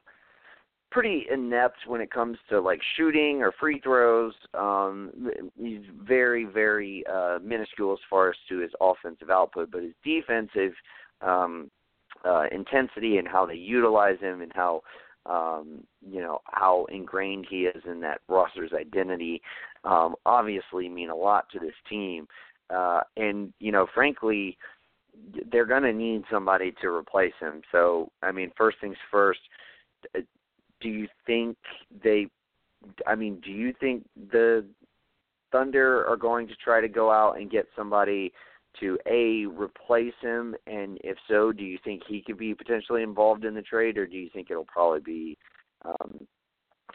pretty 0.91 1.25
inept 1.31 1.77
when 1.87 2.01
it 2.01 2.11
comes 2.11 2.37
to 2.49 2.59
like 2.59 2.81
shooting 2.95 3.41
or 3.41 3.53
free 3.59 3.79
throws. 3.79 4.33
Um, 4.53 5.11
he's 5.57 5.81
very 6.01 6.45
very 6.45 7.03
uh, 7.11 7.39
minuscule 7.43 7.93
as 7.93 7.99
far 8.09 8.29
as 8.29 8.35
to 8.49 8.59
his 8.59 8.71
offensive 8.79 9.29
output, 9.29 9.71
but 9.71 9.83
his 9.83 9.93
defensive 10.03 10.73
um, 11.21 11.71
uh, 12.25 12.43
intensity 12.51 13.17
and 13.17 13.27
how 13.27 13.45
they 13.45 13.55
utilize 13.55 14.19
him 14.19 14.41
and 14.41 14.51
how 14.53 14.81
um, 15.25 15.83
you 16.07 16.21
know 16.21 16.39
how 16.45 16.85
ingrained 16.91 17.47
he 17.49 17.63
is 17.65 17.81
in 17.89 18.01
that 18.01 18.21
roster's 18.27 18.73
identity 18.73 19.41
um, 19.83 20.15
obviously 20.25 20.89
mean 20.89 21.09
a 21.09 21.15
lot 21.15 21.45
to 21.51 21.59
this 21.59 21.73
team. 21.89 22.27
Uh, 22.69 23.01
and 23.17 23.53
you 23.59 23.71
know, 23.71 23.87
frankly, 23.93 24.57
they're 25.51 25.65
going 25.65 25.83
to 25.83 25.93
need 25.93 26.23
somebody 26.31 26.73
to 26.81 26.87
replace 26.87 27.33
him. 27.39 27.61
So, 27.71 28.11
I 28.21 28.31
mean, 28.31 28.51
first 28.57 28.77
things 28.79 28.97
first. 29.11 29.39
Do 30.81 30.89
you 30.89 31.07
think 31.25 31.57
they? 32.03 32.27
I 33.05 33.15
mean, 33.15 33.39
do 33.43 33.51
you 33.51 33.73
think 33.79 34.05
the 34.31 34.65
Thunder 35.51 36.05
are 36.07 36.17
going 36.17 36.47
to 36.47 36.55
try 36.55 36.81
to 36.81 36.87
go 36.87 37.11
out 37.11 37.37
and 37.37 37.51
get 37.51 37.67
somebody 37.75 38.33
to 38.79 38.97
a 39.05 39.45
replace 39.45 40.13
him? 40.21 40.55
And 40.65 40.97
if 41.03 41.17
so, 41.27 41.51
do 41.51 41.63
you 41.63 41.77
think 41.83 42.03
he 42.07 42.21
could 42.21 42.37
be 42.37 42.55
potentially 42.55 43.03
involved 43.03 43.45
in 43.45 43.53
the 43.53 43.61
trade, 43.61 43.97
or 43.97 44.07
do 44.07 44.17
you 44.17 44.29
think 44.33 44.49
it'll 44.49 44.65
probably 44.65 45.01
be 45.01 45.37
um, 45.85 46.25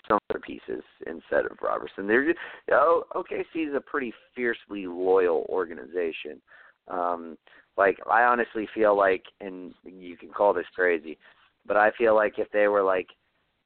some 0.08 0.18
other 0.30 0.40
pieces 0.40 0.82
instead 1.06 1.44
of 1.44 1.58
Roberson? 1.62 2.06
They're 2.06 2.24
just, 2.24 2.38
oh, 2.72 3.04
OKC 3.14 3.68
is 3.68 3.74
a 3.74 3.80
pretty 3.80 4.12
fiercely 4.34 4.86
loyal 4.86 5.46
organization. 5.48 6.40
Um, 6.88 7.36
Like 7.76 7.98
I 8.10 8.22
honestly 8.22 8.66
feel 8.74 8.96
like, 8.96 9.24
and 9.40 9.74
you 9.84 10.16
can 10.16 10.30
call 10.30 10.54
this 10.54 10.66
crazy, 10.74 11.18
but 11.66 11.76
I 11.76 11.90
feel 11.98 12.14
like 12.14 12.38
if 12.38 12.50
they 12.52 12.68
were 12.68 12.82
like 12.82 13.08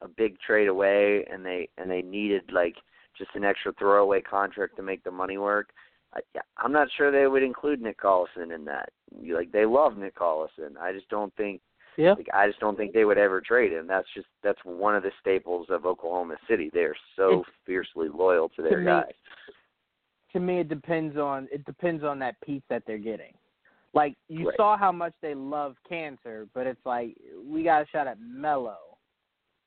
a 0.03 0.09
big 0.09 0.39
trade 0.41 0.69
away 0.69 1.25
and 1.31 1.45
they 1.45 1.69
and 1.79 1.91
they 1.91 2.03
needed 2.03 2.43
like 2.53 2.75
just 3.17 3.31
an 3.35 3.45
extra 3.45 3.73
throwaway 3.79 4.21
contract 4.21 4.77
to 4.77 4.83
make 4.83 5.05
the 5.05 5.11
money 5.11 5.39
work, 5.39 5.71
I, 6.15 6.21
I'm 6.57 6.73
not 6.73 6.89
sure 6.97 7.11
they 7.11 7.27
would 7.27 7.43
include 7.43 7.81
Nick 7.81 8.01
Collison 8.01 8.55
in 8.55 8.65
that. 8.65 8.91
Like 9.23 9.53
they 9.53 9.67
love 9.67 9.97
Nick 9.97 10.17
Collison. 10.17 10.77
I 10.81 10.93
just 10.93 11.09
don't 11.09 11.35
think. 11.37 11.61
Yeah. 11.97 12.15
Like, 12.15 12.29
I 12.33 12.47
just 12.47 12.61
don't 12.61 12.77
think 12.77 12.95
they 12.95 13.05
would 13.05 13.19
ever 13.19 13.41
trade 13.41 13.73
him. 13.73 13.87
That's 13.87 14.07
just 14.15 14.29
that's 14.43 14.61
one 14.65 14.95
of 14.95 15.03
the 15.03 15.11
staples 15.21 15.67
of 15.71 15.85
Oklahoma 15.85 16.37
City. 16.49 16.71
They're 16.73 16.97
so 17.17 17.45
fiercely 17.67 18.09
loyal 18.09 18.49
to 18.51 18.63
their 18.63 18.71
to 18.71 18.79
me, 18.79 18.85
guys. 18.85 19.13
To 20.33 20.41
me, 20.41 20.61
it 20.61 20.69
depends 20.69 21.17
on 21.17 21.49
it 21.53 21.65
depends 21.67 22.05
on 22.05 22.19
that 22.21 22.41
piece 22.41 22.63
that 22.71 22.85
they're 22.87 22.97
getting. 22.97 23.35
Like 23.93 24.17
you 24.29 24.49
Right. 24.49 24.57
saw 24.57 24.77
how 24.79 24.93
much 24.93 25.13
they 25.21 25.35
love 25.35 25.77
Kanter, 25.91 26.49
but 26.55 26.67
it's 26.67 26.85
like 26.87 27.17
we 27.45 27.65
got 27.65 27.83
a 27.83 27.87
shot 27.87 28.07
at 28.07 28.19
Melo, 28.21 28.79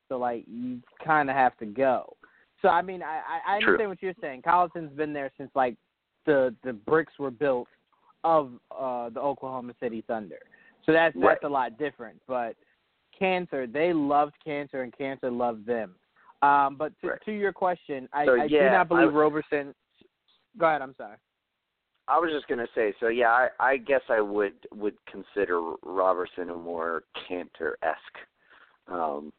so 0.09 0.17
like 0.17 0.43
you 0.47 0.81
kind 1.05 1.29
of 1.29 1.35
have 1.35 1.57
to 1.57 1.65
go. 1.65 2.15
So 2.61 2.69
I 2.69 2.81
mean, 2.81 3.01
I 3.01 3.21
I 3.27 3.55
I 3.55 3.59
True. 3.59 3.73
understand 3.73 3.89
what 3.89 4.01
you're 4.01 4.13
saying. 4.21 4.41
Collison's 4.43 4.95
been 4.95 5.13
there 5.13 5.31
since 5.37 5.51
like 5.55 5.75
the 6.25 6.55
the 6.63 6.73
bricks 6.73 7.13
were 7.19 7.31
built 7.31 7.67
of 8.23 8.51
uh 8.71 9.09
the 9.09 9.19
Oklahoma 9.19 9.73
City 9.81 10.03
Thunder. 10.07 10.39
So 10.85 10.91
that's 10.93 11.15
Right. 11.15 11.29
that's 11.33 11.43
a 11.43 11.49
lot 11.49 11.77
different. 11.77 12.21
But 12.27 12.55
Kanter, 13.19 13.71
they 13.71 13.93
loved 13.93 14.33
Kanter 14.45 14.83
and 14.83 14.93
Kanter 14.93 15.35
loved 15.35 15.65
them. 15.65 15.95
Um, 16.41 16.75
but 16.75 16.91
to, 17.01 17.09
Right. 17.09 17.21
to 17.25 17.31
your 17.31 17.53
question, 17.53 18.09
I, 18.11 18.25
So, 18.25 18.35
I 18.35 18.47
do 18.47 18.69
not 18.69 18.87
believe 18.89 19.09
I- 19.15 19.17
Roberson. 19.17 19.73
Go 20.57 20.65
ahead. 20.65 20.81
I'm 20.81 20.95
sorry. 20.95 21.17
I 22.07 22.19
was 22.19 22.31
just 22.31 22.47
gonna 22.47 22.67
say, 22.75 22.93
so 22.99 23.07
yeah, 23.07 23.29
I, 23.29 23.49
I 23.59 23.77
guess 23.77 24.01
I 24.09 24.19
would 24.19 24.55
would 24.73 24.97
consider 25.05 25.61
Roberson 25.83 26.49
a 26.49 26.55
more 26.55 27.03
Kanter 27.15 27.75
esque 27.81 28.17
um, 28.89 29.31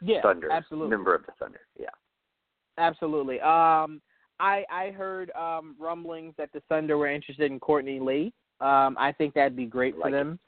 Yeah, 0.00 0.22
Thunder 0.22 0.50
absolutely, 0.50 0.90
member 0.90 1.14
of 1.14 1.26
the 1.26 1.32
Thunder. 1.38 1.60
Yeah. 1.78 1.88
absolutely. 2.76 3.40
Um, 3.40 4.00
I 4.40 4.64
I 4.70 4.90
heard 4.96 5.30
um 5.32 5.74
rumblings 5.78 6.34
that 6.38 6.52
the 6.52 6.60
Thunder 6.68 6.96
were 6.96 7.08
interested 7.10 7.50
in 7.50 7.58
Courtney 7.60 7.98
Lee. 8.00 8.32
Um, 8.60 8.96
I 8.98 9.12
think 9.16 9.34
that'd 9.34 9.56
be 9.56 9.66
great 9.66 9.94
for 9.94 10.00
Like 10.02 10.12
it. 10.12 10.16
them. 10.16 10.38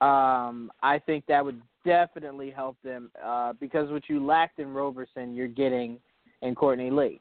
Um, 0.00 0.72
I 0.82 0.98
think 0.98 1.26
that 1.26 1.44
would 1.44 1.60
definitely 1.84 2.50
help 2.50 2.76
them 2.82 3.10
uh, 3.22 3.52
because 3.60 3.90
what 3.90 4.08
you 4.08 4.24
lacked 4.24 4.58
in 4.58 4.72
Roberson, 4.72 5.34
you're 5.34 5.48
getting 5.48 5.98
in 6.42 6.54
Courtney 6.54 6.90
Lee, 6.90 7.20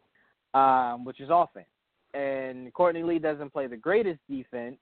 um, 0.53 1.03
which 1.03 1.19
is 1.19 1.29
offense. 1.31 1.67
And 2.13 2.73
Courtney 2.73 3.03
Lee 3.03 3.19
doesn't 3.19 3.51
play 3.51 3.67
the 3.67 3.75
greatest 3.77 4.19
defense, 4.29 4.77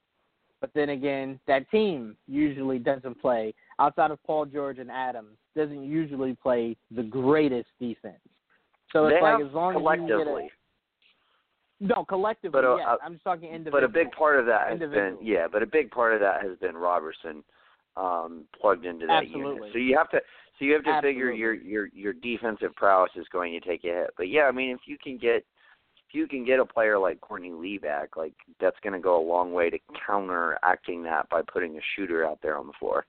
but 0.61 0.69
then 0.75 0.89
again, 0.89 1.39
that 1.47 1.69
team 1.71 2.15
usually 2.27 2.77
doesn't 2.79 3.19
play 3.19 3.53
outside 3.79 4.11
of 4.11 4.21
Paul 4.23 4.45
George 4.45 4.79
and 4.79 4.91
Adams 4.91 5.37
doesn't 5.55 5.83
usually 5.83 6.35
play 6.41 6.75
the 6.91 7.03
greatest 7.03 7.69
defense. 7.79 8.15
So 8.91 9.07
they 9.07 9.15
it's 9.15 9.21
like 9.21 9.43
as 9.43 9.53
long 9.53 9.73
as 9.73 9.77
collectively, 9.77 10.49
get 11.79 11.87
a, 11.89 11.93
no 11.95 12.05
collectively, 12.05 12.51
But, 12.61 12.65
uh, 12.65 12.75
yes. 12.77 12.87
uh, 12.89 12.95
I'm 13.03 13.13
just 13.13 13.23
talking 13.23 13.49
individually. 13.49 13.81
but 13.81 13.83
a 13.83 13.87
big 13.91 14.11
part 14.11 14.39
of 14.39 14.45
that 14.45 14.69
has 14.69 14.79
been 14.79 15.17
yeah, 15.21 15.47
but 15.51 15.61
a 15.61 15.67
big 15.67 15.91
part 15.91 16.13
of 16.13 16.19
that 16.21 16.41
has 16.41 16.57
been 16.59 16.75
Roberson 16.75 17.43
um, 17.95 18.45
plugged 18.59 18.85
into 18.85 19.05
that 19.07 19.23
Absolutely. 19.23 19.55
unit. 19.55 19.69
So 19.73 19.79
you 19.79 19.97
have 19.97 20.09
to 20.11 20.19
so 20.57 20.65
you 20.65 20.73
have 20.73 20.83
to 20.85 21.01
figure 21.01 21.31
your 21.31 21.53
your 21.53 21.87
your 21.93 22.13
defensive 22.13 22.75
prowess 22.75 23.11
is 23.15 23.27
going 23.31 23.59
to 23.59 23.67
take 23.67 23.83
a 23.83 23.87
hit. 23.87 24.09
But 24.17 24.29
yeah, 24.29 24.43
I 24.43 24.51
mean 24.51 24.71
if 24.71 24.81
you 24.85 24.97
can 25.03 25.17
get 25.17 25.45
if 26.09 26.13
you 26.13 26.27
can 26.27 26.45
get 26.45 26.59
a 26.59 26.65
player 26.65 26.97
like 26.97 27.19
Courtney 27.19 27.51
Lee 27.51 27.77
back, 27.77 28.15
like 28.15 28.33
that's 28.59 28.77
going 28.81 28.93
to 28.93 28.99
go 28.99 29.21
a 29.21 29.27
long 29.27 29.51
way 29.51 29.69
to 29.69 29.77
counteracting 30.05 31.03
that 31.03 31.29
by 31.29 31.41
putting 31.41 31.77
a 31.77 31.81
shooter 31.95 32.25
out 32.25 32.39
there 32.41 32.57
on 32.57 32.67
the 32.67 32.73
floor. 32.79 33.05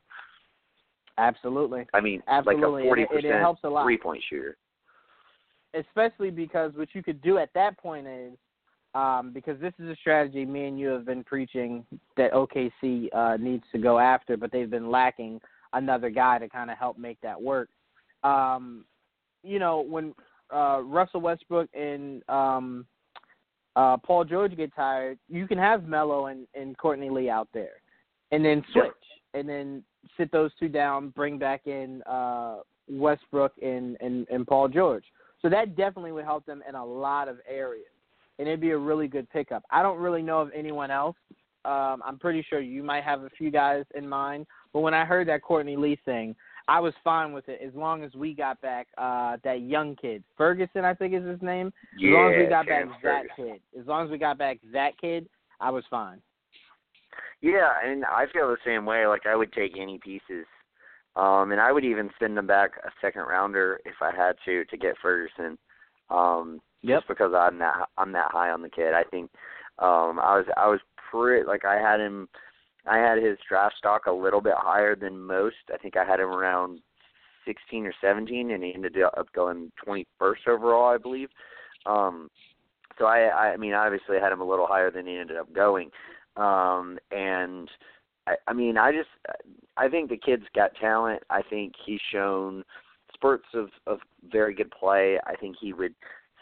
Absolutely. 1.18 1.86
I 1.92 2.00
mean, 2.00 2.22
Absolutely. 2.28 2.62
like 2.62 2.82
a 2.82 2.86
forty 2.86 3.02
and 3.02 3.10
it, 3.10 3.14
it 3.14 3.22
percent 3.22 3.40
helps 3.40 3.64
a 3.64 3.68
lot. 3.68 3.84
three 3.84 3.98
point 3.98 4.22
shooter. 4.30 4.56
especially 5.74 6.30
because 6.30 6.72
what 6.76 6.88
you 6.94 7.02
could 7.02 7.20
do 7.20 7.38
at 7.38 7.50
that 7.54 7.76
point 7.78 8.06
is 8.06 8.32
um, 8.94 9.32
because 9.34 9.60
this 9.60 9.74
is 9.78 9.88
a 9.88 9.96
strategy 9.96 10.44
me 10.44 10.66
and 10.66 10.78
you 10.78 10.88
have 10.88 11.04
been 11.04 11.22
preaching 11.22 11.84
that 12.16 12.32
OKC 12.32 13.08
uh, 13.14 13.36
needs 13.36 13.64
to 13.72 13.78
go 13.78 13.98
after, 13.98 14.36
but 14.36 14.50
they've 14.50 14.70
been 14.70 14.90
lacking 14.90 15.40
another 15.72 16.08
guy 16.10 16.38
to 16.38 16.48
kind 16.48 16.70
of 16.70 16.78
help 16.78 16.98
make 16.98 17.20
that 17.20 17.40
work. 17.40 17.68
Um, 18.24 18.84
you 19.42 19.58
know, 19.58 19.80
when 19.80 20.14
uh, 20.52 20.80
Russell 20.82 21.20
Westbrook 21.20 21.68
and 21.74 22.22
um, 22.28 22.86
uh, 23.76 23.98
Paul 23.98 24.24
George 24.24 24.56
get 24.56 24.74
tired, 24.74 25.18
you 25.28 25.46
can 25.46 25.58
have 25.58 25.86
Melo 25.86 26.26
and, 26.26 26.46
and 26.54 26.76
Courtney 26.78 27.10
Lee 27.10 27.28
out 27.28 27.48
there, 27.52 27.82
and 28.32 28.44
then 28.44 28.64
switch, 28.72 28.86
and 29.34 29.48
then 29.48 29.84
sit 30.16 30.30
those 30.32 30.50
two 30.58 30.68
down, 30.68 31.10
bring 31.10 31.38
back 31.38 31.66
in 31.66 32.02
uh, 32.02 32.58
Westbrook 32.88 33.52
and, 33.62 33.96
and 34.00 34.26
and 34.30 34.46
Paul 34.46 34.68
George. 34.68 35.04
So 35.42 35.48
that 35.48 35.76
definitely 35.76 36.12
would 36.12 36.24
help 36.24 36.44
them 36.46 36.62
in 36.68 36.74
a 36.74 36.84
lot 36.84 37.28
of 37.28 37.38
areas, 37.48 37.86
and 38.38 38.48
it'd 38.48 38.60
be 38.60 38.70
a 38.70 38.78
really 38.78 39.08
good 39.08 39.30
pickup. 39.30 39.62
I 39.70 39.82
don't 39.82 39.98
really 39.98 40.22
know 40.22 40.40
of 40.40 40.50
anyone 40.54 40.90
else. 40.90 41.16
Um, 41.64 42.02
I'm 42.04 42.18
pretty 42.18 42.44
sure 42.48 42.60
you 42.60 42.82
might 42.82 43.04
have 43.04 43.22
a 43.22 43.30
few 43.30 43.50
guys 43.50 43.84
in 43.94 44.08
mind, 44.08 44.46
but 44.72 44.80
when 44.80 44.94
I 44.94 45.04
heard 45.04 45.28
that 45.28 45.42
Courtney 45.42 45.76
Lee 45.76 45.98
thing, 46.04 46.34
I 46.66 46.80
was 46.80 46.92
fine 47.02 47.32
with 47.32 47.48
it 47.48 47.60
as 47.66 47.74
long 47.74 48.04
as 48.04 48.14
we 48.14 48.34
got 48.34 48.60
back 48.60 48.88
uh, 48.98 49.38
that 49.42 49.62
young 49.62 49.96
kid, 49.96 50.22
Ferguson, 50.36 50.84
I 50.84 50.94
think 50.94 51.14
is 51.14 51.24
his 51.24 51.40
name. 51.40 51.72
As 52.10 52.14
long 52.14 52.32
as 52.32 52.38
we 52.38 52.46
got 52.50 52.66
back 52.66 52.84
that 53.02 53.22
kid, 53.36 53.60
as 53.78 53.86
long 53.86 54.04
as 54.04 54.10
we 54.10 54.18
got 54.18 54.38
back 54.38 54.58
that 54.72 54.98
kid, 55.00 55.28
I 55.60 55.70
was 55.70 55.84
fine. 55.90 56.20
Yeah, 57.40 57.70
and 57.84 58.04
I 58.04 58.26
feel 58.32 58.48
the 58.48 58.56
same 58.64 58.84
way. 58.84 59.06
Like 59.06 59.26
I 59.26 59.36
would 59.36 59.52
take 59.52 59.78
any 59.78 59.98
pieces, 59.98 60.46
um, 61.16 61.52
and 61.52 61.60
I 61.60 61.72
would 61.72 61.84
even 61.84 62.10
send 62.18 62.36
them 62.36 62.46
back 62.46 62.72
a 62.84 62.90
second 63.00 63.22
rounder 63.22 63.80
if 63.84 63.94
I 64.00 64.10
had 64.14 64.36
to 64.44 64.64
to 64.64 64.76
get 64.76 64.96
Ferguson. 65.00 65.58
Um, 66.10 66.60
Yep. 66.82 67.00
Just 67.00 67.08
because 67.08 67.32
I'm 67.34 67.58
that 67.58 67.88
I'm 67.96 68.12
that 68.12 68.30
high 68.30 68.50
on 68.50 68.62
the 68.62 68.68
kid, 68.68 68.94
I 68.94 69.02
think 69.02 69.30
um, 69.78 70.20
I 70.20 70.36
was 70.38 70.46
I 70.56 70.68
was 70.68 70.80
pretty 71.10 71.46
like 71.46 71.64
I 71.64 71.76
had 71.76 72.00
him. 72.00 72.28
I 72.86 72.98
had 72.98 73.22
his 73.22 73.36
draft 73.48 73.76
stock 73.76 74.06
a 74.06 74.12
little 74.12 74.40
bit 74.40 74.54
higher 74.56 74.94
than 74.94 75.18
most. 75.18 75.56
I 75.72 75.76
think 75.76 75.96
I 75.96 76.04
had 76.04 76.20
him 76.20 76.28
around 76.28 76.80
16 77.44 77.84
or 77.84 77.92
17, 78.00 78.52
and 78.52 78.62
he 78.62 78.72
ended 78.74 78.96
up 79.02 79.30
going 79.34 79.70
21st 79.86 80.46
overall, 80.48 80.94
I 80.94 80.96
believe. 80.96 81.28
Um, 81.84 82.30
so 82.98 83.04
I, 83.04 83.52
I 83.52 83.56
mean, 83.58 83.74
obviously 83.74 84.16
I 84.16 84.22
had 84.22 84.32
him 84.32 84.40
a 84.40 84.48
little 84.48 84.66
higher 84.66 84.90
than 84.90 85.06
he 85.06 85.16
ended 85.18 85.36
up 85.36 85.52
going. 85.52 85.90
Um, 86.38 86.98
and 87.10 87.68
I, 88.26 88.34
I 88.46 88.52
mean, 88.52 88.78
I 88.78 88.92
just, 88.92 89.08
I 89.76 89.88
think 89.88 90.08
the 90.08 90.16
kid's 90.16 90.44
got 90.54 90.70
talent. 90.80 91.22
I 91.28 91.42
think 91.42 91.74
he's 91.84 92.00
shown 92.12 92.64
spurts 93.14 93.48
of 93.54 93.68
of 93.86 93.98
very 94.30 94.54
good 94.54 94.70
play. 94.70 95.18
I 95.26 95.34
think 95.36 95.56
he 95.60 95.72
would 95.72 95.94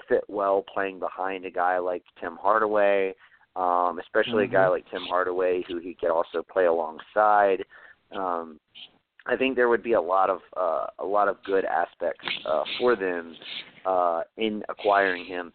fit 0.09 0.25
well 0.29 0.65
playing 0.73 0.99
behind 1.01 1.45
a 1.47 1.51
guy 1.51 1.79
like 1.79 2.03
Tim 2.21 2.37
Hardaway, 2.41 3.15
um, 3.57 3.99
especially 3.99 4.45
a 4.45 4.49
guy 4.49 4.67
Mhm. 4.67 4.71
like 4.71 4.91
Tim 4.91 5.03
Hardaway 5.03 5.63
who 5.63 5.79
he 5.79 5.95
could 5.95 6.11
also 6.11 6.43
play 6.43 6.67
alongside. 6.67 7.65
Um, 8.13 8.61
I 9.29 9.37
think 9.37 9.57
there 9.57 9.69
would 9.69 9.83
be 9.83 9.95
a 9.95 10.01
lot 10.01 10.31
of 10.31 10.43
uh, 10.57 10.87
a 10.99 11.05
lot 11.05 11.29
of 11.29 11.43
good 11.45 11.65
aspects 11.65 12.27
uh, 12.45 12.65
for 12.79 12.95
them 12.95 13.35
uh, 13.85 14.23
in 14.37 14.63
acquiring 14.69 15.25
him. 15.25 15.53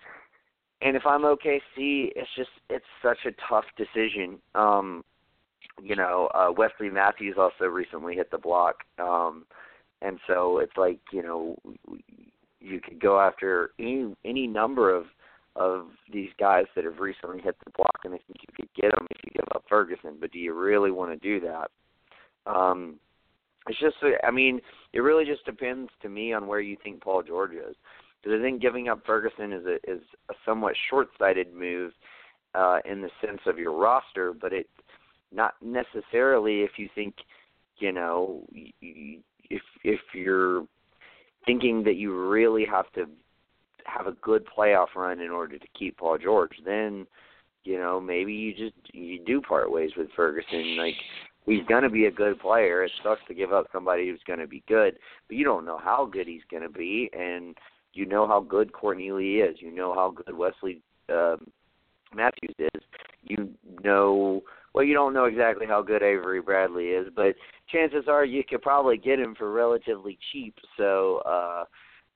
And 0.81 0.95
if 0.95 1.05
I'm 1.05 1.21
OKC, 1.21 2.11
it's 2.15 2.29
just 2.35 2.49
it's 2.69 2.85
such 3.03 3.19
a 3.25 3.31
tough 3.47 3.65
decision. 3.77 4.39
Um, 4.55 5.03
you 5.81 5.95
know, 5.95 6.29
uh, 6.33 6.51
Wesley 6.55 6.89
Matthews 6.89 7.35
also 7.37 7.65
recently 7.65 8.15
hit 8.15 8.31
the 8.31 8.37
block, 8.37 8.83
um, 8.99 9.45
and 10.01 10.19
so 10.27 10.57
it's 10.57 10.75
like 10.77 10.99
you 11.11 11.21
know 11.21 11.55
you 12.59 12.79
could 12.81 12.99
go 12.99 13.19
after 13.19 13.71
any 13.79 14.13
any 14.25 14.47
number 14.47 14.93
of 14.93 15.05
of 15.55 15.87
these 16.11 16.29
guys 16.39 16.65
that 16.75 16.85
have 16.85 16.99
recently 16.99 17.41
hit 17.41 17.55
the 17.65 17.71
block, 17.71 17.99
and 18.03 18.13
I 18.13 18.17
think 18.17 18.39
you 18.41 18.53
could 18.55 18.69
get 18.73 18.91
them 18.95 19.05
if 19.09 19.17
you 19.23 19.31
give 19.33 19.47
up 19.53 19.65
Ferguson. 19.67 20.17
But 20.19 20.31
do 20.31 20.39
you 20.39 20.53
really 20.53 20.91
want 20.91 21.11
to 21.11 21.17
do 21.17 21.45
that? 21.45 21.69
Um, 22.45 22.95
it's 23.67 23.79
just, 23.79 23.97
I 24.23 24.31
mean, 24.31 24.61
it 24.93 24.99
really 24.99 25.25
just 25.25 25.45
depends 25.45 25.91
to 26.01 26.09
me 26.09 26.33
on 26.33 26.47
where 26.47 26.61
you 26.61 26.77
think 26.83 27.01
Paul 27.01 27.21
George 27.21 27.53
is. 27.53 27.75
Because 28.21 28.39
I 28.39 28.41
think 28.41 28.61
giving 28.61 28.87
up 28.87 29.01
Ferguson 29.05 29.51
is 29.51 29.65
a 29.65 29.75
is 29.89 30.01
a 30.29 30.33
somewhat 30.45 30.75
short-sighted 30.89 31.53
move 31.53 31.91
uh, 32.53 32.79
in 32.85 33.01
the 33.01 33.09
sense 33.25 33.41
of 33.45 33.57
your 33.57 33.75
roster, 33.75 34.33
but 34.33 34.53
it 34.53 34.67
not 35.31 35.55
necessarily 35.61 36.61
if 36.61 36.71
you 36.77 36.89
think, 36.93 37.15
you 37.77 37.91
know, 37.91 38.43
if 38.81 39.61
if 39.83 39.99
you're 40.13 40.65
thinking 41.45 41.83
that 41.83 41.95
you 41.95 42.29
really 42.29 42.65
have 42.65 42.91
to 42.93 43.05
have 43.85 44.07
a 44.07 44.11
good 44.21 44.45
playoff 44.45 44.87
run 44.95 45.19
in 45.19 45.29
order 45.29 45.57
to 45.57 45.67
keep 45.77 45.97
Paul 45.97 46.17
George, 46.17 46.53
then 46.65 47.07
you 47.63 47.77
know 47.77 47.99
maybe 47.99 48.33
you 48.33 48.53
just 48.53 48.75
you 48.93 49.19
do 49.25 49.41
part 49.41 49.71
ways 49.71 49.91
with 49.97 50.07
Ferguson. 50.15 50.77
Like 50.77 50.95
he's 51.45 51.65
going 51.67 51.83
to 51.83 51.89
be 51.89 52.05
a 52.05 52.11
good 52.11 52.39
player. 52.39 52.83
It 52.83 52.91
sucks 53.03 53.21
to 53.27 53.33
give 53.33 53.53
up 53.53 53.67
somebody 53.71 54.07
who's 54.07 54.21
going 54.27 54.39
to 54.39 54.47
be 54.47 54.63
good, 54.67 54.97
but 55.27 55.37
you 55.37 55.43
don't 55.43 55.65
know 55.65 55.79
how 55.81 56.05
good 56.05 56.27
he's 56.27 56.41
going 56.49 56.63
to 56.63 56.69
be, 56.69 57.09
and 57.13 57.55
you 57.93 58.05
know 58.05 58.27
how 58.27 58.39
good 58.39 58.73
Courtney 58.73 59.11
Lee 59.11 59.41
is. 59.41 59.57
You 59.59 59.71
know 59.71 59.93
how 59.93 60.11
good 60.11 60.35
Wesley 60.35 60.81
um, 61.09 61.47
Matthews 62.13 62.55
is. 62.59 62.81
You 63.23 63.49
know 63.83 64.41
well, 64.73 64.85
you 64.85 64.93
don't 64.93 65.13
know 65.13 65.25
exactly 65.25 65.67
how 65.67 65.81
good 65.81 66.01
Avery 66.01 66.41
Bradley 66.41 66.89
is, 66.89 67.07
but 67.15 67.35
chances 67.69 68.05
are 68.07 68.23
you 68.23 68.43
could 68.43 68.61
probably 68.61 68.97
get 68.97 69.19
him 69.19 69.35
for 69.35 69.51
relatively 69.51 70.17
cheap. 70.31 70.55
So 70.77 71.21
uh, 71.25 71.65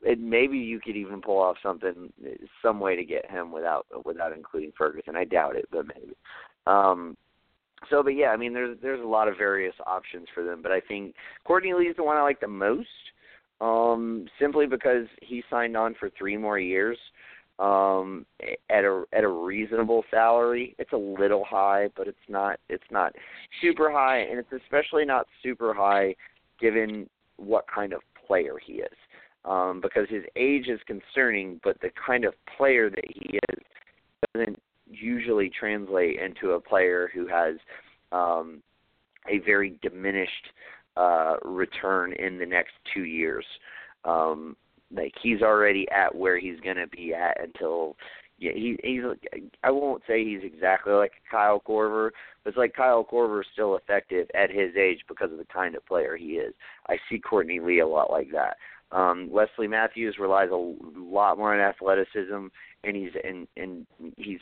it, 0.02 0.20
maybe 0.20 0.58
you 0.58 0.80
could 0.80 0.96
even 0.96 1.22
pull 1.22 1.40
off 1.40 1.58
something, 1.62 2.14
some 2.62 2.80
way 2.80 2.96
to 2.96 3.04
get 3.04 3.30
him 3.30 3.52
without 3.52 3.86
without 4.06 4.32
including 4.32 4.72
Ferguson. 4.78 5.18
I 5.18 5.26
doubt 5.26 5.58
it, 5.58 5.68
but 5.72 5.86
maybe. 5.88 6.16
Um, 6.66 7.18
so, 7.90 8.02
but 8.02 8.12
yeah, 8.12 8.28
I 8.28 8.38
mean, 8.38 8.54
there's 8.54 8.78
there's 8.82 9.04
a 9.04 9.08
lot 9.08 9.28
of 9.28 9.38
various 9.38 9.76
options 9.86 10.28
for 10.34 10.44
them, 10.44 10.62
but 10.62 10.72
I 10.72 10.80
think 10.80 11.14
Courtney 11.44 11.74
Lee 11.74 11.86
is 11.88 11.98
the 11.98 12.04
one 12.04 12.16
I 12.16 12.22
like 12.22 12.40
the 12.40 12.48
most, 12.48 12.88
um, 13.61 14.27
simply 14.40 14.68
because 14.68 15.07
he 15.22 15.44
signed 15.49 15.76
on 15.77 15.95
for 15.99 16.10
three 16.18 16.38
more 16.38 16.60
years 16.60 16.98
um 17.57 18.26
at 18.69 18.84
a 18.84 19.06
at 19.14 19.23
a 19.23 19.27
reasonable 19.27 20.03
salary. 20.11 20.76
It's 20.77 20.91
a 20.91 20.98
little 20.98 21.45
high 21.45 21.88
but 21.95 22.07
it's 22.07 22.18
not 22.27 22.60
it's 22.68 22.84
not 22.91 23.14
super 23.61 23.90
high 23.90 24.19
and 24.19 24.40
it's 24.40 24.52
especially 24.52 25.06
not 25.06 25.26
super 25.41 25.73
high 25.73 26.15
given 26.60 27.10
what 27.38 27.65
kind 27.73 27.94
of 27.94 28.02
player 28.27 28.56
he 28.64 28.73
is. 28.73 28.98
Um 29.45 29.80
because 29.82 30.10
his 30.10 30.23
age 30.36 30.68
is 30.68 30.82
concerning 30.86 31.61
but 31.64 31.80
the 31.80 31.91
kind 32.06 32.26
of 32.26 32.34
player 32.57 32.90
that 32.90 33.06
he 33.07 33.40
is 33.49 33.60
doesn't 34.34 34.61
usually 34.91 35.49
translate 35.57 36.19
into 36.19 36.52
a 36.52 36.60
player 36.60 37.10
who 37.14 37.26
has 37.26 37.56
um 38.11 38.61
a 39.30 39.40
very 39.40 39.80
diminished 39.82 40.49
uh 40.98 41.36
return 41.44 42.14
in 42.14 42.38
the 42.38 42.46
next 42.46 42.74
2 42.94 43.04
years 43.04 43.46
um 44.06 44.56
like 44.94 45.14
he's 45.22 45.42
already 45.42 45.88
at 45.92 46.14
where 46.14 46.40
he's 46.40 46.60
going 46.60 46.78
to 46.78 46.88
be 46.88 47.14
at 47.14 47.42
until 47.42 47.96
yeah, 48.38 48.52
he 48.54 48.78
he's 48.84 49.02
I 49.64 49.72
won't 49.72 50.04
say 50.08 50.24
he's 50.24 50.42
exactly 50.44 50.92
like 50.94 51.14
Kyle 51.32 51.62
Korver, 51.66 52.10
but 52.44 52.50
it's 52.50 52.58
like 52.58 52.74
Kyle 52.74 53.06
Korver 53.10 53.40
is 53.40 53.48
still 53.54 53.78
effective 53.78 54.28
at 54.36 54.50
his 54.50 54.76
age 54.76 55.00
because 55.08 55.32
of 55.32 55.38
the 55.38 55.46
kind 55.46 55.74
of 55.76 55.86
player 55.86 56.18
he 56.18 56.34
is. 56.34 56.54
I 56.90 56.98
see 57.10 57.18
Courtney 57.18 57.62
Lee 57.62 57.80
a 57.80 57.88
lot 57.88 58.12
like 58.12 58.30
that. 58.32 58.58
Um 58.92 59.30
Wesley 59.32 59.68
Matthews 59.68 60.18
relies 60.20 60.50
a 60.52 60.76
lot 60.98 61.38
more 61.38 61.54
on 61.54 61.62
athleticism 61.62 62.48
and 62.84 62.96
he's 62.96 63.12
and 63.24 63.48
and 63.56 63.88
he's 64.18 64.40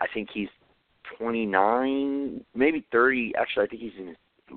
I 0.00 0.06
think 0.12 0.28
he's 0.32 0.48
29, 1.16 2.44
maybe 2.54 2.86
30. 2.92 3.32
Actually, 3.38 3.64
I 3.64 3.68
think 3.68 3.82
he's 3.82 3.92
in 3.98 4.08
his 4.08 4.16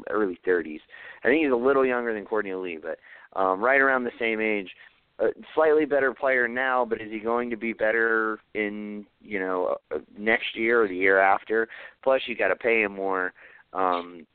early 0.09 0.39
30s. 0.45 0.79
I 1.23 1.27
think 1.27 1.43
he's 1.43 1.51
a 1.51 1.55
little 1.55 1.85
younger 1.85 2.13
than 2.13 2.25
Courtney 2.25 2.53
Lee, 2.53 2.79
but 2.81 2.99
um 3.39 3.63
right 3.63 3.79
around 3.79 4.03
the 4.03 4.11
same 4.19 4.41
age 4.41 4.69
a 5.21 5.27
slightly 5.53 5.85
better 5.85 6.13
player 6.13 6.47
now, 6.47 6.83
but 6.83 7.01
is 7.01 7.11
he 7.11 7.19
going 7.19 7.49
to 7.49 7.57
be 7.57 7.73
better 7.73 8.39
in 8.55 9.05
you 9.21 9.39
know 9.39 9.77
uh, 9.93 9.99
next 10.17 10.55
year 10.55 10.83
or 10.83 10.87
the 10.87 10.95
year 10.95 11.19
after? 11.19 11.67
Plus, 12.03 12.21
you 12.25 12.35
got 12.35 12.47
to 12.47 12.55
pay 12.55 12.81
him 12.81 12.93
more, 12.93 13.33
um, 13.73 14.25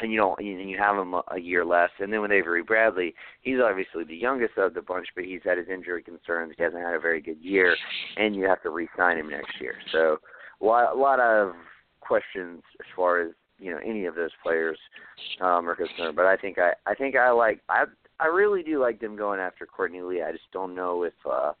and 0.00 0.12
you 0.12 0.18
don't 0.18 0.38
and 0.38 0.70
you 0.70 0.78
have 0.78 0.96
him 0.96 1.14
a, 1.14 1.22
a 1.32 1.40
year 1.40 1.64
less. 1.64 1.90
And 1.98 2.12
then 2.12 2.22
with 2.22 2.30
Avery 2.30 2.62
Bradley, 2.62 3.14
he's 3.42 3.58
obviously 3.62 4.04
the 4.04 4.16
youngest 4.16 4.56
of 4.56 4.74
the 4.74 4.82
bunch, 4.82 5.08
but 5.14 5.24
he's 5.24 5.40
had 5.44 5.58
his 5.58 5.68
injury 5.68 6.02
concerns. 6.02 6.54
He 6.56 6.62
hasn't 6.62 6.82
had 6.82 6.94
a 6.94 7.00
very 7.00 7.20
good 7.20 7.40
year, 7.40 7.74
and 8.16 8.36
you 8.36 8.44
have 8.48 8.62
to 8.62 8.70
re-sign 8.70 9.18
him 9.18 9.30
next 9.30 9.60
year. 9.60 9.74
So 9.92 10.18
a 10.60 10.64
lot, 10.64 10.94
a 10.94 10.98
lot 10.98 11.20
of 11.20 11.54
questions 12.00 12.62
as 12.78 12.86
far 12.94 13.20
as 13.22 13.32
you 13.58 13.70
know 13.70 13.78
any 13.84 14.06
of 14.06 14.14
those 14.14 14.30
players 14.42 14.78
um, 15.40 15.68
are 15.68 15.74
concerned. 15.74 16.16
But 16.16 16.26
I 16.26 16.36
think 16.36 16.58
I 16.58 16.72
I 16.86 16.94
think 16.94 17.16
I 17.16 17.30
like 17.30 17.60
I 17.68 17.84
I 18.20 18.26
really 18.26 18.62
do 18.62 18.80
like 18.80 19.00
them 19.00 19.16
going 19.16 19.40
after 19.40 19.66
Courtney 19.66 20.02
Lee. 20.02 20.22
I 20.22 20.32
just 20.32 20.50
don't 20.52 20.74
know 20.74 21.04
if 21.04 21.14
uh 21.28 21.52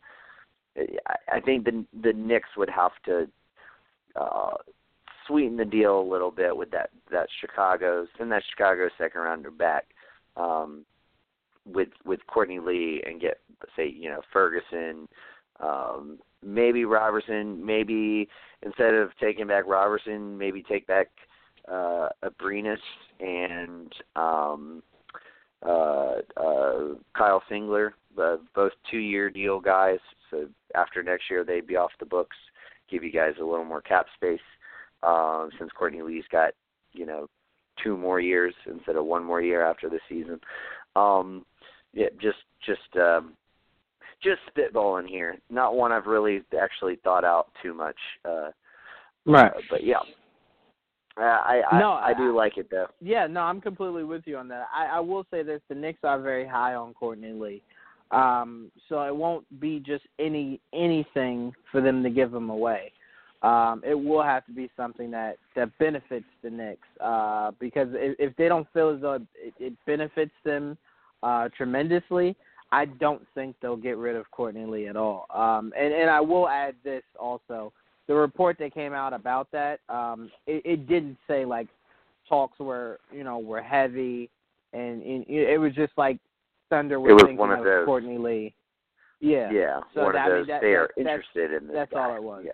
I, 0.76 1.36
I 1.36 1.40
think 1.40 1.64
the 1.64 1.84
the 2.02 2.12
Knicks 2.12 2.50
would 2.56 2.70
have 2.70 2.92
to 3.06 3.28
uh 4.16 4.54
sweeten 5.26 5.56
the 5.56 5.64
deal 5.64 6.00
a 6.00 6.10
little 6.10 6.30
bit 6.30 6.56
with 6.56 6.70
that 6.70 6.90
that 7.10 7.28
Chicago's 7.40 8.08
and 8.18 8.30
that 8.32 8.42
Chicago 8.50 8.88
second 8.96 9.20
rounder 9.20 9.50
back 9.50 9.86
um 10.36 10.84
with 11.66 11.88
with 12.04 12.20
Courtney 12.26 12.60
Lee 12.60 13.02
and 13.06 13.20
get 13.20 13.40
say 13.76 13.88
you 13.88 14.08
know 14.08 14.22
Ferguson 14.32 15.08
um 15.60 16.18
maybe 16.42 16.84
Roberson 16.84 17.64
maybe 17.64 18.28
instead 18.62 18.94
of 18.94 19.10
taking 19.20 19.46
back 19.46 19.64
Roberson 19.66 20.38
maybe 20.38 20.62
take 20.62 20.86
back 20.86 21.08
uh 21.70 22.08
Abrines 22.24 22.78
and 23.20 23.92
um 24.16 24.82
uh, 25.66 26.16
uh, 26.36 26.94
Kyle 27.16 27.42
Singler, 27.50 27.90
uh, 28.20 28.36
both 28.54 28.72
two-year 28.90 29.30
deal 29.30 29.60
guys. 29.60 29.98
So 30.30 30.46
after 30.74 31.02
next 31.02 31.24
year, 31.30 31.44
they'd 31.44 31.66
be 31.66 31.76
off 31.76 31.90
the 31.98 32.06
books. 32.06 32.36
Give 32.90 33.02
you 33.02 33.12
guys 33.12 33.34
a 33.40 33.44
little 33.44 33.64
more 33.64 33.82
cap 33.82 34.06
space. 34.14 34.40
Um, 35.02 35.50
since 35.58 35.70
Courtney 35.78 36.02
Lee's 36.02 36.24
got 36.30 36.52
you 36.92 37.06
know 37.06 37.28
two 37.82 37.96
more 37.96 38.18
years 38.20 38.54
instead 38.66 38.96
of 38.96 39.04
one 39.04 39.24
more 39.24 39.40
year 39.40 39.64
after 39.64 39.88
the 39.88 40.00
season. 40.08 40.40
Um, 40.96 41.44
yeah, 41.92 42.08
just 42.20 42.38
just 42.66 42.96
um, 42.96 43.34
just 44.22 44.40
spitballing 44.52 45.08
here. 45.08 45.36
Not 45.50 45.76
one 45.76 45.92
I've 45.92 46.06
really 46.06 46.42
actually 46.60 46.96
thought 47.04 47.24
out 47.24 47.50
too 47.62 47.74
much. 47.74 47.96
Uh, 48.24 48.50
right. 49.26 49.52
Uh, 49.52 49.60
but 49.70 49.84
yeah, 49.84 50.00
I 51.18 51.62
I, 51.70 51.78
no, 51.78 51.92
I, 51.92 52.08
I 52.08 52.14
do 52.14 52.34
like 52.34 52.58
it 52.58 52.68
though. 52.70 52.86
Yeah, 53.00 53.26
no, 53.26 53.40
I'm 53.40 53.60
completely 53.60 54.04
with 54.04 54.22
you 54.26 54.36
on 54.36 54.48
that. 54.48 54.68
I, 54.74 54.86
I 54.86 55.00
will 55.00 55.24
say 55.30 55.42
this: 55.42 55.60
the 55.68 55.74
Knicks 55.74 56.00
are 56.04 56.20
very 56.20 56.46
high 56.46 56.74
on 56.74 56.94
Courtney 56.94 57.32
Lee, 57.32 57.62
um, 58.10 58.70
so 58.88 59.02
it 59.02 59.14
won't 59.14 59.44
be 59.60 59.80
just 59.80 60.04
any 60.18 60.60
anything 60.72 61.52
for 61.70 61.80
them 61.80 62.02
to 62.02 62.10
give 62.10 62.32
him 62.32 62.50
away. 62.50 62.92
Um, 63.42 63.82
it 63.86 63.94
will 63.94 64.22
have 64.22 64.44
to 64.46 64.52
be 64.52 64.68
something 64.76 65.10
that 65.12 65.38
that 65.54 65.76
benefits 65.78 66.26
the 66.42 66.50
Knicks 66.50 66.88
uh, 67.00 67.52
because 67.60 67.88
if, 67.92 68.16
if 68.18 68.36
they 68.36 68.48
don't 68.48 68.66
feel 68.72 68.90
as 68.90 69.00
though 69.00 69.14
it, 69.14 69.54
it 69.58 69.72
benefits 69.86 70.32
them 70.44 70.76
uh, 71.22 71.48
tremendously, 71.56 72.36
I 72.72 72.86
don't 72.86 73.22
think 73.34 73.56
they'll 73.62 73.76
get 73.76 73.96
rid 73.96 74.16
of 74.16 74.30
Courtney 74.30 74.66
Lee 74.66 74.88
at 74.88 74.96
all. 74.96 75.26
Um, 75.32 75.72
and 75.78 75.94
and 75.94 76.10
I 76.10 76.20
will 76.20 76.48
add 76.48 76.74
this 76.82 77.02
also 77.18 77.72
the 78.08 78.14
report 78.14 78.56
that 78.58 78.74
came 78.74 78.92
out 78.92 79.12
about 79.12 79.48
that, 79.52 79.80
um, 79.88 80.30
it, 80.46 80.62
it 80.64 80.88
didn't 80.88 81.18
say 81.28 81.44
like 81.44 81.68
talks 82.28 82.58
were 82.58 82.98
you 83.12 83.22
know 83.22 83.38
were 83.38 83.62
heavy, 83.62 84.28
and, 84.72 85.02
and 85.02 85.24
it 85.28 85.60
was 85.60 85.74
just 85.74 85.92
like 85.96 86.18
Thunder 86.70 86.98
was, 87.00 87.10
it 87.10 87.12
was 87.14 87.22
thinking 87.22 87.36
one 87.38 87.52
of, 87.52 87.64
those, 87.64 87.86
Courtney 87.86 88.18
Lee. 88.18 88.54
Yeah. 89.20 89.50
Yeah. 89.50 89.80
So 89.94 90.04
one 90.04 90.14
that, 90.14 90.26
of 90.28 90.32
I 90.32 90.36
those. 90.36 90.46
mean, 90.46 90.48
that, 90.48 90.60
they 90.60 90.74
are 90.74 90.90
interested 90.96 91.52
in 91.52 91.66
this. 91.66 91.74
That's 91.74 91.92
guy. 91.92 92.04
all 92.10 92.16
it 92.16 92.22
was. 92.22 92.42
Yeah. 92.46 92.52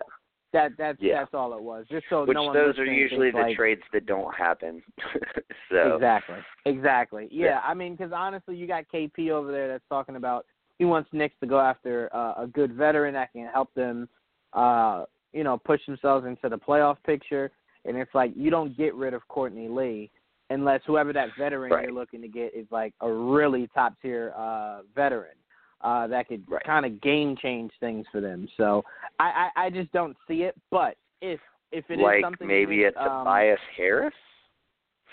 That 0.53 0.71
that's 0.77 0.97
Yeah. 1.01 1.19
that's 1.19 1.33
all 1.33 1.55
it 1.55 1.61
was. 1.61 1.85
Just 1.89 2.05
so 2.09 2.25
Which 2.25 2.35
no 2.35 2.43
one 2.43 2.53
those 2.53 2.77
are 2.79 2.85
usually 2.85 3.31
the 3.31 3.39
like, 3.39 3.55
trades 3.55 3.81
that 3.93 4.05
don't 4.05 4.33
happen. 4.33 4.81
so 5.71 5.95
Exactly. 5.95 6.37
Exactly. 6.65 7.27
Yeah. 7.31 7.45
Yeah. 7.45 7.59
I 7.63 7.73
mean, 7.73 7.95
because 7.95 8.13
honestly, 8.13 8.55
you 8.55 8.67
got 8.67 8.85
KP 8.93 9.29
over 9.31 9.51
there 9.51 9.67
that's 9.67 9.83
talking 9.89 10.15
about 10.15 10.45
he 10.79 10.85
wants 10.85 11.09
Knicks 11.13 11.35
to 11.41 11.47
go 11.47 11.59
after 11.59 12.09
uh, 12.13 12.33
a 12.43 12.47
good 12.47 12.73
veteran 12.73 13.13
that 13.13 13.31
can 13.31 13.47
help 13.47 13.73
them, 13.75 14.09
uh, 14.53 15.05
you 15.35 15.43
know, 15.43 15.57
push 15.57 15.85
themselves 15.85 16.25
into 16.25 16.49
the 16.49 16.57
playoff 16.57 16.97
picture. 17.05 17.51
And 17.83 17.97
it's 17.97 18.15
like 18.15 18.31
you 18.35 18.49
don't 18.49 18.75
get 18.75 18.95
rid 18.95 19.13
of 19.13 19.27
Courtney 19.27 19.67
Lee 19.67 20.09
unless 20.49 20.81
whoever 20.87 21.13
that 21.13 21.29
veteran 21.37 21.71
Right. 21.71 21.83
you're 21.83 21.93
looking 21.93 22.21
to 22.21 22.27
get 22.27 22.55
is 22.55 22.65
like 22.71 22.93
a 23.01 23.11
really 23.11 23.67
top 23.73 23.93
tier 24.01 24.33
uh, 24.35 24.81
veteran 24.95 25.35
uh, 25.81 26.07
that 26.07 26.27
could 26.27 26.43
Right. 26.49 26.63
kind 26.63 26.85
of 26.85 27.01
game 27.01 27.35
change 27.35 27.71
things 27.79 28.05
for 28.11 28.21
them. 28.21 28.47
So 28.57 28.83
I, 29.19 29.49
I, 29.55 29.65
I 29.65 29.69
just 29.69 29.91
don't 29.91 30.15
see 30.27 30.43
it. 30.43 30.55
But 30.71 30.95
if 31.21 31.39
if 31.71 31.85
it 31.89 31.95
is 31.95 32.03
like 32.03 32.23
something 32.23 32.47
maybe 32.47 32.83
that, 32.83 32.95
a 32.95 33.11
um, 33.11 33.19
Tobias 33.19 33.59
Harris. 33.75 34.13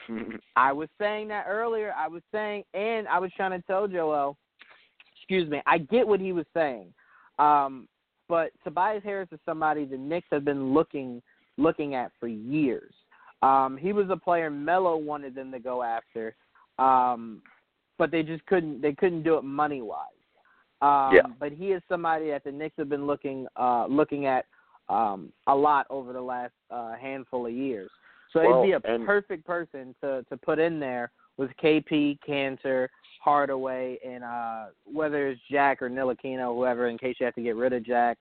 I 0.56 0.72
was 0.72 0.88
saying 0.98 1.28
that 1.28 1.46
earlier. 1.48 1.92
I 1.96 2.08
was 2.08 2.22
saying, 2.32 2.64
and 2.74 3.08
I 3.08 3.18
was 3.18 3.30
trying 3.36 3.58
to 3.58 3.66
tell 3.66 3.88
Joel, 3.88 4.36
excuse 5.16 5.48
me, 5.48 5.62
I 5.66 5.78
get 5.78 6.06
what 6.06 6.20
he 6.20 6.32
was 6.32 6.46
saying. 6.54 6.92
Um, 7.38 7.88
but 8.32 8.50
Tobias 8.64 9.02
Harris 9.04 9.28
is 9.30 9.38
somebody 9.44 9.84
the 9.84 9.98
Knicks 9.98 10.28
have 10.32 10.42
been 10.42 10.72
looking 10.72 11.20
looking 11.58 11.94
at 11.94 12.12
for 12.18 12.28
years. 12.28 12.94
Um, 13.42 13.76
he 13.78 13.92
was 13.92 14.06
a 14.08 14.16
player 14.16 14.48
Melo 14.48 14.96
wanted 14.96 15.34
them 15.34 15.52
to 15.52 15.58
go 15.58 15.82
after, 15.82 16.34
um, 16.78 17.42
but 17.98 18.10
they 18.10 18.22
just 18.22 18.46
couldn't. 18.46 18.80
They 18.80 18.94
couldn't 18.94 19.22
do 19.22 19.36
it 19.36 19.44
money 19.44 19.82
wise. 19.82 20.06
Um, 20.80 21.14
Yeah. 21.14 21.26
But 21.38 21.52
he 21.52 21.72
is 21.72 21.82
somebody 21.90 22.30
that 22.30 22.42
the 22.42 22.52
Knicks 22.52 22.76
have 22.78 22.88
been 22.88 23.06
looking 23.06 23.46
uh, 23.56 23.84
looking 23.86 24.24
at 24.24 24.46
um, 24.88 25.30
a 25.46 25.54
lot 25.54 25.86
over 25.90 26.14
the 26.14 26.22
last 26.22 26.54
uh, 26.70 26.94
handful 26.94 27.44
of 27.44 27.52
years. 27.52 27.90
So 28.32 28.40
Well, 28.40 28.62
it'd 28.62 28.82
be 28.82 28.88
a 28.94 28.98
perfect 29.04 29.46
person 29.46 29.94
to 30.00 30.24
to 30.30 30.38
put 30.38 30.58
in 30.58 30.80
there 30.80 31.12
with 31.36 31.50
KP, 31.62 32.18
Kanter, 32.26 32.88
Hardaway, 33.22 33.98
and 34.04 34.24
uh, 34.24 34.64
whether 34.84 35.28
it's 35.28 35.40
Jack 35.50 35.80
or 35.80 35.88
Ntilikina, 35.88 36.52
whoever, 36.54 36.88
in 36.88 36.98
case 36.98 37.16
you 37.20 37.26
have 37.26 37.34
to 37.36 37.42
get 37.42 37.56
rid 37.56 37.72
of 37.72 37.84
Jack. 37.84 38.18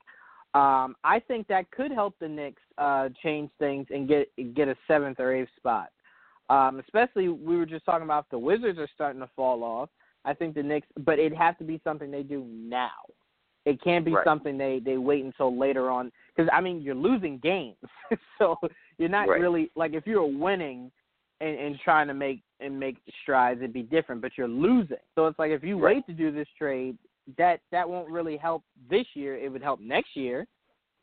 Um, 0.54 0.96
I 1.04 1.20
think 1.28 1.48
that 1.48 1.72
could 1.72 1.92
help 1.92 2.16
the 2.20 2.28
Knicks 2.28 2.62
uh, 2.78 3.10
change 3.24 3.50
things 3.58 3.88
and 3.90 4.08
get 4.08 4.30
get 4.54 4.68
a 4.68 4.76
seventh 4.88 5.20
or 5.20 5.34
eighth 5.34 5.50
spot. 5.58 5.90
Um, 6.50 6.80
especially, 6.80 7.30
we 7.30 7.58
were 7.58 7.66
just 7.66 7.86
talking 7.86 8.04
about 8.04 8.26
if 8.26 8.32
the 8.32 8.38
Wizards 8.38 8.78
are 8.78 8.90
starting 8.94 9.22
to 9.22 9.30
fall 9.36 9.64
off. 9.64 9.90
I 10.26 10.34
think 10.34 10.54
the 10.54 10.62
Knicks, 10.62 10.88
but 11.06 11.18
it'd 11.18 11.34
have 11.34 11.58
to 11.60 11.64
be 11.64 11.80
something 11.84 12.12
they 12.12 12.24
do 12.24 12.46
now. 12.48 12.90
It 13.66 13.82
can't 13.82 14.04
be 14.04 14.12
Right. 14.14 14.26
something 14.26 14.58
they 14.58 14.80
they 14.80 14.98
wait 14.98 15.24
until 15.24 15.58
later 15.58 15.90
on 15.90 16.12
because 16.36 16.50
I 16.54 16.62
mean 16.62 16.82
you're 16.82 16.96
losing 16.96 17.38
games, 17.40 17.78
so 18.38 18.58
you're 18.98 19.10
not 19.10 19.30
Right. 19.30 19.40
really 19.40 19.72
like 19.76 19.94
if 19.94 20.06
you're 20.06 20.26
winning 20.26 20.92
and, 21.42 21.60
and 21.60 21.80
trying 21.84 22.08
to 22.08 22.14
make 22.14 22.42
and 22.60 22.80
make 22.80 22.98
strides, 23.24 23.60
it'd 23.60 23.74
be 23.74 23.84
different. 23.84 24.22
But 24.22 24.34
you're 24.38 24.48
losing, 24.48 24.98
so 25.16 25.28
it's 25.28 25.40
like 25.40 25.52
if 25.52 25.64
you 25.64 25.78
Right. 25.78 25.98
wait 25.98 26.06
to 26.08 26.14
do 26.14 26.32
this 26.32 26.48
trade, 26.58 26.98
that 27.38 27.60
that 27.72 27.88
won't 27.88 28.10
really 28.10 28.38
help 28.38 28.64
this 28.90 29.06
year. 29.14 29.38
It 29.38 29.52
would 29.52 29.64
help 29.64 29.80
next 29.80 30.16
year. 30.16 30.48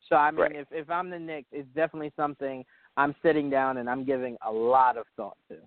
So 0.07 0.15
I 0.15 0.31
mean, 0.31 0.41
Right. 0.41 0.55
if 0.55 0.67
if 0.71 0.89
I'm 0.89 1.09
the 1.09 1.19
Knicks, 1.19 1.49
it's 1.51 1.69
definitely 1.75 2.11
something 2.15 2.65
I'm 2.97 3.15
sitting 3.21 3.49
down 3.49 3.77
and 3.77 3.89
I'm 3.89 4.03
giving 4.03 4.37
a 4.45 4.51
lot 4.51 4.97
of 4.97 5.05
thought 5.15 5.37
to. 5.49 5.57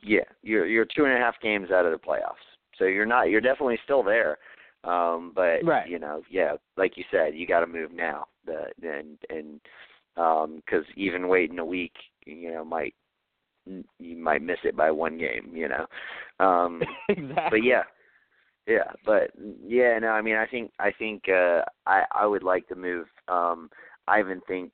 Yeah, 0.00 0.20
you're 0.42 0.66
you're 0.66 0.84
two 0.84 1.04
and 1.04 1.14
a 1.14 1.18
half 1.18 1.40
games 1.40 1.70
out 1.70 1.86
of 1.86 1.92
the 1.92 1.98
playoffs, 1.98 2.34
so 2.78 2.84
you're 2.84 3.06
not. 3.06 3.30
You're 3.30 3.40
definitely 3.40 3.78
still 3.84 4.02
there. 4.02 4.38
Um, 4.84 5.32
but 5.34 5.64
Right. 5.64 5.88
you 5.88 5.98
know, 5.98 6.22
yeah, 6.30 6.54
like 6.76 6.96
you 6.96 7.04
said, 7.10 7.34
you 7.34 7.46
got 7.46 7.60
to 7.60 7.66
move 7.66 7.92
now. 7.92 8.26
The 8.46 8.66
and 8.82 9.18
and 9.28 9.60
um 10.16 10.62
'cause 10.68 10.84
even 10.96 11.28
waiting 11.28 11.58
a 11.58 11.64
week, 11.64 11.94
you 12.24 12.52
know, 12.52 12.64
might 12.64 12.94
you 13.98 14.16
might 14.16 14.42
miss 14.42 14.58
it 14.64 14.76
by 14.76 14.90
one 14.90 15.18
game. 15.18 15.50
You 15.52 15.68
know, 15.68 16.44
um, 16.44 16.82
exactly. 17.08 17.60
but 17.60 17.64
yeah, 17.64 17.82
yeah, 18.66 18.92
but 19.06 19.30
yeah, 19.66 19.98
no, 19.98 20.08
I 20.08 20.20
mean, 20.22 20.36
I 20.36 20.46
think 20.46 20.72
I 20.78 20.92
think 20.92 21.24
uh, 21.28 21.62
I 21.86 22.04
I 22.14 22.26
would 22.26 22.42
like 22.42 22.68
to 22.68 22.74
move. 22.74 23.06
Um, 23.28 23.70
I 24.06 24.20
even 24.20 24.40
think, 24.46 24.72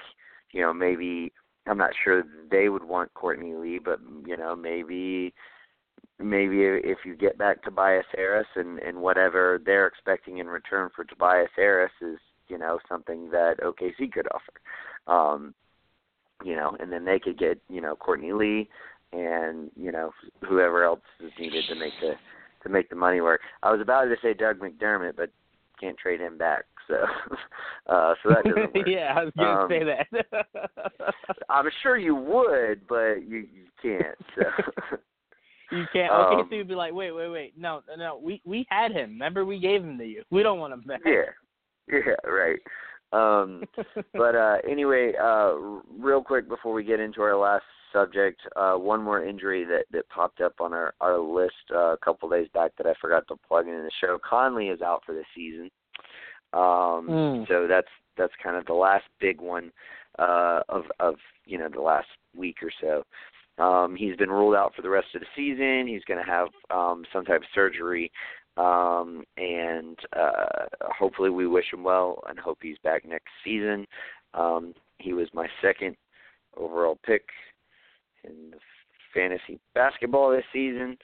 you 0.52 0.60
know, 0.60 0.74
maybe 0.74 1.32
I'm 1.66 1.78
not 1.78 1.92
sure 2.02 2.24
they 2.50 2.68
would 2.68 2.84
want 2.84 3.14
Courtney 3.14 3.54
Lee, 3.54 3.80
but 3.82 4.00
you 4.26 4.36
know, 4.36 4.56
maybe 4.56 5.32
maybe 6.18 6.58
if 6.62 6.98
you 7.04 7.16
get 7.16 7.38
back 7.38 7.62
Tobias 7.62 8.06
Harris 8.14 8.46
and 8.56 8.78
and 8.80 8.98
whatever 8.98 9.60
they're 9.64 9.86
expecting 9.86 10.38
in 10.38 10.48
return 10.48 10.90
for 10.94 11.04
Tobias 11.04 11.50
Harris 11.56 11.92
is 12.02 12.18
you 12.48 12.58
know 12.58 12.78
something 12.88 13.30
that 13.30 13.60
OKC 13.62 14.12
could 14.12 14.28
offer. 14.32 14.60
Um, 15.06 15.54
you 16.44 16.54
know, 16.54 16.76
and 16.78 16.92
then 16.92 17.04
they 17.04 17.18
could 17.18 17.38
get 17.38 17.60
you 17.68 17.80
know 17.80 17.96
Courtney 17.96 18.32
Lee 18.32 18.68
and 19.12 19.70
you 19.76 19.90
know 19.90 20.10
whoever 20.48 20.84
else 20.84 21.00
is 21.20 21.32
needed 21.38 21.64
to 21.68 21.74
make 21.74 21.92
the 22.00 22.12
to 22.62 22.68
make 22.68 22.88
the 22.88 22.96
money 22.96 23.20
work. 23.20 23.40
I 23.62 23.70
was 23.72 23.80
about 23.80 24.04
to 24.04 24.16
say 24.22 24.34
Doug 24.34 24.58
McDermott, 24.60 25.16
but 25.16 25.30
can't 25.80 25.98
trade 25.98 26.20
him 26.20 26.38
back, 26.38 26.64
so 26.86 26.94
uh, 27.88 28.14
so 28.22 28.28
that 28.30 28.44
doesn't 28.44 28.74
work. 28.74 28.86
yeah, 28.86 29.14
I 29.16 29.24
was 29.24 29.32
gonna 29.36 29.60
Um, 29.62 29.68
say 29.68 29.82
that. 29.84 31.14
I'm 31.48 31.66
sure 31.82 31.96
you 31.96 32.14
would, 32.14 32.86
but 32.88 33.16
you 33.26 33.46
you 33.52 33.66
can't. 33.82 34.16
So. 34.36 34.42
you 35.72 35.84
can't. 35.92 36.12
Okay, 36.12 36.40
um, 36.42 36.48
you'd 36.52 36.68
be 36.68 36.74
like, 36.74 36.92
wait, 36.94 37.10
wait, 37.12 37.28
wait. 37.28 37.54
No, 37.58 37.82
no, 37.88 37.96
no. 37.96 38.20
We 38.22 38.40
we 38.44 38.64
had 38.68 38.92
him. 38.92 39.10
Remember, 39.10 39.44
we 39.44 39.58
gave 39.58 39.82
him 39.82 39.98
to 39.98 40.04
you. 40.04 40.22
We 40.30 40.42
don't 40.42 40.58
want 40.58 40.72
him 40.72 40.82
back. 40.86 41.00
yeah, 41.04 41.22
yeah, 41.88 42.30
right. 42.30 42.58
Um, 43.14 43.64
but 44.12 44.34
uh, 44.34 44.56
anyway, 44.68 45.12
uh, 45.20 45.54
real 45.98 46.22
quick 46.22 46.48
before 46.48 46.72
we 46.72 46.84
get 46.84 47.00
into 47.00 47.22
our 47.22 47.36
last 47.36 47.64
subject, 47.92 48.40
uh, 48.56 48.74
one 48.74 49.02
more 49.02 49.24
injury 49.24 49.64
that 49.64 49.84
that 49.92 50.08
popped 50.08 50.40
up 50.40 50.54
on 50.60 50.72
our 50.72 50.94
our 51.00 51.18
list 51.18 51.54
uh, 51.72 51.92
a 51.92 51.98
couple 51.98 52.28
days 52.28 52.48
back 52.52 52.72
that 52.76 52.86
I 52.86 52.94
forgot 53.00 53.26
to 53.28 53.36
plug 53.48 53.66
in 53.68 53.74
the 53.74 53.90
show. 54.00 54.18
Conley 54.28 54.68
is 54.68 54.82
out 54.82 55.02
for 55.06 55.14
the 55.14 55.24
season, 55.34 55.70
um, 56.52 57.08
Mm. 57.08 57.48
so 57.48 57.66
that's 57.68 57.88
that's 58.16 58.32
kind 58.42 58.56
of 58.56 58.66
the 58.66 58.74
last 58.74 59.04
big 59.20 59.40
one 59.40 59.70
uh, 60.18 60.60
of 60.68 60.84
of 61.00 61.14
you 61.46 61.58
know 61.58 61.68
the 61.68 61.80
last 61.80 62.08
week 62.36 62.56
or 62.62 62.70
so. 62.80 63.04
Um, 63.62 63.94
he's 63.94 64.16
been 64.16 64.30
ruled 64.30 64.56
out 64.56 64.74
for 64.74 64.82
the 64.82 64.90
rest 64.90 65.14
of 65.14 65.20
the 65.20 65.26
season. 65.36 65.86
He's 65.86 66.02
going 66.04 66.18
to 66.24 66.28
have 66.28 66.48
um, 66.70 67.04
some 67.12 67.24
type 67.24 67.42
of 67.42 67.46
surgery, 67.54 68.10
um, 68.56 69.24
and 69.36 69.98
uh, 70.14 70.66
hopefully 70.98 71.30
we 71.30 71.46
wish 71.46 71.72
him 71.72 71.82
well 71.82 72.22
and 72.28 72.38
hope 72.38 72.58
he's 72.62 72.78
back 72.84 73.04
next 73.04 73.30
season. 73.44 73.86
Um, 74.32 74.74
he 74.98 75.12
was 75.12 75.28
my 75.32 75.48
second 75.60 75.96
overall 76.56 76.98
pick 77.04 77.24
in 78.22 78.50
the 78.52 78.58
fantasy 79.12 79.58
basketball 79.74 80.30
this 80.30 80.44
season, 80.52 80.96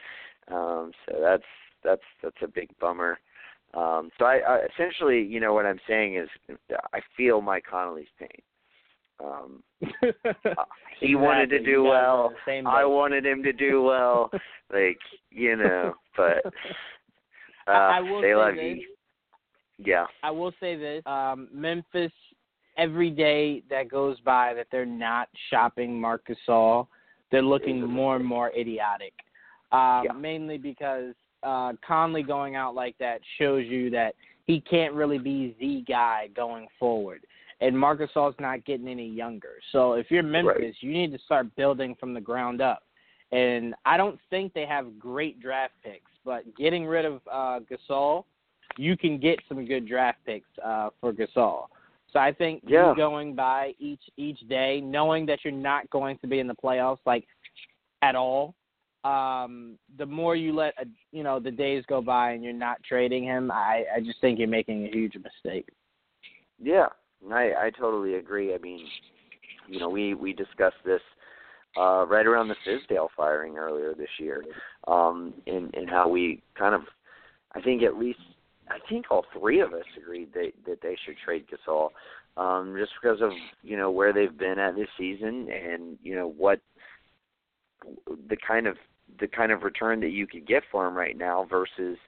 um, 0.49 0.93
so 1.07 1.17
that's 1.21 1.43
that's 1.83 2.03
that's 2.23 2.37
a 2.43 2.49
big 2.49 2.69
bummer. 2.81 3.19
Um, 3.73 4.11
so 4.19 4.25
I, 4.25 4.39
I 4.39 4.61
essentially, 4.75 5.23
you 5.23 5.39
know, 5.39 5.55
what 5.55 5.65
I'm 5.65 5.79
saying 5.87 6.17
is, 6.17 6.29
I 6.93 7.01
feel 7.17 7.41
Mike 7.41 7.65
Conley's 7.71 8.09
pain. 8.19 8.29
Um, 9.25 9.63
he 11.01 11.15
wanted 11.15 11.51
to 11.51 11.59
do 11.59 11.71
You 11.71 11.85
guys 11.85 11.87
are 11.87 11.91
well. 11.91 12.17
on 12.17 12.33
the 12.33 12.39
same 12.47 12.67
I 12.67 12.85
wanted 12.85 13.27
him 13.27 13.43
to 13.43 13.53
do 13.53 13.83
well. 13.83 14.31
like 14.73 14.99
you 15.31 15.57
know, 15.57 15.95
but 16.17 16.53
uh, 17.69 17.70
I- 17.70 18.01
will 18.01 18.23
say 18.23 18.35
love 18.35 18.55
this. 18.55 18.78
you. 18.78 18.87
Yeah, 19.82 20.07
I 20.23 20.31
will 20.31 20.53
say 20.61 20.77
this: 20.77 21.03
um, 21.07 21.49
Memphis, 21.53 22.12
every 22.77 23.11
day 23.11 23.62
that 23.70 23.89
goes 23.91 24.19
by 24.20 24.53
that 24.55 24.66
they're 24.70 24.85
not 24.85 25.28
shopping 25.49 25.99
Marc 26.01 26.27
Gasol, 26.28 26.87
they're 27.31 27.41
looking 27.43 27.81
more 27.87 28.16
and 28.16 28.24
more 28.24 28.51
idiotic. 28.51 29.15
Um, 29.73 30.03
Yeah. 30.05 30.12
Mainly 30.19 30.59
because 30.59 31.15
uh, 31.43 31.73
Conley 31.87 32.23
going 32.23 32.57
out 32.57 32.74
like 32.74 32.97
that 32.99 33.20
shows 33.39 33.65
you 33.66 33.89
that 33.91 34.15
he 34.47 34.61
can't 34.61 34.93
really 34.95 35.19
be 35.19 35.55
the 35.61 35.82
guy 35.91 36.28
going 36.37 36.66
forward. 36.78 37.24
And 37.62 37.78
Marc 37.78 38.01
Gasol's 38.01 38.35
not 38.41 38.65
getting 38.65 38.89
any 38.89 39.07
younger. 39.09 39.55
So 39.73 39.93
if 39.95 40.11
you're 40.11 40.23
Memphis, 40.23 40.55
Right. 40.59 40.74
you 40.81 40.93
need 40.93 41.12
to 41.12 41.19
start 41.24 41.55
building 41.57 41.95
from 42.01 42.12
the 42.15 42.20
ground 42.20 42.61
up. 42.61 42.82
And 43.32 43.74
I 43.87 43.97
don't 43.97 44.19
think 44.28 44.53
they 44.53 44.66
have 44.66 44.99
great 44.99 45.41
draft 45.41 45.74
picks, 45.85 46.10
but 46.25 46.43
getting 46.57 46.87
rid 46.87 47.05
of 47.05 47.21
uh, 47.31 47.61
Gasol, 47.71 48.25
you 48.77 48.97
can 48.97 49.19
get 49.19 49.39
some 49.49 49.65
good 49.65 49.87
draft 49.87 50.19
picks 50.25 50.49
uh, 50.65 50.91
for 51.01 51.13
Gasol. 51.13 51.67
So 52.13 52.19
I 52.19 52.33
think 52.33 52.63
Yeah. 52.67 52.91
you 52.91 52.97
going 52.97 53.35
by 53.35 53.75
each 53.79 54.03
each 54.17 54.41
day, 54.49 54.81
knowing 54.81 55.27
that 55.27 55.41
you're 55.45 55.53
not 55.53 55.89
going 55.91 56.19
to 56.19 56.27
be 56.27 56.41
in 56.41 56.47
the 56.47 56.55
playoffs 56.55 56.99
like 57.07 57.27
at 58.03 58.15
all, 58.17 58.55
um, 59.05 59.79
the 59.97 60.07
more 60.07 60.35
you 60.37 60.53
let 60.53 60.75
uh, 60.79 60.85
you 61.13 61.23
know 61.23 61.39
the 61.39 61.51
days 61.51 61.85
go 61.89 62.03
by 62.03 62.33
and 62.33 62.43
you're 62.45 62.53
not 62.53 62.83
trading 62.83 63.25
him, 63.25 63.51
I 63.51 63.85
I 63.97 64.01
just 64.01 64.21
think 64.21 64.39
you're 64.39 64.49
making 64.49 64.87
a 64.87 64.91
huge 64.91 65.15
mistake. 65.15 65.69
yeah. 66.63 66.89
I 67.31 67.53
I 67.67 67.71
totally 67.79 68.15
agree. 68.15 68.55
I 68.55 68.59
mean, 68.59 68.81
you 69.69 69.79
know, 69.79 69.89
we 69.89 70.15
we 70.15 70.33
discussed 70.33 70.83
this 70.85 71.03
uh, 71.77 72.07
right 72.07 72.27
around 72.27 72.49
the 72.49 72.57
Fizdale 72.67 73.09
firing 73.17 73.57
earlier 73.57 73.95
this 73.95 74.09
year, 74.19 74.45
um, 74.87 75.35
in 75.47 75.71
in 75.75 75.87
how 75.87 76.09
we 76.09 76.43
kind 76.59 76.75
of, 76.75 76.83
I 77.55 77.61
think 77.61 77.83
at 77.83 77.97
least, 77.97 78.21
I 78.69 78.79
think 78.89 79.07
all 79.11 79.25
three 79.39 79.61
of 79.61 79.73
us 79.73 79.85
agreed 79.97 80.33
that 80.35 80.53
that 80.67 80.83
they 80.83 80.97
should 81.05 81.17
trade 81.25 81.47
Gasol, 81.49 81.91
um, 82.37 82.77
just 82.79 82.93
because 83.01 83.21
of 83.21 83.33
you 83.63 83.77
know 83.77 83.91
where 83.91 84.13
they've 84.13 84.37
been 84.37 84.59
at 84.59 84.77
this 84.77 84.89
season 84.99 85.49
and 85.51 85.99
you 86.03 86.15
know 86.15 86.29
what 86.29 86.61
the 88.29 88.37
kind 88.47 88.67
of 88.67 88.77
the 89.19 89.27
kind 89.27 89.53
of 89.53 89.63
return 89.63 90.01
that 90.01 90.11
you 90.11 90.27
could 90.27 90.47
get 90.47 90.63
for 90.71 90.87
him 90.87 90.95
right 90.95 91.17
now 91.17 91.47
versus 91.49 91.99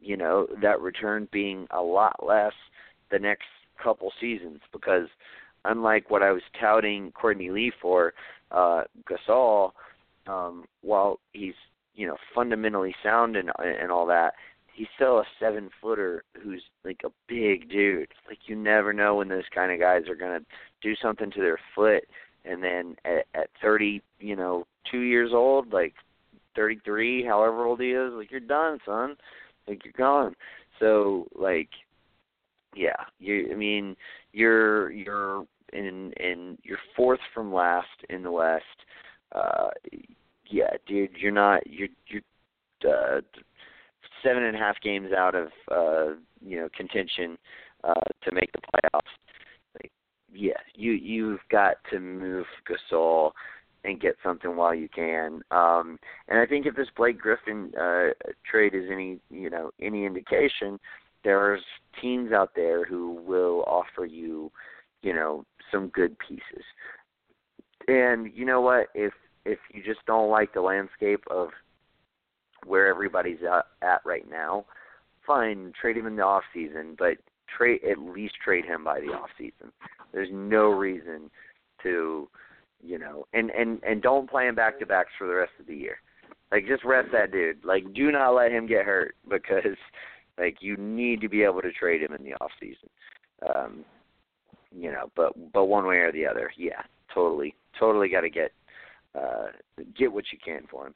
you 0.00 0.16
know 0.16 0.46
that 0.62 0.80
return 0.80 1.28
being 1.32 1.66
a 1.70 1.80
lot 1.80 2.24
less 2.24 2.52
the 3.10 3.18
next 3.18 3.46
couple 3.82 4.12
seasons. 4.20 4.60
Because 4.72 5.08
unlike 5.64 6.10
what 6.10 6.22
I 6.22 6.32
was 6.32 6.42
touting 6.60 7.12
Courtney 7.12 7.50
Lee 7.50 7.72
for, 7.80 8.14
uh, 8.50 8.82
Gasol, 9.08 9.72
um, 10.26 10.64
while 10.82 11.20
he's 11.32 11.54
you 11.94 12.06
know 12.06 12.16
fundamentally 12.34 12.94
sound 13.02 13.36
and 13.36 13.50
and 13.58 13.90
all 13.90 14.06
that, 14.06 14.34
he's 14.72 14.86
still 14.94 15.18
a 15.18 15.24
seven 15.40 15.70
footer 15.80 16.24
who's 16.42 16.62
like 16.84 17.00
a 17.04 17.10
big 17.28 17.68
dude. 17.70 18.08
Like 18.28 18.38
you 18.46 18.56
never 18.56 18.92
know 18.92 19.16
when 19.16 19.28
those 19.28 19.44
kind 19.54 19.72
of 19.72 19.80
guys 19.80 20.08
are 20.08 20.16
gonna 20.16 20.40
do 20.82 20.94
something 20.96 21.30
to 21.30 21.40
their 21.40 21.58
foot, 21.74 22.04
and 22.44 22.62
then 22.62 22.96
at, 23.04 23.26
at 23.34 23.50
thirty, 23.62 24.02
you 24.20 24.36
know, 24.36 24.66
two 24.90 25.00
years 25.00 25.30
old, 25.32 25.72
like 25.72 25.94
thirty 26.54 26.80
three, 26.84 27.24
however 27.24 27.64
old 27.64 27.80
he 27.80 27.90
is, 27.90 28.12
like 28.12 28.30
you're 28.30 28.40
done, 28.40 28.78
son. 28.84 29.16
Like 29.66 29.84
you're 29.84 29.94
gone. 29.96 30.36
So 30.78 31.26
like 31.34 31.70
yeah, 32.76 33.04
you. 33.18 33.48
I 33.50 33.54
mean, 33.54 33.96
you're 34.32 34.90
you're 34.92 35.46
in 35.72 36.12
in 36.18 36.58
you're 36.62 36.78
fourth 36.94 37.20
from 37.34 37.52
last 37.52 37.88
in 38.08 38.22
the 38.22 38.30
West. 38.30 38.64
Uh, 39.32 39.68
yeah, 40.48 40.70
dude, 40.86 41.10
you're 41.16 41.32
not 41.32 41.66
you're 41.66 41.88
you're 42.08 42.22
uh, 42.88 43.20
seven 44.22 44.44
and 44.44 44.56
a 44.56 44.58
half 44.58 44.80
games 44.82 45.10
out 45.16 45.34
of 45.34 45.48
uh, 45.70 46.14
you 46.44 46.56
know 46.56 46.68
contention 46.76 47.36
uh, 47.84 47.94
to 48.22 48.32
make 48.32 48.50
the 48.52 48.60
playoffs. 48.60 49.00
Like, 49.74 49.92
yeah, 50.32 50.60
you 50.74 50.92
you've 50.92 51.40
got 51.50 51.76
to 51.90 52.00
move 52.00 52.46
Gasol 52.68 53.32
and 53.84 54.00
get 54.00 54.16
something 54.22 54.56
while 54.56 54.74
you 54.74 54.88
can. 54.88 55.40
Um, 55.50 55.98
and 56.28 56.38
I 56.38 56.46
think 56.46 56.66
if 56.66 56.74
this 56.74 56.88
Blake 56.96 57.18
Griffin 57.18 57.72
uh, 57.80 58.08
trade 58.50 58.74
is 58.74 58.84
any 58.90 59.18
you 59.30 59.50
know 59.50 59.70
any 59.80 60.04
indication, 60.04 60.78
there's 61.24 61.62
teams 62.00 62.32
out 62.32 62.50
there 62.54 62.84
who 62.84 63.14
will 63.26 63.64
offer 63.66 64.04
you, 64.04 64.50
you 65.02 65.14
know, 65.14 65.44
some 65.70 65.88
good 65.88 66.16
pieces. 66.18 66.64
And 67.88 68.32
you 68.34 68.44
know 68.44 68.60
what? 68.60 68.88
If 68.94 69.12
if 69.44 69.58
you 69.72 69.82
just 69.82 70.04
don't 70.06 70.30
like 70.30 70.52
the 70.52 70.60
landscape 70.60 71.22
of 71.30 71.50
where 72.64 72.88
everybody's 72.88 73.38
at, 73.42 73.66
at 73.80 74.00
right 74.04 74.28
now, 74.28 74.64
fine, 75.24 75.72
trade 75.80 75.96
him 75.96 76.06
in 76.06 76.16
the 76.16 76.22
off 76.22 76.42
season. 76.52 76.96
But 76.98 77.18
trade 77.56 77.80
at 77.88 77.98
least 77.98 78.34
trade 78.44 78.64
him 78.64 78.84
by 78.84 79.00
the 79.00 79.08
off 79.08 79.30
season. 79.38 79.72
There's 80.12 80.28
no 80.32 80.70
reason 80.70 81.30
to, 81.82 82.28
you 82.82 82.98
know, 82.98 83.26
and 83.32 83.50
and 83.50 83.82
and 83.84 84.02
don't 84.02 84.28
play 84.28 84.48
him 84.48 84.54
back 84.54 84.78
to 84.80 84.86
backs 84.86 85.10
for 85.18 85.26
the 85.26 85.34
rest 85.34 85.52
of 85.60 85.66
the 85.66 85.76
year. 85.76 85.98
Like 86.50 86.66
just 86.66 86.84
rest 86.84 87.08
that 87.12 87.32
dude. 87.32 87.64
Like 87.64 87.92
do 87.94 88.10
not 88.10 88.30
let 88.30 88.52
him 88.52 88.66
get 88.66 88.84
hurt 88.84 89.14
because 89.28 89.76
like 90.38 90.58
you 90.60 90.76
need 90.76 91.20
to 91.20 91.28
be 91.28 91.42
able 91.42 91.62
to 91.62 91.72
trade 91.72 92.02
him 92.02 92.12
in 92.12 92.24
the 92.24 92.34
off 92.34 92.50
season. 92.60 92.88
Um, 93.54 93.84
you 94.74 94.90
know, 94.90 95.10
but 95.14 95.32
but 95.52 95.66
one 95.66 95.86
way 95.86 95.96
or 95.96 96.12
the 96.12 96.26
other, 96.26 96.50
yeah, 96.56 96.82
totally, 97.12 97.54
totally 97.78 98.08
got 98.08 98.22
to 98.22 98.30
get 98.30 98.52
uh, 99.14 99.46
get 99.96 100.12
what 100.12 100.24
you 100.32 100.38
can 100.44 100.62
for 100.70 100.88
him. 100.88 100.94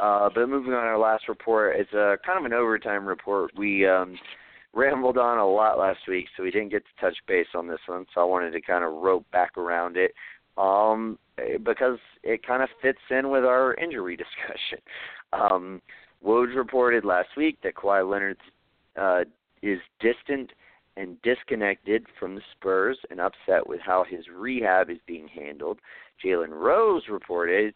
Uh, 0.00 0.30
but 0.32 0.48
moving 0.48 0.72
on, 0.72 0.84
our 0.84 0.98
last 0.98 1.28
report 1.28 1.78
is 1.78 1.88
a 1.92 2.16
kind 2.24 2.38
of 2.38 2.44
an 2.44 2.52
overtime 2.52 3.04
report. 3.06 3.50
We 3.56 3.86
um, 3.86 4.16
rambled 4.72 5.18
on 5.18 5.38
a 5.38 5.46
lot 5.46 5.78
last 5.78 6.00
week, 6.06 6.26
so 6.36 6.44
we 6.44 6.50
didn't 6.50 6.68
get 6.68 6.84
to 6.84 7.00
touch 7.00 7.16
base 7.26 7.48
on 7.54 7.66
this 7.66 7.80
one. 7.86 8.06
So 8.14 8.20
I 8.20 8.24
wanted 8.24 8.52
to 8.52 8.60
kind 8.60 8.84
of 8.84 8.92
rope 8.92 9.26
back 9.32 9.58
around 9.58 9.96
it 9.96 10.12
um, 10.56 11.18
because 11.64 11.98
it 12.22 12.46
kind 12.46 12.62
of 12.62 12.68
fits 12.80 12.98
in 13.10 13.30
with 13.30 13.44
our 13.44 13.74
injury 13.74 14.16
discussion. 14.16 14.78
Um, 15.32 15.82
Woj 16.24 16.54
reported 16.56 17.04
last 17.04 17.28
week 17.36 17.58
that 17.62 17.74
Kawhi 17.74 18.08
Leonard 18.08 18.38
uh, 18.96 19.24
is 19.62 19.78
distant 20.00 20.50
and 20.98 21.20
disconnected 21.22 22.04
from 22.18 22.34
the 22.34 22.40
Spurs 22.52 22.98
and 23.10 23.20
upset 23.20 23.66
with 23.66 23.80
how 23.80 24.04
his 24.08 24.24
rehab 24.34 24.90
is 24.90 24.98
being 25.06 25.28
handled. 25.28 25.78
Jalen 26.24 26.50
Rose 26.50 27.04
reported 27.08 27.72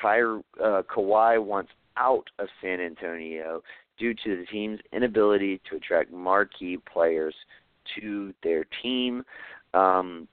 Ky- 0.00 0.42
uh, 0.62 0.82
Kawhi 0.82 1.42
wants 1.44 1.70
out 1.96 2.24
of 2.38 2.48
San 2.62 2.80
Antonio 2.80 3.62
due 3.98 4.14
to 4.14 4.36
the 4.36 4.46
team's 4.50 4.80
inability 4.92 5.60
to 5.68 5.76
attract 5.76 6.10
marquee 6.10 6.78
players 6.90 7.34
to 8.00 8.32
their 8.42 8.64
team. 8.82 9.22
Um, 9.74 10.26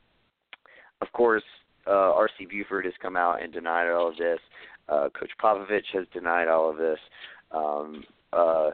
of 1.02 1.12
course, 1.12 1.44
uh, 1.86 2.14
R.C. 2.14 2.46
Buford 2.46 2.86
has 2.86 2.94
come 3.02 3.18
out 3.18 3.44
and 3.44 3.52
denied 3.52 3.92
all 3.92 4.08
of 4.08 4.18
this. 4.18 4.40
Uh, 4.88 5.10
Coach 5.10 5.32
Popovich 5.42 5.86
has 5.94 6.06
denied 6.14 6.48
all 6.48 6.70
of 6.70 6.78
this. 6.78 7.00
Um, 7.52 8.04
uh, 8.32 8.72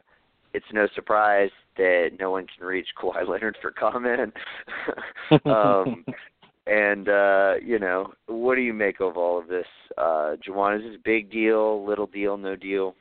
it's 0.54 0.66
no 0.72 0.88
surprise 0.96 1.50
that 1.78 2.12
no 2.20 2.32
one 2.32 2.48
can 2.48 2.66
reach 2.66 2.88
Kawhi 3.02 3.28
Leonard 3.30 3.58
for 3.62 3.72
comment. 3.72 4.34
um, 5.45 6.06
and 6.66 7.08
uh, 7.08 7.54
you 7.64 7.80
know, 7.80 8.14
what 8.28 8.56
do 8.56 8.62
you 8.62 8.74
make 8.74 8.99
of 8.99 9.18
all 9.18 9.40
of 9.40 9.48
this, 9.48 9.66
uh, 9.98 10.36
Juwan? 10.45 10.78
Is 10.78 10.91
this 10.91 11.02
big 11.04 11.32
deal, 11.32 11.86
little 11.86 12.08
deal, 12.08 12.38
no 12.38 12.56
deal? 12.56 12.95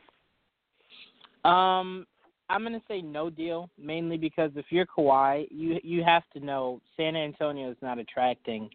Um, 1.45 2.07
I'm 2.49 2.63
gonna 2.63 2.83
say 2.89 3.03
no 3.03 3.29
deal, 3.29 3.69
mainly 3.79 4.17
because 4.17 4.51
if 4.55 4.67
you're 4.71 4.87
Kawhi, 4.87 5.49
you 5.51 5.81
you 5.83 6.05
have 6.05 6.23
to 6.35 6.41
know 6.41 6.81
San 6.97 7.17
Antonio 7.17 7.71
is 7.71 7.77
not 7.83 7.99
attracting 7.99 8.71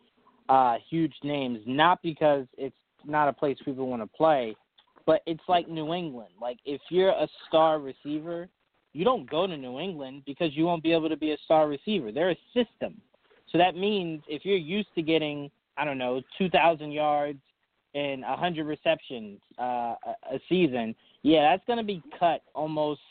uh 0.50 0.76
huge 0.90 1.14
names, 1.24 1.60
not 1.66 2.02
because 2.02 2.46
it's 2.58 2.76
not 3.06 3.28
a 3.28 3.34
place 3.34 3.58
people 3.64 3.88
want 3.88 4.02
to 4.02 4.18
play, 4.18 4.56
but 5.06 5.22
it's 5.26 5.44
like 5.48 5.70
New 5.70 5.94
England. 5.94 6.32
Like 6.42 6.58
if 6.66 6.82
you're 6.90 7.10
a 7.10 7.28
star 7.48 7.80
receiver, 7.80 8.50
you 8.94 9.06
don't 9.06 9.30
go 9.30 9.48
to 9.48 9.56
New 9.56 9.80
England 9.80 10.24
because 10.26 10.56
you 10.56 10.66
won't 10.66 10.84
be 10.84 10.94
able 10.94 11.10
to 11.10 11.18
be 11.18 11.32
a 11.32 11.38
star 11.46 11.68
receiver. 11.68 12.12
They're 12.12 12.32
a 12.32 12.38
system. 12.54 13.02
So 13.52 13.58
that 13.58 13.76
means 13.76 14.22
if 14.28 14.46
you're 14.46 14.58
used 14.58 14.90
to 14.96 15.02
getting, 15.02 15.50
I 15.78 15.86
don't 15.86 15.98
know, 15.98 16.22
2,000 16.38 16.92
yards 16.92 17.40
and 17.94 18.22
100 18.22 18.66
receptions 18.66 19.40
uh, 19.60 19.96
a 20.32 20.40
season, 20.48 20.96
yeah, 21.24 21.52
that's 21.52 21.66
going 21.68 21.78
to 21.78 21.86
be 21.86 22.02
cut 22.18 22.42
almost 22.54 23.02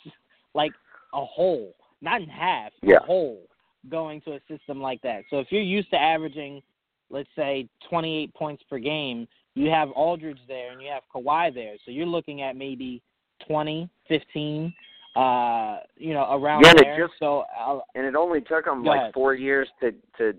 like 0.55 0.73
a 1.15 1.25
whole, 1.25 1.75
not 2.01 2.23
in 2.23 2.29
half, 2.29 2.73
yeah. 2.83 2.97
a 2.97 3.01
whole 3.01 3.41
going 3.89 4.21
to 4.23 4.33
a 4.33 4.41
system 4.49 4.81
like 4.81 5.01
that. 5.03 5.23
So 5.31 5.39
if 5.39 5.49
you're 5.51 5.63
used 5.63 5.91
to 5.91 5.97
averaging, 6.01 6.63
let's 7.11 7.29
say, 7.37 7.69
28 7.89 8.35
points 8.35 8.63
per 8.69 8.79
game, 8.79 9.27
you 9.55 9.71
have 9.71 9.91
Aldridge 9.91 10.41
there 10.49 10.73
and 10.73 10.81
you 10.81 10.89
have 10.89 11.03
Kawhi 11.15 11.53
there. 11.53 11.75
So 11.85 11.91
you're 11.91 12.07
looking 12.07 12.43
at 12.43 12.57
maybe 12.57 13.03
20, 13.47 13.89
15 14.09 14.73
uh, 15.17 15.79
you 15.97 16.15
know, 16.15 16.27
around 16.31 16.65
yeah, 16.65 16.75
there. 16.77 17.07
Just, 17.07 17.19
so 17.19 17.45
I'll, 17.59 17.85
and 17.95 18.07
it 18.07 18.15
only 18.15 18.41
took 18.41 18.65
them 18.65 18.85
like 18.85 19.01
ahead. 19.01 19.15
four 19.15 19.35
years 19.35 19.69
to 19.81 19.93
to 20.19 20.35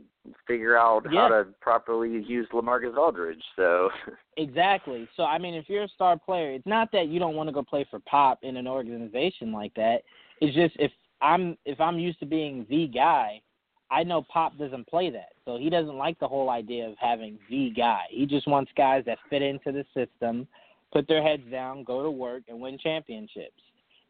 figure 0.48 0.78
out 0.78 1.06
yeah. 1.12 1.22
how 1.22 1.28
to 1.30 1.48
properly 1.60 2.24
use 2.26 2.48
LaMarcus 2.54 2.96
Aldridge. 2.96 3.44
So 3.56 3.90
exactly. 4.38 5.10
So 5.18 5.24
I 5.24 5.38
mean, 5.38 5.56
if 5.56 5.66
you're 5.68 5.84
a 5.84 5.90
star 5.90 6.18
player, 6.18 6.52
it's 6.52 6.66
not 6.66 6.92
that 6.94 7.08
you 7.08 7.20
don't 7.20 7.36
want 7.36 7.50
to 7.50 7.54
go 7.54 7.64
play 7.64 7.86
for 7.90 8.00
Pop 8.00 8.40
in 8.44 8.58
an 8.58 8.68
organization 8.68 9.52
like 9.52 9.74
that. 9.76 10.04
It's 10.40 10.56
just 10.56 10.76
if 10.80 10.92
I'm 11.22 11.58
if 11.66 11.80
I'm 11.82 12.00
used 12.00 12.20
to 12.20 12.26
being 12.26 12.66
the 12.70 12.88
guy, 12.88 13.42
I 13.90 14.04
know 14.04 14.22
Pop 14.22 14.58
doesn't 14.58 14.88
play 14.88 15.10
that. 15.10 15.34
So 15.44 15.58
he 15.58 15.70
doesn't 15.70 15.98
like 15.98 16.18
the 16.20 16.28
whole 16.28 16.50
idea 16.50 16.88
of 16.88 16.96
having 16.98 17.38
the 17.50 17.72
guy. 17.76 18.04
He 18.10 18.26
just 18.26 18.48
wants 18.48 18.72
guys 18.78 19.04
that 19.06 19.18
fit 19.30 19.42
into 19.42 19.74
the 19.74 19.84
system, 19.94 20.48
put 20.94 21.10
their 21.10 21.22
heads 21.22 21.44
down, 21.52 21.84
go 21.84 22.04
to 22.04 22.12
work, 22.12 22.44
and 22.48 22.62
win 22.62 22.78
championships 22.78 23.62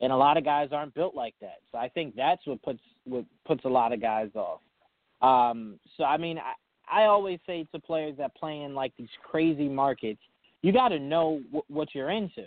and 0.02 0.12
a 0.12 0.16
lot 0.16 0.38
of 0.38 0.44
guys 0.44 0.70
aren't 0.72 0.94
built 0.94 1.16
like 1.16 1.36
that. 1.42 1.60
So 1.72 1.78
I 1.78 1.88
think 1.88 2.16
that's 2.16 2.46
what 2.46 2.62
puts 2.62 2.80
what 3.06 3.26
puts 3.46 3.64
a 3.66 3.70
lot 3.70 3.94
of 3.94 4.02
guys 4.02 4.30
off. 4.36 4.60
Um, 5.22 5.80
so 5.96 6.04
I 6.04 6.18
mean, 6.18 6.40
I, 6.40 7.04
I 7.04 7.06
always 7.06 7.40
say 7.46 7.66
to 7.72 7.80
players 7.80 8.18
that 8.18 8.36
play 8.36 8.62
in 8.62 8.74
like 8.74 8.94
these 8.98 9.10
crazy 9.30 9.70
markets, 9.70 10.20
you 10.62 10.74
got 10.74 10.90
to 10.90 11.00
know 11.00 11.42
w- 11.46 11.64
what 11.68 11.94
you're 11.94 12.10
into. 12.10 12.46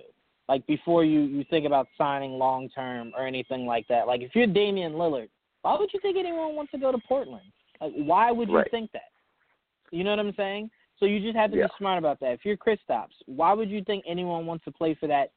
Like 0.49 0.67
before 0.67 1.05
you 1.05 1.21
you 1.21 1.45
think 1.49 1.65
about 1.65 1.87
signing 1.97 2.33
long 2.33 2.69
term 2.69 3.13
or 3.17 3.27
anything 3.27 3.67
like 3.67 3.87
that. 3.89 4.07
Like 4.07 4.21
if 4.21 4.35
you're 4.35 4.47
Damian 4.47 4.93
Lillard, 4.95 5.29
why 5.63 5.79
would 5.79 5.91
you 5.95 6.01
think 6.01 6.19
anyone 6.19 6.55
wants 6.55 6.73
to 6.73 6.79
go 6.79 6.93
to 6.93 6.99
Portland? 7.09 7.47
Like 7.81 7.93
why 7.95 8.31
would 8.31 8.49
you 8.49 8.57
right. 8.57 8.71
think 8.71 8.93
that? 8.93 9.13
You 9.91 10.05
know 10.05 10.11
what 10.11 10.19
I'm 10.19 10.35
saying? 10.37 10.71
So 10.99 11.07
you 11.07 11.21
just 11.21 11.37
have 11.37 11.51
to 11.53 11.57
yeah. 11.57 11.67
be 11.67 11.73
smart 11.79 11.99
about 11.99 12.21
that. 12.21 12.33
If 12.33 12.45
you're 12.45 12.57
Kristaps, 12.57 13.15
why 13.27 13.53
would 13.53 13.71
you 13.71 13.83
think 13.85 14.05
anyone 14.07 14.45
wants 14.45 14.65
to 14.65 14.71
play 14.71 14.97
for 14.99 15.07
that 15.07 15.33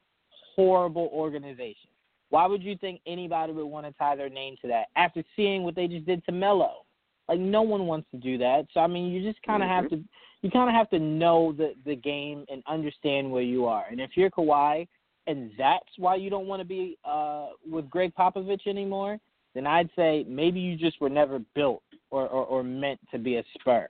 horrible 0.54 1.10
organization? 1.12 1.90
Why 2.30 2.46
would 2.46 2.62
you 2.62 2.76
think 2.76 3.00
anybody 3.06 3.52
would 3.52 3.64
want 3.64 3.86
to 3.86 3.92
tie 3.92 4.16
their 4.16 4.28
name 4.28 4.56
to 4.62 4.68
that 4.68 4.86
after 4.96 5.22
seeing 5.34 5.62
what 5.62 5.74
they 5.74 5.86
just 5.86 6.06
did 6.06 6.24
to 6.26 6.32
Melo? 6.32 6.84
Like 7.28 7.40
no 7.40 7.62
one 7.62 7.86
wants 7.86 8.08
to 8.10 8.16
do 8.16 8.38
that. 8.38 8.66
So 8.72 8.80
I 8.80 8.86
mean, 8.86 9.12
you 9.12 9.22
just 9.22 9.42
kind 9.42 9.62
of 9.62 9.68
mm-hmm. 9.68 9.82
have 9.82 9.90
to 9.90 10.04
you 10.42 10.50
kind 10.50 10.68
of 10.68 10.74
have 10.74 10.90
to 10.90 10.98
know 10.98 11.52
the 11.52 11.74
the 11.84 11.96
game 11.96 12.44
and 12.48 12.62
understand 12.66 13.30
where 13.30 13.42
you 13.42 13.66
are. 13.66 13.86
And 13.90 14.00
if 14.00 14.10
you're 14.14 14.30
Kawhi 14.30 14.86
and 15.26 15.50
that's 15.58 15.88
why 15.98 16.16
you 16.16 16.30
don't 16.30 16.46
want 16.46 16.60
to 16.60 16.66
be 16.66 16.96
uh 17.04 17.48
with 17.68 17.88
Gregg 17.90 18.14
Popovich 18.14 18.66
anymore, 18.66 19.18
then 19.54 19.66
I'd 19.66 19.90
say 19.96 20.24
maybe 20.28 20.60
you 20.60 20.76
just 20.76 21.00
were 21.00 21.10
never 21.10 21.40
built 21.54 21.82
or 22.10 22.26
or, 22.26 22.44
or 22.46 22.62
meant 22.62 23.00
to 23.10 23.18
be 23.18 23.36
a 23.36 23.44
Spur. 23.58 23.88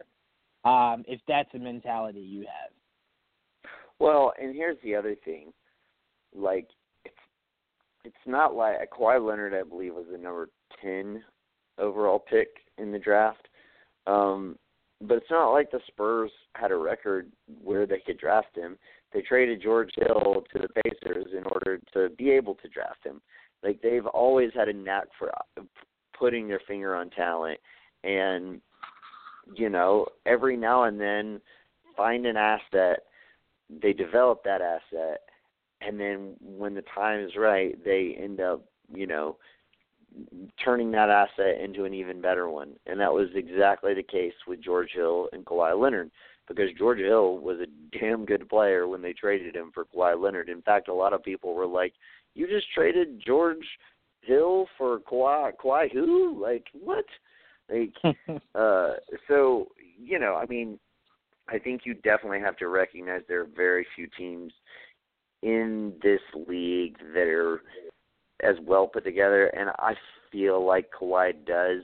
Um, 0.64 1.04
if 1.06 1.20
that's 1.28 1.48
a 1.54 1.58
mentality 1.58 2.20
you 2.20 2.40
have. 2.40 2.72
Well, 4.00 4.32
and 4.40 4.54
here's 4.54 4.76
the 4.82 4.94
other 4.94 5.14
thing. 5.24 5.52
Like 6.34 6.68
it's 8.04 8.16
not 8.26 8.54
like 8.54 8.76
Kawhi 8.90 9.24
Leonard, 9.24 9.54
I 9.54 9.62
believe, 9.62 9.94
was 9.94 10.06
the 10.10 10.18
number 10.18 10.48
ten 10.82 11.22
overall 11.78 12.18
pick 12.18 12.48
in 12.78 12.92
the 12.92 12.98
draft. 12.98 13.48
Um, 14.06 14.56
but 15.00 15.18
it's 15.18 15.30
not 15.30 15.52
like 15.52 15.70
the 15.70 15.80
Spurs 15.86 16.30
had 16.54 16.72
a 16.72 16.76
record 16.76 17.30
where 17.62 17.86
they 17.86 18.00
could 18.04 18.18
draft 18.18 18.56
him. 18.56 18.76
They 19.12 19.22
traded 19.22 19.62
George 19.62 19.90
Hill 19.96 20.44
to 20.52 20.58
the 20.58 20.68
Pacers 20.82 21.28
in 21.32 21.44
order 21.52 21.80
to 21.94 22.14
be 22.16 22.30
able 22.30 22.56
to 22.56 22.68
draft 22.68 23.04
him. 23.04 23.20
Like 23.62 23.80
they've 23.80 24.06
always 24.06 24.50
had 24.54 24.68
a 24.68 24.72
knack 24.72 25.04
for 25.18 25.30
putting 26.18 26.48
their 26.48 26.60
finger 26.66 26.94
on 26.96 27.10
talent, 27.10 27.58
and 28.04 28.60
you 29.54 29.68
know, 29.68 30.06
every 30.26 30.56
now 30.56 30.84
and 30.84 31.00
then 31.00 31.40
find 31.96 32.26
an 32.26 32.36
asset. 32.36 33.00
They 33.82 33.92
develop 33.92 34.42
that 34.44 34.60
asset, 34.60 35.20
and 35.80 35.98
then 35.98 36.34
when 36.40 36.74
the 36.74 36.84
time 36.94 37.20
is 37.20 37.36
right, 37.36 37.76
they 37.84 38.16
end 38.20 38.40
up, 38.40 38.64
you 38.92 39.06
know, 39.06 39.36
turning 40.64 40.90
that 40.92 41.10
asset 41.10 41.60
into 41.62 41.84
an 41.84 41.94
even 41.94 42.20
better 42.20 42.48
one. 42.48 42.74
And 42.86 42.98
that 43.00 43.12
was 43.12 43.28
exactly 43.34 43.94
the 43.94 44.02
case 44.02 44.32
with 44.46 44.62
George 44.62 44.90
Hill 44.94 45.28
and 45.32 45.44
Kawhi 45.44 45.78
Leonard 45.80 46.10
because 46.48 46.70
George 46.78 46.98
Hill 46.98 47.38
was 47.38 47.58
a 47.60 47.98
damn 47.98 48.24
good 48.24 48.48
player 48.48 48.88
when 48.88 49.02
they 49.02 49.12
traded 49.12 49.54
him 49.54 49.70
for 49.72 49.84
Kawhi 49.84 50.20
Leonard. 50.20 50.48
In 50.48 50.62
fact, 50.62 50.88
a 50.88 50.94
lot 50.94 51.12
of 51.12 51.22
people 51.22 51.54
were 51.54 51.66
like, 51.66 51.92
"You 52.34 52.48
just 52.48 52.66
traded 52.72 53.22
George 53.24 53.66
Hill 54.22 54.66
for 54.76 54.98
Kawhi? 55.00 55.52
Kawhi 55.62 55.92
who? 55.92 56.42
Like 56.42 56.66
what?" 56.72 57.04
Like, 57.70 57.92
uh, 58.54 58.94
so 59.28 59.68
you 60.02 60.18
know, 60.18 60.34
I 60.34 60.46
mean, 60.46 60.78
I 61.48 61.58
think 61.58 61.82
you 61.84 61.94
definitely 61.94 62.40
have 62.40 62.56
to 62.58 62.68
recognize 62.68 63.22
there 63.28 63.42
are 63.42 63.48
very 63.54 63.86
few 63.94 64.08
teams 64.16 64.52
in 65.42 65.94
this 66.02 66.20
league 66.48 66.96
that 67.14 67.26
are 67.28 67.62
as 68.42 68.56
well 68.62 68.86
put 68.86 69.04
together, 69.04 69.46
and 69.48 69.70
I 69.78 69.94
feel 70.30 70.64
like 70.64 70.90
Kawhi 70.98 71.32
does. 71.46 71.82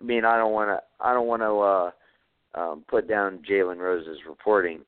I 0.00 0.04
mean, 0.04 0.24
I 0.24 0.36
don't 0.36 0.52
want 0.52 0.70
to. 0.70 0.80
I 1.04 1.12
don't 1.12 1.26
want 1.26 1.42
to 1.42 2.60
uh, 2.60 2.60
um, 2.60 2.84
put 2.88 3.08
down 3.08 3.42
Jalen 3.48 3.78
Rose's 3.78 4.18
reporting, 4.28 4.80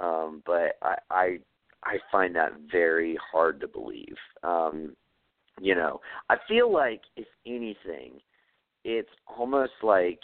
um, 0.00 0.42
but 0.46 0.76
I, 0.82 0.96
I 1.10 1.38
I 1.84 1.98
find 2.10 2.34
that 2.36 2.52
very 2.70 3.18
hard 3.32 3.60
to 3.60 3.68
believe. 3.68 4.16
Um, 4.42 4.94
you 5.60 5.74
know, 5.74 6.00
I 6.30 6.36
feel 6.48 6.72
like 6.72 7.02
if 7.16 7.26
anything, 7.46 8.20
it's 8.84 9.10
almost 9.38 9.72
like 9.82 10.20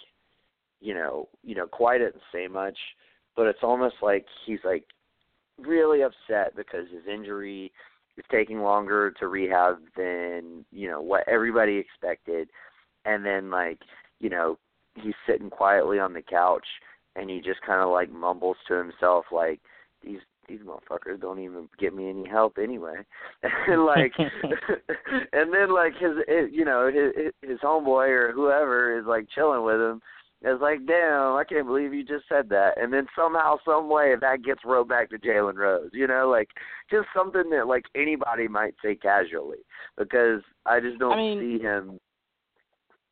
you 0.80 0.94
know, 0.94 1.28
you 1.42 1.54
know, 1.54 1.66
Kawhi 1.66 1.98
didn't 1.98 2.22
say 2.32 2.48
much, 2.48 2.76
but 3.36 3.46
it's 3.46 3.62
almost 3.62 3.96
like 4.02 4.26
he's 4.46 4.60
like 4.64 4.84
really 5.66 6.02
upset 6.02 6.54
because 6.56 6.86
his 6.92 7.06
injury 7.12 7.72
is 8.16 8.24
taking 8.30 8.60
longer 8.60 9.12
to 9.18 9.28
rehab 9.28 9.78
than 9.96 10.64
you 10.70 10.88
know 10.88 11.00
what 11.00 11.26
everybody 11.28 11.76
expected, 11.76 12.48
and 13.04 13.24
then 13.24 13.50
like 13.50 13.78
you 14.18 14.30
know 14.30 14.58
he's 14.94 15.14
sitting 15.26 15.50
quietly 15.50 15.98
on 15.98 16.12
the 16.12 16.22
couch 16.22 16.66
and 17.16 17.30
he 17.30 17.40
just 17.40 17.60
kind 17.62 17.80
of 17.80 17.90
like 17.90 18.10
mumbles 18.10 18.56
to 18.68 18.74
himself 18.74 19.24
like 19.32 19.60
these 20.04 20.18
these 20.48 20.60
motherfuckers 20.60 21.20
don't 21.20 21.38
even 21.38 21.68
get 21.78 21.94
me 21.94 22.08
any 22.08 22.26
help 22.28 22.58
anyway. 22.58 22.96
And 23.68 23.84
like 23.84 24.12
and 25.32 25.52
then 25.52 25.72
like 25.72 25.92
his 25.94 26.50
you 26.50 26.64
know 26.64 26.90
his 26.92 27.32
his 27.48 27.58
homeboy 27.60 28.08
or 28.08 28.32
whoever 28.32 28.98
is 28.98 29.06
like 29.06 29.28
chilling 29.34 29.64
with 29.64 29.80
him 29.80 30.00
it's 30.42 30.62
like, 30.62 30.86
damn, 30.86 31.34
I 31.34 31.44
can't 31.46 31.66
believe 31.66 31.92
you 31.92 32.02
just 32.02 32.24
said 32.28 32.48
that. 32.48 32.80
And 32.80 32.92
then 32.92 33.06
somehow, 33.14 33.58
some 33.64 33.90
way, 33.90 34.14
that 34.18 34.42
gets 34.42 34.60
rolled 34.64 34.88
back 34.88 35.10
to 35.10 35.18
Jalen 35.18 35.56
Rose. 35.56 35.90
You 35.92 36.06
know, 36.06 36.28
like 36.30 36.48
just 36.90 37.08
something 37.14 37.50
that 37.50 37.66
like 37.66 37.84
anybody 37.94 38.48
might 38.48 38.74
say 38.82 38.94
casually, 38.94 39.58
because 39.98 40.40
I 40.64 40.80
just 40.80 40.98
don't 40.98 41.12
I 41.12 41.16
mean, 41.16 41.40
see 41.40 41.62
him. 41.62 42.00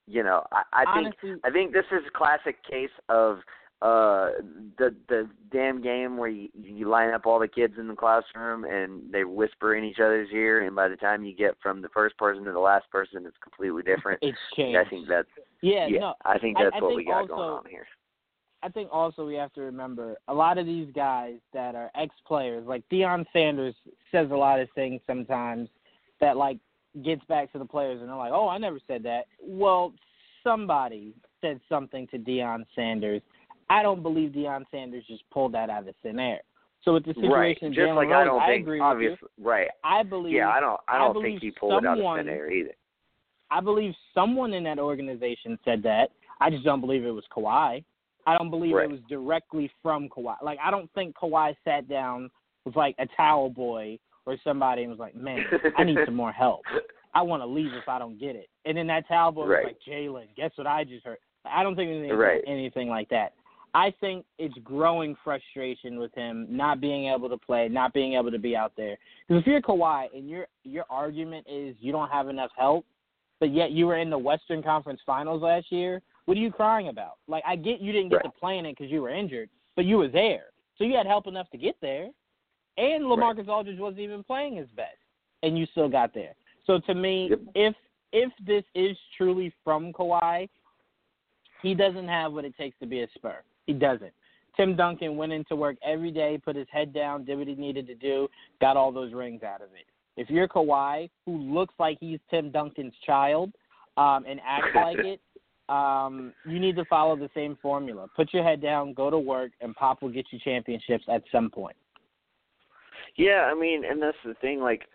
You 0.07 0.23
know, 0.23 0.43
I, 0.53 0.63
I 0.73 0.85
think 0.95 1.15
honestly, 1.23 1.41
I 1.45 1.51
think 1.51 1.73
this 1.73 1.85
is 1.93 2.01
a 2.09 2.17
classic 2.17 2.57
case 2.65 2.89
of 3.11 3.41
uh 3.81 4.31
the 4.77 4.93
the 5.09 5.29
damn 5.53 5.81
game 5.81 6.17
where 6.17 6.29
you 6.29 6.49
you 6.61 6.89
line 6.89 7.15
up 7.15 7.27
all 7.27 7.39
the 7.39 7.47
kids 7.47 7.75
in 7.79 7.87
the 7.87 7.95
classroom 7.95 8.65
and 8.65 9.13
they 9.13 9.23
whisper 9.23 9.77
in 9.77 9.85
each 9.85 10.01
other's 10.01 10.29
ear 10.33 10.67
and 10.67 10.75
by 10.75 10.89
the 10.89 10.97
time 10.97 11.25
you 11.25 11.33
get 11.33 11.55
from 11.63 11.81
the 11.81 11.89
first 11.91 12.17
person 12.19 12.43
to 12.45 12.51
the 12.53 12.59
last 12.59 12.91
person 12.91 13.25
it's 13.25 13.37
completely 13.41 13.83
different. 13.85 14.19
it's 14.23 14.37
changed. 14.57 14.77
I 14.77 14.85
think 14.91 15.07
that's 15.09 15.29
yeah, 15.61 15.87
yeah, 15.87 16.01
no, 16.01 16.15
I 16.25 16.39
think 16.39 16.57
I- 16.59 16.65
that's 16.65 16.77
I 16.77 16.81
what 16.83 16.89
think 16.91 16.99
we 16.99 17.05
got 17.05 17.21
also- 17.23 17.35
going 17.37 17.51
on 17.51 17.65
here. 17.71 17.87
I 18.61 18.69
think 18.69 18.89
also 18.91 19.25
we 19.25 19.37
have 19.37 19.53
to 19.53 19.61
remember 19.61 20.17
a 20.27 20.35
lot 20.35 20.59
of 20.59 20.67
these 20.67 20.89
guys 20.93 21.35
that 21.53 21.77
are 21.77 21.93
ex 21.95 22.13
players, 22.27 22.67
like 22.67 22.83
Deion 22.91 23.25
Sanders 23.33 23.77
says 24.11 24.29
a 24.33 24.37
lot 24.37 24.59
of 24.59 24.69
things 24.75 25.01
sometimes 25.07 25.69
that 26.21 26.37
like 26.37 26.59
gets 27.05 27.23
back 27.27 27.53
to 27.53 27.59
the 27.61 27.65
players 27.65 28.01
and 28.01 28.09
they're 28.09 28.17
like, 28.17 28.33
Oh, 28.33 28.49
I 28.49 28.59
never 28.59 28.81
said 28.89 29.05
that. 29.05 29.27
Well, 29.41 29.93
somebody 30.43 31.15
said 31.41 31.61
something 31.69 32.09
to 32.09 32.19
Deion 32.19 32.67
Sanders. 32.75 33.23
I 33.71 33.83
don't 33.83 34.03
believe 34.03 34.31
Deion 34.31 34.65
Sanders 34.71 35.05
just 35.07 35.29
pulled 35.31 35.53
that 35.53 35.71
out 35.71 35.87
of 35.87 35.95
thin 36.03 36.19
air. 36.19 36.41
So 36.85 36.95
with 36.95 37.05
the 37.05 37.15
situation 37.15 37.31
Right. 37.33 37.59
Just 37.61 37.79
Jalen 37.79 37.97
like 37.97 38.09
Rose, 38.09 38.17
I 38.21 38.25
don't 38.25 38.47
think 38.47 38.63
agree 38.63 38.81
obviously 38.81 39.29
right. 39.41 39.69
I 39.85 40.03
believe 40.03 40.33
Yeah, 40.33 40.49
I 40.49 40.61
don't 40.61 40.81
I 40.89 40.95
I 40.95 40.99
don't 40.99 41.13
believe 41.13 41.41
think 41.41 41.43
he 41.43 41.51
pulled 41.51 41.83
it 41.85 41.87
out 41.87 41.99
of 41.99 41.99
someone- 41.99 42.19
thin 42.25 42.29
air 42.29 42.51
either. 42.51 42.75
I 43.51 43.61
believe 43.61 43.95
someone 44.15 44.53
in 44.53 44.63
that 44.65 44.79
organization 44.79 45.59
said 45.65 45.83
that. 45.83 46.11
I 46.41 46.51
just 46.51 46.65
don't 46.65 46.81
believe 46.81 47.05
it 47.05 47.11
was 47.11 47.25
Kawhi. 47.35 47.83
I 48.27 48.37
don't 48.39 48.51
believe 48.51 48.75
Right. 48.75 48.85
it 48.85 48.91
was 48.91 49.01
directly 49.09 49.71
from 49.83 50.09
Kawhi. 50.09 50.37
Like 50.43 50.59
I 50.63 50.71
don't 50.71 50.91
think 50.93 51.17
Kawhi 51.17 51.57
sat 51.65 51.89
down 51.89 52.31
with 52.65 52.77
like 52.77 52.95
a 52.99 53.07
towel 53.17 53.51
boy 53.51 53.99
or 54.27 54.37
somebody 54.45 54.83
and 54.83 54.91
was 54.91 55.01
like, 55.01 55.15
"Man, 55.17 55.45
I 55.77 55.85
need 55.85 55.99
some 56.05 56.15
more 56.15 56.33
help. 56.33 56.63
I 57.15 57.23
want 57.23 57.43
to 57.43 57.47
leave 57.47 57.73
if 57.73 57.89
I 57.89 57.99
don't 57.99 58.19
get 58.21 58.37
it." 58.37 58.49
And 58.67 58.77
then 58.77 58.87
that 58.89 59.09
towel 59.09 59.33
boy 59.33 59.47
Right. 59.47 59.65
was 59.65 59.73
like, 59.75 59.81
"Jalen, 59.83 60.27
guess 60.37 60.53
what 60.57 60.67
I 60.67 60.85
just 60.85 61.05
heard?" 61.07 61.19
I 61.47 61.63
don't 61.63 61.75
think 61.75 61.91
anything 61.91 62.17
Right. 62.17 62.43
anything 62.47 62.89
like 62.89 63.09
that. 63.09 63.33
I 63.75 63.93
think 64.01 64.25
it's 64.39 64.57
growing 64.65 65.17
frustration 65.23 65.99
with 65.99 66.15
him 66.15 66.47
not 66.49 66.81
being 66.81 67.09
able 67.09 67.29
to 67.29 67.37
play, 67.37 67.69
not 67.69 67.93
being 67.93 68.15
able 68.15 68.31
to 68.31 68.39
be 68.39 68.57
out 68.57 68.73
there. 68.77 68.97
Because 69.27 69.43
if 69.43 69.47
you're 69.47 69.61
Kawhi 69.61 70.07
and 70.15 70.29
your 70.29 70.47
your 70.65 70.85
argument 70.91 71.47
is 71.49 71.77
you 71.81 71.93
don't 71.93 72.11
have 72.11 72.29
enough 72.29 72.51
help, 72.57 72.85
but 73.41 73.53
yet 73.53 73.73
you 73.73 73.87
were 73.87 73.99
in 73.99 74.11
the 74.11 74.19
Western 74.19 74.63
Conference 74.63 75.01
Finals 75.05 75.43
last 75.43 75.71
year, 75.71 76.01
what 76.25 76.37
are 76.37 76.41
you 76.41 76.51
crying 76.51 76.89
about? 76.89 77.19
Like 77.27 77.43
I 77.47 77.57
get 77.57 77.81
you 77.81 77.93
didn't 77.93 78.11
get 78.11 78.17
Right. 78.17 78.25
to 78.25 78.41
play 78.41 78.59
in 78.59 78.67
it 78.67 78.77
because 78.77 78.91
you 78.91 79.03
were 79.03 79.11
injured, 79.11 79.51
but 79.77 79.85
you 79.85 79.99
were 79.99 80.09
there, 80.09 80.47
so 80.77 80.85
you 80.85 80.97
had 80.97 81.07
help 81.07 81.27
enough 81.27 81.51
to 81.51 81.59
get 81.59 81.77
there. 81.81 82.11
And 82.77 83.05
LaMarcus 83.05 83.49
Aldridge 83.49 83.81
wasn't 83.81 84.01
even 84.01 84.23
playing 84.23 84.57
his 84.57 84.69
best, 84.77 84.99
and 85.43 85.59
you 85.59 85.67
still 85.67 85.89
got 85.89 86.15
there. 86.15 86.35
So 86.67 86.79
to 86.81 86.95
me, 86.95 87.31
Yep. 87.31 87.41
if 87.55 87.75
if 88.13 88.33
this 88.47 88.65
is 88.75 88.97
truly 89.17 89.53
from 89.63 89.93
Kawhi, 89.93 90.49
he 91.63 91.75
doesn't 91.75 92.09
have 92.09 92.33
what 92.33 92.45
it 92.45 92.57
takes 92.57 92.79
to 92.79 92.87
be 92.87 93.03
a 93.03 93.09
Spur. 93.15 93.43
He 93.69 93.75
doesn't. 93.75 94.13
Tim 94.57 94.75
Duncan 94.75 95.17
went 95.17 95.31
into 95.31 95.55
work 95.55 95.77
every 95.87 96.11
day, 96.11 96.41
put 96.43 96.57
his 96.57 96.67
head 96.73 96.95
down, 96.95 97.27
did 97.27 97.39
what 97.39 97.47
he 97.47 97.55
needed 97.55 97.87
to 97.87 97.95
do, 97.95 98.27
got 98.63 98.79
all 98.79 98.91
those 98.91 99.13
rings 99.13 99.43
out 99.43 99.61
of 99.61 99.69
it. 99.69 99.85
If 100.17 100.31
you're 100.31 100.49
Kawhi, 100.49 101.11
who 101.27 101.37
looks 101.37 101.75
like 101.79 101.99
he's 102.01 102.19
Tim 102.31 102.51
Duncan's 102.51 102.95
child, 103.05 103.53
um, 103.99 104.25
and 104.27 104.41
acts 104.45 104.69
like 104.75 104.97
it, 105.01 105.21
um, 105.69 106.33
you 106.47 106.59
need 106.59 106.77
to 106.77 106.85
follow 106.87 107.15
the 107.15 107.29
same 107.35 107.59
formula. 107.61 108.09
Put 108.17 108.33
your 108.33 108.43
head 108.43 108.63
down, 108.63 108.95
go 108.95 109.11
to 109.11 109.19
work, 109.19 109.53
and 109.61 109.77
Pop 109.77 110.01
will 110.01 110.09
get 110.09 110.25
you 110.33 110.39
championships 110.43 111.05
at 111.13 111.23
some 111.31 111.51
point. 111.51 111.77
Yeah, 113.17 113.51
I 113.53 113.55
mean, 113.55 113.85
and 113.85 114.01
that's 114.01 114.17
the 114.25 114.35
thing. 114.41 114.61
Like, 114.61 114.87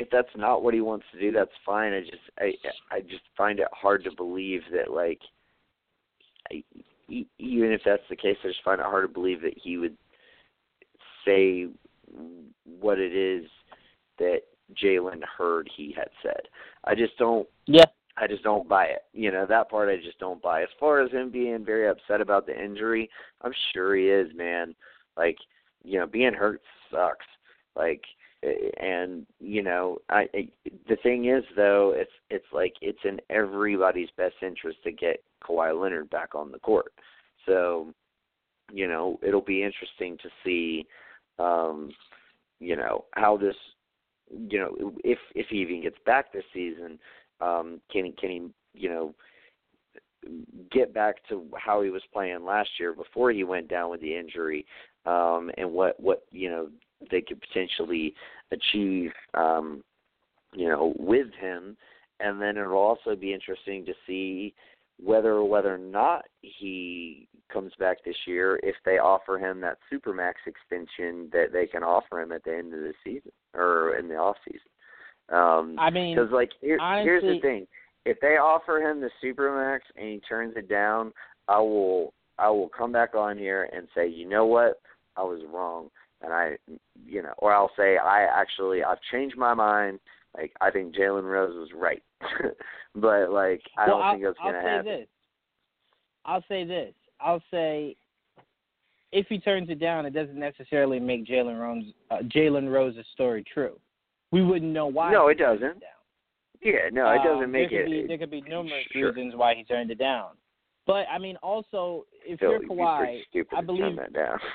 if 0.00 0.08
that's 0.10 0.28
not 0.36 0.64
what 0.64 0.74
he 0.74 0.80
wants 0.80 1.06
to 1.12 1.20
do, 1.20 1.30
that's 1.30 1.50
fine. 1.64 1.92
I 1.92 2.00
just, 2.00 2.22
I, 2.38 2.52
I 2.90 3.00
just 3.02 3.22
find 3.36 3.60
it 3.60 3.68
hard 3.72 4.02
to 4.02 4.10
believe 4.16 4.62
that, 4.72 4.90
like, 4.90 5.20
I, 6.50 6.64
even 7.10 7.72
if 7.72 7.82
that's 7.84 8.02
the 8.08 8.16
case, 8.16 8.36
I 8.44 8.48
just 8.48 8.62
find 8.64 8.80
it 8.80 8.86
hard 8.86 9.08
to 9.08 9.12
believe 9.12 9.42
that 9.42 9.56
he 9.56 9.76
would 9.76 9.96
say 11.24 11.68
what 12.80 12.98
it 12.98 13.14
is 13.14 13.46
that 14.18 14.40
Jalen 14.80 15.22
heard 15.24 15.68
he 15.76 15.94
had 15.96 16.08
said. 16.22 16.42
I 16.84 16.94
just 16.94 17.16
don't. 17.18 17.48
Yeah. 17.66 17.84
I 18.16 18.26
just 18.26 18.42
don't 18.42 18.68
buy 18.68 18.86
it. 18.86 19.02
You 19.12 19.30
know, 19.30 19.46
that 19.46 19.70
part 19.70 19.88
I 19.88 19.96
just 19.96 20.18
don't 20.18 20.42
buy. 20.42 20.62
As 20.62 20.68
far 20.78 21.00
as 21.00 21.10
him 21.10 21.30
being 21.30 21.64
very 21.64 21.88
upset 21.88 22.20
about 22.20 22.46
the 22.46 22.62
injury, 22.62 23.08
I'm 23.40 23.52
sure 23.72 23.96
he 23.96 24.08
is, 24.08 24.28
man. 24.34 24.74
Like, 25.16 25.38
you 25.84 25.98
know, 25.98 26.06
being 26.06 26.34
hurt 26.34 26.60
sucks. 26.90 27.24
Like 27.76 28.02
and 28.42 29.26
you 29.38 29.62
know, 29.62 29.98
I 30.08 30.28
I- 30.34 30.48
the 30.88 30.96
thing 31.02 31.26
is 31.26 31.44
though, 31.56 31.92
it's 31.94 32.12
it's 32.30 32.46
like 32.52 32.74
it's 32.80 32.98
in 33.04 33.20
everybody's 33.28 34.10
best 34.16 34.36
interest 34.42 34.78
to 34.84 34.92
get 34.92 35.22
Kawhi 35.42 35.78
Leonard 35.80 36.10
back 36.10 36.34
on 36.34 36.50
the 36.50 36.58
court. 36.58 36.92
So, 37.46 37.92
you 38.72 38.86
know, 38.86 39.18
it'll 39.22 39.40
be 39.40 39.62
interesting 39.62 40.16
to 40.22 40.28
see 40.44 40.86
um 41.38 41.92
you 42.58 42.76
know, 42.76 43.06
how 43.14 43.36
this 43.36 43.56
you 44.30 44.58
know, 44.58 44.92
if 45.02 45.18
if 45.34 45.46
he 45.48 45.56
even 45.56 45.82
gets 45.82 45.96
back 46.06 46.32
this 46.32 46.44
season, 46.52 46.98
um 47.40 47.80
can 47.90 48.12
can 48.12 48.30
he, 48.30 48.48
you 48.74 48.88
know, 48.88 49.14
get 50.70 50.92
back 50.92 51.16
to 51.28 51.46
how 51.56 51.82
he 51.82 51.90
was 51.90 52.02
playing 52.12 52.44
last 52.44 52.70
year 52.78 52.92
before 52.92 53.30
he 53.30 53.44
went 53.44 53.68
down 53.68 53.90
with 53.90 54.00
the 54.00 54.16
injury 54.16 54.66
um 55.06 55.50
and 55.56 55.70
what 55.70 55.98
what 55.98 56.24
you 56.30 56.50
know 56.50 56.68
they 57.10 57.22
could 57.22 57.40
potentially 57.40 58.14
achieve 58.52 59.10
um 59.34 59.82
you 60.54 60.68
know 60.68 60.92
with 60.98 61.28
him 61.40 61.76
and 62.20 62.40
then 62.40 62.56
it'll 62.56 62.76
also 62.76 63.16
be 63.16 63.32
interesting 63.32 63.84
to 63.84 63.94
see 64.06 64.54
whether 65.02 65.32
or 65.32 65.48
whether 65.48 65.74
or 65.74 65.78
not 65.78 66.24
he 66.40 67.28
comes 67.52 67.72
back 67.78 67.98
this 68.04 68.16
year 68.26 68.60
if 68.62 68.76
they 68.84 68.98
offer 68.98 69.38
him 69.38 69.60
that 69.60 69.78
supermax 69.92 70.34
extension 70.46 71.28
that 71.32 71.46
they 71.52 71.66
can 71.66 71.82
offer 71.82 72.20
him 72.20 72.32
at 72.32 72.44
the 72.44 72.56
end 72.56 72.72
of 72.72 72.80
the 72.80 72.92
season 73.04 73.32
or 73.54 73.96
in 73.96 74.08
the 74.08 74.14
off 74.14 74.36
season. 74.44 74.60
Um 75.30 75.76
I 75.78 75.90
mean, 75.90 76.16
because 76.16 76.32
like 76.32 76.50
here, 76.60 76.78
here's 77.02 77.22
the 77.22 77.40
thing: 77.40 77.66
if 78.04 78.18
they 78.20 78.36
offer 78.36 78.78
him 78.78 79.00
the 79.00 79.10
supermax 79.22 79.80
and 79.96 80.08
he 80.08 80.20
turns 80.28 80.54
it 80.56 80.68
down, 80.68 81.12
I 81.48 81.58
will 81.58 82.12
I 82.38 82.48
will 82.50 82.70
come 82.70 82.92
back 82.92 83.14
on 83.14 83.36
here 83.36 83.68
and 83.72 83.86
say, 83.94 84.08
you 84.08 84.28
know 84.28 84.46
what, 84.46 84.80
I 85.16 85.22
was 85.22 85.42
wrong, 85.52 85.90
and 86.22 86.32
I, 86.32 86.56
you 87.04 87.22
know, 87.22 87.34
or 87.38 87.52
I'll 87.52 87.70
say 87.76 87.98
I 87.98 88.22
actually 88.22 88.82
I've 88.82 88.98
changed 89.12 89.36
my 89.36 89.54
mind. 89.54 90.00
Like 90.36 90.52
I 90.60 90.70
think 90.70 90.94
Jalen 90.94 91.24
Rose 91.24 91.54
was 91.56 91.68
right, 91.74 92.02
but 92.94 93.30
like 93.32 93.62
I 93.76 93.86
well, 93.86 93.98
don't 93.98 94.02
I'll, 94.02 94.12
think 94.12 94.24
that's 94.24 94.36
I'll 94.42 94.52
gonna 94.52 94.62
say 94.64 94.68
happen. 94.70 94.86
this. 94.86 95.08
I'll 96.24 96.44
say 96.48 96.64
this. 96.64 96.94
I'll 97.20 97.42
say 97.50 97.96
if 99.12 99.26
he 99.28 99.38
turns 99.38 99.70
it 99.70 99.80
down, 99.80 100.06
it 100.06 100.14
doesn't 100.14 100.38
necessarily 100.38 101.00
make 101.00 101.26
Jalen 101.26 101.60
Rose 101.60 101.84
uh, 102.10 102.18
Jalen 102.34 102.72
Rose's 102.72 103.04
story 103.12 103.44
true. 103.52 103.78
We 104.30 104.44
wouldn't 104.44 104.72
know 104.72 104.86
why. 104.86 105.10
No, 105.12 105.28
it 105.28 105.38
doesn't. 105.38 105.60
down. 105.60 105.98
Yeah, 106.62 106.90
no, 106.92 107.10
it 107.10 107.18
doesn't 107.24 107.44
Um, 107.44 107.50
make 107.52 107.70
there 107.70 107.82
it. 107.86 107.90
Be, 107.90 108.06
there 108.06 108.18
could 108.18 108.30
be 108.30 108.42
numerous 108.42 108.84
sure. 108.92 109.12
reasons 109.12 109.34
why 109.34 109.54
he 109.56 109.64
turned 109.64 109.90
it 109.90 109.98
down. 109.98 110.30
But 110.86 111.06
I 111.12 111.18
mean, 111.18 111.36
also, 111.42 112.04
if 112.24 112.36
Still, 112.38 112.50
you're 112.52 112.62
you'd 112.62 112.68
be 112.68 112.74
pretty 112.76 113.24
Kawhi, 113.34 113.58
I 113.58 113.60
believe 113.62 113.82
turn 113.82 113.96
that 113.96 114.12
down. 114.12 114.38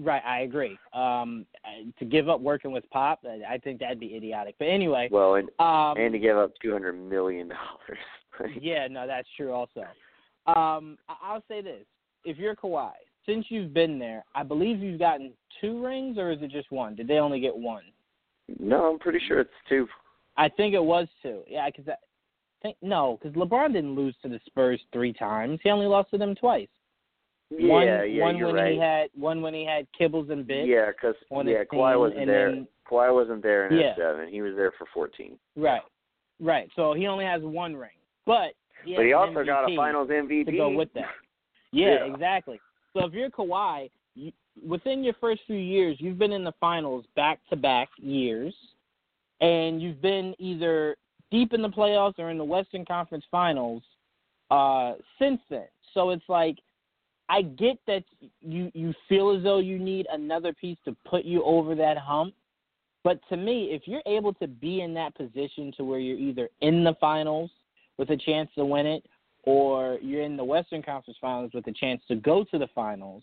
right. 0.00 0.22
I 0.24 0.40
agree. 0.40 0.78
Um, 0.92 1.46
to 1.98 2.04
give 2.04 2.28
up 2.28 2.40
working 2.40 2.72
with 2.72 2.88
Pop, 2.90 3.24
I 3.26 3.58
think 3.58 3.80
that'd 3.80 4.00
be 4.00 4.16
idiotic. 4.16 4.56
But 4.58 4.66
anyway, 4.68 5.08
Well, 5.10 5.36
and 5.36 5.48
um, 5.58 5.96
and 6.02 6.12
to 6.12 6.18
give 6.18 6.36
up 6.36 6.52
two 6.62 6.72
hundred 6.72 6.94
million 6.94 7.48
dollars. 7.48 8.52
yeah, 8.60 8.88
no, 8.88 9.06
that's 9.06 9.28
true. 9.36 9.52
Also, 9.52 9.82
um, 10.46 10.98
I'll 11.08 11.44
say 11.48 11.62
this: 11.62 11.84
if 12.24 12.38
you're 12.38 12.56
Kawhi, 12.56 12.92
since 13.26 13.46
you've 13.48 13.74
been 13.74 13.98
there, 13.98 14.24
I 14.34 14.42
believe 14.42 14.80
you've 14.80 14.98
gotten 14.98 15.32
two 15.60 15.84
rings, 15.84 16.18
or 16.18 16.30
is 16.30 16.38
it 16.42 16.50
just 16.50 16.70
one? 16.72 16.94
Did 16.94 17.08
they 17.08 17.18
only 17.18 17.40
get 17.40 17.56
one? 17.56 17.84
no, 18.58 18.90
I'm 18.90 18.98
pretty 18.98 19.20
sure 19.26 19.40
it's 19.40 19.50
two. 19.68 19.86
I 20.36 20.48
think 20.48 20.74
it 20.74 20.82
was 20.82 21.06
two. 21.22 21.42
Yeah, 21.48 21.68
because 21.70 21.88
I 21.88 21.96
think 22.62 22.76
no, 22.82 23.18
because 23.20 23.36
LeBron 23.36 23.72
didn't 23.72 23.94
lose 23.94 24.14
to 24.22 24.28
the 24.28 24.40
Spurs 24.46 24.80
three 24.92 25.12
times. 25.12 25.60
He 25.62 25.70
only 25.70 25.86
lost 25.86 26.10
to 26.10 26.18
them 26.18 26.34
twice. 26.34 26.68
Yeah, 27.58 27.68
one, 27.72 27.86
yeah, 27.86 28.22
one 28.22 28.36
you're 28.36 28.46
when 28.48 28.56
right. 28.56 28.72
he 28.72 28.78
had 28.78 29.10
one 29.14 29.42
when 29.42 29.54
he 29.54 29.64
had 29.64 29.86
Kibbles 29.98 30.30
and 30.30 30.46
Bits. 30.46 30.66
yeah, 30.68 30.86
because 30.90 31.14
yeah, 31.30 31.64
Kawhi 31.64 31.98
wasn't 31.98 32.26
there. 32.26 32.50
then- 32.50 32.68
Kawhi 32.90 33.12
wasn't 33.14 33.42
there 33.42 33.68
in 33.68 33.78
Yeah. 33.78 33.94
07. 33.96 34.28
He 34.28 34.42
was 34.42 34.54
there 34.54 34.72
for 34.72 34.86
14. 34.92 35.38
Right, 35.56 35.80
right. 36.40 36.68
So 36.76 36.92
he 36.92 37.06
only 37.06 37.24
has 37.24 37.42
one 37.42 37.74
ring, 37.74 37.90
but 38.26 38.52
he 38.84 38.96
but 38.96 39.04
he 39.06 39.12
also 39.12 39.44
got 39.44 39.70
a 39.70 39.76
Finals 39.76 40.08
MVP. 40.10 40.46
to 40.46 40.52
go 40.52 40.68
with 40.70 40.92
that. 40.94 41.04
Yeah, 41.74 42.04
Yeah. 42.06 42.12
exactly. 42.12 42.60
So 42.92 43.06
if 43.06 43.14
you're 43.14 43.30
Kawhi, 43.30 43.90
you, 44.14 44.30
within 44.66 45.02
your 45.02 45.14
first 45.14 45.40
few 45.46 45.56
years, 45.56 45.96
you've 46.00 46.18
been 46.18 46.32
in 46.32 46.44
the 46.44 46.52
finals 46.60 47.06
back 47.16 47.38
to 47.48 47.56
back 47.56 47.88
years, 47.96 48.54
and 49.40 49.80
you've 49.80 50.02
been 50.02 50.34
either 50.38 50.96
deep 51.30 51.54
in 51.54 51.62
the 51.62 51.68
playoffs 51.70 52.18
or 52.18 52.28
in 52.28 52.36
the 52.36 52.44
Western 52.44 52.84
Conference 52.84 53.24
Finals 53.30 53.82
uh, 54.50 54.94
since 55.18 55.40
then. 55.48 55.64
So 55.94 56.10
it's 56.10 56.28
like 56.28 56.58
I 57.32 57.40
get 57.40 57.78
that 57.86 58.04
you 58.42 58.70
you 58.74 58.92
feel 59.08 59.34
as 59.34 59.42
though 59.42 59.58
you 59.58 59.78
need 59.78 60.06
another 60.12 60.52
piece 60.52 60.76
to 60.84 60.94
put 61.08 61.24
you 61.24 61.42
over 61.44 61.74
that 61.74 61.96
hump. 61.96 62.34
But 63.04 63.20
to 63.30 63.38
me, 63.38 63.70
if 63.72 63.82
you're 63.86 64.02
able 64.06 64.34
to 64.34 64.46
be 64.46 64.82
in 64.82 64.92
that 64.94 65.14
position 65.14 65.72
to 65.78 65.84
where 65.84 65.98
you're 65.98 66.18
either 66.18 66.50
in 66.60 66.84
the 66.84 66.94
finals 67.00 67.50
with 67.96 68.10
a 68.10 68.18
chance 68.18 68.50
to 68.56 68.66
win 68.66 68.84
it, 68.86 69.06
or 69.44 69.98
you're 70.02 70.22
in 70.22 70.36
the 70.36 70.44
Western 70.44 70.82
Conference 70.82 71.16
Finals 71.22 71.52
with 71.54 71.66
a 71.68 71.72
chance 71.72 72.02
to 72.08 72.16
go 72.16 72.44
to 72.44 72.58
the 72.58 72.68
finals, 72.74 73.22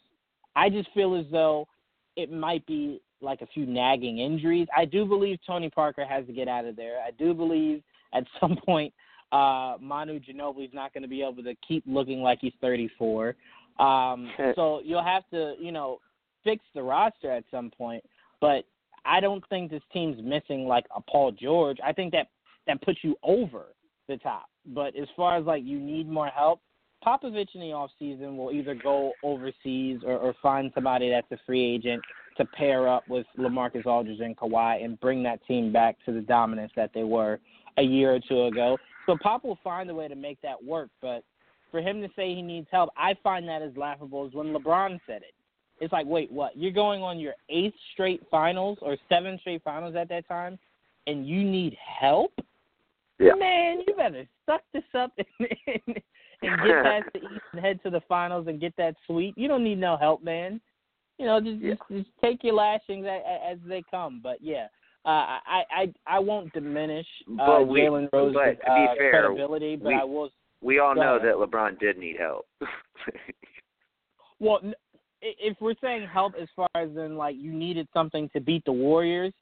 I 0.55 0.71
just 0.71 0.89
feel 0.95 1.15
as 1.15 1.25
though 1.31 1.67
it 2.15 2.31
might 2.31 2.65
be 2.65 3.01
like 3.21 3.41
a 3.41 3.47
few 3.47 3.67
nagging 3.67 4.17
injuries. 4.17 4.67
I 4.75 4.85
do 4.85 5.05
believe 5.05 5.37
Tony 5.45 5.69
Parker 5.69 6.03
has 6.03 6.25
to 6.25 6.33
get 6.33 6.47
out 6.47 6.65
of 6.65 6.75
there. 6.75 6.97
I 7.05 7.11
do 7.11 7.35
believe 7.35 7.83
at 8.13 8.23
some 8.39 8.57
point 8.65 8.91
uh 9.31 9.75
Manu 9.79 10.19
Ginobili's 10.19 10.73
not 10.73 10.91
going 10.91 11.03
to 11.03 11.07
be 11.07 11.21
able 11.21 11.43
to 11.43 11.53
keep 11.65 11.83
looking 11.85 12.23
like 12.23 12.39
he's 12.41 12.53
34. 12.59 13.35
Um 13.79 14.31
so 14.55 14.81
you'll 14.83 15.03
have 15.03 15.23
to, 15.31 15.55
you 15.59 15.71
know, 15.71 15.99
fix 16.43 16.63
the 16.73 16.83
roster 16.83 17.31
at 17.31 17.43
some 17.51 17.71
point, 17.71 18.03
but 18.41 18.65
I 19.05 19.19
don't 19.19 19.43
think 19.49 19.71
this 19.71 19.81
team's 19.91 20.21
missing 20.23 20.67
like 20.67 20.85
a 20.95 21.01
Paul 21.01 21.31
George. 21.31 21.77
I 21.83 21.93
think 21.93 22.11
that 22.13 22.27
that 22.67 22.81
puts 22.81 22.99
you 23.01 23.15
over 23.23 23.67
the 24.07 24.17
top. 24.17 24.47
But 24.65 24.95
as 24.95 25.07
far 25.15 25.37
as 25.37 25.45
like 25.45 25.63
you 25.63 25.79
need 25.79 26.09
more 26.09 26.27
help, 26.27 26.61
Popovich 27.05 27.55
in 27.55 27.61
the 27.61 27.71
off 27.71 27.91
season 27.97 28.37
will 28.37 28.51
either 28.51 28.75
go 28.75 29.13
overseas 29.23 30.01
or, 30.05 30.17
or 30.17 30.35
find 30.41 30.71
somebody 30.75 31.09
that's 31.09 31.31
a 31.31 31.37
free 31.45 31.63
agent 31.63 32.01
to 32.37 32.45
pair 32.45 32.87
up 32.87 33.07
with 33.07 33.25
LaMarcus 33.37 33.85
Aldridge 33.85 34.19
and 34.19 34.35
Kawhi 34.35 34.83
and 34.83 34.99
bring 34.99 35.23
that 35.23 35.45
team 35.47 35.71
back 35.71 35.97
to 36.05 36.11
the 36.11 36.21
dominance 36.21 36.71
that 36.75 36.91
they 36.93 37.03
were 37.03 37.39
a 37.77 37.83
year 37.83 38.13
or 38.15 38.19
two 38.19 38.45
ago. 38.45 38.77
So 39.05 39.17
Pop 39.21 39.43
will 39.43 39.59
find 39.63 39.89
a 39.89 39.95
way 39.95 40.07
to 40.07 40.15
make 40.15 40.41
that 40.41 40.61
work. 40.63 40.89
But 41.01 41.23
for 41.71 41.81
him 41.81 42.01
to 42.01 42.09
say 42.15 42.33
he 42.33 42.41
needs 42.41 42.67
help, 42.71 42.89
I 42.97 43.15
find 43.23 43.47
that 43.47 43.61
as 43.61 43.75
laughable 43.77 44.25
as 44.25 44.33
when 44.33 44.47
LeBron 44.53 44.99
said 45.05 45.21
it. 45.21 45.33
It's 45.79 45.93
like, 45.93 46.05
wait, 46.05 46.31
what? 46.31 46.57
You're 46.57 46.71
going 46.71 47.01
on 47.01 47.19
your 47.19 47.33
eighth 47.49 47.75
straight 47.93 48.21
finals 48.29 48.77
or 48.81 48.97
seventh 49.07 49.41
straight 49.41 49.63
finals 49.63 49.95
at 49.95 50.09
that 50.09 50.27
time, 50.27 50.59
and 51.07 51.27
you 51.27 51.43
need 51.43 51.77
help? 51.99 52.33
Yeah. 53.19 53.33
Man, 53.37 53.81
you 53.87 53.93
better 53.95 54.27
suck 54.45 54.61
this 54.73 54.83
up 54.97 55.11
and, 55.17 55.47
and, 55.67 56.01
and 56.41 56.57
get 56.63 56.83
past 56.83 57.05
the 57.13 57.19
East 57.19 57.43
and 57.53 57.61
head 57.61 57.79
to 57.83 57.89
the 57.89 58.01
finals 58.07 58.47
and 58.47 58.59
get 58.59 58.75
that 58.77 58.95
sweep. 59.07 59.35
You 59.37 59.47
don't 59.47 59.63
need 59.63 59.79
no 59.79 59.97
help, 59.97 60.23
man. 60.23 60.59
You 61.17 61.25
know, 61.25 61.39
just 61.39 61.61
Yeah. 61.61 61.73
just, 61.75 61.81
just 61.91 62.09
take 62.21 62.43
your 62.43 62.55
lashings 62.55 63.05
as, 63.05 63.21
as 63.53 63.57
they 63.67 63.83
come. 63.91 64.21
But 64.23 64.37
yeah, 64.41 64.67
uh, 65.05 65.39
I 65.45 65.63
I 65.71 65.93
I 66.07 66.19
won't 66.19 66.51
diminish 66.53 67.07
uh, 67.39 67.41
Jalen 67.41 68.09
Rose's 68.13 68.35
but 68.35 68.51
to 68.51 68.75
be 68.75 68.87
uh, 68.89 68.95
fair, 68.97 69.11
credibility, 69.11 69.75
but 69.75 69.89
we- 69.89 69.95
I 69.95 70.03
will. 70.03 70.29
We 70.61 70.79
all 70.79 70.93
know 70.95 71.17
that 71.21 71.35
LeBron 71.35 71.79
did 71.79 71.97
need 71.97 72.17
help. 72.19 72.45
Well, 74.41 74.61
if 75.21 75.57
we're 75.59 75.75
saying 75.81 76.07
help 76.11 76.33
as 76.41 76.47
far 76.55 76.69
as 76.75 76.89
in 76.95 77.17
like 77.17 77.35
you 77.37 77.51
needed 77.51 77.87
something 77.93 78.29
to 78.31 78.39
beat 78.39 78.63
the 78.65 78.71
Warriors, 78.71 79.33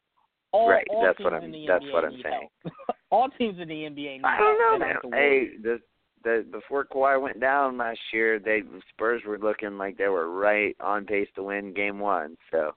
all, 0.51 0.69
Right, 0.69 0.87
all 0.89 1.03
that's 1.03 1.17
teams 1.17 1.25
what 1.25 1.33
I'm- 1.33 1.43
in 1.43 1.51
the 1.51 1.65
that's 1.67 1.83
NBA 1.85 1.93
what 1.93 2.05
I'm 2.05 2.15
need 2.15 2.23
saying. 2.23 2.49
help. 2.63 2.73
all 3.11 3.29
teams 3.37 3.59
in 3.59 3.67
the 3.67 3.75
NBA 3.75 3.93
need 3.95 4.21
I 4.23 4.37
don't 4.37 4.79
know, 4.79 4.85
man. 4.85 4.95
The 5.03 5.09
Hey, 5.15 5.57
the 5.61 5.79
the 6.23 6.45
before 6.51 6.83
Kawhi 6.85 7.21
went 7.21 7.39
down 7.39 7.77
last 7.77 7.99
year, 8.11 8.39
they 8.39 8.61
the 8.61 8.81
Spurs 8.89 9.21
were 9.27 9.37
looking 9.37 9.77
like 9.77 9.97
they 9.97 10.07
were 10.07 10.31
right 10.31 10.75
on 10.79 11.05
pace 11.05 11.27
to 11.35 11.43
win 11.43 11.73
Game 11.75 11.99
One. 11.99 12.35
So 12.49 12.71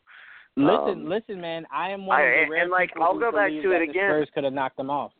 Listen, 0.56 1.04
um, 1.04 1.08
listen, 1.08 1.40
man. 1.40 1.64
I 1.72 1.90
am 1.90 2.04
one 2.04 2.20
I- 2.20 2.22
of 2.24 2.28
the 2.34 2.42
and- 2.42 2.50
rare 2.50 2.62
and, 2.64 2.70
like, 2.70 2.88
people 2.90 3.04
I'll 3.04 3.18
go 3.18 3.32
back 3.32 3.50
to 3.50 3.70
it 3.72 3.82
again. 3.82 3.94
Spurs 4.10 4.28
could 4.34 4.44
have 4.44 4.52
knocked 4.52 4.76
them 4.76 4.90
off. 4.90 5.12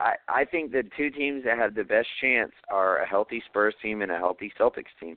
I 0.00 0.14
I 0.28 0.44
think 0.44 0.72
the 0.72 0.82
two 0.96 1.10
teams 1.10 1.44
that 1.44 1.56
have 1.58 1.74
the 1.74 1.84
best 1.84 2.08
chance 2.20 2.52
are 2.68 2.98
a 2.98 3.06
healthy 3.06 3.42
Spurs 3.46 3.74
team 3.82 4.02
and 4.02 4.10
a 4.10 4.18
healthy 4.18 4.52
Celtics 4.58 4.92
team. 4.98 5.16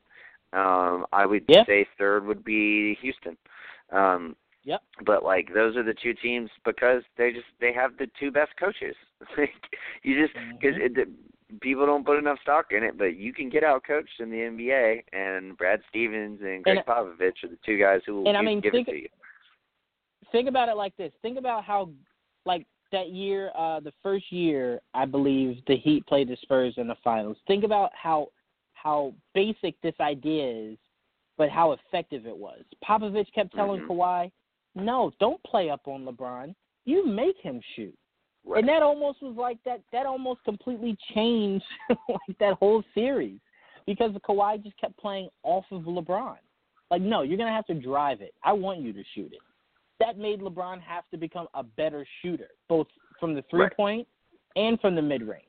Um, 0.52 1.08
I 1.12 1.26
would 1.26 1.46
Yeah. 1.48 1.66
say 1.66 1.88
third 1.98 2.26
would 2.28 2.44
be 2.44 2.96
Houston. 3.02 3.38
Um, 3.92 4.36
Yep. 4.66 4.82
But 5.06 5.24
like 5.26 5.54
those 5.54 5.76
are 5.76 5.84
the 5.84 5.94
two 5.94 6.14
teams 6.14 6.50
because 6.64 7.04
they 7.18 7.32
just 7.34 7.48
they 7.60 7.74
have 7.74 7.98
the 7.98 8.08
two 8.20 8.32
best 8.32 8.56
coaches. 8.58 8.96
Like 9.38 9.54
you 10.04 10.22
just 10.22 10.34
because 10.60 10.76
Mhm. 10.78 11.16
people 11.62 11.86
don't 11.86 12.06
put 12.06 12.18
enough 12.18 12.40
stock 12.42 12.72
in 12.72 12.82
it, 12.84 12.98
but 12.98 13.16
you 13.18 13.34
can 13.34 13.50
get 13.50 13.64
out 13.66 13.84
coached 13.84 14.20
in 14.20 14.30
the 14.30 14.38
NBA, 14.40 15.04
and 15.12 15.58
Brad 15.58 15.82
Stevens 15.90 16.42
and 16.42 16.64
Gregg 16.64 16.78
And- 16.78 16.86
Popovich 16.86 17.44
are 17.44 17.50
the 17.50 17.58
two 17.66 17.78
guys 17.78 18.02
who 18.06 18.16
will 18.22 18.28
and 18.30 18.38
I 18.38 18.42
mean, 18.42 18.62
give 18.62 18.72
think- 18.72 18.88
it 18.88 18.92
to 18.92 18.98
you. 19.02 19.10
think 20.32 20.48
about 20.48 20.70
it 20.70 20.76
like 20.76 20.96
this. 20.96 21.14
Think 21.22 21.38
about 21.38 21.64
how, 21.66 21.92
like 22.46 22.66
that 22.94 23.10
year, 23.10 23.52
uh, 23.58 23.82
the 23.82 23.92
first 24.02 24.32
year, 24.32 24.80
I 24.94 25.06
believe 25.06 25.58
the 25.68 25.76
Heat 25.76 26.06
played 26.08 26.30
the 26.30 26.38
Spurs 26.42 26.76
in 26.78 26.88
the 26.88 26.96
finals. 27.04 27.38
Think 27.46 27.66
about 27.66 27.92
how 27.94 28.30
how 28.74 29.14
basic 29.34 29.80
this 29.82 29.96
idea 30.02 30.72
is, 30.72 30.78
but 31.38 31.50
how 31.50 31.72
effective 31.72 32.26
it 32.26 32.36
was. 32.36 32.64
Popovich 32.84 33.32
kept 33.34 33.54
telling 33.56 33.82
Mhm. 33.82 33.88
Kawhi, 33.88 34.32
"No, 34.76 35.12
don't 35.20 35.42
play 35.44 35.70
up 35.70 35.88
on 35.88 36.06
LeBron. 36.06 36.54
You 36.86 37.06
make 37.06 37.38
him 37.38 37.62
shoot." 37.76 37.98
Right. 38.46 38.60
And 38.60 38.68
that 38.68 38.84
almost 38.84 39.22
was 39.22 39.38
like 39.38 39.62
that. 39.64 39.82
That 39.92 40.06
almost 40.06 40.44
completely 40.44 40.98
changed 41.14 41.66
like 42.10 42.38
that 42.40 42.56
whole 42.56 42.84
series 42.94 43.40
because 43.86 44.12
Kawhi 44.14 44.62
just 44.62 44.78
kept 44.78 44.98
playing 44.98 45.30
off 45.44 45.66
of 45.72 45.84
LeBron. 45.84 46.38
Like, 46.92 47.02
no, 47.02 47.22
you're 47.22 47.38
gonna 47.38 47.52
have 47.52 47.66
to 47.68 47.74
drive 47.74 48.22
it. 48.22 48.34
I 48.44 48.54
want 48.54 48.80
you 48.80 48.94
to 48.94 49.04
shoot 49.16 49.32
it. 49.34 49.40
That 50.00 50.18
made 50.18 50.42
LeBron 50.42 50.82
have 50.82 51.04
to 51.12 51.18
become 51.18 51.48
a 51.54 51.64
better 51.64 52.06
shooter, 52.22 52.50
both 52.68 52.88
from 53.20 53.34
the 53.36 53.44
three 53.50 53.62
Right. 53.62 53.76
point 53.76 54.08
and 54.56 54.80
from 54.82 54.96
the 54.96 55.02
mid 55.02 55.22
range. 55.24 55.44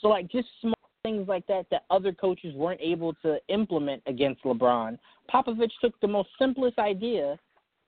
So 0.00 0.08
like 0.08 0.28
just 0.28 0.48
small 0.60 0.74
things 1.02 1.28
like 1.28 1.46
that 1.46 1.66
that 1.70 1.84
other 1.90 2.12
coaches 2.12 2.54
weren't 2.54 2.80
able 2.80 3.14
to 3.22 3.38
implement 3.48 4.02
against 4.06 4.42
LeBron. 4.44 4.98
Popovich 5.32 5.72
took 5.80 5.98
the 6.00 6.08
most 6.08 6.28
simplest 6.38 6.78
idea 6.78 7.38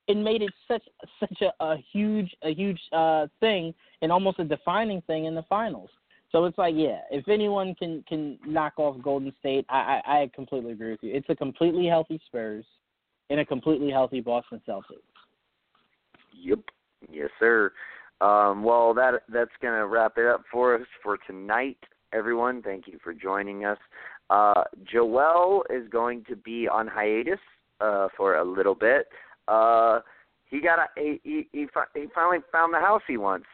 and 0.09 0.23
made 0.23 0.43
it 0.43 0.53
such 0.69 0.83
such 1.21 1.41
a, 1.43 1.65
a 1.65 1.77
huge 1.93 2.35
a 2.43 2.53
huge 2.53 2.81
uh 2.93 3.27
thing 3.41 3.75
and 4.03 4.13
almost 4.13 4.39
a 4.39 4.45
defining 4.45 5.01
thing 5.03 5.25
in 5.25 5.35
the 5.35 5.45
finals. 5.45 5.91
So 6.31 6.45
it's 6.47 6.59
like, 6.59 6.75
yeah, 6.77 7.01
if 7.11 7.29
anyone 7.29 7.75
can 7.77 8.05
can 8.09 8.39
knock 8.45 8.75
off 8.77 9.01
Golden 9.03 9.33
State, 9.39 9.65
I 9.69 10.03
I, 10.07 10.23
I 10.23 10.31
completely 10.35 10.73
agree 10.73 10.91
with 10.91 11.03
you. 11.03 11.15
It's 11.15 11.29
a 11.31 11.37
completely 11.37 11.87
healthy 11.87 12.21
Spurs 12.27 12.65
and 13.31 13.41
a 13.41 13.45
completely 13.45 13.91
healthy 13.91 14.21
Boston 14.21 14.61
Celtics. 14.69 15.14
Yep. 16.35 16.61
Yes, 17.11 17.31
sir. 17.39 17.73
Um, 18.21 18.63
well, 18.63 18.95
that 18.95 19.23
that's 19.29 19.51
going 19.61 19.79
to 19.79 19.87
wrap 19.87 20.15
it 20.17 20.27
up 20.27 20.43
for 20.51 20.77
us 20.77 20.87
for 21.03 21.19
tonight, 21.27 21.79
everyone. 22.13 22.63
Thank 22.63 22.87
you 22.87 22.99
for 23.03 23.13
joining 23.13 23.65
us. 23.65 23.79
Uh, 24.31 24.65
Joel 24.91 25.65
is 25.69 25.89
going 25.89 26.25
to 26.29 26.37
be 26.37 26.69
on 26.69 26.87
hiatus 26.87 27.41
uh, 27.81 28.09
for 28.17 28.37
a 28.37 28.45
little 28.45 28.75
bit. 28.75 29.09
Uh, 29.49 30.01
he 30.47 30.61
got 30.61 30.79
a 30.79 30.87
he, 30.97 31.21
he 31.23 31.49
he 31.53 31.67
he 31.95 32.07
finally 32.15 32.39
found 32.53 32.73
the 32.73 32.79
house 32.79 33.03
he 33.07 33.17
wants. 33.17 33.47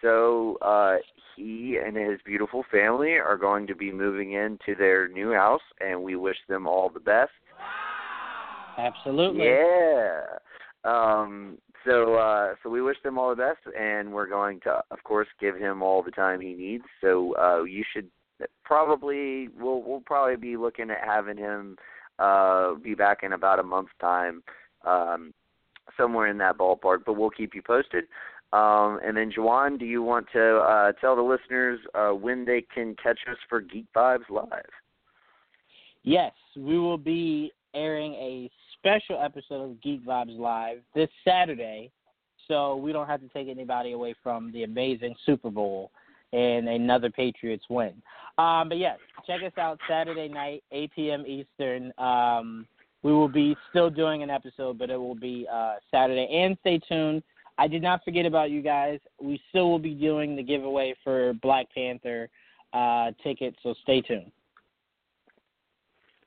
So 0.00 0.58
uh, 0.62 0.96
he 1.36 1.78
and 1.84 1.96
his 1.96 2.18
beautiful 2.24 2.64
family 2.70 3.12
are 3.12 3.36
going 3.36 3.66
to 3.68 3.74
be 3.74 3.92
moving 3.92 4.32
into 4.32 4.74
their 4.76 5.08
new 5.08 5.32
house, 5.32 5.62
and 5.80 6.02
we 6.02 6.16
wish 6.16 6.36
them 6.48 6.66
all 6.66 6.90
the 6.90 7.00
best. 7.00 7.30
Absolutely. 8.78 9.44
Yeah. 9.44 10.22
Um 10.84 11.58
so 11.84 12.14
uh 12.14 12.54
so 12.62 12.70
we 12.70 12.82
wish 12.82 12.96
them 13.02 13.18
all 13.18 13.30
the 13.30 13.36
best 13.36 13.60
and 13.78 14.12
we're 14.12 14.28
going 14.28 14.60
to 14.60 14.82
of 14.90 15.02
course 15.04 15.28
give 15.40 15.56
him 15.56 15.82
all 15.82 16.02
the 16.02 16.10
time 16.10 16.40
he 16.40 16.54
needs. 16.54 16.84
So 17.00 17.34
uh 17.36 17.64
you 17.64 17.84
should 17.92 18.08
probably 18.64 19.48
we'll 19.58 19.82
we'll 19.82 20.02
probably 20.04 20.36
be 20.36 20.56
looking 20.56 20.90
at 20.90 20.98
having 21.04 21.36
him 21.36 21.76
uh 22.18 22.74
be 22.74 22.94
back 22.94 23.18
in 23.22 23.32
about 23.32 23.58
a 23.58 23.62
month's 23.62 23.92
time. 24.00 24.42
Um 24.86 25.32
somewhere 25.96 26.28
in 26.28 26.38
that 26.38 26.58
ballpark, 26.58 27.00
but 27.04 27.14
we'll 27.14 27.30
keep 27.30 27.54
you 27.54 27.62
posted. 27.62 28.04
Um 28.52 29.00
and 29.04 29.16
then 29.16 29.32
Juwan, 29.32 29.78
do 29.78 29.84
you 29.84 30.02
want 30.02 30.26
to 30.32 30.58
uh 30.58 30.92
tell 31.00 31.16
the 31.16 31.22
listeners 31.22 31.80
uh 31.94 32.10
when 32.10 32.44
they 32.44 32.64
can 32.74 32.96
catch 33.02 33.20
us 33.30 33.38
for 33.48 33.60
Geek 33.60 33.86
Vibes 33.94 34.28
Live? 34.30 34.70
Yes, 36.04 36.32
we 36.56 36.78
will 36.78 36.98
be 36.98 37.52
airing 37.74 38.14
a 38.14 38.50
special 38.82 39.20
episode 39.22 39.62
of 39.62 39.80
Geek 39.80 40.04
Vibes 40.04 40.36
Live 40.36 40.78
this 40.92 41.08
Saturday, 41.24 41.92
so 42.48 42.74
we 42.74 42.92
don't 42.92 43.06
have 43.06 43.20
to 43.20 43.28
take 43.28 43.46
anybody 43.48 43.92
away 43.92 44.12
from 44.24 44.50
the 44.50 44.64
amazing 44.64 45.14
Super 45.24 45.50
Bowl 45.50 45.92
and 46.32 46.68
another 46.68 47.08
Patriots 47.08 47.64
win. 47.70 47.92
Um, 48.38 48.68
but 48.68 48.78
yes, 48.78 48.98
check 49.24 49.40
us 49.46 49.56
out 49.56 49.78
Saturday 49.88 50.26
night, 50.26 50.64
8 50.72 50.90
p.m. 50.96 51.24
Eastern. 51.26 51.92
Um, 51.96 52.66
we 53.04 53.12
will 53.12 53.28
be 53.28 53.56
still 53.70 53.88
doing 53.88 54.24
an 54.24 54.30
episode, 54.30 54.78
but 54.78 54.90
it 54.90 54.96
will 54.96 55.14
be 55.14 55.46
uh, 55.52 55.74
Saturday. 55.92 56.28
And 56.32 56.56
stay 56.62 56.80
tuned. 56.88 57.22
I 57.58 57.68
did 57.68 57.82
not 57.82 58.02
forget 58.04 58.26
about 58.26 58.50
you 58.50 58.62
guys. 58.62 58.98
We 59.20 59.40
still 59.50 59.70
will 59.70 59.78
be 59.78 59.94
doing 59.94 60.34
the 60.34 60.42
giveaway 60.42 60.96
for 61.04 61.34
Black 61.34 61.66
Panther 61.72 62.28
uh, 62.72 63.12
tickets, 63.22 63.58
so 63.62 63.74
stay 63.82 64.00
tuned. 64.00 64.32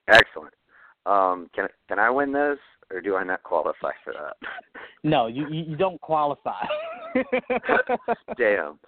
Excellent. 0.07 0.53
Um, 1.06 1.49
can 1.53 1.68
can 1.88 1.99
I 1.99 2.10
win 2.10 2.32
this, 2.32 2.57
or 2.91 3.02
do 3.02 3.15
I 3.15 3.23
not 3.23 3.44
qualify 3.44 3.91
for 4.03 4.14
that? 4.14 4.38
No, 5.03 5.27
you 5.27 5.48
you 5.49 5.76
don't 5.76 6.02
qualify. 6.02 6.65
Damn. 8.38 8.80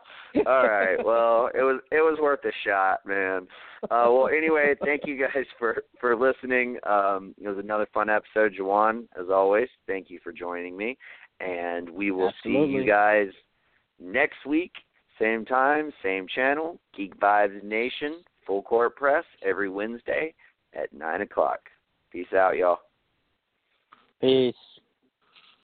All 0.48 0.68
right. 0.68 0.98
Well, 0.98 1.52
it 1.53 1.61
was 1.61 1.80
it 1.91 2.02
was 2.02 2.18
worth 2.19 2.44
a 2.44 2.52
shot, 2.65 3.06
man. 3.06 3.48
Uh, 3.84 4.10
well, 4.10 4.27
anyway, 4.27 4.73
thank 4.84 5.02
you 5.06 5.19
guys 5.19 5.45
for 5.60 5.84
for 5.99 6.15
listening. 6.15 6.77
Um, 6.88 7.35
it 7.39 7.48
was 7.48 7.60
another 7.60 7.88
fun 7.94 8.10
episode, 8.10 8.56
Juwan. 8.60 9.03
As 9.19 9.27
always, 9.31 9.69
thank 9.85 10.10
you 10.10 10.19
for 10.23 10.31
joining 10.31 10.76
me, 10.76 10.98
and 11.39 11.88
we 11.88 12.10
will 12.10 12.30
Absolutely. 12.30 12.68
see 12.68 12.73
you 12.77 12.88
guys 12.88 13.27
next 13.99 14.44
week, 14.48 14.72
same 15.19 15.45
time, 15.45 15.91
same 16.03 16.26
channel, 16.34 16.80
Geek 16.95 17.18
Vibes 17.19 17.64
Nation, 17.64 18.23
Full 18.45 18.64
Court 18.64 18.95
Press 18.95 19.26
every 19.45 19.69
Wednesday 19.69 20.34
at 20.73 20.91
nine 20.94 21.22
o'clock. 21.22 21.60
Peace 22.18 22.34
out, 22.34 22.57
y'all. 22.57 22.80
Peace. 24.19 24.56